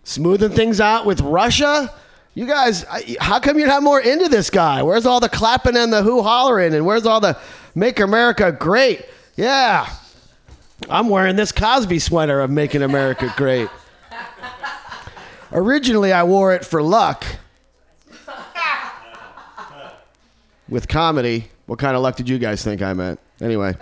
smoothing 0.03 0.51
things 0.51 0.81
out 0.81 1.05
with 1.05 1.21
Russia. 1.21 1.93
You 2.33 2.45
guys, 2.45 2.85
how 3.21 3.39
come 3.39 3.57
you're 3.57 3.69
not 3.69 3.83
more 3.83 4.01
into 4.01 4.27
this 4.27 4.49
guy? 4.49 4.83
Where's 4.83 5.05
all 5.05 5.21
the 5.21 5.29
clapping 5.29 5.77
and 5.77 5.93
the 5.93 6.03
who 6.03 6.23
hollering, 6.23 6.73
and 6.73 6.85
where's 6.85 7.05
all 7.05 7.21
the 7.21 7.37
make 7.73 8.01
America 8.01 8.51
great? 8.51 9.05
Yeah, 9.37 9.89
I'm 10.89 11.07
wearing 11.07 11.37
this 11.37 11.53
Cosby 11.53 11.99
sweater 11.99 12.41
of 12.41 12.49
making 12.51 12.81
America 12.81 13.33
great. 13.37 13.69
Originally, 15.51 16.13
I 16.13 16.23
wore 16.23 16.53
it 16.53 16.65
for 16.65 16.81
luck. 16.81 17.25
With 20.67 20.87
comedy, 20.87 21.49
what 21.65 21.79
kind 21.79 21.95
of 21.95 22.03
luck 22.03 22.15
did 22.15 22.29
you 22.29 22.37
guys 22.37 22.63
think 22.63 22.81
I 22.81 22.93
meant? 22.93 23.19
Anyway. 23.41 23.75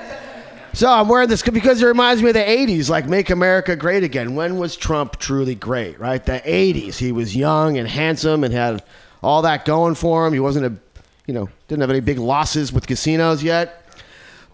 So 0.73 0.89
I'm 0.89 1.10
wearing 1.10 1.27
this 1.27 1.41
because 1.41 1.81
it 1.81 1.85
reminds 1.85 2.22
me 2.22 2.30
of 2.30 2.35
the 2.35 2.39
80s, 2.39 2.89
like 2.89 3.07
make 3.07 3.30
America 3.30 3.76
great 3.76 4.03
again. 4.03 4.35
When 4.35 4.60
was 4.60 4.76
Trump 4.76 5.18
truly 5.18 5.56
great, 5.56 5.99
right? 5.99 6.23
The 6.23 6.39
80s. 6.39 6.98
He 6.98 7.11
was 7.11 7.35
young 7.35 7.77
and 7.77 7.88
handsome 7.88 8.44
and 8.44 8.53
had 8.53 8.84
all 9.23 9.41
that 9.41 9.65
going 9.65 9.95
for 9.95 10.27
him. 10.27 10.34
He 10.34 10.39
wasn't 10.39 10.65
a, 10.68 11.02
you 11.26 11.34
know, 11.34 11.49
didn't 11.68 11.81
have 11.81 11.89
any 11.89 11.99
big 11.99 12.19
losses 12.19 12.72
with 12.72 12.85
casinos 12.85 13.41
yet. 13.41 13.87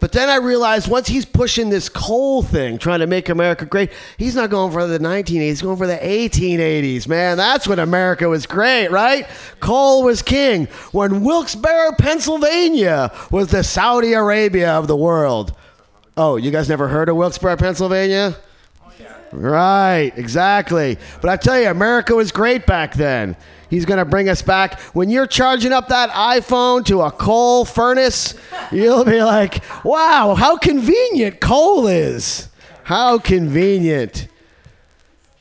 But 0.03 0.11
then 0.11 0.29
I 0.29 0.35
realized 0.35 0.89
once 0.89 1.07
he's 1.07 1.23
pushing 1.23 1.69
this 1.69 1.87
coal 1.87 2.43
thing, 2.43 2.77
trying 2.77 2.99
to 2.99 3.07
make 3.07 3.29
America 3.29 3.65
great, 3.65 3.89
he's 4.17 4.35
not 4.35 4.49
going 4.49 4.73
for 4.73 4.85
the 4.85 4.99
1980s, 4.99 5.39
he's 5.39 5.61
going 5.61 5.77
for 5.77 5.87
the 5.87 5.95
1880s. 5.95 7.07
Man, 7.07 7.37
that's 7.37 7.69
when 7.69 7.79
America 7.79 8.27
was 8.27 8.45
great, 8.45 8.89
right? 8.89 9.25
Coal 9.61 10.03
was 10.03 10.21
king. 10.21 10.65
When 10.91 11.23
Wilkes-Barre, 11.23 11.93
Pennsylvania 11.93 13.13
was 13.31 13.47
the 13.47 13.63
Saudi 13.63 14.11
Arabia 14.11 14.73
of 14.73 14.87
the 14.89 14.97
world. 14.97 15.55
Oh, 16.17 16.35
you 16.35 16.51
guys 16.51 16.67
never 16.67 16.89
heard 16.89 17.07
of 17.07 17.15
Wilkes-Barre, 17.15 17.55
Pennsylvania? 17.55 18.35
Oh, 18.85 18.91
right, 19.31 20.11
exactly. 20.17 20.97
But 21.21 21.29
I 21.29 21.37
tell 21.37 21.61
you, 21.61 21.69
America 21.69 22.13
was 22.13 22.33
great 22.33 22.65
back 22.65 22.95
then. 22.95 23.37
He's 23.73 23.85
going 23.85 23.97
to 23.97 24.05
bring 24.05 24.29
us 24.29 24.43
back. 24.43 24.79
When 24.93 25.09
you're 25.09 25.25
charging 25.25 25.73
up 25.73 25.87
that 25.87 26.11
iPhone 26.11 26.85
to 26.85 27.01
a 27.01 27.09
coal 27.09 27.65
furnace, 27.65 28.35
you'll 28.71 29.03
be 29.03 29.23
like, 29.23 29.63
wow, 29.83 30.35
how 30.35 30.57
convenient 30.57 31.39
coal 31.39 31.87
is. 31.87 32.49
How 32.83 33.17
convenient. 33.17 34.27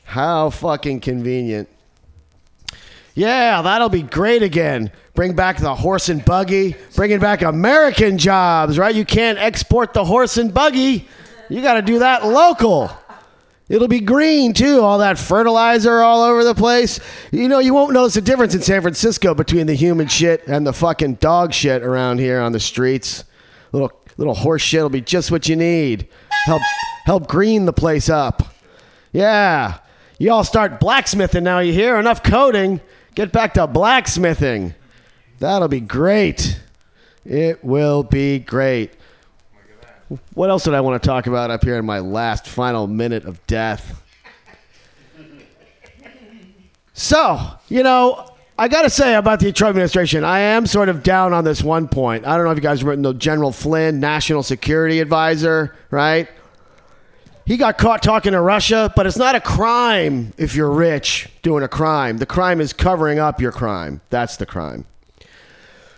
How 0.04 0.48
fucking 0.48 1.00
convenient. 1.00 1.68
Yeah, 3.14 3.60
that'll 3.60 3.90
be 3.90 4.02
great 4.02 4.42
again. 4.42 4.90
Bring 5.12 5.34
back 5.34 5.58
the 5.58 5.74
horse 5.74 6.08
and 6.08 6.24
buggy. 6.24 6.74
Bringing 6.96 7.18
back 7.18 7.42
American 7.42 8.16
jobs, 8.16 8.78
right? 8.78 8.94
You 8.94 9.04
can't 9.04 9.36
export 9.36 9.92
the 9.92 10.06
horse 10.06 10.38
and 10.38 10.54
buggy. 10.54 11.06
You 11.50 11.60
got 11.60 11.74
to 11.74 11.82
do 11.82 11.98
that 11.98 12.24
local. 12.24 12.90
It'll 13.72 13.88
be 13.88 14.00
green 14.00 14.52
too, 14.52 14.82
all 14.82 14.98
that 14.98 15.18
fertilizer 15.18 16.02
all 16.02 16.22
over 16.22 16.44
the 16.44 16.54
place. 16.54 17.00
You 17.30 17.48
know, 17.48 17.58
you 17.58 17.72
won't 17.72 17.94
notice 17.94 18.14
a 18.16 18.20
difference 18.20 18.54
in 18.54 18.60
San 18.60 18.82
Francisco 18.82 19.32
between 19.32 19.66
the 19.66 19.72
human 19.72 20.08
shit 20.08 20.46
and 20.46 20.66
the 20.66 20.74
fucking 20.74 21.14
dog 21.14 21.54
shit 21.54 21.82
around 21.82 22.18
here 22.18 22.38
on 22.38 22.52
the 22.52 22.60
streets. 22.60 23.24
Little 23.72 23.90
little 24.18 24.34
horse 24.34 24.60
shit 24.60 24.82
will 24.82 24.90
be 24.90 25.00
just 25.00 25.30
what 25.30 25.48
you 25.48 25.56
need. 25.56 26.06
Help 26.44 26.60
help 27.06 27.28
green 27.28 27.64
the 27.64 27.72
place 27.72 28.10
up. 28.10 28.42
Yeah. 29.10 29.78
You 30.18 30.32
all 30.32 30.44
start 30.44 30.78
blacksmithing 30.78 31.42
now, 31.42 31.60
you 31.60 31.72
hear? 31.72 31.96
Enough 31.96 32.22
coding. 32.22 32.82
Get 33.14 33.32
back 33.32 33.54
to 33.54 33.66
blacksmithing. 33.66 34.74
That'll 35.38 35.68
be 35.68 35.80
great. 35.80 36.60
It 37.24 37.64
will 37.64 38.02
be 38.02 38.38
great. 38.38 38.92
What 40.34 40.50
else 40.50 40.64
did 40.64 40.74
I 40.74 40.80
want 40.80 41.02
to 41.02 41.06
talk 41.06 41.26
about 41.26 41.50
up 41.50 41.64
here 41.64 41.76
in 41.76 41.84
my 41.84 42.00
last 42.00 42.46
final 42.46 42.86
minute 42.86 43.24
of 43.24 43.44
death? 43.46 44.02
So, 46.94 47.40
you 47.68 47.82
know, 47.82 48.28
I 48.58 48.68
got 48.68 48.82
to 48.82 48.90
say 48.90 49.14
about 49.14 49.40
the 49.40 49.50
Trump 49.52 49.70
administration, 49.70 50.24
I 50.24 50.40
am 50.40 50.66
sort 50.66 50.88
of 50.88 51.02
down 51.02 51.32
on 51.32 51.44
this 51.44 51.62
one 51.62 51.88
point. 51.88 52.26
I 52.26 52.36
don't 52.36 52.44
know 52.44 52.50
if 52.50 52.58
you 52.58 52.62
guys 52.62 52.84
remember 52.84 53.18
General 53.18 53.50
Flynn, 53.50 53.98
National 53.98 54.42
Security 54.42 55.00
Advisor, 55.00 55.74
right? 55.90 56.28
He 57.44 57.56
got 57.56 57.76
caught 57.76 58.02
talking 58.02 58.32
to 58.32 58.40
Russia, 58.40 58.92
but 58.94 59.06
it's 59.06 59.16
not 59.16 59.34
a 59.34 59.40
crime 59.40 60.32
if 60.36 60.54
you're 60.54 60.70
rich 60.70 61.28
doing 61.42 61.64
a 61.64 61.68
crime. 61.68 62.18
The 62.18 62.26
crime 62.26 62.60
is 62.60 62.72
covering 62.72 63.18
up 63.18 63.40
your 63.40 63.52
crime. 63.52 64.00
That's 64.10 64.36
the 64.36 64.46
crime. 64.46 64.84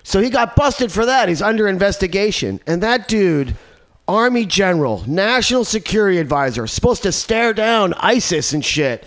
So 0.05 0.21
he 0.21 0.31
got 0.31 0.57
busted 0.57 0.93
for 0.93 1.05
that. 1.05 1.29
He's 1.29 1.43
under 1.43 1.67
investigation. 1.69 2.61
And 2.67 2.83
that 2.83 3.09
dude, 3.09 3.57
Army 4.07 4.45
General, 4.45 5.03
National 5.07 5.65
Security 5.65 6.19
Advisor, 6.19 6.67
supposed 6.67 7.03
to 7.05 7.13
stare 7.13 7.55
down 7.55 7.95
ISIS 7.95 8.53
and 8.53 8.65
shit. 8.65 9.05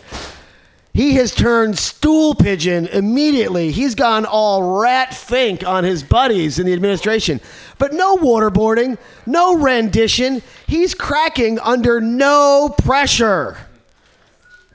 He 0.91 1.14
has 1.14 1.36
turned 1.36 1.78
stool 1.78 2.34
pigeon 2.34 2.88
immediately. 2.88 3.72
He's 3.72 3.94
gone 3.94 4.26
all 4.26 4.82
rat 4.82 5.14
fink 5.14 5.64
on 5.64 5.84
his 5.84 6.02
buddies 6.02 6.57
in 6.57 6.65
the 6.65 6.74
administration. 6.74 7.40
But 7.78 7.94
no 7.94 8.18
waterboarding, 8.18 8.98
no 9.28 9.56
rendition. 9.56 10.41
He's 10.65 10.95
cracking 10.95 11.60
under 11.60 12.02
no 12.02 12.74
pressure. 12.80 13.57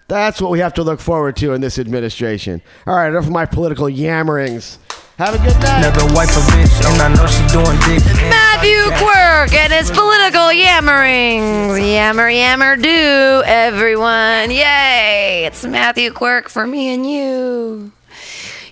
That's 0.06 0.40
what 0.40 0.52
we 0.52 0.60
have 0.60 0.74
to 0.74 0.84
look 0.84 1.00
forward 1.00 1.34
to 1.38 1.54
in 1.54 1.60
this 1.60 1.76
administration. 1.76 2.62
All 2.86 2.94
right, 2.94 3.08
enough 3.08 3.24
of 3.24 3.32
my 3.32 3.46
political 3.46 3.86
yammerings. 3.86 4.78
Have 5.18 5.34
a 5.34 5.38
good 5.38 5.54
night. 5.60 5.82
Never 5.82 6.04
wipe 6.14 6.30
a 6.30 6.42
bitch, 6.50 6.90
and 6.90 7.02
I 7.02 7.08
know 7.14 7.26
she 7.26 7.46
doing 7.52 7.78
dick. 7.84 8.02
Matthew 8.30 8.82
Quirk 8.96 9.52
and 9.52 9.70
his 9.70 9.90
political 9.90 10.48
yammerings. 10.48 11.78
Yammer, 11.78 12.30
yammer, 12.30 12.76
do, 12.76 13.42
everyone. 13.44 14.50
Yay! 14.50 15.44
It's 15.46 15.64
Matthew 15.64 16.12
Quirk 16.12 16.48
for 16.48 16.66
me 16.66 16.94
and 16.94 17.08
you. 17.08 17.92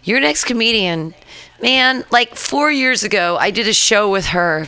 Your 0.02 0.20
next 0.20 0.44
comedian. 0.44 1.14
Man, 1.60 2.04
like 2.10 2.34
four 2.36 2.70
years 2.70 3.04
ago, 3.04 3.36
I 3.38 3.50
did 3.50 3.68
a 3.68 3.74
show 3.74 4.10
with 4.10 4.26
her, 4.26 4.66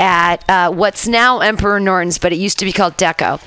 at 0.00 0.48
uh, 0.48 0.70
what's 0.70 1.06
now 1.06 1.40
Emperor 1.40 1.80
Norton's, 1.80 2.18
but 2.18 2.32
it 2.32 2.36
used 2.36 2.58
to 2.60 2.64
be 2.64 2.72
called 2.72 2.96
Deco. 2.96 3.40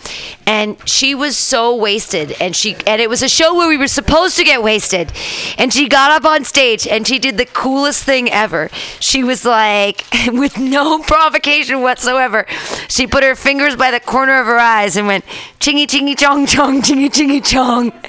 And 0.45 0.77
she 0.87 1.15
was 1.15 1.37
so 1.37 1.75
wasted, 1.75 2.35
and 2.41 2.55
she 2.55 2.75
and 2.85 3.01
it 3.01 3.09
was 3.09 3.21
a 3.21 3.29
show 3.29 3.55
where 3.55 3.67
we 3.67 3.77
were 3.77 3.87
supposed 3.87 4.35
to 4.37 4.43
get 4.43 4.61
wasted. 4.61 5.11
And 5.57 5.73
she 5.73 5.87
got 5.87 6.11
up 6.11 6.25
on 6.25 6.43
stage 6.43 6.87
and 6.87 7.07
she 7.07 7.19
did 7.19 7.37
the 7.37 7.45
coolest 7.45 8.03
thing 8.03 8.29
ever. 8.29 8.69
She 8.99 9.23
was 9.23 9.45
like, 9.45 10.05
with 10.27 10.57
no 10.59 10.99
provocation 10.99 11.81
whatsoever, 11.81 12.45
she 12.87 13.07
put 13.07 13.23
her 13.23 13.35
fingers 13.35 13.75
by 13.75 13.91
the 13.91 13.99
corner 13.99 14.39
of 14.39 14.47
her 14.47 14.59
eyes 14.59 14.97
and 14.97 15.07
went 15.07 15.25
chingy 15.59 15.85
chingy 15.85 16.17
chong 16.17 16.45
chong 16.45 16.81
chingy 16.81 17.09
chingy 17.09 17.43
chong. 17.45 17.91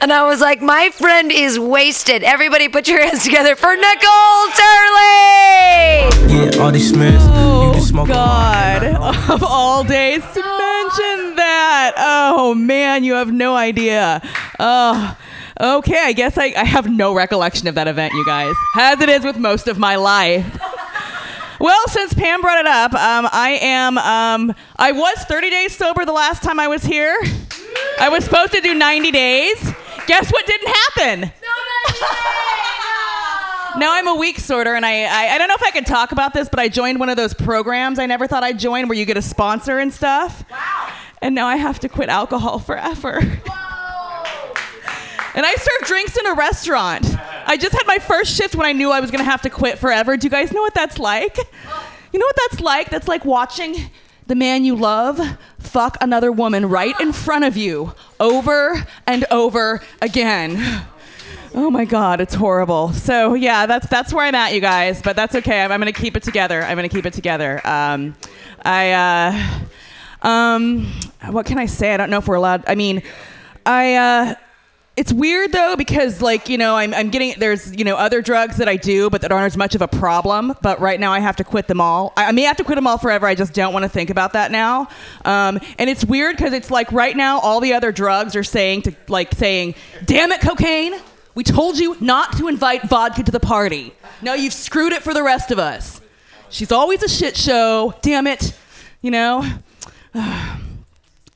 And 0.00 0.12
I 0.12 0.26
was 0.26 0.40
like, 0.40 0.62
my 0.62 0.90
friend 0.90 1.32
is 1.32 1.58
wasted. 1.58 2.22
Everybody, 2.22 2.68
put 2.68 2.86
your 2.86 3.02
hands 3.02 3.24
together 3.24 3.56
for 3.56 3.74
Nicole 3.74 4.46
Turley. 4.54 6.08
Yeah, 6.28 6.62
all 6.62 6.70
these 6.70 6.90
smears. 6.90 7.77
You 7.78 7.84
can 7.84 7.88
smoke 7.88 8.08
'em 8.10 8.16
all. 8.16 8.26
God, 8.26 9.30
of 9.30 9.42
all 9.42 9.84
days 9.84 10.22
to 10.22 10.40
mention 10.40 11.36
that. 11.36 11.92
Oh 11.96 12.54
man, 12.54 13.04
you 13.04 13.14
have 13.14 13.32
no 13.32 13.54
idea. 13.56 14.20
Oh, 14.58 15.16
okay. 15.60 16.00
I 16.00 16.12
guess 16.12 16.36
I, 16.38 16.52
I 16.56 16.64
have 16.64 16.90
no 16.90 17.14
recollection 17.14 17.68
of 17.68 17.74
that 17.76 17.88
event, 17.88 18.12
you 18.14 18.24
guys, 18.24 18.54
as 18.76 19.00
it 19.00 19.08
is 19.08 19.24
with 19.24 19.38
most 19.38 19.68
of 19.68 19.78
my 19.78 19.96
life. 19.96 20.60
Well, 21.60 21.88
since 21.88 22.14
Pam 22.14 22.40
brought 22.40 22.58
it 22.60 22.66
up, 22.66 22.94
um, 22.94 23.28
I 23.32 23.58
am. 23.60 23.98
Um, 23.98 24.54
I 24.76 24.92
was 24.92 25.18
30 25.24 25.50
days 25.50 25.76
sober 25.76 26.04
the 26.04 26.12
last 26.12 26.42
time 26.42 26.60
I 26.60 26.68
was 26.68 26.84
here. 26.84 27.18
I 28.00 28.08
was 28.08 28.24
supposed 28.24 28.52
to 28.52 28.60
do 28.60 28.74
90 28.74 29.10
days. 29.10 29.72
Guess 30.06 30.30
what 30.30 30.46
didn't 30.46 30.68
happen? 30.68 31.32
Now 33.78 33.94
I'm 33.94 34.08
a 34.08 34.14
week 34.16 34.40
sorter, 34.40 34.74
and 34.74 34.84
I, 34.84 35.04
I 35.04 35.34
I 35.34 35.38
don't 35.38 35.46
know 35.46 35.54
if 35.54 35.62
I 35.62 35.70
can 35.70 35.84
talk 35.84 36.10
about 36.10 36.34
this, 36.34 36.48
but 36.48 36.58
I 36.58 36.68
joined 36.68 36.98
one 36.98 37.08
of 37.08 37.16
those 37.16 37.32
programs 37.32 38.00
I 38.00 38.06
never 38.06 38.26
thought 38.26 38.42
I'd 38.42 38.58
join, 38.58 38.88
where 38.88 38.98
you 38.98 39.04
get 39.04 39.16
a 39.16 39.22
sponsor 39.22 39.78
and 39.78 39.92
stuff. 39.92 40.44
Wow. 40.50 40.92
And 41.22 41.34
now 41.34 41.46
I 41.46 41.56
have 41.56 41.78
to 41.80 41.88
quit 41.88 42.08
alcohol 42.08 42.58
forever. 42.58 43.20
Whoa. 43.22 44.54
And 45.34 45.46
I 45.46 45.54
serve 45.54 45.86
drinks 45.86 46.16
in 46.16 46.26
a 46.26 46.34
restaurant. 46.34 47.06
I 47.46 47.56
just 47.56 47.72
had 47.72 47.86
my 47.86 47.98
first 47.98 48.34
shift 48.34 48.56
when 48.56 48.66
I 48.66 48.72
knew 48.72 48.90
I 48.90 48.98
was 48.98 49.12
gonna 49.12 49.22
have 49.22 49.42
to 49.42 49.50
quit 49.50 49.78
forever. 49.78 50.16
Do 50.16 50.26
you 50.26 50.30
guys 50.30 50.52
know 50.52 50.62
what 50.62 50.74
that's 50.74 50.98
like? 50.98 51.36
You 52.12 52.18
know 52.18 52.26
what 52.26 52.36
that's 52.50 52.60
like? 52.60 52.90
That's 52.90 53.06
like 53.06 53.24
watching 53.24 53.90
the 54.26 54.34
man 54.34 54.64
you 54.64 54.74
love 54.74 55.20
fuck 55.58 55.96
another 56.00 56.32
woman 56.32 56.68
right 56.68 56.98
in 57.00 57.12
front 57.12 57.44
of 57.44 57.56
you 57.56 57.94
over 58.18 58.86
and 59.06 59.24
over 59.30 59.80
again. 60.02 60.82
Oh 61.54 61.70
my 61.70 61.84
god, 61.84 62.20
it's 62.20 62.34
horrible. 62.34 62.92
So 62.92 63.34
yeah, 63.34 63.66
that's 63.66 63.86
that's 63.88 64.12
where 64.12 64.24
I'm 64.24 64.34
at, 64.34 64.52
you 64.54 64.60
guys. 64.60 65.00
But 65.00 65.16
that's 65.16 65.34
okay. 65.34 65.62
I'm, 65.62 65.72
I'm 65.72 65.80
gonna 65.80 65.92
keep 65.92 66.16
it 66.16 66.22
together. 66.22 66.62
I'm 66.62 66.76
gonna 66.76 66.88
keep 66.88 67.06
it 67.06 67.14
together. 67.14 67.60
Um, 67.66 68.14
I 68.64 68.92
uh, 70.22 70.28
um, 70.28 70.86
what 71.30 71.46
can 71.46 71.58
I 71.58 71.66
say? 71.66 71.94
I 71.94 71.96
don't 71.96 72.10
know 72.10 72.18
if 72.18 72.28
we're 72.28 72.36
allowed. 72.36 72.64
I 72.66 72.74
mean, 72.74 73.02
I 73.64 73.94
uh, 73.94 74.34
it's 74.98 75.12
weird 75.12 75.52
though 75.52 75.74
because 75.76 76.20
like 76.20 76.48
you 76.48 76.58
know 76.58 76.76
I'm 76.76 76.92
I'm 76.92 77.08
getting 77.08 77.34
there's 77.38 77.74
you 77.74 77.84
know 77.84 77.96
other 77.96 78.20
drugs 78.20 78.56
that 78.58 78.68
I 78.68 78.76
do 78.76 79.08
but 79.08 79.22
that 79.22 79.32
aren't 79.32 79.46
as 79.46 79.56
much 79.56 79.74
of 79.74 79.80
a 79.80 79.88
problem. 79.88 80.54
But 80.60 80.80
right 80.80 81.00
now 81.00 81.12
I 81.12 81.20
have 81.20 81.36
to 81.36 81.44
quit 81.44 81.66
them 81.66 81.80
all. 81.80 82.12
I, 82.16 82.26
I 82.26 82.32
may 82.32 82.42
have 82.42 82.56
to 82.58 82.64
quit 82.64 82.76
them 82.76 82.86
all 82.86 82.98
forever. 82.98 83.26
I 83.26 83.34
just 83.34 83.54
don't 83.54 83.72
want 83.72 83.84
to 83.84 83.88
think 83.88 84.10
about 84.10 84.34
that 84.34 84.50
now. 84.50 84.88
Um, 85.24 85.60
and 85.78 85.88
it's 85.88 86.04
weird 86.04 86.36
because 86.36 86.52
it's 86.52 86.70
like 86.70 86.92
right 86.92 87.16
now 87.16 87.38
all 87.38 87.60
the 87.60 87.72
other 87.72 87.90
drugs 87.90 88.36
are 88.36 88.44
saying 88.44 88.82
to 88.82 88.94
like 89.08 89.32
saying, 89.34 89.76
"Damn 90.04 90.30
it, 90.32 90.42
cocaine." 90.42 90.94
We 91.38 91.44
told 91.44 91.78
you 91.78 91.96
not 92.00 92.36
to 92.38 92.48
invite 92.48 92.88
vodka 92.88 93.22
to 93.22 93.30
the 93.30 93.38
party. 93.38 93.94
Now 94.22 94.34
you've 94.34 94.52
screwed 94.52 94.92
it 94.92 95.04
for 95.04 95.14
the 95.14 95.22
rest 95.22 95.52
of 95.52 95.60
us. 95.60 96.00
She's 96.50 96.72
always 96.72 97.00
a 97.04 97.08
shit 97.08 97.36
show. 97.36 97.94
Damn 98.02 98.26
it. 98.26 98.58
You 99.02 99.12
know? 99.12 99.48
that 100.14 100.58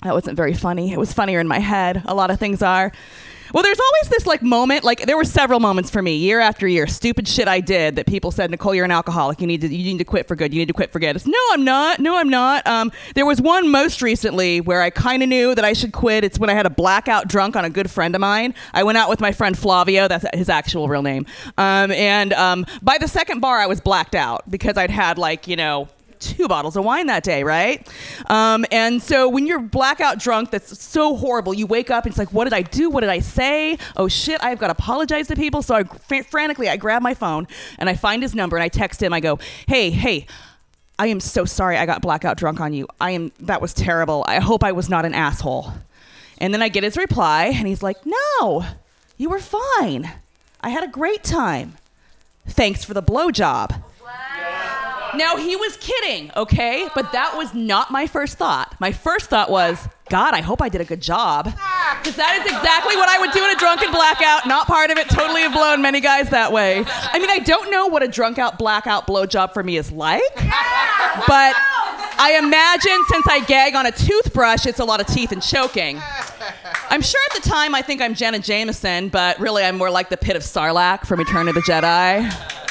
wasn't 0.02 0.36
very 0.36 0.54
funny. 0.54 0.92
It 0.92 0.98
was 0.98 1.12
funnier 1.12 1.38
in 1.38 1.46
my 1.46 1.60
head. 1.60 2.02
A 2.06 2.16
lot 2.16 2.32
of 2.32 2.40
things 2.40 2.62
are. 2.62 2.90
Well, 3.52 3.62
there's 3.62 3.80
always 3.80 4.08
this 4.10 4.26
like 4.26 4.42
moment, 4.42 4.82
like 4.82 5.04
there 5.04 5.16
were 5.16 5.24
several 5.24 5.60
moments 5.60 5.90
for 5.90 6.00
me, 6.00 6.16
year 6.16 6.40
after 6.40 6.66
year, 6.66 6.86
stupid 6.86 7.28
shit 7.28 7.48
I 7.48 7.60
did 7.60 7.96
that 7.96 8.06
people 8.06 8.30
said, 8.30 8.50
Nicole, 8.50 8.74
you're 8.74 8.84
an 8.84 8.90
alcoholic. 8.90 9.40
You 9.40 9.46
need 9.46 9.60
to 9.60 9.68
you 9.68 9.84
need 9.92 9.98
to 9.98 10.04
quit 10.04 10.26
for 10.26 10.36
good. 10.36 10.54
You 10.54 10.60
need 10.60 10.68
to 10.68 10.74
quit 10.74 10.90
for 10.90 10.98
good. 10.98 11.16
It's, 11.16 11.26
no, 11.26 11.38
I'm 11.52 11.64
not. 11.64 12.00
No, 12.00 12.16
I'm 12.16 12.30
not. 12.30 12.66
Um, 12.66 12.92
there 13.14 13.26
was 13.26 13.40
one 13.42 13.70
most 13.70 14.00
recently 14.00 14.60
where 14.60 14.80
I 14.80 14.90
kind 14.90 15.22
of 15.22 15.28
knew 15.28 15.54
that 15.54 15.64
I 15.64 15.74
should 15.74 15.92
quit. 15.92 16.24
It's 16.24 16.38
when 16.38 16.48
I 16.48 16.54
had 16.54 16.66
a 16.66 16.70
blackout 16.70 17.28
drunk 17.28 17.56
on 17.56 17.64
a 17.64 17.70
good 17.70 17.90
friend 17.90 18.14
of 18.14 18.20
mine. 18.20 18.54
I 18.72 18.82
went 18.84 18.96
out 18.98 19.10
with 19.10 19.20
my 19.20 19.32
friend 19.32 19.56
Flavio. 19.56 20.08
That's 20.08 20.24
his 20.34 20.48
actual 20.48 20.88
real 20.88 21.02
name. 21.02 21.26
Um, 21.58 21.90
and 21.92 22.32
um, 22.32 22.66
by 22.80 22.96
the 22.98 23.08
second 23.08 23.40
bar, 23.40 23.58
I 23.58 23.66
was 23.66 23.80
blacked 23.80 24.14
out 24.14 24.50
because 24.50 24.76
I'd 24.78 24.90
had 24.90 25.18
like 25.18 25.46
you 25.46 25.56
know 25.56 25.88
two 26.22 26.48
bottles 26.48 26.76
of 26.76 26.84
wine 26.84 27.06
that 27.06 27.22
day, 27.22 27.42
right? 27.42 27.86
Um, 28.26 28.64
and 28.70 29.02
so 29.02 29.28
when 29.28 29.46
you're 29.46 29.60
blackout 29.60 30.18
drunk, 30.18 30.50
that's 30.50 30.82
so 30.82 31.16
horrible. 31.16 31.52
You 31.52 31.66
wake 31.66 31.90
up 31.90 32.04
and 32.04 32.12
it's 32.12 32.18
like, 32.18 32.32
what 32.32 32.44
did 32.44 32.52
I 32.52 32.62
do? 32.62 32.88
What 32.90 33.00
did 33.00 33.10
I 33.10 33.18
say? 33.18 33.78
Oh 33.96 34.08
shit, 34.08 34.42
I've 34.42 34.58
got 34.58 34.68
to 34.68 34.72
apologize 34.72 35.28
to 35.28 35.36
people. 35.36 35.62
So 35.62 35.74
I 35.74 35.84
fr- 35.84 36.22
frantically, 36.22 36.68
I 36.68 36.76
grab 36.76 37.02
my 37.02 37.14
phone 37.14 37.46
and 37.78 37.88
I 37.88 37.94
find 37.94 38.22
his 38.22 38.34
number 38.34 38.56
and 38.56 38.62
I 38.62 38.68
text 38.68 39.02
him. 39.02 39.12
I 39.12 39.20
go, 39.20 39.38
hey, 39.66 39.90
hey. 39.90 40.26
I 40.98 41.06
am 41.06 41.18
so 41.20 41.44
sorry 41.44 41.78
I 41.78 41.86
got 41.86 42.00
blackout 42.00 42.36
drunk 42.36 42.60
on 42.60 42.72
you. 42.72 42.86
I 43.00 43.12
am 43.12 43.32
that 43.40 43.60
was 43.60 43.74
terrible. 43.74 44.24
I 44.28 44.38
hope 44.38 44.62
I 44.62 44.70
was 44.70 44.88
not 44.88 45.04
an 45.04 45.14
asshole. 45.14 45.72
And 46.38 46.54
then 46.54 46.62
I 46.62 46.68
get 46.68 46.84
his 46.84 46.96
reply 46.96 47.46
and 47.46 47.66
he's 47.66 47.82
like, 47.82 47.96
"No. 48.04 48.64
You 49.16 49.30
were 49.30 49.40
fine. 49.40 50.12
I 50.60 50.68
had 50.68 50.84
a 50.84 50.88
great 50.88 51.24
time. 51.24 51.74
Thanks 52.46 52.84
for 52.84 52.94
the 52.94 53.02
blowjob." 53.02 53.82
Now 55.14 55.36
he 55.36 55.56
was 55.56 55.76
kidding, 55.76 56.30
okay? 56.36 56.88
But 56.94 57.12
that 57.12 57.36
was 57.36 57.52
not 57.54 57.90
my 57.90 58.06
first 58.06 58.38
thought. 58.38 58.74
My 58.80 58.92
first 58.92 59.28
thought 59.28 59.50
was, 59.50 59.88
God, 60.08 60.34
I 60.34 60.40
hope 60.40 60.60
I 60.60 60.68
did 60.68 60.80
a 60.80 60.84
good 60.84 61.00
job. 61.00 61.44
Because 61.44 62.16
that 62.16 62.38
is 62.40 62.52
exactly 62.52 62.96
what 62.96 63.08
I 63.08 63.18
would 63.18 63.30
do 63.32 63.44
in 63.44 63.50
a 63.50 63.56
drunken 63.56 63.90
blackout. 63.92 64.46
Not 64.46 64.66
part 64.66 64.90
of 64.90 64.98
it. 64.98 65.08
Totally 65.08 65.42
have 65.42 65.52
blown 65.52 65.80
many 65.82 66.00
guys 66.00 66.30
that 66.30 66.52
way. 66.52 66.84
I 66.86 67.18
mean, 67.18 67.30
I 67.30 67.38
don't 67.38 67.70
know 67.70 67.86
what 67.86 68.02
a 68.02 68.08
drunk 68.08 68.38
out 68.38 68.58
blackout 68.58 69.06
blowjob 69.06 69.52
for 69.54 69.62
me 69.62 69.76
is 69.76 69.92
like. 69.92 70.22
But 70.34 71.54
I 72.18 72.38
imagine 72.38 73.04
since 73.08 73.26
I 73.28 73.44
gag 73.46 73.74
on 73.74 73.86
a 73.86 73.92
toothbrush, 73.92 74.66
it's 74.66 74.80
a 74.80 74.84
lot 74.84 75.00
of 75.00 75.06
teeth 75.06 75.32
and 75.32 75.42
choking. 75.42 76.00
I'm 76.90 77.02
sure 77.02 77.20
at 77.30 77.42
the 77.42 77.48
time 77.48 77.74
I 77.74 77.82
think 77.82 78.02
I'm 78.02 78.14
Jenna 78.14 78.38
Jameson, 78.38 79.08
but 79.08 79.38
really 79.40 79.62
I'm 79.62 79.76
more 79.76 79.90
like 79.90 80.10
the 80.10 80.16
pit 80.16 80.36
of 80.36 80.42
Sarlacc 80.42 81.06
from 81.06 81.20
Return 81.20 81.48
of 81.48 81.54
the 81.54 81.62
Jedi. 81.62 82.61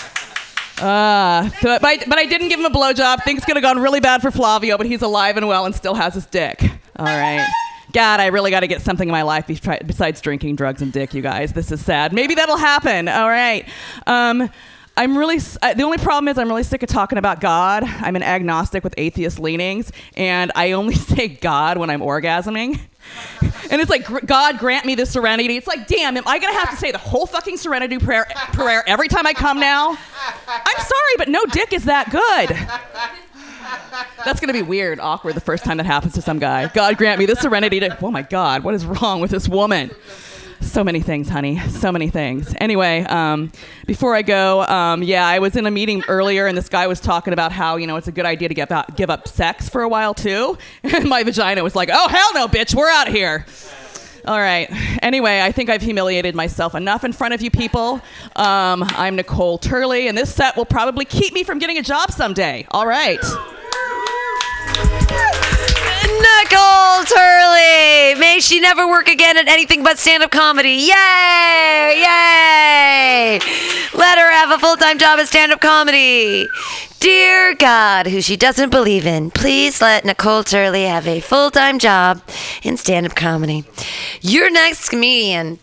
Uh, 0.82 1.50
so- 1.62 1.78
but, 1.80 1.86
I, 1.86 1.98
but 2.08 2.18
I 2.18 2.26
didn't 2.26 2.50
give 2.50 2.60
him 2.60 2.66
a 2.66 2.70
blowjob. 2.70 3.24
Things 3.24 3.46
could 3.46 3.56
have 3.56 3.64
gone 3.64 3.80
really 3.80 4.00
bad 4.00 4.22
for 4.22 4.32
Flavio, 4.32 4.78
but 4.78 4.86
he's 4.88 5.02
alive 5.02 5.38
and 5.38 5.48
well 5.48 5.66
and 5.66 5.76
still 5.76 5.96
has 5.96 6.14
his 6.16 6.26
dick. 6.26 6.62
All 6.98 7.06
right. 7.06 7.48
God, 7.94 8.20
I 8.22 8.28
really 8.28 8.52
got 8.52 8.62
to 8.62 8.68
get 8.68 8.82
something 8.82 9.08
in 9.08 9.12
my 9.12 9.24
life 9.24 9.48
besides 9.48 10.22
drinking, 10.22 10.56
drugs, 10.56 10.82
and 10.82 10.94
dick, 10.94 11.14
you 11.14 11.22
guys. 11.22 11.52
This 11.54 11.72
is 11.72 11.84
sad. 11.84 12.14
Maybe 12.14 12.36
that'll 12.36 12.58
happen. 12.58 13.08
All 13.10 13.28
right. 13.28 13.68
Um, 14.08 14.50
I'm 14.98 15.18
really, 15.18 15.40
uh, 15.62 15.74
the 15.74 15.84
only 15.84 15.98
problem 15.98 16.28
is 16.28 16.38
I'm 16.38 16.48
really 16.48 16.64
sick 16.64 16.84
of 16.84 16.90
talking 16.90 17.18
about 17.18 17.40
God. 17.42 17.84
I'm 17.84 18.16
an 18.16 18.24
agnostic 18.24 18.84
with 18.84 18.94
atheist 18.98 19.40
leanings, 19.40 19.92
and 20.16 20.52
I 20.56 20.72
only 20.74 20.96
say 21.12 21.28
God 21.28 21.78
when 21.78 21.90
I'm 21.90 22.02
orgasming. 22.02 22.80
And 23.70 23.82
it's 23.82 23.90
like, 23.90 24.26
God 24.26 24.60
grant 24.60 24.86
me 24.86 24.96
the 24.96 25.06
serenity. 25.06 25.56
It's 25.56 25.68
like, 25.68 25.88
damn, 25.88 26.18
am 26.18 26.24
I 26.28 26.40
gonna 26.40 26.58
have 26.60 26.72
to 26.72 26.76
say 26.76 26.92
the 26.92 26.98
whole 26.98 27.26
fucking 27.26 27.58
serenity 27.58 27.98
prayer, 28.00 28.26
prayer 28.54 28.84
every 28.88 29.08
time 29.08 29.26
I 29.26 29.34
come 29.34 29.60
now? 29.60 29.98
I'm 30.48 30.78
sorry, 30.78 31.16
but 31.18 31.30
no 31.30 31.46
dick 31.46 31.72
is 31.74 31.86
that 31.86 32.10
good. 32.12 32.58
That's 34.26 34.40
gonna 34.40 34.54
be 34.54 34.62
weird, 34.62 35.00
awkward 35.00 35.36
the 35.36 35.42
first 35.42 35.64
time 35.64 35.78
that 35.78 35.86
happens 35.86 36.14
to 36.14 36.22
some 36.22 36.40
guy. 36.40 36.68
God 36.68 36.98
grant 36.98 37.20
me 37.20 37.26
the 37.26 37.36
serenity 37.36 37.80
to. 37.80 37.98
Oh 38.02 38.12
my 38.12 38.22
God, 38.24 38.64
what 38.64 38.74
is 38.74 38.86
wrong 38.86 39.22
with 39.22 39.32
this 39.32 39.48
woman? 39.48 39.92
So 40.62 40.84
many 40.84 41.02
things, 41.02 41.28
honey. 41.28 41.60
So 41.70 41.92
many 41.92 42.10
things. 42.10 42.54
Anyway, 42.60 43.02
um, 43.02 43.52
before 43.88 44.16
I 44.16 44.22
go, 44.22 44.62
um, 44.64 45.04
yeah, 45.04 45.28
I 45.28 45.40
was 45.40 45.56
in 45.56 45.66
a 45.66 45.72
meeting 45.72 46.04
earlier, 46.08 46.48
and 46.48 46.58
this 46.58 46.70
guy 46.70 46.88
was 46.88 47.00
talking 47.00 47.34
about 47.34 47.52
how 47.52 47.78
you 47.78 47.88
know 47.88 47.98
it's 47.98 48.08
a 48.08 48.12
good 48.12 48.26
idea 48.26 48.48
to 48.48 48.54
give 48.54 48.72
up, 48.72 48.96
give 48.96 49.10
up 49.10 49.28
sex 49.28 49.68
for 49.68 49.82
a 49.82 49.90
while 49.90 50.14
too. 50.14 50.58
And 50.84 51.10
my 51.10 51.24
vagina 51.24 51.64
was 51.64 51.76
like, 51.76 51.90
"Oh 51.92 52.08
hell 52.08 52.34
no, 52.34 52.48
bitch, 52.48 52.76
we're 52.76 52.90
out 52.90 53.08
of 53.08 53.14
here." 53.14 53.46
All 54.26 54.40
right. 54.40 54.68
Anyway, 55.02 55.42
I 55.42 55.52
think 55.52 55.70
I've 55.70 55.82
humiliated 55.82 56.36
myself 56.36 56.76
enough 56.76 57.04
in 57.04 57.12
front 57.12 57.34
of 57.34 57.42
you 57.42 57.50
people. 57.50 58.02
Um, 58.36 58.84
I'm 58.90 59.16
Nicole 59.16 59.58
Turley, 59.58 60.08
and 60.08 60.18
this 60.18 60.34
set 60.34 60.56
will 60.56 60.66
probably 60.66 61.06
keep 61.06 61.34
me 61.34 61.44
from 61.44 61.58
getting 61.58 61.80
a 61.80 61.82
job 61.82 62.12
someday. 62.12 62.68
All 62.70 62.86
right. 62.86 63.20
Nicole 66.52 67.04
Turley. 67.06 68.16
May 68.20 68.40
she 68.42 68.60
never 68.60 68.86
work 68.86 69.08
again 69.08 69.38
at 69.38 69.48
anything 69.48 69.84
but 69.84 69.98
stand 69.98 70.22
up 70.22 70.32
comedy. 70.32 70.72
Yay! 70.72 72.04
Yay! 72.04 73.40
Let 73.94 74.18
her 74.18 74.32
have 74.32 74.52
a 74.52 74.60
full 74.60 74.76
time 74.76 74.98
job 74.98 75.20
at 75.20 75.30
stand 75.30 75.54
up 75.54 75.62
comedy. 75.62 76.50
Dear 77.00 77.56
God, 77.56 78.08
who 78.08 78.20
she 78.22 78.36
doesn't 78.36 78.70
believe 78.70 79.06
in, 79.06 79.32
please 79.32 79.82
let 79.82 80.04
Nicole 80.04 80.44
Turley 80.44 80.84
have 80.84 81.08
a 81.08 81.22
full 81.22 81.52
time 81.52 81.80
job 81.80 82.22
in 82.64 82.76
stand 82.76 83.06
up 83.06 83.16
comedy. 83.16 83.64
Your 84.20 84.52
next 84.52 84.90
comedian. 84.90 85.58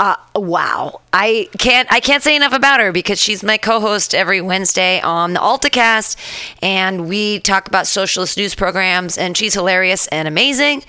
Uh, 0.00 0.16
wow, 0.34 0.98
I 1.12 1.50
can't 1.58 1.86
I 1.92 2.00
can't 2.00 2.22
say 2.22 2.34
enough 2.34 2.54
about 2.54 2.80
her 2.80 2.90
because 2.90 3.20
she's 3.20 3.42
my 3.42 3.58
co-host 3.58 4.14
every 4.14 4.40
Wednesday 4.40 4.98
on 5.02 5.34
the 5.34 5.40
AltaCast, 5.40 6.16
and 6.62 7.06
we 7.06 7.40
talk 7.40 7.68
about 7.68 7.86
socialist 7.86 8.38
news 8.38 8.54
programs, 8.54 9.18
and 9.18 9.36
she's 9.36 9.52
hilarious 9.52 10.06
and 10.06 10.26
amazing. 10.26 10.84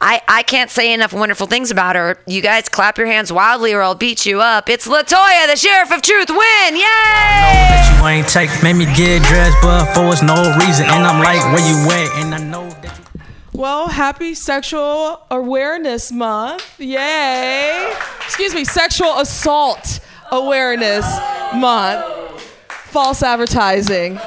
I 0.00 0.22
I 0.28 0.44
can't 0.44 0.70
say 0.70 0.94
enough 0.94 1.12
wonderful 1.12 1.46
things 1.46 1.70
about 1.70 1.94
her. 1.94 2.16
You 2.26 2.40
guys 2.40 2.70
clap 2.70 2.96
your 2.96 3.06
hands 3.06 3.30
wildly, 3.30 3.74
or 3.74 3.82
I'll 3.82 3.94
beat 3.94 4.24
you 4.24 4.40
up. 4.40 4.70
It's 4.70 4.88
Latoya, 4.88 5.46
the 5.46 5.56
Sheriff 5.56 5.92
of 5.92 6.00
Truth. 6.00 6.30
Win! 6.30 6.74
Yay! 6.74 6.80
that 6.80 8.00
you 8.00 8.08
ain't 8.08 8.28
take. 8.28 8.48
Made 8.62 8.76
me 8.76 8.86
get 8.96 9.22
dressed, 9.24 9.58
but 9.60 9.92
for 9.92 10.24
no 10.24 10.56
reason. 10.56 10.86
And 10.86 11.04
I'm 11.04 11.22
like, 11.22 11.44
where 11.52 11.60
you 11.60 11.76
at? 11.90 12.24
And 12.24 12.34
I 12.34 12.38
know 12.38 12.70
that 12.80 12.98
you. 12.98 13.03
Well, 13.56 13.86
happy 13.86 14.34
Sexual 14.34 15.24
Awareness 15.30 16.10
Month. 16.10 16.80
Yay. 16.80 17.94
Excuse 18.24 18.52
me, 18.52 18.64
Sexual 18.64 19.20
Assault 19.20 20.00
Awareness 20.32 21.06
Month. 21.54 22.40
False 22.68 23.22
advertising. 23.22 24.18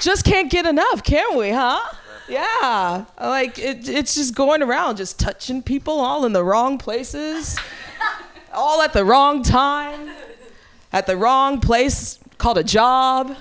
Just 0.00 0.24
can't 0.24 0.48
get 0.48 0.66
enough, 0.66 1.02
can 1.02 1.36
we, 1.36 1.50
huh? 1.50 1.80
Yeah. 2.28 3.06
Like, 3.20 3.58
it, 3.58 3.88
it's 3.88 4.14
just 4.14 4.36
going 4.36 4.62
around, 4.62 4.98
just 4.98 5.18
touching 5.18 5.64
people 5.64 5.98
all 5.98 6.24
in 6.24 6.32
the 6.32 6.44
wrong 6.44 6.78
places, 6.78 7.58
all 8.54 8.82
at 8.82 8.92
the 8.92 9.04
wrong 9.04 9.42
time, 9.42 10.10
at 10.92 11.08
the 11.08 11.16
wrong 11.16 11.58
place 11.60 12.20
called 12.38 12.58
a 12.58 12.64
job 12.64 13.36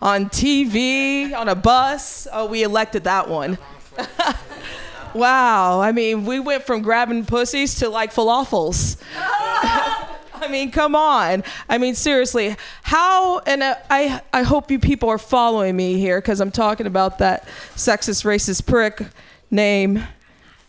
on 0.00 0.26
TV, 0.26 1.34
on 1.34 1.48
a 1.48 1.54
bus. 1.54 2.26
Oh, 2.32 2.46
we 2.46 2.62
elected 2.62 3.04
that 3.04 3.28
one. 3.28 3.58
wow. 5.14 5.80
I 5.80 5.92
mean, 5.92 6.24
we 6.24 6.40
went 6.40 6.64
from 6.64 6.82
grabbing 6.82 7.24
pussies 7.24 7.76
to 7.76 7.88
like 7.88 8.12
falafels. 8.12 9.00
I 9.16 10.46
mean, 10.48 10.70
come 10.70 10.94
on. 10.94 11.42
I 11.68 11.78
mean, 11.78 11.94
seriously, 11.94 12.56
how, 12.82 13.40
and 13.40 13.62
I, 13.64 14.22
I 14.32 14.42
hope 14.42 14.70
you 14.70 14.78
people 14.78 15.08
are 15.08 15.18
following 15.18 15.76
me 15.76 15.98
here 15.98 16.20
because 16.20 16.40
I'm 16.40 16.52
talking 16.52 16.86
about 16.86 17.18
that 17.18 17.46
sexist, 17.74 18.24
racist 18.24 18.66
prick 18.66 19.02
named 19.50 20.06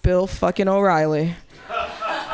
Bill 0.02 0.26
fucking 0.28 0.68
O'Reilly. 0.68 1.36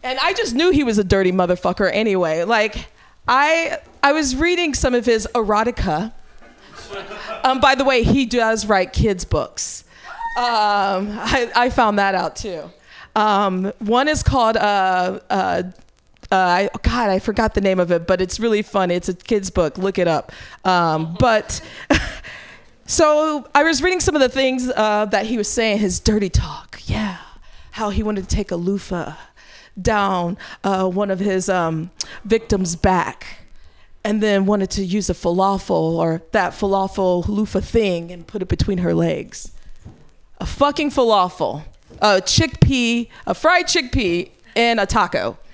And 0.00 0.18
I 0.20 0.32
just 0.32 0.54
knew 0.54 0.70
he 0.70 0.84
was 0.84 0.96
a 0.96 1.04
dirty 1.04 1.32
motherfucker 1.32 1.90
anyway. 1.92 2.44
Like, 2.44 2.86
I 3.28 3.78
I 4.02 4.12
was 4.12 4.34
reading 4.34 4.74
some 4.74 4.94
of 4.94 5.04
his 5.04 5.28
erotica. 5.34 6.12
Um, 7.44 7.60
by 7.60 7.74
the 7.74 7.84
way, 7.84 8.02
he 8.02 8.24
does 8.24 8.66
write 8.66 8.92
kids' 8.92 9.24
books. 9.24 9.84
Um, 10.38 11.10
I, 11.18 11.50
I 11.54 11.70
found 11.70 11.98
that 11.98 12.14
out 12.14 12.36
too. 12.36 12.70
Um, 13.14 13.72
one 13.80 14.08
is 14.08 14.22
called 14.22 14.56
uh, 14.56 15.20
uh, 15.28 15.62
uh, 16.30 16.36
I, 16.36 16.68
God, 16.82 17.10
I 17.10 17.18
forgot 17.18 17.54
the 17.54 17.60
name 17.60 17.80
of 17.80 17.90
it, 17.90 18.06
but 18.06 18.20
it's 18.20 18.38
really 18.38 18.62
fun. 18.62 18.90
It's 18.90 19.08
a 19.08 19.14
kid's 19.14 19.50
book. 19.50 19.76
Look 19.76 19.98
it 19.98 20.08
up. 20.08 20.32
Um, 20.64 21.16
but 21.18 21.60
so 22.86 23.46
I 23.54 23.62
was 23.62 23.82
reading 23.82 24.00
some 24.00 24.14
of 24.14 24.20
the 24.20 24.28
things 24.28 24.70
uh, 24.74 25.06
that 25.06 25.26
he 25.26 25.36
was 25.36 25.48
saying. 25.48 25.78
His 25.78 26.00
dirty 26.00 26.30
talk, 26.30 26.80
yeah, 26.84 27.18
how 27.72 27.90
he 27.90 28.02
wanted 28.02 28.28
to 28.28 28.34
take 28.34 28.50
a 28.50 28.56
loofah 28.56 29.14
down 29.80 30.36
uh, 30.64 30.88
one 30.88 31.10
of 31.10 31.20
his 31.20 31.48
um, 31.48 31.90
victims' 32.24 32.76
back, 32.76 33.38
and 34.04 34.22
then 34.22 34.46
wanted 34.46 34.70
to 34.70 34.84
use 34.84 35.10
a 35.10 35.14
falafel 35.14 35.70
or 35.70 36.22
that 36.32 36.52
falafel 36.52 37.26
loofah 37.28 37.60
thing 37.60 38.10
and 38.10 38.26
put 38.26 38.42
it 38.42 38.48
between 38.48 38.78
her 38.78 38.94
legs. 38.94 39.52
A 40.38 40.46
fucking 40.46 40.90
falafel, 40.90 41.64
a 42.00 42.20
chickpea, 42.20 43.08
a 43.26 43.34
fried 43.34 43.66
chickpea, 43.66 44.30
and 44.56 44.80
a 44.80 44.86
taco. 44.86 45.38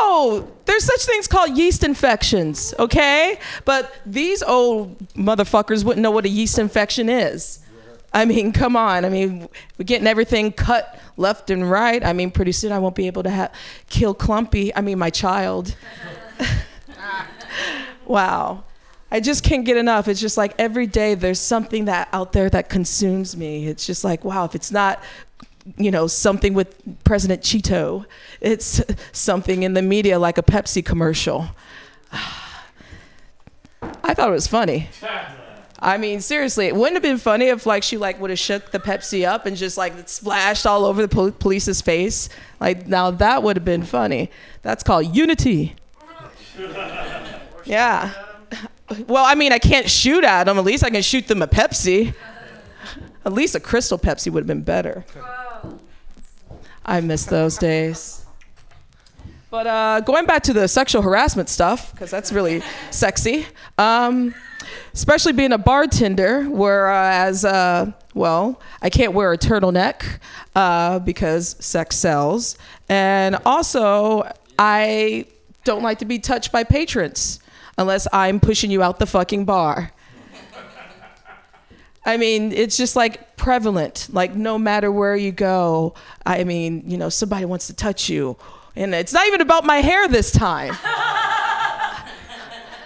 No, 0.00 0.48
there's 0.64 0.84
such 0.84 1.04
things 1.04 1.28
called 1.28 1.56
yeast 1.56 1.84
infections, 1.84 2.74
okay? 2.78 3.38
But 3.64 3.94
these 4.04 4.42
old 4.42 4.98
motherfuckers 5.14 5.84
wouldn't 5.84 6.02
know 6.02 6.10
what 6.10 6.24
a 6.24 6.28
yeast 6.28 6.58
infection 6.58 7.08
is. 7.08 7.60
I 8.12 8.24
mean, 8.24 8.52
come 8.52 8.76
on. 8.76 9.04
I 9.04 9.08
mean, 9.08 9.48
we're 9.78 9.84
getting 9.84 10.06
everything 10.06 10.52
cut 10.52 10.99
left 11.20 11.50
and 11.50 11.70
right. 11.70 12.04
I 12.04 12.12
mean, 12.12 12.30
pretty 12.30 12.52
soon 12.52 12.72
I 12.72 12.78
won't 12.78 12.94
be 12.94 13.06
able 13.06 13.22
to 13.22 13.30
ha- 13.30 13.50
kill 13.88 14.14
Clumpy. 14.14 14.74
I 14.74 14.80
mean, 14.80 14.98
my 14.98 15.10
child. 15.10 15.76
wow. 18.06 18.64
I 19.12 19.20
just 19.20 19.42
can't 19.42 19.64
get 19.64 19.76
enough. 19.76 20.08
It's 20.08 20.20
just 20.20 20.36
like 20.36 20.54
every 20.58 20.86
day 20.86 21.14
there's 21.14 21.40
something 21.40 21.86
that 21.86 22.08
out 22.12 22.32
there 22.32 22.48
that 22.50 22.68
consumes 22.68 23.36
me. 23.36 23.66
It's 23.66 23.86
just 23.86 24.04
like, 24.04 24.24
wow, 24.24 24.44
if 24.44 24.54
it's 24.54 24.70
not 24.70 25.02
you 25.76 25.90
know, 25.90 26.06
something 26.06 26.54
with 26.54 26.74
President 27.04 27.42
Cheeto. 27.42 28.06
It's 28.40 28.80
something 29.12 29.62
in 29.62 29.74
the 29.74 29.82
media 29.82 30.18
like 30.18 30.38
a 30.38 30.42
Pepsi 30.42 30.84
commercial. 30.84 31.48
I 32.12 34.14
thought 34.14 34.28
it 34.28 34.32
was 34.32 34.46
funny. 34.46 34.88
I 35.82 35.96
mean, 35.96 36.20
seriously, 36.20 36.66
it 36.66 36.76
wouldn't 36.76 36.94
have 36.96 37.02
been 37.02 37.16
funny 37.18 37.46
if 37.46 37.64
like 37.64 37.82
she 37.82 37.96
like 37.96 38.20
would 38.20 38.30
have 38.30 38.38
shook 38.38 38.70
the 38.70 38.78
Pepsi 38.78 39.26
up 39.26 39.46
and 39.46 39.56
just 39.56 39.78
like 39.78 40.08
splashed 40.08 40.66
all 40.66 40.84
over 40.84 41.00
the 41.00 41.08
pol- 41.08 41.32
police's 41.32 41.80
face. 41.80 42.28
Like 42.60 42.86
now 42.86 43.10
that 43.12 43.42
would 43.42 43.56
have 43.56 43.64
been 43.64 43.84
funny. 43.84 44.30
That's 44.62 44.82
called 44.82 45.14
unity. 45.14 45.76
Yeah. 47.64 48.12
Well, 49.06 49.24
I 49.24 49.36
mean, 49.36 49.52
I 49.52 49.58
can't 49.58 49.88
shoot 49.88 50.24
at 50.24 50.44
them. 50.44 50.58
At 50.58 50.64
least 50.64 50.82
I 50.82 50.90
can 50.90 51.02
shoot 51.02 51.28
them 51.28 51.40
a 51.42 51.46
Pepsi. 51.46 52.14
At 53.24 53.32
least 53.32 53.54
a 53.54 53.60
Crystal 53.60 53.98
Pepsi 53.98 54.32
would 54.32 54.40
have 54.40 54.48
been 54.48 54.62
better. 54.62 55.04
I 56.84 57.00
miss 57.00 57.26
those 57.26 57.56
days. 57.58 58.24
But 59.50 59.66
uh, 59.66 60.00
going 60.00 60.26
back 60.26 60.42
to 60.44 60.52
the 60.52 60.66
sexual 60.66 61.02
harassment 61.02 61.48
stuff, 61.48 61.92
because 61.92 62.10
that's 62.10 62.32
really 62.32 62.62
sexy. 62.90 63.46
Um, 63.78 64.34
especially 64.92 65.32
being 65.32 65.52
a 65.52 65.58
bartender, 65.58 66.44
whereas, 66.44 67.44
uh, 67.44 67.92
well, 68.14 68.60
I 68.82 68.90
can't 68.90 69.12
wear 69.12 69.32
a 69.32 69.38
turtleneck 69.38 70.18
uh, 70.54 70.98
because 71.00 71.56
sex 71.60 71.96
sells. 71.96 72.56
And 72.88 73.36
also, 73.46 74.30
I 74.58 75.26
don't 75.64 75.82
like 75.82 75.98
to 75.98 76.04
be 76.04 76.18
touched 76.18 76.52
by 76.52 76.64
patrons 76.64 77.40
unless 77.78 78.06
I'm 78.12 78.40
pushing 78.40 78.70
you 78.70 78.82
out 78.82 78.98
the 78.98 79.06
fucking 79.06 79.44
bar. 79.44 79.92
I 82.04 82.16
mean, 82.16 82.52
it's 82.52 82.76
just 82.76 82.96
like 82.96 83.36
prevalent. 83.36 84.08
Like, 84.10 84.34
no 84.34 84.58
matter 84.58 84.90
where 84.90 85.16
you 85.16 85.32
go, 85.32 85.94
I 86.24 86.44
mean, 86.44 86.82
you 86.86 86.96
know, 86.96 87.08
somebody 87.08 87.44
wants 87.44 87.66
to 87.66 87.74
touch 87.74 88.08
you. 88.08 88.36
And 88.74 88.94
it's 88.94 89.12
not 89.12 89.26
even 89.26 89.40
about 89.40 89.64
my 89.64 89.78
hair 89.78 90.08
this 90.08 90.30
time. 90.30 90.76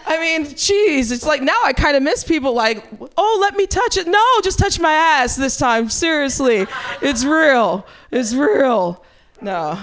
I 0.07 0.21
mean, 0.21 0.55
geez, 0.55 1.11
it's 1.11 1.25
like 1.25 1.43
now 1.43 1.59
I 1.65 1.73
kind 1.73 1.97
of 1.97 2.03
miss 2.03 2.25
people 2.25 2.53
like, 2.53 2.85
oh, 3.17 3.39
let 3.41 3.57
me 3.57 3.67
touch 3.67 3.97
it. 3.97 4.07
No, 4.07 4.23
just 4.43 4.59
touch 4.59 4.79
my 4.79 4.93
ass 4.93 5.37
this 5.37 5.57
time. 5.57 5.89
Seriously, 5.89 6.67
it's 7.01 7.25
real. 7.25 7.87
It's 8.11 8.35
real. 8.35 9.03
No. 9.41 9.79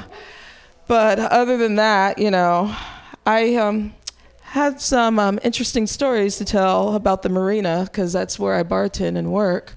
But 0.87 1.19
other 1.19 1.57
than 1.57 1.75
that, 1.75 2.19
you 2.19 2.29
know, 2.29 2.75
I 3.25 3.55
um, 3.55 3.93
had 4.41 4.79
some 4.81 5.17
um, 5.17 5.39
interesting 5.43 5.87
stories 5.87 6.37
to 6.37 6.45
tell 6.45 6.95
about 6.95 7.21
the 7.21 7.29
marina 7.29 7.85
because 7.85 8.13
that's 8.13 8.37
where 8.37 8.55
I 8.55 8.63
bartend 8.63 9.17
and 9.17 9.31
work. 9.31 9.75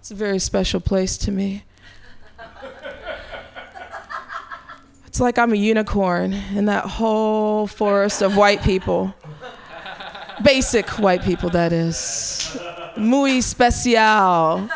It's 0.00 0.10
a 0.10 0.14
very 0.14 0.38
special 0.38 0.80
place 0.80 1.16
to 1.18 1.32
me. 1.32 1.64
It's 5.06 5.20
like 5.20 5.38
I'm 5.38 5.52
a 5.52 5.56
unicorn 5.56 6.34
in 6.34 6.66
that 6.66 6.84
whole 6.84 7.66
forest 7.66 8.20
of 8.20 8.36
white 8.36 8.62
people. 8.62 9.14
Basic 10.42 10.88
white 10.98 11.22
people, 11.22 11.50
that 11.50 11.72
is. 11.72 12.56
Muy 12.96 13.38
especial. 13.38 14.68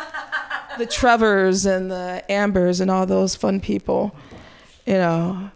The 0.77 0.85
Trevors 0.85 1.65
and 1.65 1.91
the 1.91 2.23
Ambers 2.29 2.79
and 2.79 2.89
all 2.89 3.05
those 3.05 3.35
fun 3.35 3.59
people. 3.59 4.15
You 4.85 4.93
know, 4.93 5.51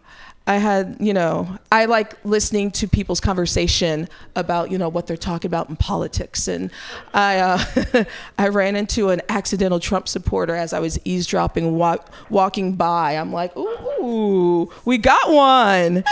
I 0.47 0.57
had, 0.57 0.97
you 0.99 1.13
know, 1.13 1.57
I 1.71 1.85
like 1.85 2.13
listening 2.23 2.69
to 2.71 2.87
people's 2.87 3.19
conversation 3.19 4.07
about, 4.35 4.69
you 4.69 4.77
know, 4.77 4.89
what 4.89 5.07
they're 5.07 5.17
talking 5.17 5.49
about 5.49 5.69
in 5.69 5.75
politics. 5.75 6.47
And 6.47 6.69
I, 7.13 7.37
uh, 7.39 8.03
I 8.37 8.49
ran 8.49 8.75
into 8.75 9.09
an 9.09 9.21
accidental 9.29 9.79
Trump 9.79 10.07
supporter 10.07 10.53
as 10.53 10.71
I 10.71 10.79
was 10.79 10.99
eavesdropping, 11.03 11.75
wa- 11.75 11.97
walking 12.29 12.75
by. 12.75 13.13
I'm 13.13 13.33
like, 13.33 13.57
ooh, 13.57 14.71
we 14.85 14.99
got 14.99 15.31
one. 15.31 16.03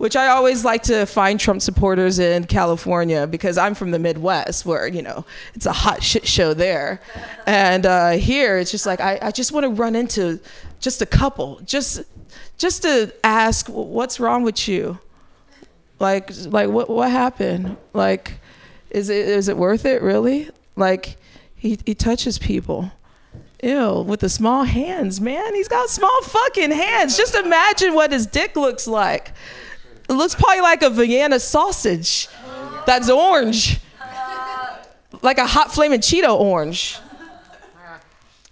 Which 0.00 0.16
I 0.16 0.28
always 0.28 0.64
like 0.64 0.82
to 0.84 1.04
find 1.04 1.38
Trump 1.38 1.60
supporters 1.60 2.18
in 2.18 2.44
California 2.44 3.26
because 3.26 3.58
I'm 3.58 3.74
from 3.74 3.90
the 3.90 3.98
Midwest 3.98 4.64
where, 4.64 4.86
you 4.86 5.02
know, 5.02 5.26
it's 5.52 5.66
a 5.66 5.72
hot 5.72 6.02
shit 6.02 6.26
show 6.26 6.54
there. 6.54 7.02
And 7.46 7.84
uh, 7.84 8.12
here 8.12 8.56
it's 8.56 8.70
just 8.70 8.86
like, 8.86 9.00
I, 9.00 9.18
I 9.20 9.30
just 9.30 9.52
want 9.52 9.64
to 9.64 9.70
run 9.70 9.94
into 9.94 10.40
just 10.80 11.02
a 11.02 11.06
couple, 11.06 11.60
just 11.66 12.00
just 12.56 12.80
to 12.82 13.12
ask 13.22 13.66
what's 13.68 14.18
wrong 14.18 14.42
with 14.42 14.66
you 14.68 14.98
like 15.98 16.30
like 16.46 16.70
what 16.70 16.88
what 16.88 17.10
happened 17.10 17.76
like 17.92 18.40
is 18.88 19.10
it 19.10 19.28
is 19.28 19.48
it 19.48 19.56
worth 19.56 19.84
it 19.84 20.00
really 20.00 20.48
like 20.76 21.18
he 21.54 21.78
he 21.84 21.94
touches 21.94 22.38
people 22.38 22.90
Ew, 23.62 24.00
with 24.00 24.20
the 24.20 24.30
small 24.30 24.64
hands, 24.64 25.20
man. 25.20 25.54
He's 25.54 25.68
got 25.68 25.90
small 25.90 26.22
fucking 26.22 26.70
hands. 26.70 27.18
Just 27.18 27.34
imagine 27.34 27.94
what 27.94 28.10
his 28.10 28.26
dick 28.26 28.56
looks 28.56 28.86
like. 28.86 29.34
It 30.10 30.14
looks 30.14 30.34
probably 30.34 30.60
like 30.60 30.82
a 30.82 30.90
Vienna 30.90 31.38
sausage 31.38 32.26
that's 32.84 33.08
orange. 33.08 33.78
Like 35.22 35.38
a 35.38 35.46
hot 35.46 35.72
flaming 35.72 36.00
Cheeto 36.00 36.34
orange. 36.38 36.98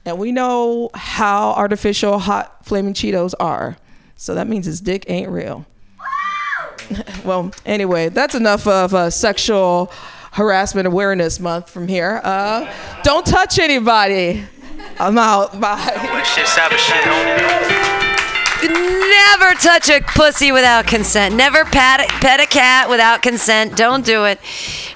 And 0.04 0.18
we 0.18 0.30
know 0.30 0.90
how 0.94 1.50
artificial 1.50 2.20
hot 2.20 2.64
flaming 2.64 2.94
Cheetos 2.94 3.34
are. 3.40 3.76
So 4.14 4.36
that 4.36 4.46
means 4.46 4.66
his 4.66 4.80
dick 4.80 5.04
ain't 5.08 5.30
real. 5.30 5.66
well, 7.24 7.50
anyway, 7.66 8.08
that's 8.08 8.36
enough 8.36 8.68
of 8.68 8.94
uh, 8.94 9.10
sexual 9.10 9.90
harassment 10.32 10.86
awareness 10.86 11.40
month 11.40 11.68
from 11.68 11.88
here. 11.88 12.20
Uh, 12.22 12.72
don't 13.02 13.26
touch 13.26 13.58
anybody. 13.58 14.44
I'm 15.00 15.18
out. 15.18 15.60
Bye. 15.60 15.84
Never 18.60 19.54
touch 19.54 19.88
a 19.88 20.00
pussy 20.00 20.50
without 20.50 20.86
consent. 20.88 21.36
Never 21.36 21.64
pat, 21.64 22.08
pet 22.20 22.40
a 22.40 22.46
cat 22.46 22.90
without 22.90 23.22
consent. 23.22 23.76
Don't 23.76 24.04
do 24.04 24.24
it. 24.24 24.40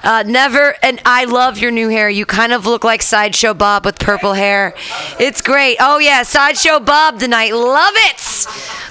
Uh, 0.03 0.23
never. 0.27 0.75
And 0.83 1.01
I 1.05 1.23
love 1.23 1.57
your 1.57 1.71
new 1.71 1.87
hair. 1.87 2.09
You 2.09 2.25
kind 2.25 2.51
of 2.51 2.65
look 2.65 2.83
like 2.83 3.01
Sideshow 3.01 3.53
Bob 3.53 3.85
with 3.85 3.99
purple 3.99 4.33
hair. 4.33 4.75
It's 5.17 5.41
great. 5.41 5.77
Oh, 5.79 5.97
yeah. 5.99 6.23
Sideshow 6.23 6.81
Bob 6.81 7.19
tonight. 7.19 7.53
Love 7.53 7.93
it. 7.95 8.17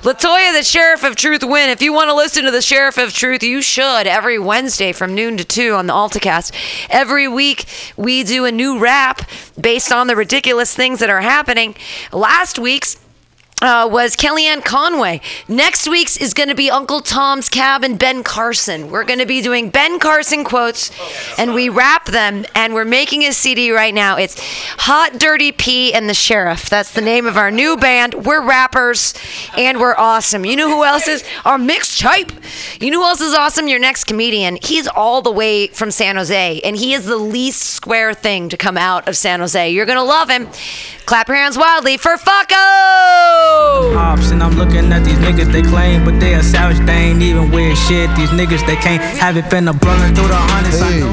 Latoya, 0.03 0.55
the 0.55 0.65
Sheriff 0.65 1.05
of 1.05 1.17
Truth, 1.17 1.45
win. 1.45 1.69
If 1.69 1.83
you 1.83 1.93
want 1.93 2.09
to 2.09 2.15
listen 2.15 2.45
to 2.45 2.51
the 2.51 2.63
Sheriff 2.63 2.97
of 2.97 3.13
Truth, 3.13 3.43
you 3.43 3.61
should 3.61 4.07
every 4.07 4.39
Wednesday 4.39 4.93
from 4.93 5.15
noon 5.15 5.37
to 5.37 5.45
2 5.45 5.75
on 5.75 5.87
the 5.87 5.93
AltaCast. 5.93 6.89
Every 6.89 7.29
week, 7.29 7.67
we 7.99 8.25
do 8.25 8.47
a 8.47 8.53
new 8.53 8.79
rap 8.79 9.29
based 9.61 9.93
on 9.93 10.07
the 10.07 10.17
ridiculous 10.17 10.75
things 10.75 10.99
that 11.01 11.11
are 11.11 11.21
happening. 11.21 11.77
Last 12.11 12.59
week's 12.59 12.97
uh, 13.63 13.89
was 13.91 14.17
Kellyanne 14.17 14.65
Conway. 14.65 15.21
Next 15.47 15.89
week's 15.89 16.17
is 16.17 16.35
going 16.35 16.49
to 16.49 16.55
be 16.55 16.71
Uncle 16.71 17.01
Tom's 17.01 17.49
Cabin, 17.49 17.97
Ben 17.97 18.25
Carson. 18.25 18.91
We're 18.91 19.05
going 19.05 19.21
to 19.21 19.27
be 19.27 19.41
doing 19.41 19.71
Ben 19.71 20.01
Carson 20.01 20.45
quotes, 20.45 20.91
and 21.39 21.55
we 21.55 21.69
rap 21.69 22.07
them, 22.07 22.45
and 22.57 22.75
we're 22.75 22.85
making 22.85 23.23
a 23.23 23.33
CD 23.33 23.71
right 23.71 23.95
now. 23.95 24.19
It's 24.19 24.37
Hot 24.79 25.19
Dirty 25.19 25.53
P 25.53 25.95
and 25.95 26.09
the 26.09 26.15
Sheriff. 26.15 26.69
That's 26.69 26.93
the 26.93 27.01
name 27.01 27.27
of 27.27 27.37
our 27.37 27.51
new 27.51 27.77
band. 27.77 28.27
We're 28.27 28.43
rappers, 28.43 29.15
and 29.57 29.79
we're 29.79 29.97
awesome. 29.97 30.45
You 30.45 30.57
know 30.57 30.69
who 30.69 30.85
else 30.85 31.07
is 31.07 31.25
our 31.45 31.57
mixed 31.57 32.01
type? 32.01 32.33
You 32.81 32.91
know 32.91 33.01
who 33.01 33.09
else 33.09 33.21
is 33.21 33.33
awesome? 33.33 33.69
Your 33.69 33.79
next 33.79 34.05
comedian. 34.05 34.59
He's 34.61 34.89
all 34.89 35.23
the 35.23 35.31
way 35.31 35.69
from 35.69 35.93
San 35.93 36.17
Jose, 36.17 36.61
and 36.63 36.77
he 36.77 36.95
is 36.95 37.07
the 37.07 37.17
least 37.17 37.63
square 37.63 38.13
thing 38.13 38.49
to 38.49 38.57
come 38.57 38.77
out 38.77 39.07
of 39.09 39.17
San 39.17 39.39
Jose. 39.39 39.71
You're 39.71 39.87
going 39.87 39.99
to 39.99 40.03
love 40.03 40.29
him. 40.29 40.49
Clap 41.05 41.29
your 41.29 41.37
hands 41.37 41.59
wildly 41.59 41.97
for 41.97 42.17
Fucko! 42.17 43.97
Ops, 43.97 44.31
and 44.31 44.43
I'm 44.43 44.57
looking 44.57 44.93
at 44.93 45.05
these 45.05 45.19
niggas 45.19 45.53
they 45.53 45.63
claim, 45.63 46.05
but 46.05 46.19
they 46.21 46.35
a 46.35 46.43
savage. 46.43 46.79
They 46.87 46.93
ain't 46.93 47.21
even 47.23 47.51
weird 47.51 47.77
shit. 47.77 48.09
These 48.17 48.31
niggas 48.31 48.65
they 48.67 48.77
can't 48.77 49.03
have 49.19 49.37
it 49.37 49.51
been 49.51 49.69
a 49.69 49.73
brother 49.73 50.07
through 50.15 50.29
the 50.29 50.37
hundreds. 50.37 50.81
I 50.81 51.01
know. 51.01 51.13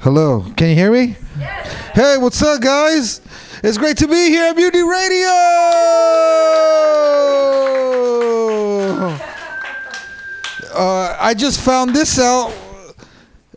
Hello, 0.00 0.44
can 0.56 0.68
you 0.68 0.74
hear 0.76 0.92
me? 0.92 1.16
Hey, 1.94 2.16
what's 2.18 2.40
up, 2.42 2.62
guys? 2.62 3.20
It's 3.62 3.76
great 3.76 3.96
to 3.98 4.08
be 4.08 4.30
here 4.30 4.44
at 4.44 4.56
Mutiny 4.56 4.82
Radio. 4.82 5.28
Uh, 10.72 11.16
I 11.20 11.34
just 11.36 11.60
found 11.60 11.94
this 11.94 12.18
out. 12.18 12.54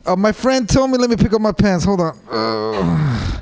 Uh, 0.06 0.16
my 0.18 0.32
friend 0.34 0.68
told 0.68 0.92
me. 0.92 0.98
Let 0.98 1.10
me 1.10 1.16
pick 1.16 1.32
up 1.32 1.40
my 1.40 1.54
pants. 1.54 1.86
Hold 1.86 2.02
on. 2.02 2.20
Uh, 2.30 3.42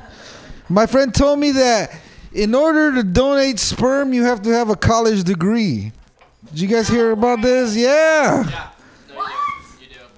my 0.71 0.85
friend 0.85 1.13
told 1.13 1.39
me 1.39 1.51
that 1.51 1.91
in 2.33 2.55
order 2.55 2.93
to 2.95 3.03
donate 3.03 3.59
sperm, 3.59 4.13
you 4.13 4.23
have 4.23 4.41
to 4.43 4.49
have 4.49 4.69
a 4.69 4.75
college 4.75 5.23
degree. 5.23 5.91
Did 6.49 6.59
you 6.61 6.67
guys 6.67 6.87
hear 6.87 7.11
about 7.11 7.41
this? 7.41 7.75
Yeah. 7.75 8.69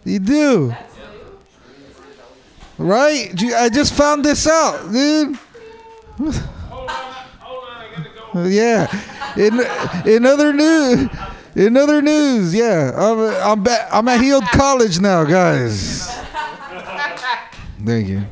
You 0.05 0.19
do. 0.19 0.75
you 0.75 0.75
Right? 2.77 3.41
You- 3.41 3.55
I 3.55 3.69
just 3.69 3.93
found 3.93 4.25
this 4.25 4.47
out, 4.47 4.91
dude. 4.91 5.37
Yeah. 8.35 8.87
In 9.37 9.59
in 10.07 10.25
other 10.25 10.51
news, 10.53 11.07
in 11.55 11.77
other 11.77 12.01
news, 12.01 12.53
yeah. 12.53 12.91
I'm 12.95 13.19
I'm 13.19 13.63
ba- 13.63 13.87
I'm 13.95 14.07
at 14.07 14.19
Heald 14.21 14.43
College 14.45 14.99
now, 14.99 15.23
guys. 15.23 16.07
Thank 17.85 18.07
you. 18.07 18.23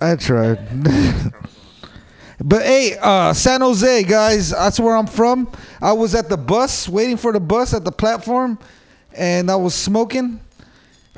I 0.00 0.16
tried. 0.16 0.58
but 2.44 2.62
hey, 2.62 2.98
uh, 3.00 3.32
San 3.32 3.62
Jose, 3.62 4.02
guys, 4.04 4.50
that's 4.50 4.78
where 4.78 4.96
I'm 4.96 5.06
from. 5.06 5.50
I 5.80 5.92
was 5.92 6.14
at 6.14 6.28
the 6.28 6.36
bus, 6.36 6.88
waiting 6.88 7.16
for 7.16 7.32
the 7.32 7.40
bus 7.40 7.72
at 7.72 7.84
the 7.84 7.92
platform, 7.92 8.58
and 9.14 9.50
I 9.50 9.56
was 9.56 9.74
smoking. 9.74 10.40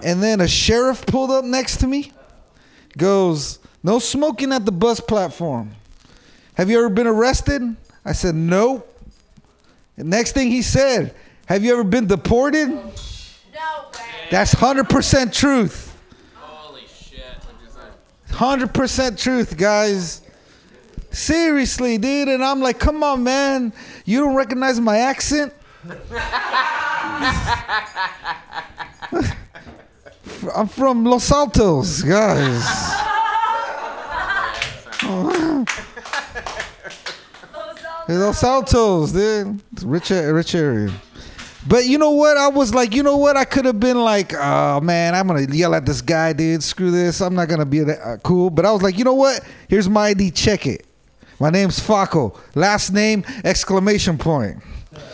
And 0.02 0.22
then 0.22 0.40
a 0.40 0.46
sheriff 0.46 1.04
pulled 1.06 1.32
up 1.32 1.44
next 1.44 1.78
to 1.78 1.88
me, 1.88 2.12
goes, 2.96 3.58
No 3.82 3.98
smoking 3.98 4.52
at 4.52 4.64
the 4.64 4.72
bus 4.72 5.00
platform. 5.00 5.72
Have 6.54 6.70
you 6.70 6.78
ever 6.78 6.88
been 6.88 7.08
arrested? 7.08 7.62
I 8.04 8.12
said, 8.12 8.36
No. 8.36 8.84
And 9.96 10.08
next 10.08 10.32
thing 10.32 10.52
he 10.52 10.62
said, 10.62 11.16
Have 11.46 11.64
you 11.64 11.72
ever 11.72 11.82
been 11.82 12.06
deported? 12.06 12.68
No. 12.68 12.80
Way. 12.80 14.00
That's 14.30 14.54
100% 14.54 15.32
truth. 15.32 15.87
100% 18.30 19.20
truth, 19.20 19.56
guys. 19.56 20.22
Seriously, 21.10 21.98
dude. 21.98 22.28
And 22.28 22.44
I'm 22.44 22.60
like, 22.60 22.78
come 22.78 23.02
on, 23.02 23.24
man. 23.24 23.72
You 24.04 24.20
don't 24.20 24.34
recognize 24.34 24.78
my 24.80 24.98
accent? 24.98 25.52
I'm 30.54 30.68
from 30.68 31.04
Los 31.04 31.32
Altos, 31.32 32.02
guys. 32.02 32.64
Los 38.08 38.42
Altos, 38.42 39.12
dude. 39.12 39.60
It's 39.72 39.82
rich, 39.82 40.10
rich 40.10 40.54
area. 40.54 40.92
But 41.66 41.86
you 41.86 41.98
know 41.98 42.10
what? 42.10 42.36
I 42.36 42.48
was 42.48 42.72
like, 42.74 42.94
you 42.94 43.02
know 43.02 43.16
what? 43.16 43.36
I 43.36 43.44
could 43.44 43.64
have 43.64 43.80
been 43.80 43.98
like, 44.00 44.32
oh 44.34 44.80
man, 44.80 45.14
I'm 45.14 45.26
gonna 45.26 45.42
yell 45.42 45.74
at 45.74 45.84
this 45.84 46.00
guy, 46.00 46.32
dude. 46.32 46.62
Screw 46.62 46.90
this. 46.90 47.20
I'm 47.20 47.34
not 47.34 47.48
gonna 47.48 47.66
be 47.66 47.80
that 47.80 48.00
uh, 48.00 48.16
cool. 48.18 48.50
But 48.50 48.64
I 48.64 48.72
was 48.72 48.82
like, 48.82 48.96
you 48.96 49.04
know 49.04 49.14
what? 49.14 49.44
Here's 49.68 49.88
my 49.88 50.08
ID. 50.08 50.30
Check 50.30 50.66
it. 50.66 50.86
My 51.40 51.50
name's 51.50 51.78
Faco. 51.80 52.38
Last 52.54 52.92
name 52.92 53.24
exclamation 53.44 54.18
point. 54.18 54.62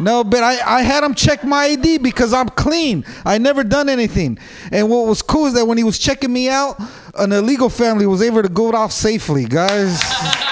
No, 0.00 0.22
but 0.22 0.44
I, 0.44 0.78
I 0.78 0.82
had 0.82 1.02
him 1.02 1.12
check 1.12 1.42
my 1.42 1.64
ID 1.64 1.98
because 1.98 2.32
I'm 2.32 2.48
clean. 2.50 3.04
I 3.24 3.38
never 3.38 3.64
done 3.64 3.88
anything. 3.88 4.38
And 4.70 4.88
what 4.88 5.08
was 5.08 5.22
cool 5.22 5.46
is 5.46 5.54
that 5.54 5.66
when 5.66 5.76
he 5.76 5.82
was 5.82 5.98
checking 5.98 6.32
me 6.32 6.48
out, 6.48 6.80
an 7.16 7.32
illegal 7.32 7.68
family 7.68 8.06
was 8.06 8.22
able 8.22 8.42
to 8.42 8.48
go 8.48 8.70
off 8.70 8.92
safely, 8.92 9.44
guys. 9.44 10.00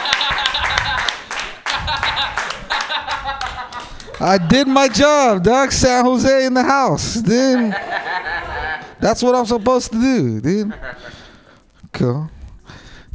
I 4.21 4.39
did 4.39 4.67
my 4.67 4.89
job, 4.89 5.43
Doc. 5.43 5.73
San 5.73 6.05
Jose 6.05 6.47
in 6.47 6.55
the 6.55 6.63
house, 6.63 7.15
dude. 7.17 7.73
That's 9.01 9.23
what 9.23 9.35
I'm 9.35 9.47
supposed 9.47 9.93
to 9.93 10.01
do, 10.01 10.41
dude. 10.41 10.75
Cool. 11.93 12.31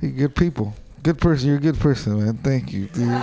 You're 0.01 0.11
good 0.11 0.35
people. 0.35 0.73
Good 1.03 1.19
person. 1.19 1.47
You're 1.47 1.57
a 1.57 1.61
good 1.61 1.79
person, 1.79 2.23
man. 2.23 2.37
Thank 2.37 2.71
you, 2.71 2.85
dude. 2.87 3.07
You're 3.07 3.19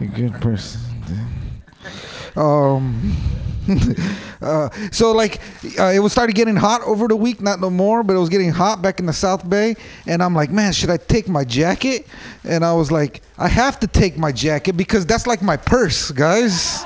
a 0.00 0.06
good 0.14 0.34
person, 0.34 0.80
dude. 1.06 2.38
Um. 2.38 3.16
uh, 4.42 4.70
so 4.90 5.12
like, 5.12 5.40
uh, 5.78 5.92
it 5.94 6.00
was 6.00 6.12
started 6.12 6.34
getting 6.34 6.56
hot 6.56 6.82
over 6.82 7.08
the 7.08 7.16
week. 7.16 7.40
Not 7.40 7.60
no 7.60 7.70
more, 7.70 8.02
but 8.02 8.14
it 8.14 8.18
was 8.18 8.28
getting 8.28 8.50
hot 8.50 8.82
back 8.82 9.00
in 9.00 9.06
the 9.06 9.12
South 9.12 9.48
Bay. 9.48 9.76
And 10.06 10.22
I'm 10.22 10.34
like, 10.34 10.50
man, 10.50 10.72
should 10.72 10.90
I 10.90 10.96
take 10.96 11.28
my 11.28 11.44
jacket? 11.44 12.06
And 12.44 12.64
I 12.64 12.72
was 12.72 12.90
like, 12.90 13.22
I 13.38 13.48
have 13.48 13.80
to 13.80 13.86
take 13.86 14.16
my 14.16 14.32
jacket 14.32 14.76
because 14.76 15.06
that's 15.06 15.26
like 15.26 15.42
my 15.42 15.56
purse, 15.56 16.10
guys. 16.10 16.84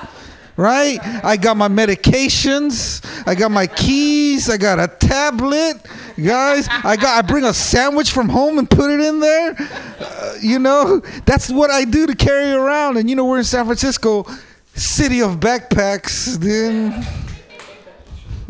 Right? 0.56 1.00
I 1.24 1.36
got 1.36 1.56
my 1.56 1.66
medications. 1.66 3.04
I 3.26 3.34
got 3.34 3.50
my 3.50 3.66
keys. 3.66 4.48
I 4.48 4.56
got 4.56 4.78
a 4.78 4.86
tablet, 4.86 5.84
guys. 6.16 6.68
I 6.70 6.94
got. 6.94 7.24
I 7.24 7.26
bring 7.26 7.42
a 7.42 7.52
sandwich 7.52 8.12
from 8.12 8.28
home 8.28 8.58
and 8.58 8.70
put 8.70 8.88
it 8.88 9.00
in 9.00 9.18
there. 9.18 9.56
Uh, 9.98 10.34
you 10.40 10.60
know, 10.60 11.00
that's 11.26 11.50
what 11.50 11.72
I 11.72 11.84
do 11.84 12.06
to 12.06 12.14
carry 12.14 12.52
around. 12.52 12.98
And 12.98 13.10
you 13.10 13.16
know, 13.16 13.24
we're 13.24 13.38
in 13.38 13.44
San 13.44 13.64
Francisco, 13.64 14.26
city 14.74 15.22
of 15.22 15.40
backpacks. 15.40 16.36
Then, 16.38 17.04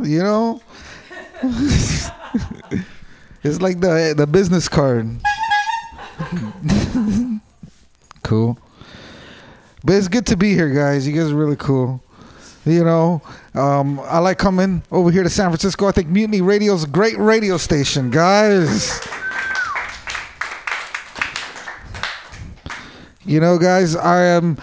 you 0.03 0.23
know, 0.23 0.61
it's 3.43 3.61
like 3.61 3.81
the 3.81 4.15
the 4.17 4.27
business 4.27 4.69
card. 4.69 5.19
cool. 8.23 8.59
But 9.85 9.97
it's 9.97 10.09
good 10.09 10.27
to 10.27 10.37
be 10.37 10.55
here, 10.55 10.71
guys. 10.71 11.07
You 11.07 11.13
guys 11.15 11.31
are 11.31 11.37
really 11.37 11.57
cool. 11.57 12.01
You 12.65 12.83
know, 12.83 13.21
um, 13.53 14.01
I 14.01 14.21
like 14.21 14.39
coming 14.39 14.83
over 14.91 15.11
here 15.11 15.23
to 15.23 15.29
San 15.29 15.51
Francisco. 15.51 15.87
I 15.87 15.93
think 15.93 16.09
Mutiny 16.09 16.41
Radio's 16.41 16.85
a 16.85 16.87
great 16.87 17.19
radio 17.19 17.59
station, 17.59 18.11
guys. 18.11 19.07
You 23.27 23.41
know, 23.41 23.59
guys, 23.59 23.97
I 23.97 24.25
am. 24.25 24.57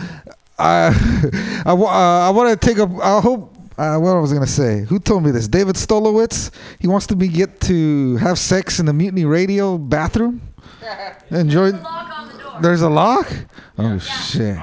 I 0.61 1.63
I, 1.65 1.71
uh, 1.71 2.27
I 2.27 2.29
want 2.29 2.59
to 2.59 2.67
take 2.67 2.77
a. 2.77 2.88
I 3.01 3.19
hope. 3.21 3.55
Uh, 3.77 3.97
what 3.97 4.11
I 4.15 4.19
was 4.19 4.31
gonna 4.31 4.45
say? 4.45 4.81
Who 4.81 4.99
told 4.99 5.23
me 5.23 5.31
this? 5.31 5.47
David 5.47 5.75
Stolowitz. 5.75 6.51
He 6.79 6.88
wants 6.88 7.07
to 7.07 7.15
be 7.15 7.27
get 7.27 7.59
to 7.61 8.17
have 8.17 8.38
sex 8.38 8.79
in 8.79 8.85
the 8.85 8.93
Mutiny 8.93 9.25
Radio 9.25 9.77
bathroom. 9.77 10.41
Enjoy. 11.31 11.71
There's 12.61 12.81
a 12.81 12.89
lock. 12.89 13.31
Oh 13.77 13.97
shit. 13.97 14.59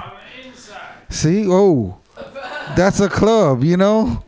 See? 1.09 1.47
Oh, 1.49 1.99
that's 2.77 3.01
a 3.01 3.09
club. 3.09 3.65
You 3.65 3.77
know. 3.77 4.25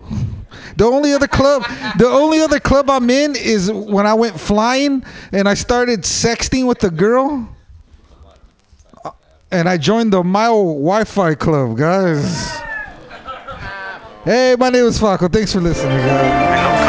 The 0.76 0.86
only 0.86 1.12
other 1.12 1.28
club, 1.28 1.62
the 1.98 2.06
only 2.06 2.40
other 2.40 2.58
club 2.58 2.88
I'm 2.88 3.10
in 3.10 3.36
is 3.36 3.70
when 3.70 4.06
I 4.06 4.14
went 4.14 4.40
flying 4.40 5.04
and 5.30 5.46
I 5.46 5.52
started 5.52 6.02
sexting 6.02 6.66
with 6.66 6.82
a 6.84 6.90
girl 6.90 7.48
and 9.50 9.68
I 9.68 9.76
joined 9.76 10.12
the 10.12 10.22
Mile 10.22 10.64
Wi-Fi 10.64 11.34
Club, 11.34 11.76
guys. 11.76 12.60
Hey, 14.22 14.54
my 14.58 14.68
name 14.68 14.84
is 14.84 15.00
Faco. 15.00 15.32
Thanks 15.32 15.54
for 15.54 15.62
listening, 15.62 15.96
guys. 15.96 16.79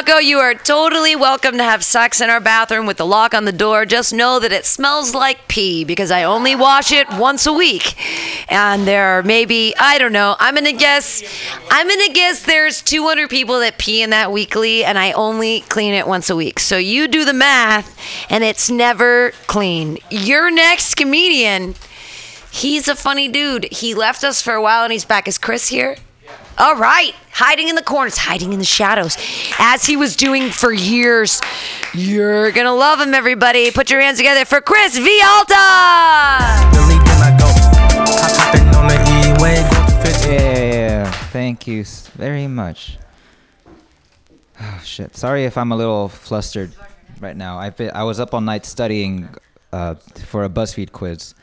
Fucko, 0.00 0.24
you 0.24 0.38
are 0.38 0.54
totally 0.54 1.14
welcome 1.14 1.58
to 1.58 1.62
have 1.62 1.84
sex 1.84 2.22
in 2.22 2.30
our 2.30 2.40
bathroom 2.40 2.86
with 2.86 2.96
the 2.96 3.04
lock 3.04 3.34
on 3.34 3.44
the 3.44 3.52
door. 3.52 3.84
Just 3.84 4.14
know 4.14 4.38
that 4.38 4.50
it 4.50 4.64
smells 4.64 5.14
like 5.14 5.46
pee 5.46 5.84
because 5.84 6.10
I 6.10 6.22
only 6.22 6.54
wash 6.54 6.90
it 6.90 7.06
once 7.18 7.44
a 7.44 7.52
week. 7.52 7.96
And 8.50 8.86
there 8.86 9.18
are 9.18 9.22
maybe, 9.22 9.74
I 9.78 9.98
don't 9.98 10.14
know, 10.14 10.36
I'm 10.38 10.54
gonna 10.54 10.72
guess, 10.72 11.22
I'm 11.70 11.86
gonna 11.86 12.14
guess 12.14 12.44
there's 12.44 12.80
200 12.80 13.28
people 13.28 13.60
that 13.60 13.76
pee 13.76 14.00
in 14.00 14.08
that 14.08 14.32
weekly 14.32 14.84
and 14.84 14.98
I 14.98 15.12
only 15.12 15.60
clean 15.68 15.92
it 15.92 16.06
once 16.06 16.30
a 16.30 16.36
week. 16.36 16.60
So 16.60 16.78
you 16.78 17.06
do 17.06 17.26
the 17.26 17.34
math 17.34 17.94
and 18.30 18.42
it's 18.42 18.70
never 18.70 19.32
clean. 19.48 19.98
Your 20.08 20.50
next 20.50 20.94
comedian, 20.94 21.74
he's 22.50 22.88
a 22.88 22.96
funny 22.96 23.28
dude. 23.28 23.70
He 23.70 23.94
left 23.94 24.24
us 24.24 24.40
for 24.40 24.54
a 24.54 24.62
while 24.62 24.82
and 24.82 24.92
he's 24.92 25.04
back. 25.04 25.28
Is 25.28 25.36
Chris 25.36 25.68
here? 25.68 25.98
All 26.56 26.76
right, 26.76 27.14
hiding 27.32 27.68
in 27.68 27.74
the 27.74 27.82
corners, 27.82 28.16
hiding 28.16 28.52
in 28.52 28.58
the 28.58 28.64
shadows, 28.64 29.16
as 29.58 29.84
he 29.84 29.96
was 29.96 30.16
doing 30.16 30.50
for 30.50 30.72
years. 30.72 31.40
You're 31.94 32.50
gonna 32.52 32.74
love 32.74 33.00
him, 33.00 33.14
everybody. 33.14 33.70
Put 33.70 33.90
your 33.90 34.00
hands 34.00 34.18
together 34.18 34.44
for 34.44 34.60
Chris 34.60 34.98
Vialta. 34.98 36.70
Yeah. 40.30 41.10
Thank 41.32 41.66
you 41.66 41.84
very 42.14 42.46
much. 42.46 42.98
Oh 44.62 44.80
shit. 44.84 45.16
Sorry 45.16 45.46
if 45.46 45.56
I'm 45.56 45.72
a 45.72 45.76
little 45.76 46.10
flustered 46.10 46.74
right 47.18 47.34
now. 47.34 47.58
I've 47.58 47.78
been, 47.78 47.92
I 47.94 48.04
was 48.04 48.20
up 48.20 48.34
all 48.34 48.42
night 48.42 48.66
studying 48.66 49.30
uh, 49.72 49.94
for 50.26 50.44
a 50.44 50.50
BuzzFeed 50.50 50.92
quiz. 50.92 51.34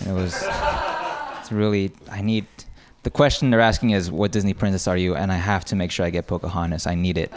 And 0.00 0.10
it 0.10 0.12
was 0.12 0.34
it's 1.40 1.52
really 1.52 1.92
I 2.10 2.22
need 2.22 2.46
the 3.06 3.10
question 3.10 3.50
they're 3.50 3.60
asking 3.60 3.90
is 3.90 4.10
what 4.10 4.32
Disney 4.32 4.52
princess 4.52 4.88
are 4.88 4.96
you 4.96 5.14
and 5.14 5.30
I 5.30 5.36
have 5.36 5.64
to 5.66 5.76
make 5.76 5.92
sure 5.92 6.04
I 6.04 6.10
get 6.10 6.26
Pocahontas. 6.26 6.88
I 6.88 6.96
need 6.96 7.18
it. 7.18 7.30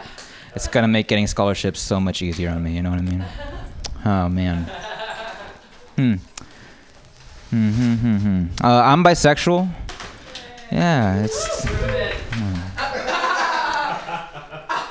It's 0.56 0.66
gonna 0.66 0.88
make 0.88 1.06
getting 1.06 1.28
scholarships 1.28 1.78
so 1.78 2.00
much 2.00 2.22
easier 2.22 2.50
on 2.50 2.60
me, 2.60 2.74
you 2.74 2.82
know 2.82 2.90
what 2.90 2.98
I 2.98 3.02
mean? 3.02 3.24
Oh 4.04 4.28
man. 4.28 4.64
Hmm. 5.94 6.14
Hmm, 7.50 7.70
hmm, 7.70 7.94
hmm, 7.94 8.16
hmm. 8.16 8.46
Uh, 8.64 8.82
I'm 8.82 9.04
bisexual. 9.04 9.70
Yeah, 10.72 11.22
it's. 11.22 11.62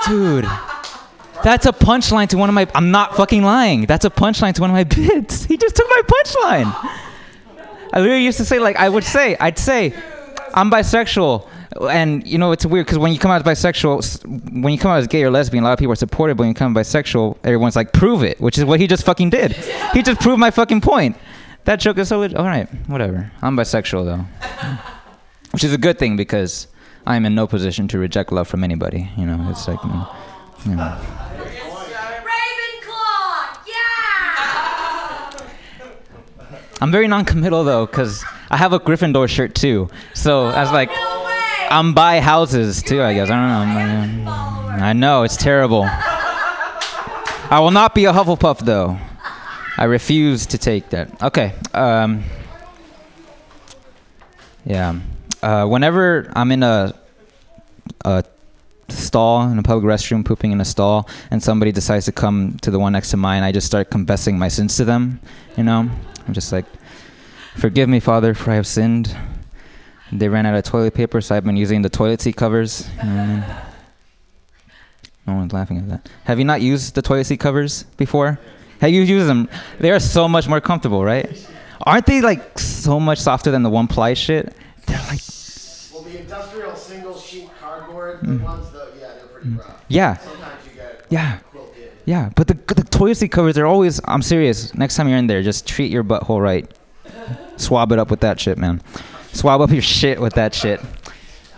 Dude, 0.07 0.45
that's 1.43 1.65
a 1.65 1.73
punchline 1.73 2.29
to 2.29 2.37
one 2.37 2.47
of 2.47 2.55
my. 2.55 2.67
I'm 2.73 2.91
not 2.91 3.17
fucking 3.17 3.43
lying. 3.43 3.85
That's 3.85 4.05
a 4.05 4.09
punchline 4.09 4.53
to 4.53 4.61
one 4.61 4.69
of 4.69 4.75
my 4.75 4.83
bits. 4.95 5.43
He 5.43 5.57
just 5.57 5.75
took 5.75 5.89
my 5.89 6.01
punchline. 6.07 6.73
I 7.91 7.99
literally 7.99 8.23
used 8.23 8.37
to 8.37 8.45
say 8.45 8.59
like 8.59 8.77
I 8.77 8.87
would 8.87 9.03
say 9.03 9.35
I'd 9.41 9.59
say 9.59 9.93
I'm 10.59 10.69
bisexual, 10.69 11.47
and 11.89 12.27
you 12.27 12.37
know 12.37 12.51
it's 12.51 12.65
weird 12.65 12.85
because 12.85 12.97
when 12.97 13.13
you 13.13 13.19
come 13.19 13.31
out 13.31 13.47
as 13.47 13.63
bisexual, 13.63 14.61
when 14.61 14.73
you 14.73 14.77
come 14.77 14.91
out 14.91 14.97
as 14.97 15.07
gay 15.07 15.23
or 15.23 15.31
lesbian, 15.31 15.63
a 15.63 15.67
lot 15.67 15.71
of 15.71 15.79
people 15.79 15.93
are 15.93 15.95
supportive. 15.95 16.35
But 16.35 16.41
when 16.41 16.49
you 16.49 16.53
come 16.53 16.75
out 16.75 16.81
bisexual, 16.81 17.37
everyone's 17.45 17.77
like 17.77 17.93
prove 17.93 18.23
it, 18.23 18.41
which 18.41 18.57
is 18.57 18.65
what 18.65 18.81
he 18.81 18.85
just 18.85 19.05
fucking 19.05 19.29
did. 19.29 19.53
He 19.93 20.01
just 20.01 20.19
proved 20.19 20.37
my 20.37 20.51
fucking 20.51 20.81
point. 20.81 21.15
That 21.63 21.79
joke 21.79 21.97
is 21.97 22.09
so. 22.09 22.21
All 22.21 22.43
right, 22.43 22.67
whatever. 22.89 23.31
I'm 23.41 23.55
bisexual 23.55 24.03
though, 24.03 24.25
which 25.51 25.63
is 25.63 25.73
a 25.73 25.77
good 25.77 25.97
thing 25.97 26.17
because 26.17 26.67
I'm 27.07 27.25
in 27.25 27.35
no 27.35 27.47
position 27.47 27.87
to 27.87 27.97
reject 27.97 28.33
love 28.33 28.49
from 28.49 28.65
anybody. 28.65 29.09
You 29.17 29.27
know, 29.27 29.47
it's 29.49 29.65
like. 29.65 29.81
You 30.65 30.75
know. 30.75 30.99
I'm 36.81 36.91
very 36.91 37.07
non-committal 37.07 37.63
though, 37.63 37.87
cause 37.87 38.23
I 38.49 38.57
have 38.57 38.73
a 38.73 38.79
Gryffindor 38.79 39.29
shirt 39.29 39.55
too. 39.55 39.89
So 40.13 40.47
I 40.47 40.61
was 40.61 40.71
like, 40.71 40.89
I'm 41.71 41.93
by 41.93 42.19
houses 42.19 42.81
too. 42.81 43.01
I 43.01 43.13
guess 43.13 43.29
I 43.29 43.35
don't 43.35 44.23
know. 44.25 44.31
I 44.31 44.93
know 44.93 45.23
it's 45.23 45.37
terrible. 45.37 45.83
I 45.87 47.59
will 47.59 47.71
not 47.71 47.93
be 47.93 48.05
a 48.05 48.11
Hufflepuff 48.11 48.59
though. 48.59 48.97
I 49.77 49.85
refuse 49.85 50.47
to 50.47 50.57
take 50.57 50.89
that. 50.89 51.21
Okay. 51.21 51.53
Um, 51.73 52.23
yeah. 54.65 54.99
Uh, 55.41 55.65
whenever 55.67 56.31
I'm 56.35 56.51
in 56.51 56.63
a 56.63 56.93
a 58.05 58.23
stall 58.89 59.49
in 59.49 59.59
a 59.59 59.63
public 59.63 59.85
restroom, 59.85 60.25
pooping 60.25 60.51
in 60.51 60.61
a 60.61 60.65
stall, 60.65 61.07
and 61.31 61.41
somebody 61.41 61.71
decides 61.71 62.05
to 62.05 62.11
come 62.11 62.57
to 62.61 62.71
the 62.71 62.79
one 62.79 62.93
next 62.93 63.11
to 63.11 63.17
mine, 63.17 63.43
I 63.43 63.51
just 63.51 63.67
start 63.67 63.89
confessing 63.89 64.37
my 64.37 64.47
sins 64.47 64.77
to 64.77 64.85
them. 64.85 65.19
You 65.57 65.63
know, 65.63 65.89
I'm 66.27 66.33
just 66.33 66.51
like, 66.51 66.65
"Forgive 67.55 67.89
me, 67.89 67.99
Father, 67.99 68.33
for 68.33 68.51
I 68.51 68.55
have 68.55 68.67
sinned." 68.67 69.15
They 70.11 70.27
ran 70.27 70.45
out 70.45 70.55
of 70.55 70.63
toilet 70.63 70.93
paper, 70.95 71.21
so 71.21 71.35
I've 71.35 71.43
been 71.43 71.57
using 71.57 71.81
the 71.83 71.89
toilet 71.89 72.21
seat 72.21 72.35
covers. 72.35 72.89
You 72.97 73.09
know 73.09 73.15
what 73.15 73.21
I 73.21 73.27
mean? 73.27 73.43
No 75.27 75.35
one's 75.35 75.53
laughing 75.53 75.77
at 75.77 75.87
that. 75.89 76.09
Have 76.23 76.39
you 76.39 76.45
not 76.45 76.61
used 76.61 76.95
the 76.95 77.01
toilet 77.03 77.25
seat 77.25 77.39
covers 77.39 77.83
before? 77.97 78.39
Have 78.81 78.89
you 78.89 79.01
used 79.03 79.27
them? 79.27 79.47
They 79.79 79.91
are 79.91 79.99
so 79.99 80.27
much 80.27 80.47
more 80.47 80.59
comfortable, 80.61 81.03
right? 81.03 81.29
Aren't 81.85 82.07
they 82.07 82.21
like 82.21 82.57
so 82.57 82.99
much 82.99 83.19
softer 83.19 83.51
than 83.51 83.61
the 83.61 83.69
one 83.69 83.87
ply 83.87 84.13
shit? 84.15 84.53
They're 84.87 84.97
like. 85.09 85.19
Well, 85.93 86.03
the 86.03 86.19
industrial 86.21 86.75
single 86.75 87.17
sheet 87.19 87.49
cardboard 87.61 88.21
Mm. 88.21 88.41
ones, 88.41 88.67
though, 88.73 88.87
yeah, 88.99 89.07
they're 89.17 89.27
pretty 89.27 89.49
rough. 89.55 89.83
Yeah. 89.87 90.17
Sometimes 90.17 90.53
you 90.65 90.75
get 90.75 91.05
Yeah. 91.09 91.37
quilted. 91.51 91.91
Yeah, 92.05 92.29
but 92.35 92.47
the 92.47 92.57
the 92.73 92.83
toilet 92.83 93.17
seat 93.17 93.29
covers 93.31 93.57
are 93.59 93.67
always. 93.67 94.01
I'm 94.05 94.23
serious. 94.23 94.73
Next 94.73 94.95
time 94.95 95.07
you're 95.07 95.17
in 95.19 95.27
there, 95.27 95.43
just 95.43 95.67
treat 95.67 95.91
your 95.91 96.03
butthole 96.03 96.41
right. 96.41 96.65
Swab 97.57 97.91
it 97.91 97.99
up 97.99 98.09
with 98.09 98.21
that 98.21 98.39
shit, 98.39 98.57
man. 98.57 98.81
Swab 99.33 99.61
up 99.61 99.71
your 99.71 99.81
shit 99.81 100.19
with 100.19 100.33
that 100.33 100.53
shit. 100.53 100.81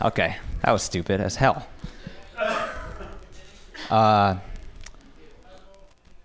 Okay, 0.01 0.37
that 0.63 0.71
was 0.71 0.83
stupid 0.83 1.21
as 1.21 1.35
hell. 1.35 1.67
Uh, 3.89 4.37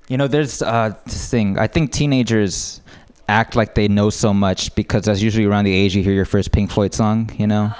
you 0.08 0.16
know, 0.16 0.28
there's 0.28 0.62
uh, 0.62 0.94
this 1.04 1.30
thing. 1.30 1.58
I 1.58 1.66
think 1.66 1.92
teenagers 1.92 2.80
act 3.28 3.56
like 3.56 3.74
they 3.74 3.88
know 3.88 4.10
so 4.10 4.32
much 4.32 4.74
because 4.74 5.04
that's 5.04 5.20
usually 5.20 5.44
around 5.46 5.64
the 5.64 5.74
age 5.74 5.96
you 5.96 6.02
hear 6.02 6.12
your 6.12 6.24
first 6.24 6.52
Pink 6.52 6.70
Floyd 6.70 6.94
song. 6.94 7.30
You 7.36 7.46
know, 7.46 7.72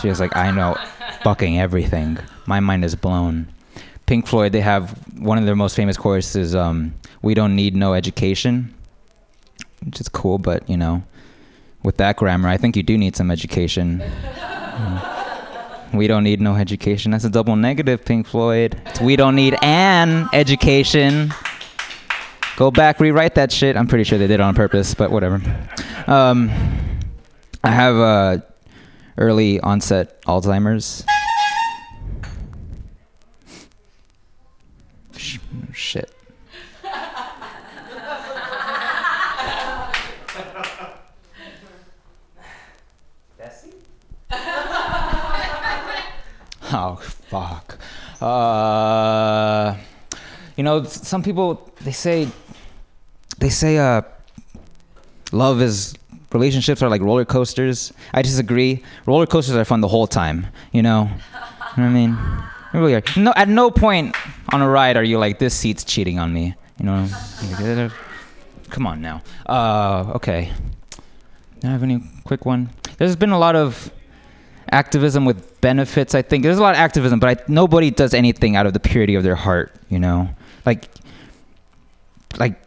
so 0.00 0.08
it's 0.08 0.20
like 0.20 0.36
I 0.36 0.50
know 0.50 0.76
fucking 1.22 1.58
everything. 1.58 2.18
My 2.46 2.60
mind 2.60 2.84
is 2.84 2.94
blown. 2.94 3.48
Pink 4.06 4.26
Floyd, 4.26 4.52
they 4.52 4.60
have 4.60 4.90
one 5.18 5.38
of 5.38 5.46
their 5.46 5.56
most 5.56 5.76
famous 5.76 5.96
choruses. 5.96 6.54
Um, 6.54 6.94
we 7.22 7.32
don't 7.34 7.56
need 7.56 7.74
no 7.74 7.94
education, 7.94 8.73
which 9.84 10.00
is 10.00 10.08
cool, 10.08 10.38
but 10.38 10.68
you 10.68 10.76
know, 10.76 11.02
with 11.82 11.96
that 11.98 12.16
grammar, 12.16 12.48
I 12.48 12.56
think 12.56 12.76
you 12.76 12.82
do 12.82 12.96
need 12.96 13.16
some 13.16 13.30
education. 13.30 14.02
We 15.92 16.08
don't 16.08 16.24
need 16.24 16.40
no 16.40 16.56
education. 16.56 17.12
That's 17.12 17.24
a 17.24 17.30
double 17.30 17.54
negative, 17.54 18.04
Pink 18.04 18.26
Floyd. 18.26 18.80
We 19.00 19.14
don't 19.14 19.36
need 19.36 19.56
an 19.62 20.28
education. 20.32 21.32
Go 22.56 22.70
back, 22.70 23.00
rewrite 23.00 23.34
that 23.36 23.52
shit. 23.52 23.76
I'm 23.76 23.86
pretty 23.86 24.04
sure 24.04 24.18
they 24.18 24.26
did 24.26 24.34
it 24.34 24.40
on 24.40 24.54
purpose, 24.54 24.94
but 24.94 25.10
whatever. 25.10 25.40
Um, 26.06 26.50
I 27.62 27.70
have 27.70 27.96
uh, 27.96 28.38
early 29.18 29.60
onset 29.60 30.22
Alzheimer's. 30.22 31.04
Shit. 35.72 36.10
Oh 46.76 47.00
fuck. 47.34 47.78
Uh, 48.22 49.76
you 50.56 50.62
know, 50.62 50.84
some 50.84 51.22
people 51.22 51.70
they 51.82 51.92
say 51.92 52.28
they 53.38 53.48
say 53.48 53.78
uh, 53.78 54.02
love 55.32 55.60
is 55.60 55.94
relationships 56.32 56.82
are 56.82 56.88
like 56.88 57.02
roller 57.02 57.24
coasters. 57.24 57.92
I 58.12 58.22
disagree. 58.22 58.82
Roller 59.06 59.26
coasters 59.26 59.56
are 59.56 59.64
fun 59.64 59.80
the 59.80 59.88
whole 59.88 60.06
time. 60.06 60.46
You 60.72 60.82
know, 60.82 61.10
You 61.76 61.82
know 61.82 61.88
I 61.88 61.92
mean, 61.92 62.18
really. 62.72 63.02
No, 63.16 63.32
at 63.36 63.48
no 63.48 63.70
point 63.70 64.14
on 64.52 64.62
a 64.62 64.68
ride 64.68 64.96
are 64.96 65.04
you 65.04 65.18
like, 65.18 65.38
this 65.38 65.54
seat's 65.54 65.84
cheating 65.84 66.18
on 66.18 66.32
me. 66.32 66.54
You 66.78 66.86
know, 66.86 67.08
come 68.70 68.86
on 68.86 69.00
now. 69.00 69.22
Uh, 69.46 70.12
okay. 70.16 70.52
Do 71.60 71.68
I 71.68 71.70
have 71.70 71.82
any 71.82 72.02
quick 72.24 72.44
one? 72.46 72.70
There's 72.98 73.16
been 73.16 73.30
a 73.30 73.38
lot 73.38 73.56
of 73.56 73.90
activism 74.70 75.24
with 75.24 75.60
benefits. 75.60 76.14
I 76.14 76.22
think 76.22 76.42
there's 76.42 76.58
a 76.58 76.62
lot 76.62 76.74
of 76.74 76.80
activism, 76.80 77.20
but 77.20 77.38
I, 77.38 77.42
nobody 77.48 77.90
does 77.90 78.14
anything 78.14 78.56
out 78.56 78.66
of 78.66 78.72
the 78.72 78.80
purity 78.80 79.14
of 79.14 79.22
their 79.22 79.34
heart. 79.34 79.72
You 79.88 79.98
know, 79.98 80.28
like 80.66 80.88
like 82.38 82.60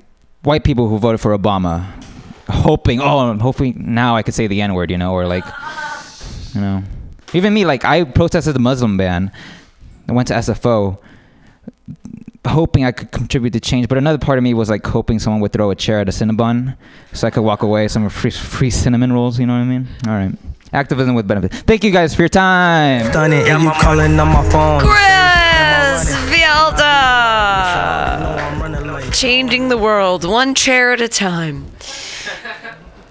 white 0.44 0.64
people 0.64 0.88
who 0.88 0.98
voted 0.98 1.19
for 1.19 1.38
Obama, 1.38 1.86
hoping, 2.49 3.02
oh, 3.02 3.38
hopefully 3.38 3.74
now 3.76 4.15
I 4.15 4.24
could 4.24 4.34
say 4.34 4.48
the 4.48 4.61
N 4.61 4.74
word, 4.74 4.91
you 4.91 4.98
know, 4.98 5.14
or 5.14 5.28
like, 5.28 5.45
you 6.53 6.61
know, 6.61 6.84
even 7.34 7.53
me, 7.53 7.65
like 7.65 7.86
I 7.86 8.03
protested 8.03 8.56
the 8.56 8.60
Muslim 8.60 8.98
ban. 8.98 9.32
I 10.07 10.14
went 10.14 10.30
to 10.30 10.36
SFO, 10.36 10.98
hoping 12.45 12.86
I 12.86 12.94
could 12.94 13.11
contribute 13.11 13.52
to 13.52 13.60
change, 13.60 13.90
but 13.90 13.98
another 13.98 14.18
part 14.18 14.38
of 14.38 14.44
me 14.44 14.53
was 14.53 14.69
like 14.69 14.86
hoping 14.86 15.19
someone 15.19 15.41
would 15.41 15.52
throw 15.52 15.69
a 15.69 15.76
chair 15.76 15.99
at 15.99 16.07
a 16.07 16.11
Cinnabon 16.11 16.78
so 17.11 17.28
I 17.28 17.30
could 17.30 17.41
walk 17.41 17.64
away 17.64 17.88
some 17.90 18.07
free, 18.10 18.32
free 18.32 18.69
cinnamon 18.69 19.11
rolls. 19.11 19.38
You 19.40 19.45
know 19.45 19.53
what 19.53 19.60
I 19.60 19.65
mean? 19.65 19.88
All 20.07 20.14
right. 20.14 20.32
Activism 20.73 21.15
with 21.15 21.27
benefits. 21.27 21.61
Thank 21.61 21.84
you 21.84 21.91
guys 21.91 22.14
for 22.14 22.22
your 22.23 22.30
time. 22.30 23.11
Done 23.11 23.34
it, 23.34 23.48
and 23.48 23.64
you 23.64 23.72
calling 23.72 24.19
on 24.19 24.27
my 24.27 24.44
phone. 24.49 24.81
Chris 24.81 26.14
Vialta. 26.30 27.07
Changing 29.14 29.69
the 29.69 29.77
world 29.77 30.26
one 30.26 30.53
chair 30.53 30.91
at 30.91 31.02
a 31.02 31.07
time. 31.07 31.65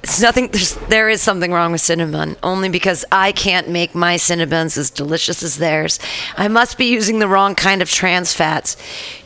It's 0.02 0.20
nothing. 0.20 0.48
There's, 0.48 0.74
there 0.88 1.08
is 1.08 1.20
something 1.20 1.50
wrong 1.50 1.72
with 1.72 1.80
cinnamon, 1.80 2.36
only 2.44 2.68
because 2.68 3.04
I 3.10 3.32
can't 3.32 3.68
make 3.68 3.92
my 3.92 4.14
Cinnabons 4.14 4.78
as 4.78 4.88
delicious 4.88 5.42
as 5.42 5.56
theirs. 5.58 5.98
I 6.36 6.46
must 6.46 6.78
be 6.78 6.84
using 6.84 7.18
the 7.18 7.26
wrong 7.26 7.56
kind 7.56 7.82
of 7.82 7.90
trans 7.90 8.32
fats. 8.32 8.76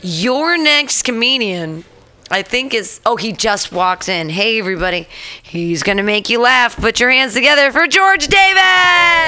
Your 0.01 0.57
next 0.57 1.03
comedian, 1.03 1.83
I 2.31 2.41
think, 2.43 2.73
is. 2.73 3.01
Oh, 3.05 3.17
he 3.17 3.33
just 3.33 3.71
walked 3.71 4.09
in. 4.09 4.29
Hey, 4.29 4.57
everybody. 4.59 5.07
He's 5.43 5.83
going 5.83 5.97
to 5.97 6.03
make 6.03 6.29
you 6.29 6.39
laugh. 6.41 6.77
Put 6.77 6.99
your 6.99 7.11
hands 7.11 7.33
together 7.33 7.71
for 7.71 7.87
George 7.87 8.27
Davis. 8.27 8.61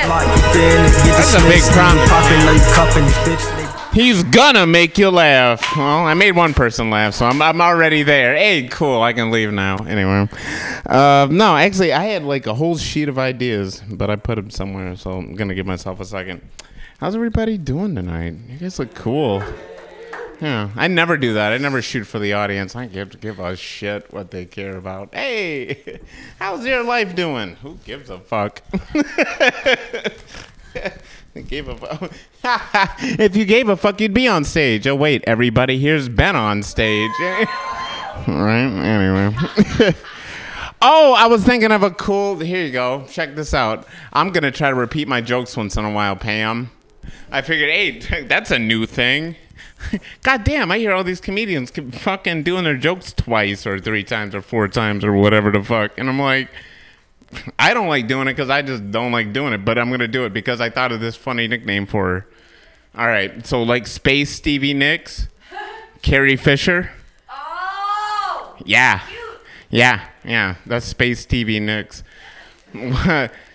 That's 0.03 1.33
a 1.33 1.41
big 1.47 1.61
promise. 1.73 3.23
He's 3.93 4.23
gonna 4.23 4.65
make 4.65 4.97
you 4.97 5.11
laugh. 5.11 5.77
Well, 5.77 6.07
I 6.07 6.15
made 6.15 6.31
one 6.31 6.55
person 6.55 6.89
laugh, 6.89 7.13
so 7.13 7.27
I'm, 7.27 7.43
I'm 7.43 7.61
already 7.61 8.01
there. 8.01 8.35
Hey, 8.35 8.67
cool. 8.67 9.03
I 9.03 9.13
can 9.13 9.29
leave 9.29 9.53
now. 9.53 9.77
Anyway, 9.85 10.27
uh, 10.87 11.27
no, 11.29 11.55
actually, 11.55 11.93
I 11.93 12.05
had 12.05 12.23
like 12.23 12.47
a 12.47 12.55
whole 12.55 12.75
sheet 12.75 13.07
of 13.07 13.19
ideas, 13.19 13.83
but 13.87 14.09
I 14.09 14.15
put 14.15 14.35
them 14.35 14.49
somewhere, 14.49 14.95
so 14.95 15.11
I'm 15.11 15.35
gonna 15.35 15.53
give 15.53 15.67
myself 15.67 15.99
a 15.99 16.05
second. 16.05 16.41
How's 16.99 17.13
everybody 17.13 17.59
doing 17.59 17.93
tonight? 17.93 18.33
You 18.49 18.57
guys 18.57 18.79
look 18.79 18.95
cool. 18.95 19.43
Yeah, 20.41 20.69
I 20.75 20.87
never 20.87 21.17
do 21.17 21.33
that. 21.35 21.53
I 21.53 21.57
never 21.57 21.81
shoot 21.81 22.05
for 22.05 22.19
the 22.19 22.33
audience. 22.33 22.75
I 22.75 22.87
give 22.87 23.19
give 23.21 23.39
a 23.39 23.55
shit 23.55 24.11
what 24.13 24.31
they 24.31 24.45
care 24.45 24.75
about. 24.77 25.13
Hey, 25.13 25.99
how's 26.39 26.65
your 26.65 26.83
life 26.83 27.15
doing? 27.15 27.55
Who 27.57 27.77
gives 27.85 28.09
a 28.09 28.19
fuck? 28.19 28.61
gave 31.47 31.67
a 31.67 31.77
fuck. 31.77 32.11
if 33.01 33.35
you 33.35 33.45
gave 33.45 33.69
a 33.69 33.77
fuck, 33.77 34.01
you'd 34.01 34.13
be 34.13 34.27
on 34.27 34.43
stage. 34.43 34.87
Oh 34.87 34.95
wait, 34.95 35.23
everybody 35.25 35.79
here's 35.79 36.09
Ben 36.09 36.35
on 36.35 36.63
stage. 36.63 37.11
right? 37.19 37.47
Anyway. 38.27 39.35
oh, 40.81 41.13
I 41.17 41.27
was 41.27 41.43
thinking 41.43 41.71
of 41.71 41.83
a 41.83 41.91
cool. 41.91 42.39
Here 42.39 42.65
you 42.65 42.71
go. 42.71 43.05
Check 43.09 43.35
this 43.35 43.53
out. 43.53 43.87
I'm 44.11 44.31
gonna 44.31 44.51
try 44.51 44.69
to 44.69 44.75
repeat 44.75 45.07
my 45.07 45.21
jokes 45.21 45.55
once 45.55 45.77
in 45.77 45.85
a 45.85 45.91
while, 45.91 46.15
Pam. 46.15 46.71
I 47.31 47.41
figured, 47.41 47.69
hey, 47.69 48.23
that's 48.27 48.51
a 48.51 48.59
new 48.59 48.85
thing. 48.85 49.35
God 50.23 50.43
damn, 50.43 50.71
I 50.71 50.77
hear 50.77 50.93
all 50.93 51.03
these 51.03 51.21
comedians 51.21 51.71
fucking 51.71 52.43
doing 52.43 52.63
their 52.63 52.77
jokes 52.77 53.13
twice 53.13 53.65
or 53.65 53.79
three 53.79 54.03
times 54.03 54.35
or 54.35 54.41
four 54.41 54.67
times 54.67 55.03
or 55.03 55.13
whatever 55.13 55.51
the 55.51 55.63
fuck. 55.63 55.97
And 55.97 56.09
I'm 56.09 56.19
like, 56.19 56.49
I 57.57 57.73
don't 57.73 57.87
like 57.87 58.07
doing 58.07 58.27
it 58.27 58.33
because 58.33 58.49
I 58.49 58.61
just 58.61 58.91
don't 58.91 59.11
like 59.11 59.33
doing 59.33 59.53
it, 59.53 59.65
but 59.65 59.77
I'm 59.77 59.89
going 59.89 59.99
to 59.99 60.07
do 60.07 60.25
it 60.25 60.33
because 60.33 60.61
I 60.61 60.69
thought 60.69 60.91
of 60.91 60.99
this 60.99 61.15
funny 61.15 61.47
nickname 61.47 61.85
for 61.85 62.05
her. 62.05 62.27
All 62.95 63.07
right, 63.07 63.45
so 63.45 63.63
like 63.63 63.87
Space 63.87 64.29
Stevie 64.29 64.75
Nicks, 64.75 65.27
Carrie 66.03 66.35
Fisher. 66.35 66.91
Oh! 67.29 68.55
Yeah. 68.65 69.01
Yeah, 69.71 70.07
yeah, 70.23 70.55
that's 70.67 70.85
Space 70.85 71.21
Stevie 71.21 71.59
Nicks. 71.59 72.03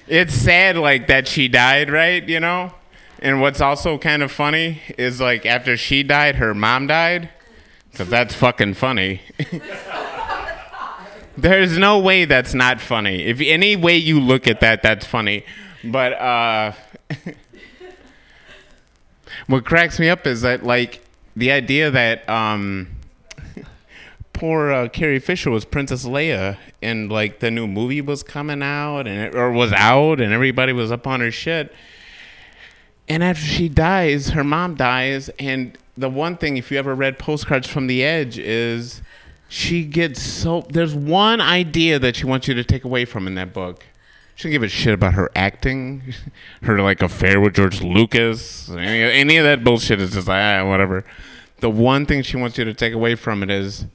it's 0.09 0.34
sad 0.34 0.76
like 0.76 1.06
that 1.06 1.28
she 1.28 1.46
died, 1.46 1.90
right? 1.90 2.28
You 2.28 2.40
know? 2.40 2.72
And 3.20 3.40
what's 3.40 3.60
also 3.60 3.98
kind 3.98 4.22
of 4.22 4.30
funny 4.30 4.80
is 4.96 5.20
like 5.20 5.44
after 5.44 5.76
she 5.76 6.02
died, 6.02 6.36
her 6.36 6.54
mom 6.54 6.86
died. 6.86 7.30
Because 7.90 8.08
that's 8.08 8.34
fucking 8.34 8.74
funny. 8.74 9.22
There's 11.36 11.78
no 11.78 11.98
way 11.98 12.24
that's 12.24 12.54
not 12.54 12.80
funny. 12.80 13.22
If 13.24 13.40
any 13.40 13.76
way 13.76 13.96
you 13.96 14.20
look 14.20 14.46
at 14.46 14.60
that, 14.60 14.82
that's 14.82 15.06
funny. 15.06 15.44
But 15.84 16.12
uh, 16.14 16.72
what 19.46 19.64
cracks 19.64 19.98
me 19.98 20.08
up 20.08 20.26
is 20.26 20.42
that 20.42 20.64
like 20.64 21.04
the 21.36 21.52
idea 21.52 21.90
that 21.90 22.28
um, 22.28 22.88
poor 24.32 24.72
uh, 24.72 24.88
Carrie 24.88 25.20
Fisher 25.20 25.50
was 25.50 25.64
Princess 25.64 26.04
Leia, 26.04 26.56
and 26.82 27.10
like 27.10 27.38
the 27.38 27.50
new 27.50 27.66
movie 27.66 28.00
was 28.00 28.22
coming 28.22 28.62
out, 28.62 29.06
and 29.06 29.20
it, 29.20 29.34
or 29.34 29.52
was 29.52 29.72
out, 29.72 30.20
and 30.20 30.32
everybody 30.32 30.72
was 30.72 30.90
up 30.90 31.06
on 31.06 31.20
her 31.20 31.30
shit. 31.30 31.72
And 33.09 33.24
after 33.24 33.44
she 33.44 33.68
dies, 33.68 34.30
her 34.30 34.44
mom 34.44 34.74
dies, 34.74 35.30
and 35.39 35.76
the 35.97 36.10
one 36.10 36.36
thing, 36.36 36.56
if 36.56 36.70
you 36.70 36.78
ever 36.78 36.94
read 36.94 37.18
Postcards 37.18 37.66
from 37.66 37.86
the 37.86 38.05
Edge, 38.05 38.39
is 38.39 39.02
she 39.48 39.85
gets 39.85 40.22
so. 40.22 40.66
There's 40.68 40.94
one 40.94 41.40
idea 41.40 41.98
that 41.98 42.16
she 42.16 42.26
wants 42.26 42.48
you 42.48 42.55
to 42.55 42.64
take 42.64 42.85
away 42.85 43.05
from 43.05 43.26
in 43.26 43.35
that 43.36 43.52
book. 43.55 43.85
She 44.35 44.44
doesn't 44.44 44.52
give 44.52 44.62
a 44.62 44.68
shit 44.68 44.94
about 44.94 45.14
her 45.14 45.30
acting, 45.35 46.14
her 46.62 46.80
like 46.80 47.02
affair 47.02 47.40
with 47.40 47.55
George 47.55 47.82
Lucas, 47.82 48.70
any, 48.70 49.02
any 49.02 49.36
of 49.39 49.44
that 49.44 49.64
bullshit 49.64 50.01
is 50.01 50.12
just 50.12 50.28
like 50.28 50.40
ah, 50.40 50.68
whatever. 50.68 51.05
The 51.60 51.70
one 51.70 52.06
thing 52.06 52.22
she 52.22 52.36
wants 52.36 52.59
you 52.59 52.64
to 52.64 52.74
take 52.74 52.93
away 52.93 53.16
from 53.16 53.43
it 53.43 53.51
is, 53.51 53.86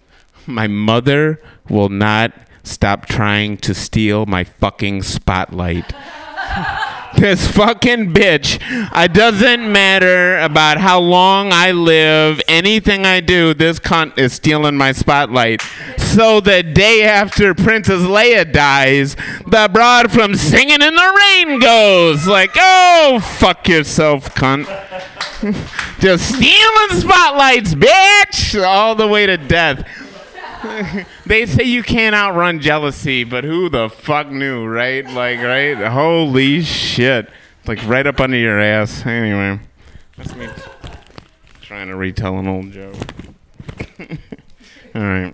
my 0.46 0.68
mother 0.68 1.40
will 1.70 1.88
not 1.88 2.34
stop 2.64 3.06
trying 3.06 3.58
to 3.58 3.74
steal 3.74 4.26
my 4.26 4.44
fucking 4.44 5.04
spotlight. 5.04 5.94
this 7.18 7.48
fucking 7.52 8.14
bitch. 8.14 8.60
It 8.96 9.14
doesn't 9.14 9.72
matter 9.72 10.38
about 10.40 10.78
how 10.78 11.00
long 11.00 11.52
I 11.52 11.72
live, 11.72 12.42
anything 12.48 13.06
I 13.06 13.20
do, 13.20 13.54
this 13.54 13.80
cunt 13.80 14.18
is 14.18 14.34
stealing 14.34 14.76
my 14.76 14.92
spotlight. 14.92 15.62
So 15.98 16.40
the 16.40 16.64
day 16.64 17.04
after 17.04 17.54
Princess 17.54 18.02
Leia 18.02 18.52
dies, 18.52 19.16
the 19.48 19.70
broad 19.72 20.12
from 20.12 20.36
Singing 20.36 20.82
in 20.82 20.96
the 20.96 21.24
Rain 21.48 21.60
goes 21.60 22.28
like, 22.28 22.52
"Oh, 22.56 23.20
fuck 23.38 23.68
yourself, 23.68 24.34
cunt." 24.36 24.68
Just 26.00 26.36
stealing 26.36 27.02
spotlights, 27.02 27.76
bitch, 27.76 28.64
all 28.64 28.96
the 28.96 29.08
way 29.08 29.26
to 29.26 29.38
death. 29.38 30.03
they 31.26 31.46
say 31.46 31.64
you 31.64 31.84
can't 31.84 32.16
outrun 32.16 32.60
jealousy, 32.60 33.24
but 33.24 33.44
who 33.44 33.70
the 33.70 33.90
fuck 33.90 34.30
knew, 34.30 34.66
right? 34.66 35.06
Like, 35.06 35.40
right? 35.40 35.76
Holy 35.76 36.62
shit. 36.62 37.30
It's 37.60 37.68
like 37.68 37.86
right 37.88 38.06
up 38.08 38.20
under 38.20 38.38
your 38.38 38.60
ass. 38.60 39.06
Anyway, 39.06 39.60
that's 40.18 40.36
me 40.36 40.48
trying 41.62 41.88
to 41.88 41.96
retell 41.96 42.38
an 42.38 42.48
old 42.48 42.72
joke. 42.72 42.96
All 44.96 45.02
right. 45.02 45.34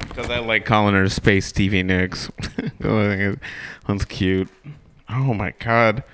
Because 0.00 0.30
I 0.30 0.38
like 0.38 0.64
calling 0.64 0.94
her 0.94 1.08
Space 1.08 1.46
Stevie 1.46 1.82
Nicks. 1.82 2.30
That's 2.78 4.04
cute. 4.04 4.48
Oh 5.08 5.34
my 5.34 5.52
god. 5.58 6.04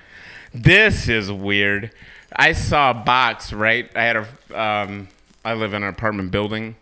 This 0.53 1.07
is 1.07 1.31
weird. 1.31 1.91
I 2.35 2.53
saw 2.53 2.91
a 2.91 2.93
box, 2.93 3.53
right? 3.53 3.89
I 3.95 4.03
had 4.03 4.15
a, 4.17 4.61
um, 4.61 5.09
I 5.45 5.53
live 5.53 5.73
in 5.73 5.83
an 5.83 5.89
apartment 5.89 6.31
building 6.31 6.75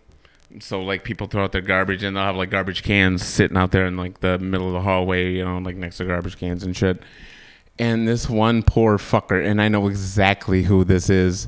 so 0.61 0.81
like 0.81 1.03
people 1.03 1.27
throw 1.27 1.43
out 1.43 1.51
their 1.51 1.61
garbage 1.61 2.03
and 2.03 2.15
they'll 2.15 2.23
have 2.23 2.35
like 2.35 2.49
garbage 2.49 2.83
cans 2.83 3.25
sitting 3.25 3.57
out 3.57 3.71
there 3.71 3.85
in 3.85 3.97
like 3.97 4.19
the 4.19 4.37
middle 4.39 4.67
of 4.67 4.73
the 4.73 4.81
hallway, 4.81 5.31
you 5.33 5.45
know, 5.45 5.57
like 5.59 5.75
next 5.75 5.97
to 5.97 6.05
garbage 6.05 6.37
cans 6.37 6.63
and 6.63 6.75
shit. 6.75 7.01
And 7.79 8.07
this 8.07 8.29
one 8.29 8.63
poor 8.63 8.97
fucker, 8.97 9.45
and 9.45 9.61
I 9.61 9.67
know 9.67 9.87
exactly 9.87 10.63
who 10.63 10.83
this 10.83 11.09
is. 11.09 11.47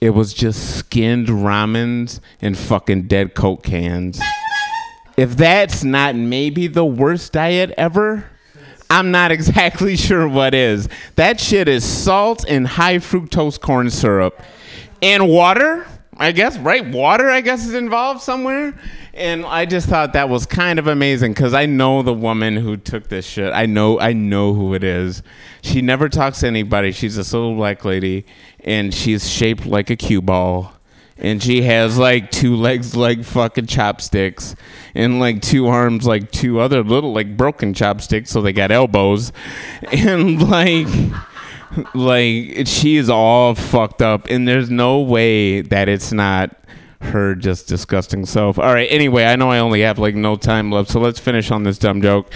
It 0.00 0.10
was 0.10 0.32
just 0.32 0.78
skinned 0.78 1.28
ramens 1.28 2.20
and 2.40 2.56
fucking 2.56 3.08
dead 3.08 3.34
coke 3.34 3.62
cans. 3.62 4.20
If 5.16 5.36
that's 5.36 5.84
not 5.84 6.14
maybe 6.14 6.66
the 6.66 6.84
worst 6.84 7.32
diet 7.32 7.72
ever, 7.76 8.30
I'm 8.90 9.10
not 9.10 9.32
exactly 9.32 9.96
sure 9.96 10.28
what 10.28 10.54
is. 10.54 10.88
That 11.16 11.40
shit 11.40 11.68
is 11.68 11.84
salt 11.84 12.44
and 12.46 12.66
high 12.66 12.98
fructose 12.98 13.60
corn 13.60 13.90
syrup 13.90 14.42
and 15.02 15.28
water 15.28 15.86
I 16.18 16.32
guess 16.32 16.56
right 16.58 16.86
water. 16.86 17.28
I 17.28 17.40
guess 17.40 17.66
is 17.66 17.74
involved 17.74 18.22
somewhere. 18.22 18.74
And 19.12 19.44
I 19.46 19.64
just 19.64 19.88
thought 19.88 20.12
that 20.12 20.28
was 20.28 20.46
kind 20.46 20.78
of 20.78 20.86
amazing 20.86 21.32
because 21.32 21.54
I 21.54 21.66
know 21.66 22.02
the 22.02 22.12
woman 22.12 22.56
who 22.56 22.76
took 22.76 23.08
this 23.08 23.26
shit. 23.26 23.52
I 23.52 23.66
know 23.66 23.98
I 23.98 24.12
know 24.12 24.54
who 24.54 24.74
it 24.74 24.84
is. 24.84 25.22
She 25.62 25.80
never 25.82 26.08
talks 26.08 26.40
to 26.40 26.46
anybody. 26.46 26.92
She's 26.92 27.16
this 27.16 27.32
little 27.32 27.54
black 27.54 27.84
lady, 27.84 28.26
and 28.64 28.92
she's 28.92 29.28
shaped 29.28 29.66
like 29.66 29.90
a 29.90 29.96
cue 29.96 30.22
ball. 30.22 30.72
And 31.18 31.42
she 31.42 31.62
has 31.62 31.96
like 31.96 32.30
two 32.30 32.56
legs 32.56 32.94
like 32.94 33.24
fucking 33.24 33.66
chopsticks, 33.66 34.54
and 34.94 35.18
like 35.18 35.40
two 35.40 35.66
arms 35.66 36.06
like 36.06 36.30
two 36.30 36.60
other 36.60 36.82
little 36.82 37.14
like 37.14 37.38
broken 37.38 37.72
chopsticks, 37.72 38.30
so 38.30 38.42
they 38.42 38.52
got 38.52 38.70
elbows, 38.70 39.32
and 39.92 40.46
like 40.46 40.88
like 41.94 42.66
she 42.66 42.96
is 42.96 43.08
all 43.08 43.54
fucked 43.54 44.02
up, 44.02 44.26
and 44.28 44.46
there's 44.46 44.70
no 44.70 45.00
way 45.00 45.60
that 45.60 45.88
it's 45.88 46.12
not 46.12 46.56
her 47.00 47.34
just 47.34 47.68
disgusting 47.68 48.26
self. 48.26 48.58
All 48.58 48.72
right. 48.72 48.88
Anyway, 48.90 49.24
I 49.24 49.36
know 49.36 49.50
I 49.50 49.58
only 49.58 49.82
have 49.82 49.98
like 49.98 50.14
no 50.14 50.36
time 50.36 50.70
left, 50.70 50.90
so 50.90 51.00
let's 51.00 51.18
finish 51.18 51.50
on 51.50 51.62
this 51.62 51.78
dumb 51.78 52.00
joke. 52.02 52.32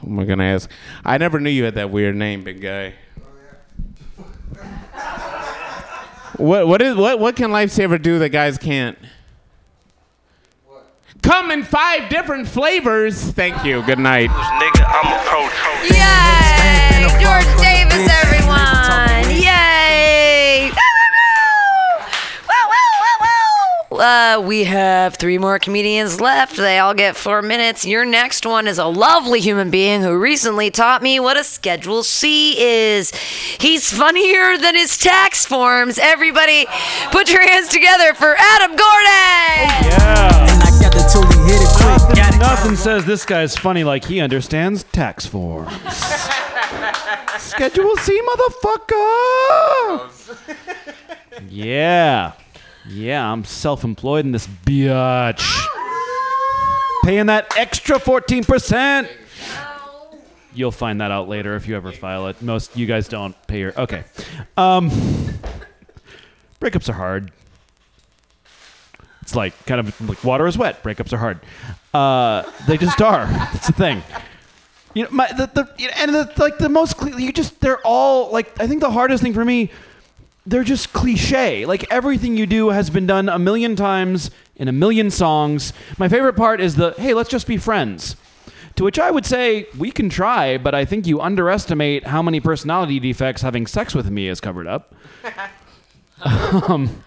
What 0.00 0.10
am 0.10 0.18
I 0.18 0.24
gonna 0.24 0.44
ask? 0.44 0.70
I 1.04 1.18
never 1.18 1.40
knew 1.40 1.50
you 1.50 1.64
had 1.64 1.74
that 1.74 1.90
weird 1.90 2.16
name, 2.16 2.42
big 2.42 2.60
guy. 2.60 2.94
Oh, 4.96 5.40
what 6.36 6.66
what 6.66 6.82
is 6.82 6.96
what 6.96 7.18
what 7.18 7.36
can 7.36 7.50
Lifesaver 7.50 8.00
do 8.00 8.18
that 8.20 8.30
guys 8.30 8.58
can't? 8.58 8.98
Come 11.22 11.50
in 11.50 11.62
five 11.62 12.08
different 12.08 12.48
flavors. 12.48 13.22
Thank 13.22 13.64
you. 13.64 13.82
Good 13.82 13.98
night. 13.98 14.30
Nigga, 14.30 14.84
I'm 14.88 15.12
a 15.12 15.18
pro. 15.24 15.40
Yay! 15.88 17.08
George 17.22 17.44
Davis, 17.60 18.08
everyone! 18.22 18.39
Uh, 24.00 24.40
we 24.40 24.64
have 24.64 25.16
three 25.16 25.36
more 25.36 25.58
comedians 25.58 26.22
left. 26.22 26.56
They 26.56 26.78
all 26.78 26.94
get 26.94 27.16
four 27.16 27.42
minutes. 27.42 27.84
Your 27.84 28.06
next 28.06 28.46
one 28.46 28.66
is 28.66 28.78
a 28.78 28.86
lovely 28.86 29.40
human 29.40 29.70
being 29.70 30.00
who 30.00 30.18
recently 30.18 30.70
taught 30.70 31.02
me 31.02 31.20
what 31.20 31.36
a 31.36 31.44
Schedule 31.44 32.02
C 32.02 32.58
is. 32.58 33.12
He's 33.60 33.92
funnier 33.92 34.56
than 34.56 34.74
his 34.74 34.96
tax 34.96 35.44
forms. 35.44 35.98
Everybody, 35.98 36.66
put 37.10 37.30
your 37.30 37.46
hands 37.46 37.68
together 37.68 38.14
for 38.14 38.34
Adam 38.38 38.70
Gordon! 38.70 39.90
Yeah. 39.90 40.40
Nothing 42.38 42.76
says 42.76 43.04
this 43.04 43.26
guy's 43.26 43.54
funny 43.56 43.84
like 43.84 44.04
he 44.04 44.20
understands 44.20 44.84
tax 44.84 45.26
forms. 45.26 45.72
Schedule 47.38 47.96
C, 47.98 48.18
motherfucker. 48.22 50.08
Yeah. 51.48 52.32
Yeah, 52.90 53.30
I'm 53.30 53.44
self 53.44 53.84
employed 53.84 54.24
in 54.24 54.32
this 54.32 54.48
biatch. 54.48 55.46
Paying 57.04 57.26
that 57.26 57.56
extra 57.56 57.98
14%. 57.98 59.08
You'll 60.52 60.72
find 60.72 61.00
that 61.00 61.12
out 61.12 61.28
later 61.28 61.54
if 61.54 61.68
you 61.68 61.76
ever 61.76 61.92
file 61.92 62.26
it. 62.26 62.42
Most 62.42 62.76
you 62.76 62.86
guys 62.86 63.06
don't 63.06 63.36
pay 63.46 63.60
your. 63.60 63.80
Okay. 63.80 64.02
Um, 64.56 64.90
breakups 66.60 66.88
are 66.88 66.94
hard. 66.94 67.30
It's 69.22 69.36
like 69.36 69.54
kind 69.66 69.80
of 69.80 70.08
like 70.08 70.24
water 70.24 70.48
is 70.48 70.58
wet. 70.58 70.82
Breakups 70.82 71.12
are 71.12 71.18
hard. 71.18 71.40
Uh, 71.94 72.50
they 72.66 72.76
just 72.76 73.00
are. 73.00 73.26
That's 73.26 73.68
the 73.68 73.72
thing. 73.72 74.02
You 74.94 75.04
know, 75.04 75.10
my 75.12 75.28
the, 75.28 75.46
the 75.46 75.72
you 75.78 75.86
know, 75.86 75.94
and 75.96 76.12
the, 76.12 76.32
like 76.38 76.58
the 76.58 76.68
most 76.68 76.96
cle- 76.96 77.20
you 77.20 77.32
just 77.32 77.60
they're 77.60 77.80
all 77.86 78.32
like 78.32 78.60
I 78.60 78.66
think 78.66 78.80
the 78.80 78.90
hardest 78.90 79.22
thing 79.22 79.32
for 79.32 79.44
me 79.44 79.70
they're 80.46 80.64
just 80.64 80.92
cliche. 80.92 81.66
Like 81.66 81.90
everything 81.92 82.36
you 82.36 82.46
do 82.46 82.70
has 82.70 82.90
been 82.90 83.06
done 83.06 83.28
a 83.28 83.38
million 83.38 83.76
times 83.76 84.30
in 84.56 84.68
a 84.68 84.72
million 84.72 85.10
songs. 85.10 85.72
My 85.98 86.08
favorite 86.08 86.34
part 86.34 86.60
is 86.60 86.76
the 86.76 86.94
hey, 86.98 87.14
let's 87.14 87.30
just 87.30 87.46
be 87.46 87.56
friends. 87.56 88.16
To 88.76 88.84
which 88.84 88.98
I 88.98 89.10
would 89.10 89.26
say 89.26 89.66
we 89.76 89.90
can 89.90 90.08
try, 90.08 90.56
but 90.56 90.74
I 90.74 90.84
think 90.84 91.06
you 91.06 91.20
underestimate 91.20 92.06
how 92.06 92.22
many 92.22 92.40
personality 92.40 93.00
defects 93.00 93.42
having 93.42 93.66
sex 93.66 93.94
with 93.94 94.10
me 94.10 94.26
has 94.26 94.40
covered 94.40 94.66
up. 94.66 94.94
um, 96.68 97.04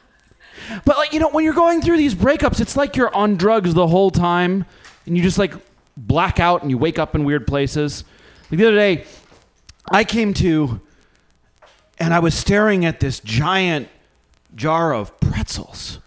but 0.85 0.97
like 0.97 1.13
you 1.13 1.19
know, 1.19 1.29
when 1.29 1.43
you're 1.43 1.53
going 1.53 1.81
through 1.81 1.97
these 1.97 2.15
breakups, 2.15 2.59
it's 2.59 2.75
like 2.75 2.95
you're 2.95 3.13
on 3.15 3.35
drugs 3.35 3.73
the 3.73 3.87
whole 3.87 4.11
time, 4.11 4.65
and 5.05 5.17
you 5.17 5.23
just 5.23 5.37
like 5.37 5.53
black 5.97 6.39
out 6.39 6.61
and 6.61 6.71
you 6.71 6.77
wake 6.77 6.99
up 6.99 7.15
in 7.15 7.23
weird 7.23 7.47
places. 7.47 8.03
Like 8.51 8.59
the 8.59 8.67
other 8.67 8.77
day, 8.77 9.05
I 9.91 10.03
came 10.03 10.33
to, 10.35 10.81
and 12.03 12.13
I 12.13 12.19
was 12.19 12.35
staring 12.35 12.83
at 12.83 12.99
this 12.99 13.21
giant 13.21 13.87
jar 14.53 14.93
of 14.93 15.17
pretzels, 15.21 15.99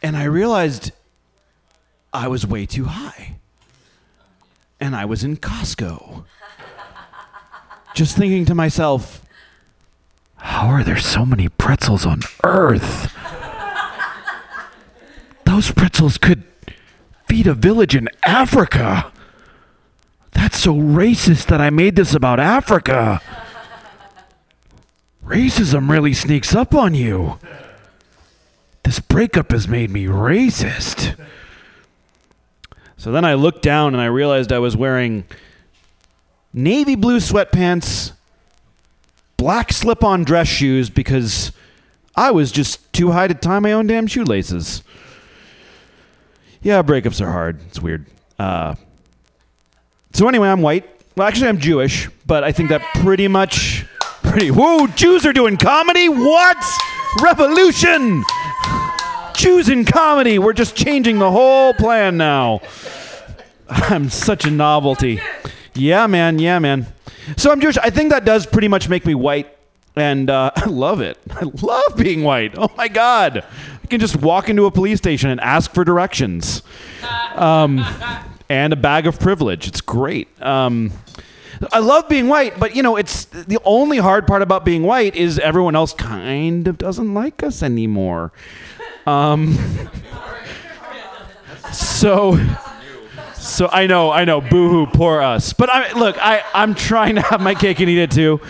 and 0.00 0.16
I 0.16 0.22
realized 0.22 0.92
I 2.12 2.28
was 2.28 2.46
way 2.46 2.64
too 2.64 2.84
high, 2.84 3.38
and 4.78 4.94
I 4.94 5.04
was 5.04 5.24
in 5.24 5.36
Costco, 5.36 6.22
just 7.92 8.16
thinking 8.16 8.44
to 8.44 8.54
myself. 8.54 9.26
How 10.36 10.68
are 10.68 10.84
there 10.84 10.96
so 10.96 11.26
many 11.26 11.48
pretzels 11.48 12.06
on 12.06 12.20
Earth? 12.44 13.12
Those 15.44 15.72
pretzels 15.72 16.18
could 16.18 16.44
feed 17.26 17.48
a 17.48 17.54
village 17.54 17.96
in 17.96 18.08
Africa. 18.24 19.12
That's 20.32 20.58
so 20.58 20.74
racist 20.74 21.46
that 21.46 21.60
I 21.60 21.70
made 21.70 21.96
this 21.96 22.14
about 22.14 22.40
Africa. 22.40 23.20
Racism 25.24 25.88
really 25.88 26.14
sneaks 26.14 26.54
up 26.54 26.74
on 26.74 26.94
you. 26.94 27.38
This 28.82 28.98
breakup 28.98 29.52
has 29.52 29.68
made 29.68 29.90
me 29.90 30.04
racist. 30.06 31.16
So 32.96 33.12
then 33.12 33.24
I 33.24 33.34
looked 33.34 33.62
down 33.62 33.94
and 33.94 34.00
I 34.00 34.06
realized 34.06 34.52
I 34.52 34.58
was 34.58 34.76
wearing 34.76 35.24
navy 36.52 36.94
blue 36.94 37.18
sweatpants 37.18 38.12
black 39.42 39.72
slip 39.72 40.04
on 40.04 40.22
dress 40.22 40.46
shoes 40.46 40.88
because 40.88 41.50
I 42.14 42.30
was 42.30 42.52
just 42.52 42.92
too 42.92 43.10
high 43.10 43.26
to 43.26 43.34
tie 43.34 43.58
my 43.58 43.72
own 43.72 43.88
damn 43.88 44.06
shoelaces. 44.06 44.84
Yeah, 46.62 46.82
breakups 46.82 47.20
are 47.20 47.32
hard. 47.32 47.58
It's 47.66 47.80
weird. 47.80 48.06
Uh, 48.38 48.76
so 50.12 50.28
anyway, 50.28 50.48
I'm 50.48 50.62
white. 50.62 50.88
Well, 51.16 51.26
actually, 51.26 51.48
I'm 51.48 51.58
Jewish, 51.58 52.08
but 52.26 52.44
I 52.44 52.52
think 52.52 52.70
that 52.70 52.82
pretty 53.02 53.28
much, 53.28 53.84
pretty. 54.22 54.50
Whoa, 54.50 54.86
Jews 54.88 55.26
are 55.26 55.32
doing 55.32 55.56
comedy? 55.56 56.08
What? 56.08 56.56
Revolution! 57.20 58.24
Jews 59.34 59.68
in 59.68 59.84
comedy. 59.84 60.38
We're 60.38 60.52
just 60.52 60.76
changing 60.76 61.18
the 61.18 61.30
whole 61.30 61.74
plan 61.74 62.16
now. 62.16 62.60
I'm 63.68 64.08
such 64.08 64.44
a 64.44 64.50
novelty. 64.50 65.20
Yeah, 65.74 66.06
man. 66.06 66.38
Yeah, 66.38 66.58
man. 66.58 66.86
So 67.36 67.50
I'm 67.50 67.60
Jewish. 67.60 67.78
I 67.78 67.90
think 67.90 68.10
that 68.10 68.24
does 68.24 68.46
pretty 68.46 68.68
much 68.68 68.88
make 68.88 69.06
me 69.06 69.14
white, 69.14 69.56
and 69.96 70.28
uh, 70.28 70.50
I 70.56 70.66
love 70.66 71.00
it. 71.00 71.18
I 71.30 71.44
love 71.62 71.96
being 71.96 72.22
white. 72.22 72.54
Oh 72.56 72.70
my 72.76 72.88
god, 72.88 73.44
I 73.82 73.86
can 73.86 74.00
just 74.00 74.16
walk 74.16 74.48
into 74.48 74.66
a 74.66 74.70
police 74.70 74.98
station 74.98 75.30
and 75.30 75.40
ask 75.40 75.72
for 75.72 75.84
directions, 75.84 76.62
um, 77.34 77.84
and 78.52 78.74
a 78.74 78.76
bag 78.76 79.06
of 79.06 79.18
privilege. 79.18 79.66
It's 79.66 79.80
great. 79.80 80.28
Um, 80.42 80.92
I 81.72 81.78
love 81.78 82.06
being 82.06 82.28
white, 82.28 82.60
but 82.60 82.76
you 82.76 82.82
know, 82.82 82.96
it's 82.96 83.24
the 83.24 83.58
only 83.64 83.96
hard 83.96 84.26
part 84.26 84.42
about 84.42 84.62
being 84.62 84.82
white 84.82 85.16
is 85.16 85.38
everyone 85.38 85.74
else 85.74 85.94
kind 85.94 86.68
of 86.68 86.76
doesn't 86.76 87.14
like 87.14 87.42
us 87.42 87.62
anymore. 87.62 88.30
Um, 89.06 89.58
so. 91.72 92.38
So 93.34 93.68
I 93.72 93.88
know, 93.88 94.12
I 94.12 94.24
know, 94.24 94.40
boohoo, 94.40 94.86
poor 94.86 95.20
us. 95.20 95.52
But 95.52 95.68
I 95.68 95.92
look, 95.98 96.16
I 96.20 96.44
I'm 96.54 96.76
trying 96.76 97.16
to 97.16 97.22
have 97.22 97.40
my 97.40 97.54
cake 97.56 97.80
and 97.80 97.90
eat 97.90 97.98
it 97.98 98.12
too. 98.12 98.40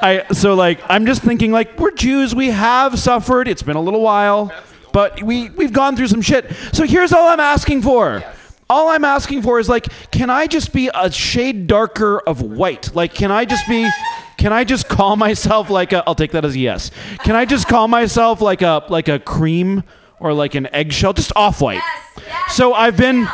I 0.00 0.24
so 0.32 0.54
like 0.54 0.80
I'm 0.88 1.04
just 1.04 1.22
thinking 1.22 1.52
like 1.52 1.78
we're 1.78 1.90
Jews, 1.90 2.34
we 2.34 2.48
have 2.48 2.98
suffered. 2.98 3.46
It's 3.46 3.62
been 3.62 3.76
a 3.76 3.80
little 3.80 4.00
while, 4.00 4.50
but 4.92 5.22
we 5.22 5.50
we've 5.50 5.72
gone 5.72 5.96
through 5.96 6.08
some 6.08 6.22
shit. 6.22 6.50
So 6.72 6.84
here's 6.84 7.12
all 7.12 7.28
I'm 7.28 7.40
asking 7.40 7.82
for. 7.82 8.24
All 8.70 8.88
I'm 8.88 9.04
asking 9.04 9.42
for 9.42 9.58
is 9.58 9.68
like, 9.68 9.88
can 10.10 10.28
I 10.28 10.46
just 10.46 10.72
be 10.72 10.90
a 10.94 11.10
shade 11.10 11.66
darker 11.66 12.20
of 12.20 12.42
white? 12.42 12.94
Like, 12.94 13.14
can 13.14 13.30
I 13.30 13.44
just 13.44 13.66
be? 13.66 13.88
Can 14.36 14.52
I 14.52 14.64
just 14.64 14.88
call 14.88 15.16
myself 15.16 15.70
like 15.70 15.92
a? 15.92 16.04
I'll 16.06 16.14
take 16.14 16.32
that 16.32 16.44
as 16.44 16.54
a 16.54 16.58
yes. 16.58 16.90
Can 17.24 17.34
I 17.34 17.44
just 17.44 17.66
call 17.66 17.88
myself 17.88 18.40
like 18.40 18.62
a 18.62 18.84
like 18.88 19.08
a 19.08 19.18
cream 19.18 19.84
or 20.20 20.32
like 20.32 20.54
an 20.54 20.66
eggshell, 20.74 21.14
just 21.14 21.32
off 21.34 21.60
white? 21.62 21.82
Yes, 22.16 22.24
yes, 22.26 22.56
So 22.56 22.74
I've 22.74 22.96
been. 22.96 23.26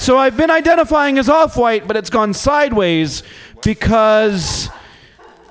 So 0.00 0.16
I've 0.16 0.36
been 0.36 0.50
identifying 0.50 1.18
as 1.18 1.28
off-white, 1.28 1.88
but 1.88 1.96
it's 1.96 2.08
gone 2.08 2.32
sideways 2.32 3.24
because 3.64 4.70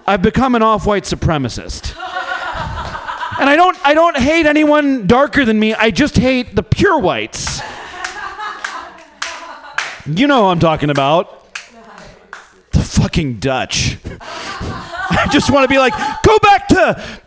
I've 0.07 0.21
become 0.21 0.55
an 0.55 0.61
off-white 0.63 1.03
supremacist. 1.03 1.93
And 3.39 3.49
I 3.49 3.55
don't 3.57 3.77
I 3.85 3.93
don't 3.93 4.17
hate 4.17 4.45
anyone 4.45 5.05
darker 5.05 5.43
than 5.43 5.59
me. 5.59 5.73
I 5.75 5.91
just 5.91 6.15
hate 6.15 6.55
the 6.55 6.63
pure 6.63 6.97
whites. 6.97 7.59
You 10.07 10.25
know 10.27 10.49
I'm 10.49 10.59
talking 10.59 10.89
about. 10.89 11.33
The 12.71 12.79
fucking 12.79 13.39
Dutch. 13.39 13.97
I 14.21 15.27
just 15.31 15.51
want 15.51 15.63
to 15.63 15.67
be 15.67 15.79
like, 15.79 15.93
go 16.23 16.37
back 16.39 16.67
to. 16.69 17.19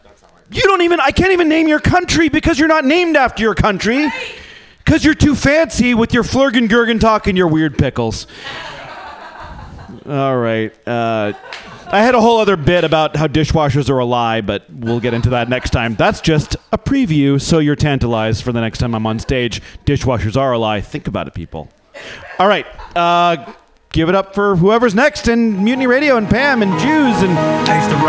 You 0.50 0.62
don't 0.62 0.82
even. 0.82 0.98
I 0.98 1.10
can't 1.10 1.32
even 1.32 1.48
name 1.48 1.68
your 1.68 1.80
country 1.80 2.28
because 2.28 2.58
you're 2.58 2.68
not 2.68 2.84
named 2.84 3.16
after 3.16 3.42
your 3.42 3.54
country. 3.54 4.08
Because 4.78 5.04
you're 5.04 5.14
too 5.14 5.34
fancy 5.34 5.94
with 5.94 6.14
your 6.14 6.22
Flurgen 6.22 6.68
Gurgen 6.68 6.98
talk 6.98 7.26
and 7.26 7.36
your 7.36 7.48
weird 7.48 7.76
pickles. 7.76 8.26
All 10.06 10.36
right. 10.38 10.72
Uh, 10.88 11.34
I 11.86 12.02
had 12.02 12.14
a 12.14 12.20
whole 12.20 12.38
other 12.38 12.56
bit 12.56 12.84
about 12.84 13.14
how 13.14 13.26
dishwashers 13.26 13.90
are 13.90 13.98
a 13.98 14.04
lie, 14.04 14.40
but 14.40 14.64
we'll 14.70 15.00
get 15.00 15.12
into 15.12 15.30
that 15.30 15.48
next 15.48 15.70
time. 15.70 15.96
That's 15.96 16.20
just 16.20 16.56
a 16.72 16.78
preview, 16.78 17.40
so 17.40 17.58
you're 17.58 17.76
tantalized 17.76 18.42
for 18.42 18.52
the 18.52 18.60
next 18.60 18.78
time 18.78 18.94
I'm 18.94 19.06
on 19.06 19.18
stage. 19.18 19.60
Dishwashers 19.84 20.36
are 20.36 20.52
a 20.52 20.58
lie. 20.58 20.80
Think 20.80 21.06
about 21.06 21.26
it, 21.28 21.34
people. 21.34 21.68
All 22.38 22.48
right. 22.48 22.66
Uh, 22.96 23.52
give 23.92 24.08
it 24.08 24.14
up 24.14 24.34
for 24.34 24.56
whoever's 24.56 24.94
next 24.94 25.28
in 25.28 25.62
Mutiny 25.62 25.86
Radio 25.86 26.16
and 26.16 26.28
Pam 26.28 26.62
and 26.62 26.72
Jews 26.80 27.22
and 27.22 27.36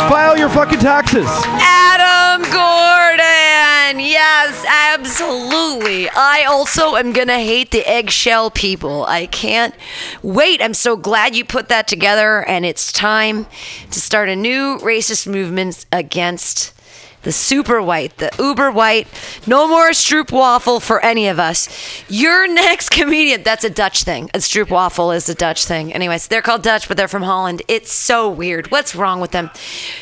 file 0.10 0.38
your 0.38 0.50
fucking 0.50 0.80
taxes. 0.80 1.28
Adam 1.28 2.42
Gordon. 2.44 4.00
Yes, 4.00 4.66
absolutely. 4.68 6.10
I 6.10 6.46
also 6.50 6.96
am 6.96 7.12
going 7.12 7.28
to 7.28 7.36
hate 7.36 7.72
the 7.72 7.86
eggshell 7.86 8.50
people. 8.52 9.06
I 9.06 9.26
can't 9.28 9.76
wait. 10.22 10.62
I'm 10.62 10.74
so 10.74 10.96
glad 10.96 11.36
you 11.36 11.44
put 11.44 11.68
that 11.70 11.88
together, 11.88 12.44
and 12.48 12.66
it's 12.66 12.92
time 12.92 13.48
to 13.92 14.00
start 14.00 14.30
a 14.30 14.36
new 14.36 14.78
racist 14.80 15.28
movement 15.28 15.86
against 15.92 16.74
the 17.24 17.32
super 17.32 17.82
white, 17.82 18.18
the 18.18 18.32
uber 18.40 18.72
white. 18.72 19.08
No 19.48 19.68
more 19.68 19.92
stroop 19.92 20.32
waffle 20.32 20.80
for 20.80 21.04
any 21.04 21.28
of 21.28 21.40
us. 21.40 21.70
Your 22.10 22.48
next 22.54 22.90
comedian, 22.90 23.44
that's 23.44 23.64
a 23.64 23.70
Dutch 23.70 24.04
thing. 24.04 24.30
A 24.34 24.40
stroop 24.40 24.70
waffle 24.70 25.12
is 25.12 25.30
a 25.30 25.36
Dutch 25.36 25.66
thing. 25.66 25.94
Anyways, 25.94 26.28
they're 26.28 26.42
called 26.42 26.64
Dutch, 26.64 26.88
but 26.88 26.98
they're 26.98 27.08
from 27.08 27.24
Holland. 27.24 27.62
It's 27.68 27.92
so 27.92 28.30
weird. 28.30 28.72
What's 28.72 28.96
wrong 28.96 29.20
with 29.20 29.32
them? 29.32 29.50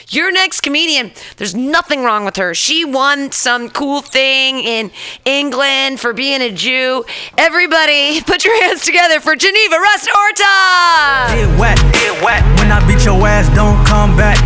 Your 0.09 0.31
next 0.31 0.61
comedian, 0.61 1.11
there's 1.37 1.55
nothing 1.55 2.03
wrong 2.03 2.25
with 2.25 2.37
her. 2.37 2.53
She 2.53 2.85
won 2.85 3.31
some 3.31 3.69
cool 3.69 4.01
thing 4.01 4.59
in 4.59 4.91
England 5.25 5.99
for 5.99 6.13
being 6.13 6.41
a 6.41 6.51
Jew. 6.51 7.05
Everybody, 7.37 8.21
put 8.25 8.45
your 8.45 8.61
hands 8.63 8.83
together 8.83 9.19
for 9.19 9.35
Geneva 9.35 9.75
Rust 9.77 10.09
Orta! 10.09 11.35
Get 11.35 11.59
wet, 11.59 11.77
get 11.93 12.23
wet. 12.23 12.43
When 12.59 12.71
I 12.71 12.85
beat 12.87 13.03
your 13.05 13.15
ass, 13.27 13.53
don't 13.55 13.85
come 13.85 14.15
back. 14.15 14.37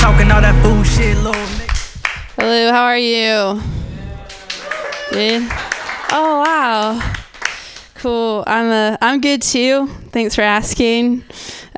Talking 0.00 0.30
all 0.32 0.40
that 0.40 0.60
fool 0.62 0.82
shit, 0.82 1.16
little 1.18 1.41
Hello, 2.44 2.72
how 2.72 2.82
are 2.86 2.98
you? 2.98 3.62
Oh 6.10 6.42
wow. 6.44 7.14
Cool. 7.94 8.42
I'm 8.48 8.68
uh, 8.68 8.96
I'm 9.00 9.20
good 9.20 9.42
too. 9.42 9.86
Thanks 10.10 10.34
for 10.34 10.42
asking. 10.42 11.22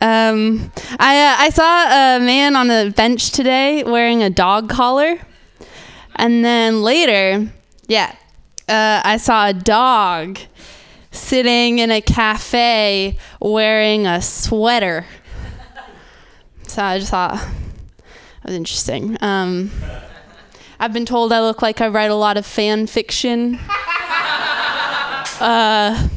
Um, 0.01 0.73
I 0.99 1.21
uh, 1.21 1.37
I 1.39 1.51
saw 1.51 2.17
a 2.17 2.19
man 2.19 2.57
on 2.57 2.69
the 2.69 2.95
bench 2.97 3.33
today 3.33 3.85
wearing 3.85 4.23
a 4.23 4.31
dog 4.31 4.71
collar, 4.71 5.19
and 6.17 6.43
then 6.43 6.83
later, 6.83 7.53
yeah, 7.87 8.17
uh, 8.67 9.03
I 9.05 9.19
saw 9.19 9.49
a 9.49 9.53
dog 9.53 10.39
sitting 11.11 11.79
in 11.81 11.91
a 11.91 12.01
cafe 12.01 13.19
wearing 13.39 14.07
a 14.07 14.23
sweater. 14.23 15.05
So 16.67 16.83
I 16.83 16.99
just 17.01 17.11
thought 17.11 17.35
that 17.35 18.45
was 18.47 18.55
interesting. 18.55 19.19
Um, 19.21 19.71
I've 20.79 20.93
been 20.93 21.07
told 21.07 21.33
I 21.33 21.41
look 21.41 21.63
like 21.63 21.81
I 21.81 21.89
write 21.89 22.11
a 22.11 22.15
lot 22.15 22.37
of 22.37 22.47
fan 22.47 22.87
fiction. 22.87 23.59
Uh, 25.41 26.09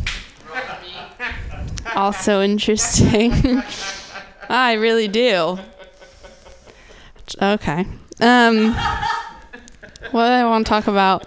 also 1.96 2.42
interesting. 2.42 3.34
I 4.50 4.74
really 4.74 5.08
do. 5.08 5.58
Okay. 7.42 7.86
Um, 8.20 8.74
what 10.12 10.28
do 10.28 10.34
I 10.34 10.46
want 10.46 10.66
to 10.66 10.70
talk 10.70 10.88
about? 10.88 11.26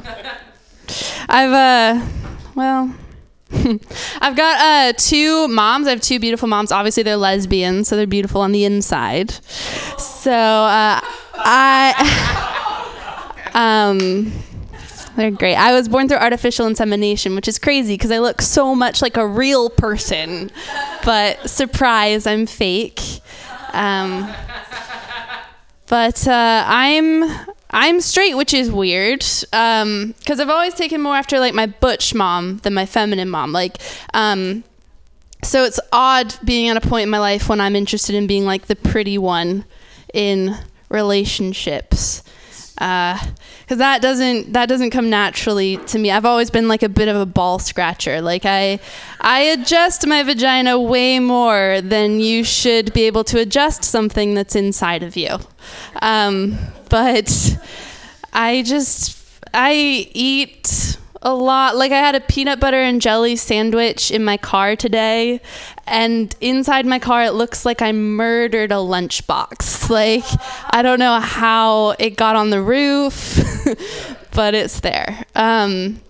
I've 1.29 1.53
uh, 1.53 2.07
well, 2.55 2.95
I've 4.21 4.37
got 4.37 4.61
uh 4.61 4.93
two 4.97 5.49
moms. 5.49 5.87
I 5.87 5.91
have 5.91 6.01
two 6.01 6.21
beautiful 6.21 6.49
moms. 6.49 6.73
Obviously, 6.73 7.03
they're 7.03 7.17
lesbians, 7.17 7.89
so 7.89 7.97
they're 7.97 8.07
beautiful 8.07 8.41
on 8.41 8.53
the 8.53 8.65
inside. 8.65 9.33
So 9.99 10.33
uh, 10.33 11.01
I. 11.35 12.57
Um, 13.55 14.33
they're 15.17 15.31
great. 15.31 15.57
I 15.57 15.73
was 15.73 15.89
born 15.89 16.09
through 16.09 16.19
artificial 16.19 16.67
insemination, 16.67 17.35
which 17.35 17.49
is 17.49 17.59
crazy 17.59 17.95
because 17.95 18.11
I 18.11 18.19
look 18.19 18.41
so 18.41 18.75
much 18.75 19.03
like 19.03 19.17
a 19.17 19.27
real 19.27 19.69
person. 19.69 20.51
But 21.05 21.51
surprise, 21.51 22.27
I'm 22.27 22.47
fake. 22.47 23.01
Um, 23.73 24.33
but 25.89 26.27
uh, 26.27 26.65
I'm 26.67 27.25
I'm 27.71 28.01
straight, 28.01 28.37
which 28.37 28.55
is 28.55 28.71
weird 28.71 29.21
because 29.21 30.41
I've 30.41 30.51
always 30.51 30.75
taken 30.75 31.01
more 31.01 31.17
after 31.17 31.39
like 31.39 31.55
my 31.55 31.67
butch 31.67 32.15
mom 32.15 32.59
than 32.59 32.75
my 32.75 32.87
feminine 32.87 33.29
mom. 33.29 33.53
Like, 33.53 33.79
um, 34.15 34.65
so 35.45 35.65
it's 35.65 35.81
odd 35.93 36.35
being 36.45 36.69
at 36.69 36.77
a 36.77 36.81
point 36.81 37.05
in 37.05 37.11
my 37.11 37.19
life 37.19 37.49
when 37.49 37.61
I'm 37.61 37.77
interested 37.77 38.15
in 38.15 38.27
being 38.27 38.45
like 38.45 38.67
the 38.67 38.77
pretty 38.77 39.19
one 39.19 39.65
in 40.13 40.57
relationships 40.89 42.23
because 42.81 43.77
that 43.77 44.01
doesn't 44.01 44.55
that 44.55 44.67
doesn't 44.67 44.89
come 44.89 45.11
naturally 45.11 45.77
to 45.89 45.99
me. 45.99 46.11
I've 46.11 46.25
always 46.25 46.51
been 46.51 46.67
like 46.67 46.83
a 46.83 46.89
bit 46.89 47.09
of 47.09 47.17
a 47.17 47.27
ball 47.27 47.59
scratcher. 47.59 48.23
Like 48.23 48.47
I 48.47 48.81
I 49.21 49.41
adjust 49.41 50.07
my 50.07 50.23
vagina 50.23 50.81
way 50.81 51.19
more 51.19 51.83
than 51.83 52.21
you 52.21 52.43
should 52.43 52.95
be 52.95 53.03
able 53.03 53.23
to 53.25 53.39
adjust 53.39 53.85
something 53.85 54.33
that's 54.33 54.57
inside 54.57 55.03
of 55.03 55.15
you. 55.15 55.37
Um, 56.01 56.59
but 56.89 57.59
I 58.33 58.63
just 58.63 59.15
I 59.53 59.75
eat 60.15 60.97
a 61.23 61.35
lot. 61.35 61.77
Like 61.77 61.93
I 61.93 61.99
had 61.99 62.15
a 62.15 62.21
peanut 62.21 62.61
butter 62.61 62.79
and 62.79 63.01
jelly 63.01 63.37
sandwich 63.37 64.11
in 64.11 64.25
my 64.25 64.37
car 64.37 64.77
today, 64.77 65.41
and 65.87 66.35
inside 66.41 66.87
my 66.87 66.99
car 66.99 67.25
it 67.25 67.33
looks 67.33 67.67
like 67.67 67.83
I 67.83 67.93
murdered 67.93 68.73
a 68.73 68.77
lunchbox. 68.77 69.79
Like 69.91 70.23
I 70.71 70.83
don't 70.83 71.01
know 71.01 71.19
how 71.19 71.97
it 71.99 72.11
got 72.11 72.37
on 72.37 72.51
the 72.51 72.63
roof, 72.63 73.41
but 74.33 74.55
it's 74.55 74.79
there. 74.81 75.25
Um, 75.35 76.01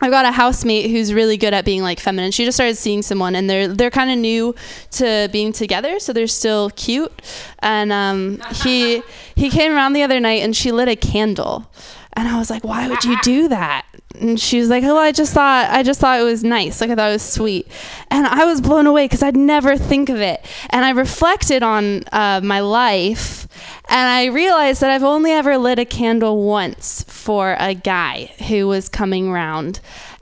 I've 0.00 0.10
got 0.10 0.26
a 0.26 0.30
housemate 0.30 0.90
who's 0.90 1.12
really 1.12 1.36
good 1.36 1.54
at 1.54 1.64
being 1.64 1.82
like 1.82 1.98
feminine. 1.98 2.30
She 2.30 2.44
just 2.44 2.56
started 2.56 2.76
seeing 2.76 3.02
someone, 3.02 3.34
and 3.34 3.48
they're 3.48 3.66
they're 3.66 3.90
kind 3.90 4.10
of 4.10 4.18
new 4.18 4.54
to 4.92 5.28
being 5.32 5.52
together, 5.52 5.98
so 5.98 6.12
they're 6.12 6.26
still 6.26 6.70
cute. 6.70 7.12
And 7.60 7.92
um, 7.92 8.40
he 8.62 9.02
he 9.34 9.50
came 9.50 9.72
around 9.72 9.94
the 9.94 10.02
other 10.02 10.20
night, 10.20 10.42
and 10.42 10.54
she 10.54 10.70
lit 10.70 10.88
a 10.88 10.96
candle, 10.96 11.70
and 12.16 12.26
I 12.26 12.38
was 12.38 12.50
like, 12.50 12.64
"Why 12.64 12.88
would 12.88 13.04
you 13.04 13.16
do 13.22 13.48
that?" 13.48 13.84
And 14.18 14.40
she 14.40 14.58
was 14.58 14.70
like, 14.70 14.82
"Oh, 14.84 14.96
I 14.96 15.12
just 15.12 15.34
thought 15.34 15.70
I 15.70 15.82
just 15.82 16.00
thought 16.00 16.18
it 16.18 16.24
was 16.24 16.42
nice. 16.42 16.80
Like 16.80 16.90
I 16.90 16.94
thought 16.94 17.10
it 17.10 17.14
was 17.14 17.22
sweet." 17.22 17.68
And 18.10 18.26
I 18.26 18.44
was 18.46 18.60
blown 18.60 18.86
away 18.86 19.04
because 19.04 19.22
I'd 19.22 19.36
never 19.36 19.76
think 19.76 20.08
of 20.08 20.20
it. 20.20 20.44
And 20.70 20.84
I 20.84 20.90
reflected 20.90 21.62
on 21.62 22.04
uh, 22.12 22.40
my 22.42 22.60
life, 22.60 23.46
and 23.88 24.08
I 24.08 24.26
realized 24.26 24.80
that 24.80 24.90
I've 24.90 25.04
only 25.04 25.32
ever 25.32 25.58
lit 25.58 25.78
a 25.78 25.84
candle 25.84 26.42
once 26.42 27.04
for 27.04 27.56
a 27.60 27.74
guy 27.74 28.32
who 28.48 28.66
was 28.66 28.88
coming 28.88 29.30
round. 29.30 29.80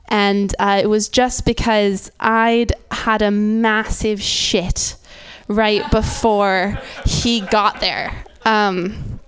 And 0.09 0.55
uh, 0.59 0.81
it 0.83 0.87
was 0.87 1.09
just 1.09 1.47
because 1.47 2.13
I'd 2.21 2.73
had 2.91 3.23
a 3.23 3.31
massive 3.31 4.21
shit 4.21 4.97
right 5.49 5.89
before 5.91 6.79
he 7.07 7.41
got 7.41 7.81
there. 7.81 8.25
Um, 8.45 9.21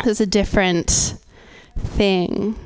it 0.00 0.06
was 0.06 0.20
a 0.20 0.26
different 0.26 1.14
thing. 1.76 2.56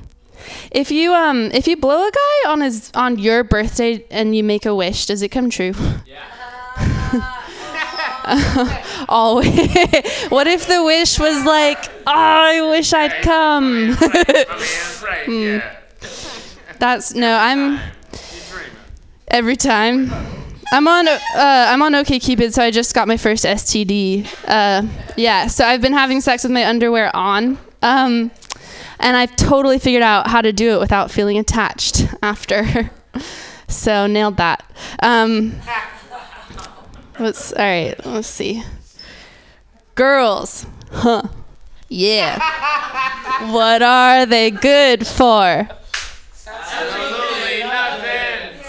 If 0.70 0.90
you 0.90 1.12
um 1.12 1.50
if 1.52 1.66
you 1.66 1.76
blow 1.76 2.06
a 2.06 2.10
guy 2.10 2.50
on 2.50 2.60
his 2.60 2.90
on 2.94 3.18
your 3.18 3.44
birthday 3.44 4.04
and 4.10 4.34
you 4.34 4.42
make 4.42 4.64
a 4.66 4.74
wish, 4.74 5.06
does 5.06 5.22
it 5.22 5.28
come 5.28 5.50
true? 5.50 5.72
Yeah. 6.06 6.26
Always. 9.08 9.48
what 10.28 10.46
if 10.46 10.66
the 10.66 10.82
wish 10.84 11.18
was 11.18 11.44
like, 11.44 11.78
oh, 12.06 12.12
I 12.14 12.60
wish 12.70 12.92
I'd 12.92 13.22
come? 13.22 13.96
Hmm. 15.26 15.58
That's 16.78 17.14
no, 17.14 17.36
I'm 17.36 17.78
every 19.28 19.56
time. 19.56 20.10
I'm 20.72 20.86
on 20.86 21.08
uh, 21.08 21.18
I'm 21.36 21.82
on 21.82 21.92
OkCupid, 21.92 22.52
so 22.52 22.62
I 22.62 22.70
just 22.70 22.94
got 22.94 23.08
my 23.08 23.16
first 23.16 23.44
STD. 23.44 24.26
Uh, 24.46 24.86
yeah, 25.16 25.46
so 25.48 25.64
I've 25.64 25.80
been 25.82 25.92
having 25.92 26.20
sex 26.20 26.44
with 26.44 26.52
my 26.52 26.66
underwear 26.66 27.14
on. 27.14 27.58
Um, 27.82 28.30
and 29.00 29.16
I've 29.16 29.34
totally 29.36 29.78
figured 29.78 30.02
out 30.02 30.28
how 30.28 30.40
to 30.40 30.52
do 30.52 30.74
it 30.74 30.80
without 30.80 31.10
feeling 31.10 31.38
attached 31.38 32.06
after. 32.22 32.90
so 33.68 34.06
nailed 34.06 34.36
that. 34.36 34.62
Um, 35.02 35.54
let's 37.18 37.52
all 37.52 37.64
right. 37.64 37.94
Let's 38.06 38.28
see. 38.28 38.62
Girls, 39.94 40.66
huh? 40.92 41.22
Yeah. 41.88 42.38
what 43.52 43.82
are 43.82 44.24
they 44.26 44.50
good 44.50 45.06
for? 45.06 45.68
Absolutely 46.46 47.62
nothing. 47.64 48.60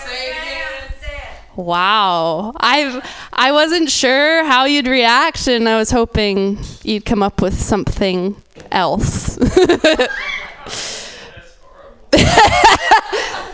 Wow. 1.55 2.53
I've 2.57 3.05
I 3.33 3.51
wasn't 3.51 3.89
sure 3.89 4.43
how 4.45 4.65
you'd 4.65 4.87
react 4.87 5.47
and 5.47 5.67
I 5.69 5.77
was 5.77 5.91
hoping 5.91 6.59
you'd 6.83 7.05
come 7.05 7.21
up 7.21 7.41
with 7.41 7.59
something 7.61 8.35
else. 8.71 9.30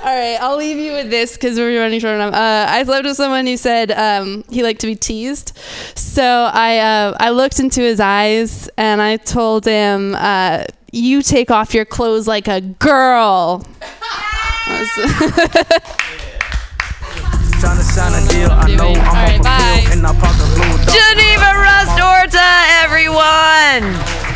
All 0.07 0.15
right, 0.15 0.37
I'll 0.39 0.57
leave 0.57 0.77
you 0.77 0.93
with 0.93 1.09
this 1.09 1.33
because 1.33 1.57
we're 1.57 1.79
running 1.79 1.99
short 1.99 2.19
on 2.19 2.31
time. 2.31 2.33
Uh, 2.33 2.71
I 2.71 2.83
slept 2.83 3.05
with 3.05 3.17
someone 3.17 3.45
who 3.45 3.57
said 3.57 3.91
um, 3.91 4.43
he 4.49 4.63
liked 4.63 4.79
to 4.81 4.87
be 4.87 4.95
teased. 4.95 5.57
So 5.95 6.23
I 6.53 6.77
uh, 6.77 7.17
I 7.19 7.31
looked 7.31 7.59
into 7.59 7.81
his 7.81 7.99
eyes 7.99 8.69
and 8.77 9.01
I 9.01 9.17
told 9.17 9.65
him, 9.65 10.15
uh, 10.15 10.63
"You 10.91 11.21
take 11.21 11.51
off 11.51 11.73
your 11.73 11.85
clothes 11.85 12.27
like 12.27 12.47
a 12.47 12.61
girl." 12.61 13.65
Trying 17.59 17.77
to 17.77 17.83
sign 17.83 18.13
a 18.13 18.27
deal, 18.29 18.51
I 18.51 18.75
know 18.75 18.93
I'm 18.93 19.41
a 19.41 19.43
fulfill, 19.43 19.91
and 19.93 20.05
I 20.05 20.13
park 20.19 20.35
a 20.35 20.45
blue 20.53 20.77
dog. 20.85 20.93
Geneva 20.93 21.51
Rustorta, 21.57 22.83
everyone. 22.83 24.26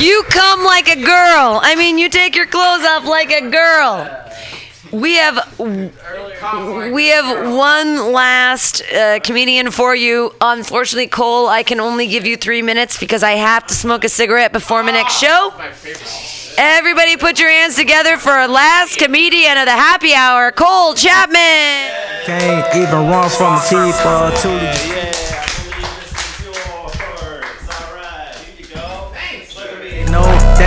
You 0.00 0.22
come 0.30 0.64
like 0.64 0.88
a 0.88 0.94
girl. 0.94 1.60
I 1.60 1.74
mean, 1.76 1.98
you 1.98 2.08
take 2.08 2.36
your 2.36 2.46
clothes 2.46 2.84
off 2.84 3.04
like 3.04 3.32
a 3.32 3.50
girl. 3.50 4.24
We 4.92 5.16
have 5.16 5.58
we 5.58 7.08
have 7.08 7.52
one 7.52 8.12
last 8.12 8.80
uh, 8.92 9.18
comedian 9.20 9.70
for 9.72 9.96
you. 9.96 10.32
Unfortunately, 10.40 11.08
Cole, 11.08 11.48
I 11.48 11.62
can 11.64 11.80
only 11.80 12.06
give 12.06 12.24
you 12.24 12.36
three 12.36 12.62
minutes 12.62 12.96
because 12.96 13.22
I 13.24 13.32
have 13.32 13.66
to 13.66 13.74
smoke 13.74 14.04
a 14.04 14.08
cigarette 14.08 14.52
before 14.52 14.82
my 14.84 14.92
next 14.92 15.18
show. 15.18 15.52
Everybody, 16.56 17.16
put 17.16 17.40
your 17.40 17.50
hands 17.50 17.74
together 17.74 18.16
for 18.18 18.30
our 18.30 18.48
last 18.48 18.98
comedian 18.98 19.58
of 19.58 19.66
the 19.66 19.72
happy 19.72 20.14
hour, 20.14 20.52
Cole 20.52 20.94
Chapman. 20.94 21.90
Can't 22.24 22.74
even 22.76 23.08
run 23.08 23.28
from 23.30 23.60
teeth. 23.68 25.17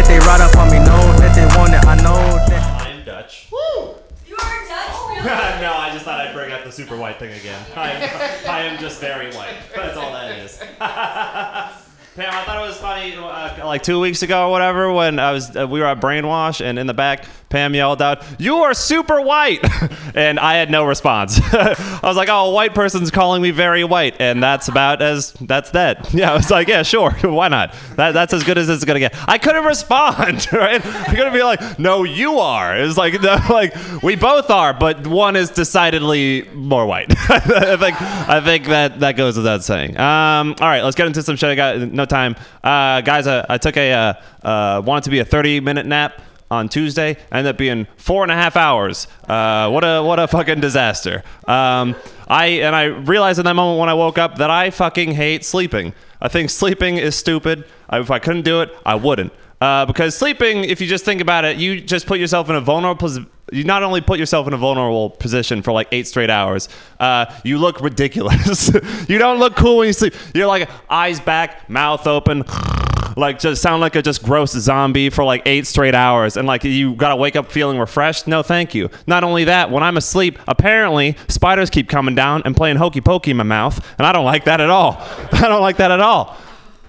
That 0.01 0.07
they 0.07 0.19
ride 0.25 0.41
up 0.41 0.55
on 0.57 0.71
me, 0.71 0.79
know 0.79 1.17
that 1.19 1.35
they 1.35 1.45
want 1.57 1.73
it, 1.73 1.85
I 1.85 1.95
know 1.97 2.37
that. 2.47 2.81
I'm 2.81 3.03
Dutch. 3.03 3.47
Woo! 3.51 3.93
You 4.27 4.35
are 4.35 4.67
Dutch? 4.67 5.25
no, 5.61 5.73
I 5.77 5.89
just 5.93 6.05
thought 6.05 6.19
I'd 6.19 6.33
bring 6.33 6.51
up 6.51 6.63
the 6.63 6.71
super 6.71 6.97
white 6.97 7.19
thing 7.19 7.33
again. 7.33 7.61
I 7.75 7.91
am, 7.91 8.49
I 8.49 8.61
am 8.61 8.79
just 8.79 8.99
very 8.99 9.31
white. 9.33 9.53
That's 9.75 9.97
all 9.97 10.11
that 10.13 10.39
is. 10.39 10.59
Pam, 12.13 12.29
I 12.29 12.43
thought 12.43 12.57
it 12.61 12.67
was 12.67 12.77
funny, 12.77 13.15
uh, 13.15 13.65
like 13.65 13.83
two 13.83 13.97
weeks 14.01 14.21
ago 14.21 14.47
or 14.47 14.51
whatever, 14.51 14.91
when 14.91 15.17
I 15.17 15.31
was 15.31 15.55
uh, 15.55 15.65
we 15.65 15.79
were 15.79 15.85
at 15.85 16.01
Brainwash, 16.01 16.59
and 16.59 16.77
in 16.77 16.85
the 16.85 16.93
back, 16.93 17.23
Pam 17.47 17.73
yelled 17.73 18.01
out, 18.01 18.21
"You 18.37 18.57
are 18.63 18.73
super 18.73 19.21
white," 19.21 19.59
and 20.13 20.37
I 20.37 20.55
had 20.55 20.69
no 20.69 20.83
response. 20.83 21.39
I 21.53 21.99
was 22.03 22.17
like, 22.17 22.27
"Oh, 22.27 22.49
a 22.49 22.51
white 22.51 22.75
person's 22.75 23.11
calling 23.11 23.41
me 23.41 23.51
very 23.51 23.85
white," 23.85 24.17
and 24.19 24.43
that's 24.43 24.67
about 24.67 25.01
as 25.01 25.31
that's 25.39 25.71
that. 25.71 26.13
Yeah, 26.21 26.31
I 26.31 26.35
was 26.35 26.51
like, 26.51 26.67
"Yeah, 26.67 26.83
sure, 26.83 27.11
why 27.11 27.47
not? 27.47 27.73
That, 27.95 28.11
that's 28.11 28.33
as 28.33 28.43
good 28.43 28.57
as 28.57 28.67
it's 28.67 28.83
gonna 28.83 28.99
get." 28.99 29.15
I 29.29 29.37
couldn't 29.37 29.63
respond, 29.63 30.51
right? 30.51 30.85
I 30.85 31.15
couldn't 31.15 31.31
be 31.31 31.43
like, 31.43 31.79
"No, 31.79 32.03
you 32.03 32.39
are." 32.39 32.75
It's 32.77 32.97
like, 32.97 33.21
no, 33.21 33.37
like 33.49 33.73
we 34.03 34.17
both 34.17 34.49
are, 34.49 34.73
but 34.73 35.07
one 35.07 35.37
is 35.37 35.49
decidedly 35.49 36.45
more 36.53 36.85
white. 36.85 37.11
I 37.29 37.77
think 37.77 38.01
I 38.01 38.41
think 38.41 38.65
that 38.65 38.99
that 38.99 39.13
goes 39.13 39.37
without 39.37 39.63
saying. 39.63 39.97
Um, 39.97 40.55
all 40.59 40.67
right, 40.67 40.83
let's 40.83 40.97
get 40.97 41.07
into 41.07 41.23
some 41.23 41.37
shit. 41.37 41.49
I 41.49 41.55
got 41.55 42.00
no 42.01 42.05
time, 42.05 42.35
uh, 42.63 43.01
guys. 43.01 43.27
I, 43.27 43.45
I 43.47 43.57
took 43.57 43.77
a 43.77 43.93
uh, 43.93 44.13
uh, 44.43 44.81
wanted 44.83 45.03
to 45.05 45.09
be 45.11 45.19
a 45.19 45.25
30 45.25 45.59
minute 45.59 45.85
nap 45.85 46.21
on 46.49 46.67
Tuesday. 46.67 47.15
Ended 47.31 47.51
up 47.51 47.57
being 47.57 47.87
four 47.97 48.23
and 48.23 48.31
a 48.31 48.35
half 48.35 48.55
hours. 48.57 49.07
Uh, 49.27 49.69
what 49.69 49.83
a 49.83 50.01
what 50.01 50.19
a 50.19 50.27
fucking 50.27 50.59
disaster. 50.59 51.23
Um, 51.47 51.95
I 52.27 52.45
and 52.65 52.75
I 52.75 52.85
realized 52.85 53.39
in 53.39 53.45
that 53.45 53.55
moment 53.55 53.79
when 53.79 53.89
I 53.89 53.93
woke 53.93 54.17
up 54.17 54.37
that 54.37 54.49
I 54.49 54.71
fucking 54.71 55.11
hate 55.11 55.45
sleeping. 55.45 55.93
I 56.19 56.27
think 56.27 56.49
sleeping 56.49 56.97
is 56.97 57.15
stupid. 57.15 57.65
I, 57.89 57.99
if 57.99 58.09
I 58.11 58.19
couldn't 58.19 58.43
do 58.43 58.61
it, 58.61 58.69
I 58.85 58.95
wouldn't. 58.95 59.31
Uh, 59.59 59.85
because 59.85 60.17
sleeping, 60.17 60.63
if 60.63 60.81
you 60.81 60.87
just 60.87 61.05
think 61.05 61.21
about 61.21 61.45
it, 61.45 61.57
you 61.57 61.79
just 61.81 62.07
put 62.07 62.19
yourself 62.19 62.49
in 62.49 62.55
a 62.55 62.61
vulnerable 62.61 62.97
position. 62.97 63.29
You 63.51 63.65
not 63.65 63.83
only 63.83 64.01
put 64.01 64.17
yourself 64.17 64.47
in 64.47 64.53
a 64.53 64.57
vulnerable 64.57 65.09
position 65.09 65.61
for 65.61 65.71
like 65.73 65.89
eight 65.91 66.07
straight 66.07 66.29
hours, 66.29 66.69
uh, 66.99 67.25
you 67.43 67.57
look 67.57 67.81
ridiculous. 67.81 68.71
you 69.09 69.17
don't 69.17 69.39
look 69.39 69.55
cool 69.55 69.77
when 69.77 69.87
you 69.87 69.93
sleep. 69.93 70.13
You're 70.33 70.47
like 70.47 70.69
eyes 70.89 71.19
back, 71.19 71.69
mouth 71.69 72.07
open, 72.07 72.43
like 73.17 73.39
just 73.39 73.61
sound 73.61 73.81
like 73.81 73.95
a 73.95 74.01
just 74.01 74.23
gross 74.23 74.53
zombie 74.53 75.09
for 75.09 75.23
like 75.23 75.41
eight 75.45 75.67
straight 75.67 75.95
hours, 75.95 76.37
and 76.37 76.47
like 76.47 76.63
you 76.63 76.95
gotta 76.95 77.15
wake 77.15 77.35
up 77.35 77.51
feeling 77.51 77.77
refreshed. 77.77 78.25
No, 78.25 78.41
thank 78.41 78.73
you. 78.73 78.89
Not 79.05 79.23
only 79.23 79.43
that, 79.43 79.69
when 79.69 79.83
I'm 79.83 79.97
asleep, 79.97 80.39
apparently 80.47 81.17
spiders 81.27 81.69
keep 81.69 81.89
coming 81.89 82.15
down 82.15 82.41
and 82.45 82.55
playing 82.55 82.77
hokey 82.77 83.01
pokey 83.01 83.31
in 83.31 83.37
my 83.37 83.43
mouth, 83.43 83.85
and 83.97 84.07
I 84.07 84.11
don't 84.11 84.25
like 84.25 84.45
that 84.45 84.61
at 84.61 84.69
all. 84.69 84.97
I 85.33 85.47
don't 85.47 85.61
like 85.61 85.77
that 85.77 85.91
at 85.91 85.99
all. 85.99 86.37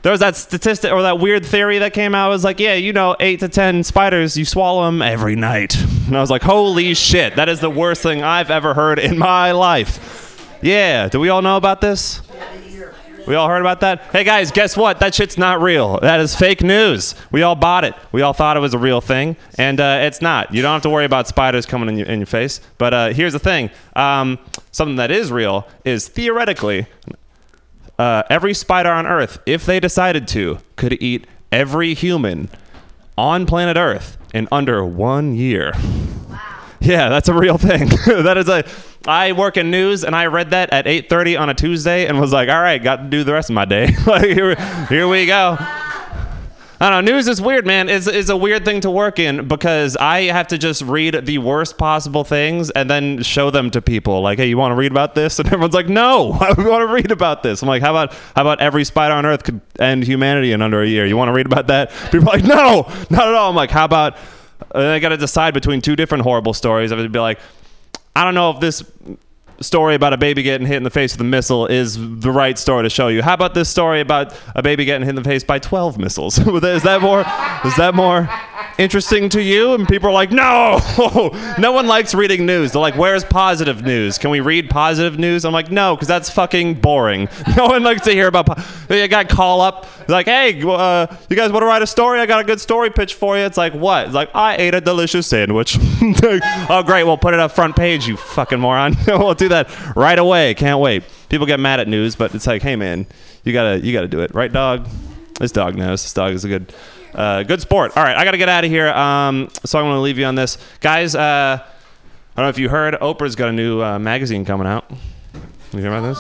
There 0.03 0.11
was 0.11 0.20
that 0.20 0.35
statistic 0.35 0.91
or 0.91 1.03
that 1.03 1.20
weird 1.20 1.47
theory 1.47 1.79
that 1.79 1.93
came 1.93 2.12
out. 2.12 2.27
It 2.27 2.31
was 2.31 2.45
like, 2.45 2.59
yeah, 2.59 2.74
you 2.74 2.93
know, 2.93 3.15
eight 3.20 3.39
to 3.41 3.49
ten 3.49 3.85
spiders, 3.85 4.37
you 4.37 4.45
swallow 4.45 4.85
them 4.87 5.01
every 5.01 5.37
night. 5.37 5.81
And 6.07 6.16
I 6.16 6.20
was 6.20 6.31
like, 6.31 6.43
holy 6.43 6.95
shit, 6.95 7.37
that 7.37 7.49
is 7.49 7.61
the 7.61 7.70
worst 7.70 8.03
thing 8.03 8.23
I've 8.23 8.51
ever 8.51 8.74
heard 8.74 8.99
in 8.99 9.16
my 9.16 9.53
life. 9.53 10.59
Yeah, 10.61 11.09
do 11.09 11.20
we 11.20 11.29
all 11.29 11.41
know 11.41 11.57
about 11.57 11.81
this? 11.81 12.20
We 13.27 13.37
all 13.37 13.49
heard 13.49 13.61
about 13.61 13.81
that? 13.81 14.03
Hey 14.11 14.24
guys, 14.24 14.51
guess 14.51 14.77
what? 14.77 14.99
That 14.99 15.15
shit's 15.15 15.39
not 15.39 15.62
real. 15.62 16.01
That 16.01 16.19
is 16.19 16.35
fake 16.35 16.61
news. 16.61 17.15
We 17.31 17.43
all 17.43 17.55
bought 17.55 17.85
it. 17.85 17.95
We 18.11 18.23
all 18.23 18.33
thought 18.33 18.57
it 18.57 18.61
was 18.61 18.74
a 18.74 18.79
real 18.79 19.01
thing, 19.01 19.37
and 19.57 19.79
uh, 19.79 20.01
it's 20.03 20.20
not. 20.20 20.53
You 20.53 20.61
don't 20.61 20.73
have 20.73 20.83
to 20.83 20.91
worry 20.91 21.05
about 21.05 21.29
spiders 21.29 21.65
coming 21.65 21.89
in 21.89 21.99
your, 21.99 22.09
in 22.09 22.19
your 22.19 22.27
face. 22.27 22.61
But 22.79 22.93
uh, 22.93 23.09
here's 23.11 23.33
the 23.33 23.39
thing 23.39 23.70
um, 23.95 24.41
something 24.73 24.97
that 24.97 25.12
is 25.12 25.31
real 25.31 25.69
is 25.85 26.09
theoretically, 26.09 26.89
uh, 28.03 28.24
every 28.29 28.53
spider 28.53 28.91
on 28.91 29.07
Earth, 29.07 29.39
if 29.47 29.65
they 29.65 29.79
decided 29.79 30.27
to, 30.27 30.59
could 30.74 31.01
eat 31.01 31.24
every 31.53 31.95
human 31.95 32.49
on 33.16 33.47
planet 33.47 33.77
Earth 33.77 34.19
in 34.35 34.49
under 34.51 34.85
one 34.85 35.37
year. 35.37 35.70
Wow. 36.29 36.41
Yeah, 36.81 37.09
that's 37.09 37.29
a 37.29 37.35
real 37.35 37.59
thing. 37.59 37.89
that 38.07 38.37
is 38.37 38.49
a. 38.49 38.65
I 39.07 39.33
work 39.33 39.57
in 39.57 39.70
news, 39.70 40.03
and 40.03 40.16
I 40.16 40.27
read 40.27 40.51
that 40.51 40.73
at 40.73 40.87
8:30 40.87 41.39
on 41.39 41.49
a 41.49 41.55
Tuesday, 41.55 42.07
and 42.07 42.20
was 42.20 42.33
like, 42.33 42.49
"All 42.49 42.61
right, 42.61 42.83
got 42.83 42.97
to 42.97 43.05
do 43.05 43.23
the 43.23 43.33
rest 43.33 43.51
of 43.51 43.55
my 43.55 43.66
day." 43.66 43.95
like 44.07 44.24
here, 44.24 44.57
here 44.87 45.07
we 45.07 45.27
go. 45.27 45.57
I 46.82 46.90
don't 46.90 47.04
know. 47.04 47.12
News 47.12 47.28
is 47.28 47.40
weird, 47.40 47.64
man. 47.64 47.88
It's, 47.88 48.09
it's 48.09 48.28
a 48.28 48.36
weird 48.36 48.64
thing 48.64 48.80
to 48.80 48.90
work 48.90 49.20
in 49.20 49.46
because 49.46 49.96
I 49.96 50.22
have 50.22 50.48
to 50.48 50.59
just 50.59 50.82
read 50.82 51.26
the 51.26 51.38
worst 51.38 51.78
possible 51.78 52.24
things 52.24 52.70
and 52.70 52.90
then 52.90 53.22
show 53.22 53.52
them 53.52 53.70
to 53.70 53.80
people. 53.80 54.20
Like, 54.20 54.40
hey, 54.40 54.48
you 54.48 54.56
want 54.59 54.72
to 54.72 54.74
read 54.74 54.90
about 54.90 55.14
this? 55.14 55.38
And 55.42 55.46
everyone's 55.46 55.74
like, 55.74 55.88
no, 55.88 56.32
I 56.40 56.48
want 56.54 56.88
to 56.88 56.92
read 56.92 57.12
about 57.12 57.44
this. 57.44 57.62
I'm 57.62 57.68
like, 57.68 57.82
how 57.82 57.92
about 57.92 58.12
how 58.34 58.42
about 58.42 58.60
every 58.60 58.82
spider 58.82 59.14
on 59.14 59.24
Earth 59.24 59.44
could 59.44 59.60
end 59.78 60.02
humanity 60.02 60.50
in 60.50 60.60
under 60.60 60.82
a 60.82 60.86
year? 60.88 61.06
You 61.06 61.16
want 61.16 61.28
to 61.28 61.32
read 61.32 61.46
about 61.46 61.68
that? 61.68 61.90
People 62.10 62.28
are 62.28 62.38
like, 62.38 62.44
no, 62.44 62.88
not 63.10 63.28
at 63.28 63.34
all. 63.34 63.50
I'm 63.50 63.54
like, 63.54 63.70
how 63.70 63.84
about? 63.84 64.16
And 64.74 64.82
I 64.82 64.98
got 64.98 65.10
to 65.10 65.16
decide 65.16 65.54
between 65.54 65.82
two 65.82 65.94
different 65.94 66.24
horrible 66.24 66.52
stories. 66.52 66.90
I 66.90 66.96
would 66.96 67.12
be 67.12 67.20
like, 67.20 67.38
I 68.16 68.24
don't 68.24 68.34
know 68.34 68.50
if 68.50 68.59
this 68.59 68.82
story 69.62 69.94
about 69.94 70.12
a 70.12 70.16
baby 70.16 70.43
getting 70.43 70.66
hit 70.66 70.76
in 70.76 70.82
the 70.82 70.90
face 70.90 71.12
with 71.12 71.20
a 71.20 71.24
missile 71.24 71.66
is 71.66 71.97
the 71.97 72.30
right 72.30 72.59
story 72.59 72.82
to 72.84 72.90
show 72.90 73.09
you. 73.09 73.22
How 73.22 73.34
about 73.34 73.55
this 73.55 73.68
story 73.68 74.01
about 74.01 74.34
a 74.55 74.62
baby 74.62 74.84
getting 74.84 75.02
hit 75.02 75.10
in 75.10 75.16
the 75.16 75.24
face 75.24 75.44
by 75.44 75.59
12 75.59 75.98
missiles? 75.98 76.39
is 76.39 76.82
that 76.82 77.01
more 77.02 77.20
is 77.64 77.76
that 77.76 77.94
more 77.94 78.28
interesting 78.78 79.28
to 79.31 79.43
you? 79.43 79.74
And 79.74 79.86
people 79.89 80.09
are 80.09 80.12
like, 80.12 80.31
"No. 80.31 80.81
no 81.59 81.73
one 81.73 81.86
likes 81.86 82.15
reading 82.15 82.47
news." 82.47 82.73
They're 82.73 82.81
like, 82.81 82.97
"Where's 82.97 83.24
positive 83.24 83.82
news? 83.82 84.19
Can 84.19 84.31
we 84.31 84.40
read 84.40 84.70
positive 84.70 85.19
news?" 85.19 85.44
I'm 85.44 85.53
like, 85.53 85.70
"No, 85.70 85.97
cuz 85.97 86.09
that's 86.09 86.31
fucking 86.31 86.74
boring. 86.74 87.28
No 87.57 87.66
one 87.66 87.82
likes 87.82 88.03
to 88.03 88.12
hear 88.12 88.28
about 88.28 88.47
po-. 88.47 88.62
They 88.89 89.07
got 89.09 89.28
call 89.28 89.61
up 89.61 89.86
like, 90.09 90.27
"Hey, 90.27 90.61
uh, 90.62 91.07
you 91.28 91.36
guys 91.36 91.53
want 91.53 91.62
to 91.62 91.66
write 91.66 91.82
a 91.82 91.86
story? 91.86 92.19
I 92.19 92.27
got 92.27 92.40
a 92.40 92.44
good 92.44 92.61
story 92.61 92.90
pitch 92.90 93.15
for 93.15 93.36
you." 93.36 93.44
It's 93.44 93.59
like, 93.59 93.74
"What?" 93.74 94.07
It's 94.07 94.15
like, 94.15 94.31
"I 94.35 94.57
ate 94.57 94.74
a 94.74 94.81
delicious 94.81 95.27
sandwich." 95.27 95.78
oh, 96.23 96.82
great. 96.85 97.05
We'll 97.05 97.19
put 97.19 97.35
it 97.35 97.40
up 97.40 97.53
front 97.53 97.77
page, 97.77 98.07
you 98.07 98.16
fucking 98.16 98.59
moron. 98.59 98.97
we'll 99.07 99.35
do 99.35 99.49
that 99.49 99.69
right 99.97 100.19
away. 100.19 100.55
Can't 100.55 100.81
wait. 100.81 101.05
People 101.28 101.47
get 101.47 101.61
mad 101.61 101.81
at 101.81 101.89
news, 101.89 102.16
but 102.16 102.35
it's 102.35 102.47
like, 102.47 102.62
hey 102.62 102.77
man, 102.77 103.07
you 103.44 103.53
gotta 103.53 103.81
you 103.81 103.93
gotta 103.93 104.09
do 104.09 104.20
it, 104.20 104.35
right, 104.35 104.53
dog? 104.53 104.89
This 105.39 105.53
dog 105.53 105.77
knows. 105.77 106.03
This 106.03 106.12
dog 106.12 106.32
is 106.35 106.44
a 106.44 106.49
good 106.49 106.73
uh, 107.14 107.43
good 107.43 107.60
sport. 107.60 107.97
All 107.97 108.02
right, 108.02 108.16
I 108.16 108.24
gotta 108.24 108.39
get 108.39 108.48
out 108.48 108.64
of 108.64 108.70
here. 108.70 108.89
Um, 108.89 109.48
so 109.64 109.78
I'm 109.78 109.84
gonna 109.84 110.01
leave 110.01 110.18
you 110.18 110.24
on 110.24 110.34
this, 110.34 110.59
guys. 110.80 111.14
Uh, 111.14 111.59
I 111.60 112.40
don't 112.40 112.47
know 112.47 112.48
if 112.51 112.59
you 112.59 112.68
heard, 112.68 112.94
Oprah's 112.94 113.36
got 113.36 113.48
a 113.48 113.52
new 113.52 113.82
uh, 113.82 113.98
magazine 113.98 114.44
coming 114.44 114.66
out. 114.66 114.90
You 115.72 115.80
hear 115.80 115.94
about 115.94 116.09
this? 116.09 116.18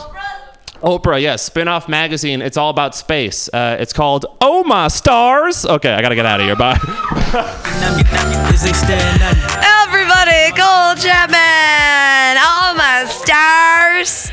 Oprah, 0.82 1.20
yes, 1.22 1.42
spin-off 1.42 1.88
magazine. 1.88 2.42
It's 2.42 2.56
all 2.56 2.68
about 2.70 2.94
space. 2.94 3.48
Uh, 3.52 3.76
it's 3.78 3.92
called 3.92 4.26
Oh 4.40 4.64
My 4.64 4.88
Stars. 4.88 5.64
Okay, 5.64 5.92
I 5.92 6.02
gotta 6.02 6.16
get 6.16 6.26
out 6.26 6.40
of 6.40 6.46
here. 6.46 6.56
Bye. 6.56 6.76
Everybody, 9.84 10.50
Cole 10.58 10.94
Chapman! 10.96 12.36
All 12.42 12.74
my 12.74 13.06
stars! 13.08 14.30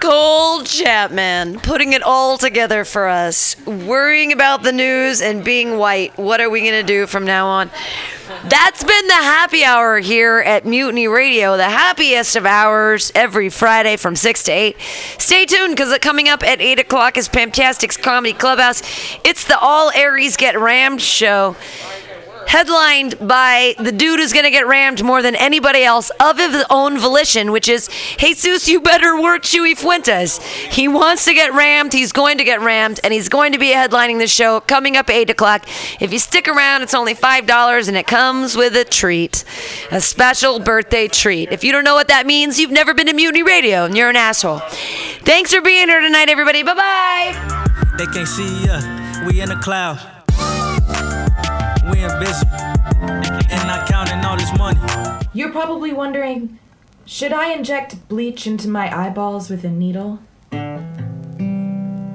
Cole 0.00 0.62
Chapman 0.62 1.60
putting 1.60 1.92
it 1.92 2.02
all 2.02 2.38
together 2.38 2.86
for 2.86 3.06
us. 3.06 3.54
Worrying 3.66 4.32
about 4.32 4.62
the 4.62 4.72
news 4.72 5.20
and 5.20 5.44
being 5.44 5.76
white. 5.76 6.16
What 6.16 6.40
are 6.40 6.48
we 6.48 6.60
going 6.60 6.72
to 6.72 6.82
do 6.82 7.06
from 7.06 7.26
now 7.26 7.46
on? 7.46 7.70
That's 8.48 8.82
been 8.82 9.06
the 9.08 9.12
happy 9.12 9.62
hour 9.62 9.98
here 9.98 10.38
at 10.38 10.64
Mutiny 10.64 11.06
Radio, 11.06 11.58
the 11.58 11.64
happiest 11.64 12.34
of 12.36 12.46
hours 12.46 13.12
every 13.14 13.50
Friday 13.50 13.96
from 13.96 14.16
6 14.16 14.44
to 14.44 14.52
8. 14.52 14.76
Stay 15.18 15.44
tuned 15.44 15.76
because 15.76 15.96
coming 15.98 16.28
up 16.30 16.42
at 16.42 16.62
8 16.62 16.78
o'clock 16.78 17.18
is 17.18 17.28
Pamtastic's 17.28 17.98
Comedy 17.98 18.32
Clubhouse. 18.32 18.82
It's 19.24 19.44
the 19.44 19.58
All 19.58 19.90
Aries 19.94 20.38
Get 20.38 20.58
Rammed 20.58 21.02
show. 21.02 21.56
Headlined 22.50 23.16
by 23.28 23.76
the 23.78 23.92
dude 23.92 24.18
who's 24.18 24.32
going 24.32 24.44
to 24.44 24.50
get 24.50 24.66
rammed 24.66 25.04
more 25.04 25.22
than 25.22 25.36
anybody 25.36 25.84
else 25.84 26.10
of 26.18 26.36
his 26.36 26.64
own 26.68 26.98
volition, 26.98 27.52
which 27.52 27.68
is 27.68 27.88
Jesus, 28.18 28.66
you 28.66 28.80
better 28.80 29.22
work 29.22 29.42
Chewy 29.42 29.78
Fuentes. 29.78 30.38
He 30.38 30.88
wants 30.88 31.26
to 31.26 31.32
get 31.32 31.54
rammed, 31.54 31.92
he's 31.92 32.10
going 32.10 32.38
to 32.38 32.44
get 32.44 32.60
rammed, 32.60 32.98
and 33.04 33.14
he's 33.14 33.28
going 33.28 33.52
to 33.52 33.58
be 33.58 33.68
headlining 33.68 34.18
the 34.18 34.26
show 34.26 34.58
coming 34.58 34.96
up 34.96 35.08
at 35.08 35.14
8 35.14 35.30
o'clock. 35.30 35.68
If 36.00 36.12
you 36.12 36.18
stick 36.18 36.48
around, 36.48 36.82
it's 36.82 36.92
only 36.92 37.14
$5 37.14 37.86
and 37.86 37.96
it 37.96 38.08
comes 38.08 38.56
with 38.56 38.74
a 38.74 38.84
treat 38.84 39.44
a 39.92 40.00
special 40.00 40.58
birthday 40.58 41.06
treat. 41.06 41.52
If 41.52 41.62
you 41.62 41.70
don't 41.70 41.84
know 41.84 41.94
what 41.94 42.08
that 42.08 42.26
means, 42.26 42.58
you've 42.58 42.72
never 42.72 42.94
been 42.94 43.06
to 43.06 43.12
Mutiny 43.12 43.44
Radio 43.44 43.84
and 43.84 43.96
you're 43.96 44.10
an 44.10 44.16
asshole. 44.16 44.58
Thanks 45.20 45.54
for 45.54 45.60
being 45.60 45.86
here 45.86 46.00
tonight, 46.00 46.28
everybody. 46.28 46.64
Bye 46.64 46.74
bye. 46.74 47.94
They 47.96 48.06
can't 48.06 48.26
see 48.26 48.66
ya. 48.66 49.24
We 49.24 49.40
in 49.40 49.50
the 49.50 49.56
cloud. 49.56 50.19
We 52.00 52.06
invisible. 52.06 52.56
And 52.56 53.68
not 53.68 53.86
counting 53.86 54.24
all 54.24 54.36
this 54.36 54.56
money. 54.56 54.80
You're 55.34 55.52
probably 55.52 55.92
wondering 55.92 56.58
should 57.04 57.32
I 57.32 57.52
inject 57.52 58.08
bleach 58.08 58.46
into 58.46 58.68
my 58.68 58.90
eyeballs 58.96 59.50
with 59.50 59.64
a 59.64 59.68
needle? 59.68 60.18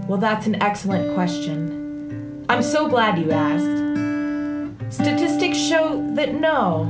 Well, 0.07 0.17
that's 0.17 0.47
an 0.47 0.59
excellent 0.61 1.13
question. 1.13 2.45
I'm 2.49 2.63
so 2.63 2.87
glad 2.87 3.19
you 3.19 3.31
asked. 3.31 4.95
Statistics 4.95 5.57
show 5.57 6.03
that 6.15 6.33
no. 6.33 6.85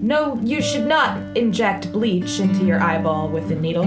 No, 0.00 0.38
you 0.42 0.60
should 0.60 0.86
not 0.86 1.36
inject 1.36 1.90
bleach 1.90 2.38
into 2.38 2.66
your 2.66 2.82
eyeball 2.82 3.28
with 3.28 3.50
a 3.50 3.54
needle. 3.54 3.84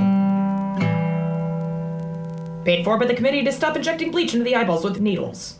Paid 2.66 2.84
for 2.84 2.98
by 2.98 3.06
the 3.06 3.14
committee 3.14 3.44
to 3.44 3.52
stop 3.52 3.76
injecting 3.76 4.10
bleach 4.10 4.34
into 4.34 4.46
the 4.46 4.56
eyeballs 4.56 4.84
with 4.84 5.00
needles. 5.00 5.60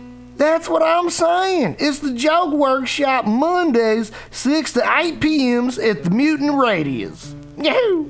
That's 0.41 0.67
what 0.67 0.81
I'm 0.81 1.11
saying. 1.11 1.75
It's 1.77 1.99
the 1.99 2.15
Joke 2.15 2.55
Workshop 2.55 3.27
Mondays, 3.27 4.11
6 4.31 4.73
to 4.73 4.97
8 4.97 5.19
p.m.s 5.19 5.77
at 5.77 6.03
the 6.03 6.09
Mutant 6.09 6.55
Radius. 6.55 7.35
Yahoo! 7.59 8.09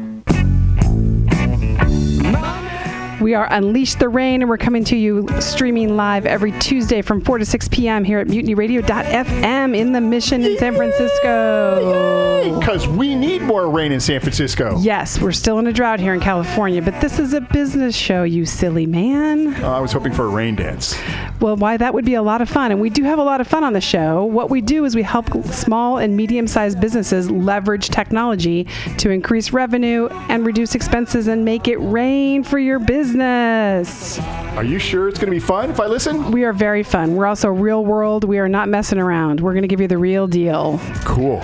We 3.21 3.33
are 3.33 3.51
Unleash 3.51 3.95
the 3.95 4.11
Rain, 4.11 4.43
and 4.43 4.49
we're 4.51 4.59
coming 4.59 4.85
to 4.85 4.97
you 4.97 5.27
streaming 5.41 5.97
live 5.97 6.27
every 6.27 6.53
Tuesday 6.59 7.01
from 7.01 7.23
4 7.23 7.39
to 7.39 7.47
6 7.47 7.69
p.m. 7.69 8.05
here 8.05 8.19
at 8.19 8.27
mutinyradio.fm 8.27 9.75
in 9.75 9.93
the 9.93 10.03
Mission 10.03 10.45
in 10.45 10.59
San 10.59 10.75
Francisco. 10.75 12.59
Because 12.61 12.87
we 12.87 13.15
need 13.15 13.41
more 13.41 13.71
rain 13.71 13.93
in 13.93 14.01
San 14.01 14.21
Francisco. 14.21 14.79
Yes, 14.81 15.19
we're 15.19 15.33
still 15.33 15.59
in 15.59 15.67
a 15.67 15.73
drought 15.73 15.99
here 15.99 16.13
in 16.13 16.21
California, 16.21 16.83
but 16.83 17.01
this 17.01 17.19
is 17.19 17.33
a 17.33 17.41
business 17.41 17.97
show, 17.97 18.23
you 18.23 18.45
silly 18.45 18.85
man. 18.85 19.55
Uh, 19.65 19.73
I 19.73 19.81
was 19.81 19.93
hoping 19.93 20.13
for 20.13 20.25
a 20.25 20.29
rain 20.29 20.55
dance. 20.55 20.95
Well, 21.41 21.57
why 21.57 21.79
that 21.79 21.95
would 21.95 22.05
be 22.05 22.15
a 22.15 22.23
lot 22.23 22.43
of 22.43 22.51
fun, 22.51 22.71
and 22.71 22.83
we 22.83 22.91
do 22.91 23.03
have 23.05 23.19
a 23.19 23.25
lot 23.25 23.41
of 23.41 23.49
fun 23.49 23.65
on 23.65 23.73
the 23.73 23.81
show. 23.81 24.25
What 24.25 24.51
we 24.51 24.61
do 24.61 24.85
is 24.85 24.95
we 24.95 25.03
help 25.03 25.33
small 25.47 25.97
and 25.97 26.15
medium-sized 26.17 26.81
businesses 26.81 27.31
leverage 27.31 27.89
technology 27.89 28.67
to 28.99 29.09
increase 29.09 29.55
revenue 29.55 30.09
and 30.29 30.45
reduce 30.45 30.75
expenses 30.75 31.29
and 31.29 31.47
make 31.47 31.67
it 31.67 31.79
rain 31.79 32.45
for 32.45 32.59
your 32.59 32.79
business. 32.79 33.06
Are 33.15 34.65
you 34.65 34.78
sure 34.78 35.09
it's 35.09 35.19
going 35.19 35.27
to 35.31 35.37
be 35.37 35.39
fun 35.41 35.70
if 35.70 35.81
I 35.81 35.87
listen? 35.87 36.31
We 36.31 36.45
are 36.45 36.53
very 36.53 36.83
fun. 36.83 37.15
We're 37.15 37.27
also 37.27 37.49
real 37.49 37.85
world. 37.85 38.24
We 38.24 38.39
are 38.39 38.49
not 38.49 38.69
messing 38.69 38.99
around. 38.99 39.41
We're 39.41 39.53
going 39.53 39.62
to 39.62 39.69
give 39.69 39.81
you 39.81 39.89
the 39.89 39.99
real 39.99 40.27
deal. 40.27 40.81
Cool. 41.05 41.43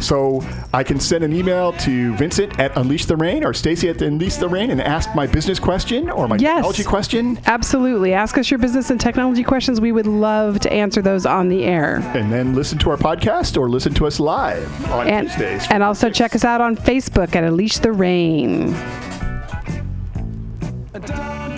So 0.00 0.40
I 0.72 0.84
can 0.84 1.00
send 1.00 1.24
an 1.24 1.32
email 1.32 1.72
to 1.72 2.14
Vincent 2.14 2.60
at 2.60 2.76
Unleash 2.76 3.06
the 3.06 3.16
Rain 3.16 3.42
or 3.44 3.52
Stacy 3.52 3.88
at 3.88 4.00
Unleash 4.00 4.36
the 4.36 4.48
Rain 4.48 4.70
and 4.70 4.80
ask 4.80 5.12
my 5.14 5.26
business 5.26 5.58
question 5.58 6.08
or 6.08 6.28
my 6.28 6.36
technology 6.36 6.84
question. 6.84 7.36
Absolutely. 7.46 8.14
Ask 8.14 8.38
us 8.38 8.48
your 8.48 8.58
business 8.58 8.90
and 8.90 9.00
technology 9.00 9.42
questions. 9.42 9.80
We 9.80 9.90
would 9.90 10.06
love 10.06 10.60
to 10.60 10.72
answer 10.72 11.02
those 11.02 11.26
on 11.26 11.48
the 11.48 11.64
air. 11.64 11.96
And 12.14 12.32
then 12.32 12.54
listen 12.54 12.78
to 12.78 12.90
our 12.90 12.96
podcast 12.96 13.56
or 13.60 13.68
listen 13.68 13.92
to 13.94 14.06
us 14.06 14.20
live 14.20 14.68
on 14.92 15.08
And, 15.08 15.26
Tuesdays. 15.28 15.66
and 15.68 15.82
also 15.82 16.10
check 16.10 16.36
us 16.36 16.44
out 16.44 16.60
on 16.60 16.76
Facebook 16.76 17.34
at 17.34 17.42
Unleash 17.42 17.78
the 17.78 17.90
Rain. 17.90 18.72
Don't 21.00 21.57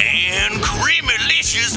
and 0.00 0.62
creamy 0.62 1.14
and 1.28 1.76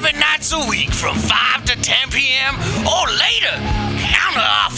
seven 0.01 0.19
nights 0.19 0.51
a 0.51 0.69
week 0.69 0.91
from 0.91 1.15
5 1.15 1.65
to 1.65 1.75
10 1.79 2.09
p.m. 2.09 2.55
or 2.87 3.05
later. 3.07 3.55
Counter 4.09 4.39
offer 4.39 4.71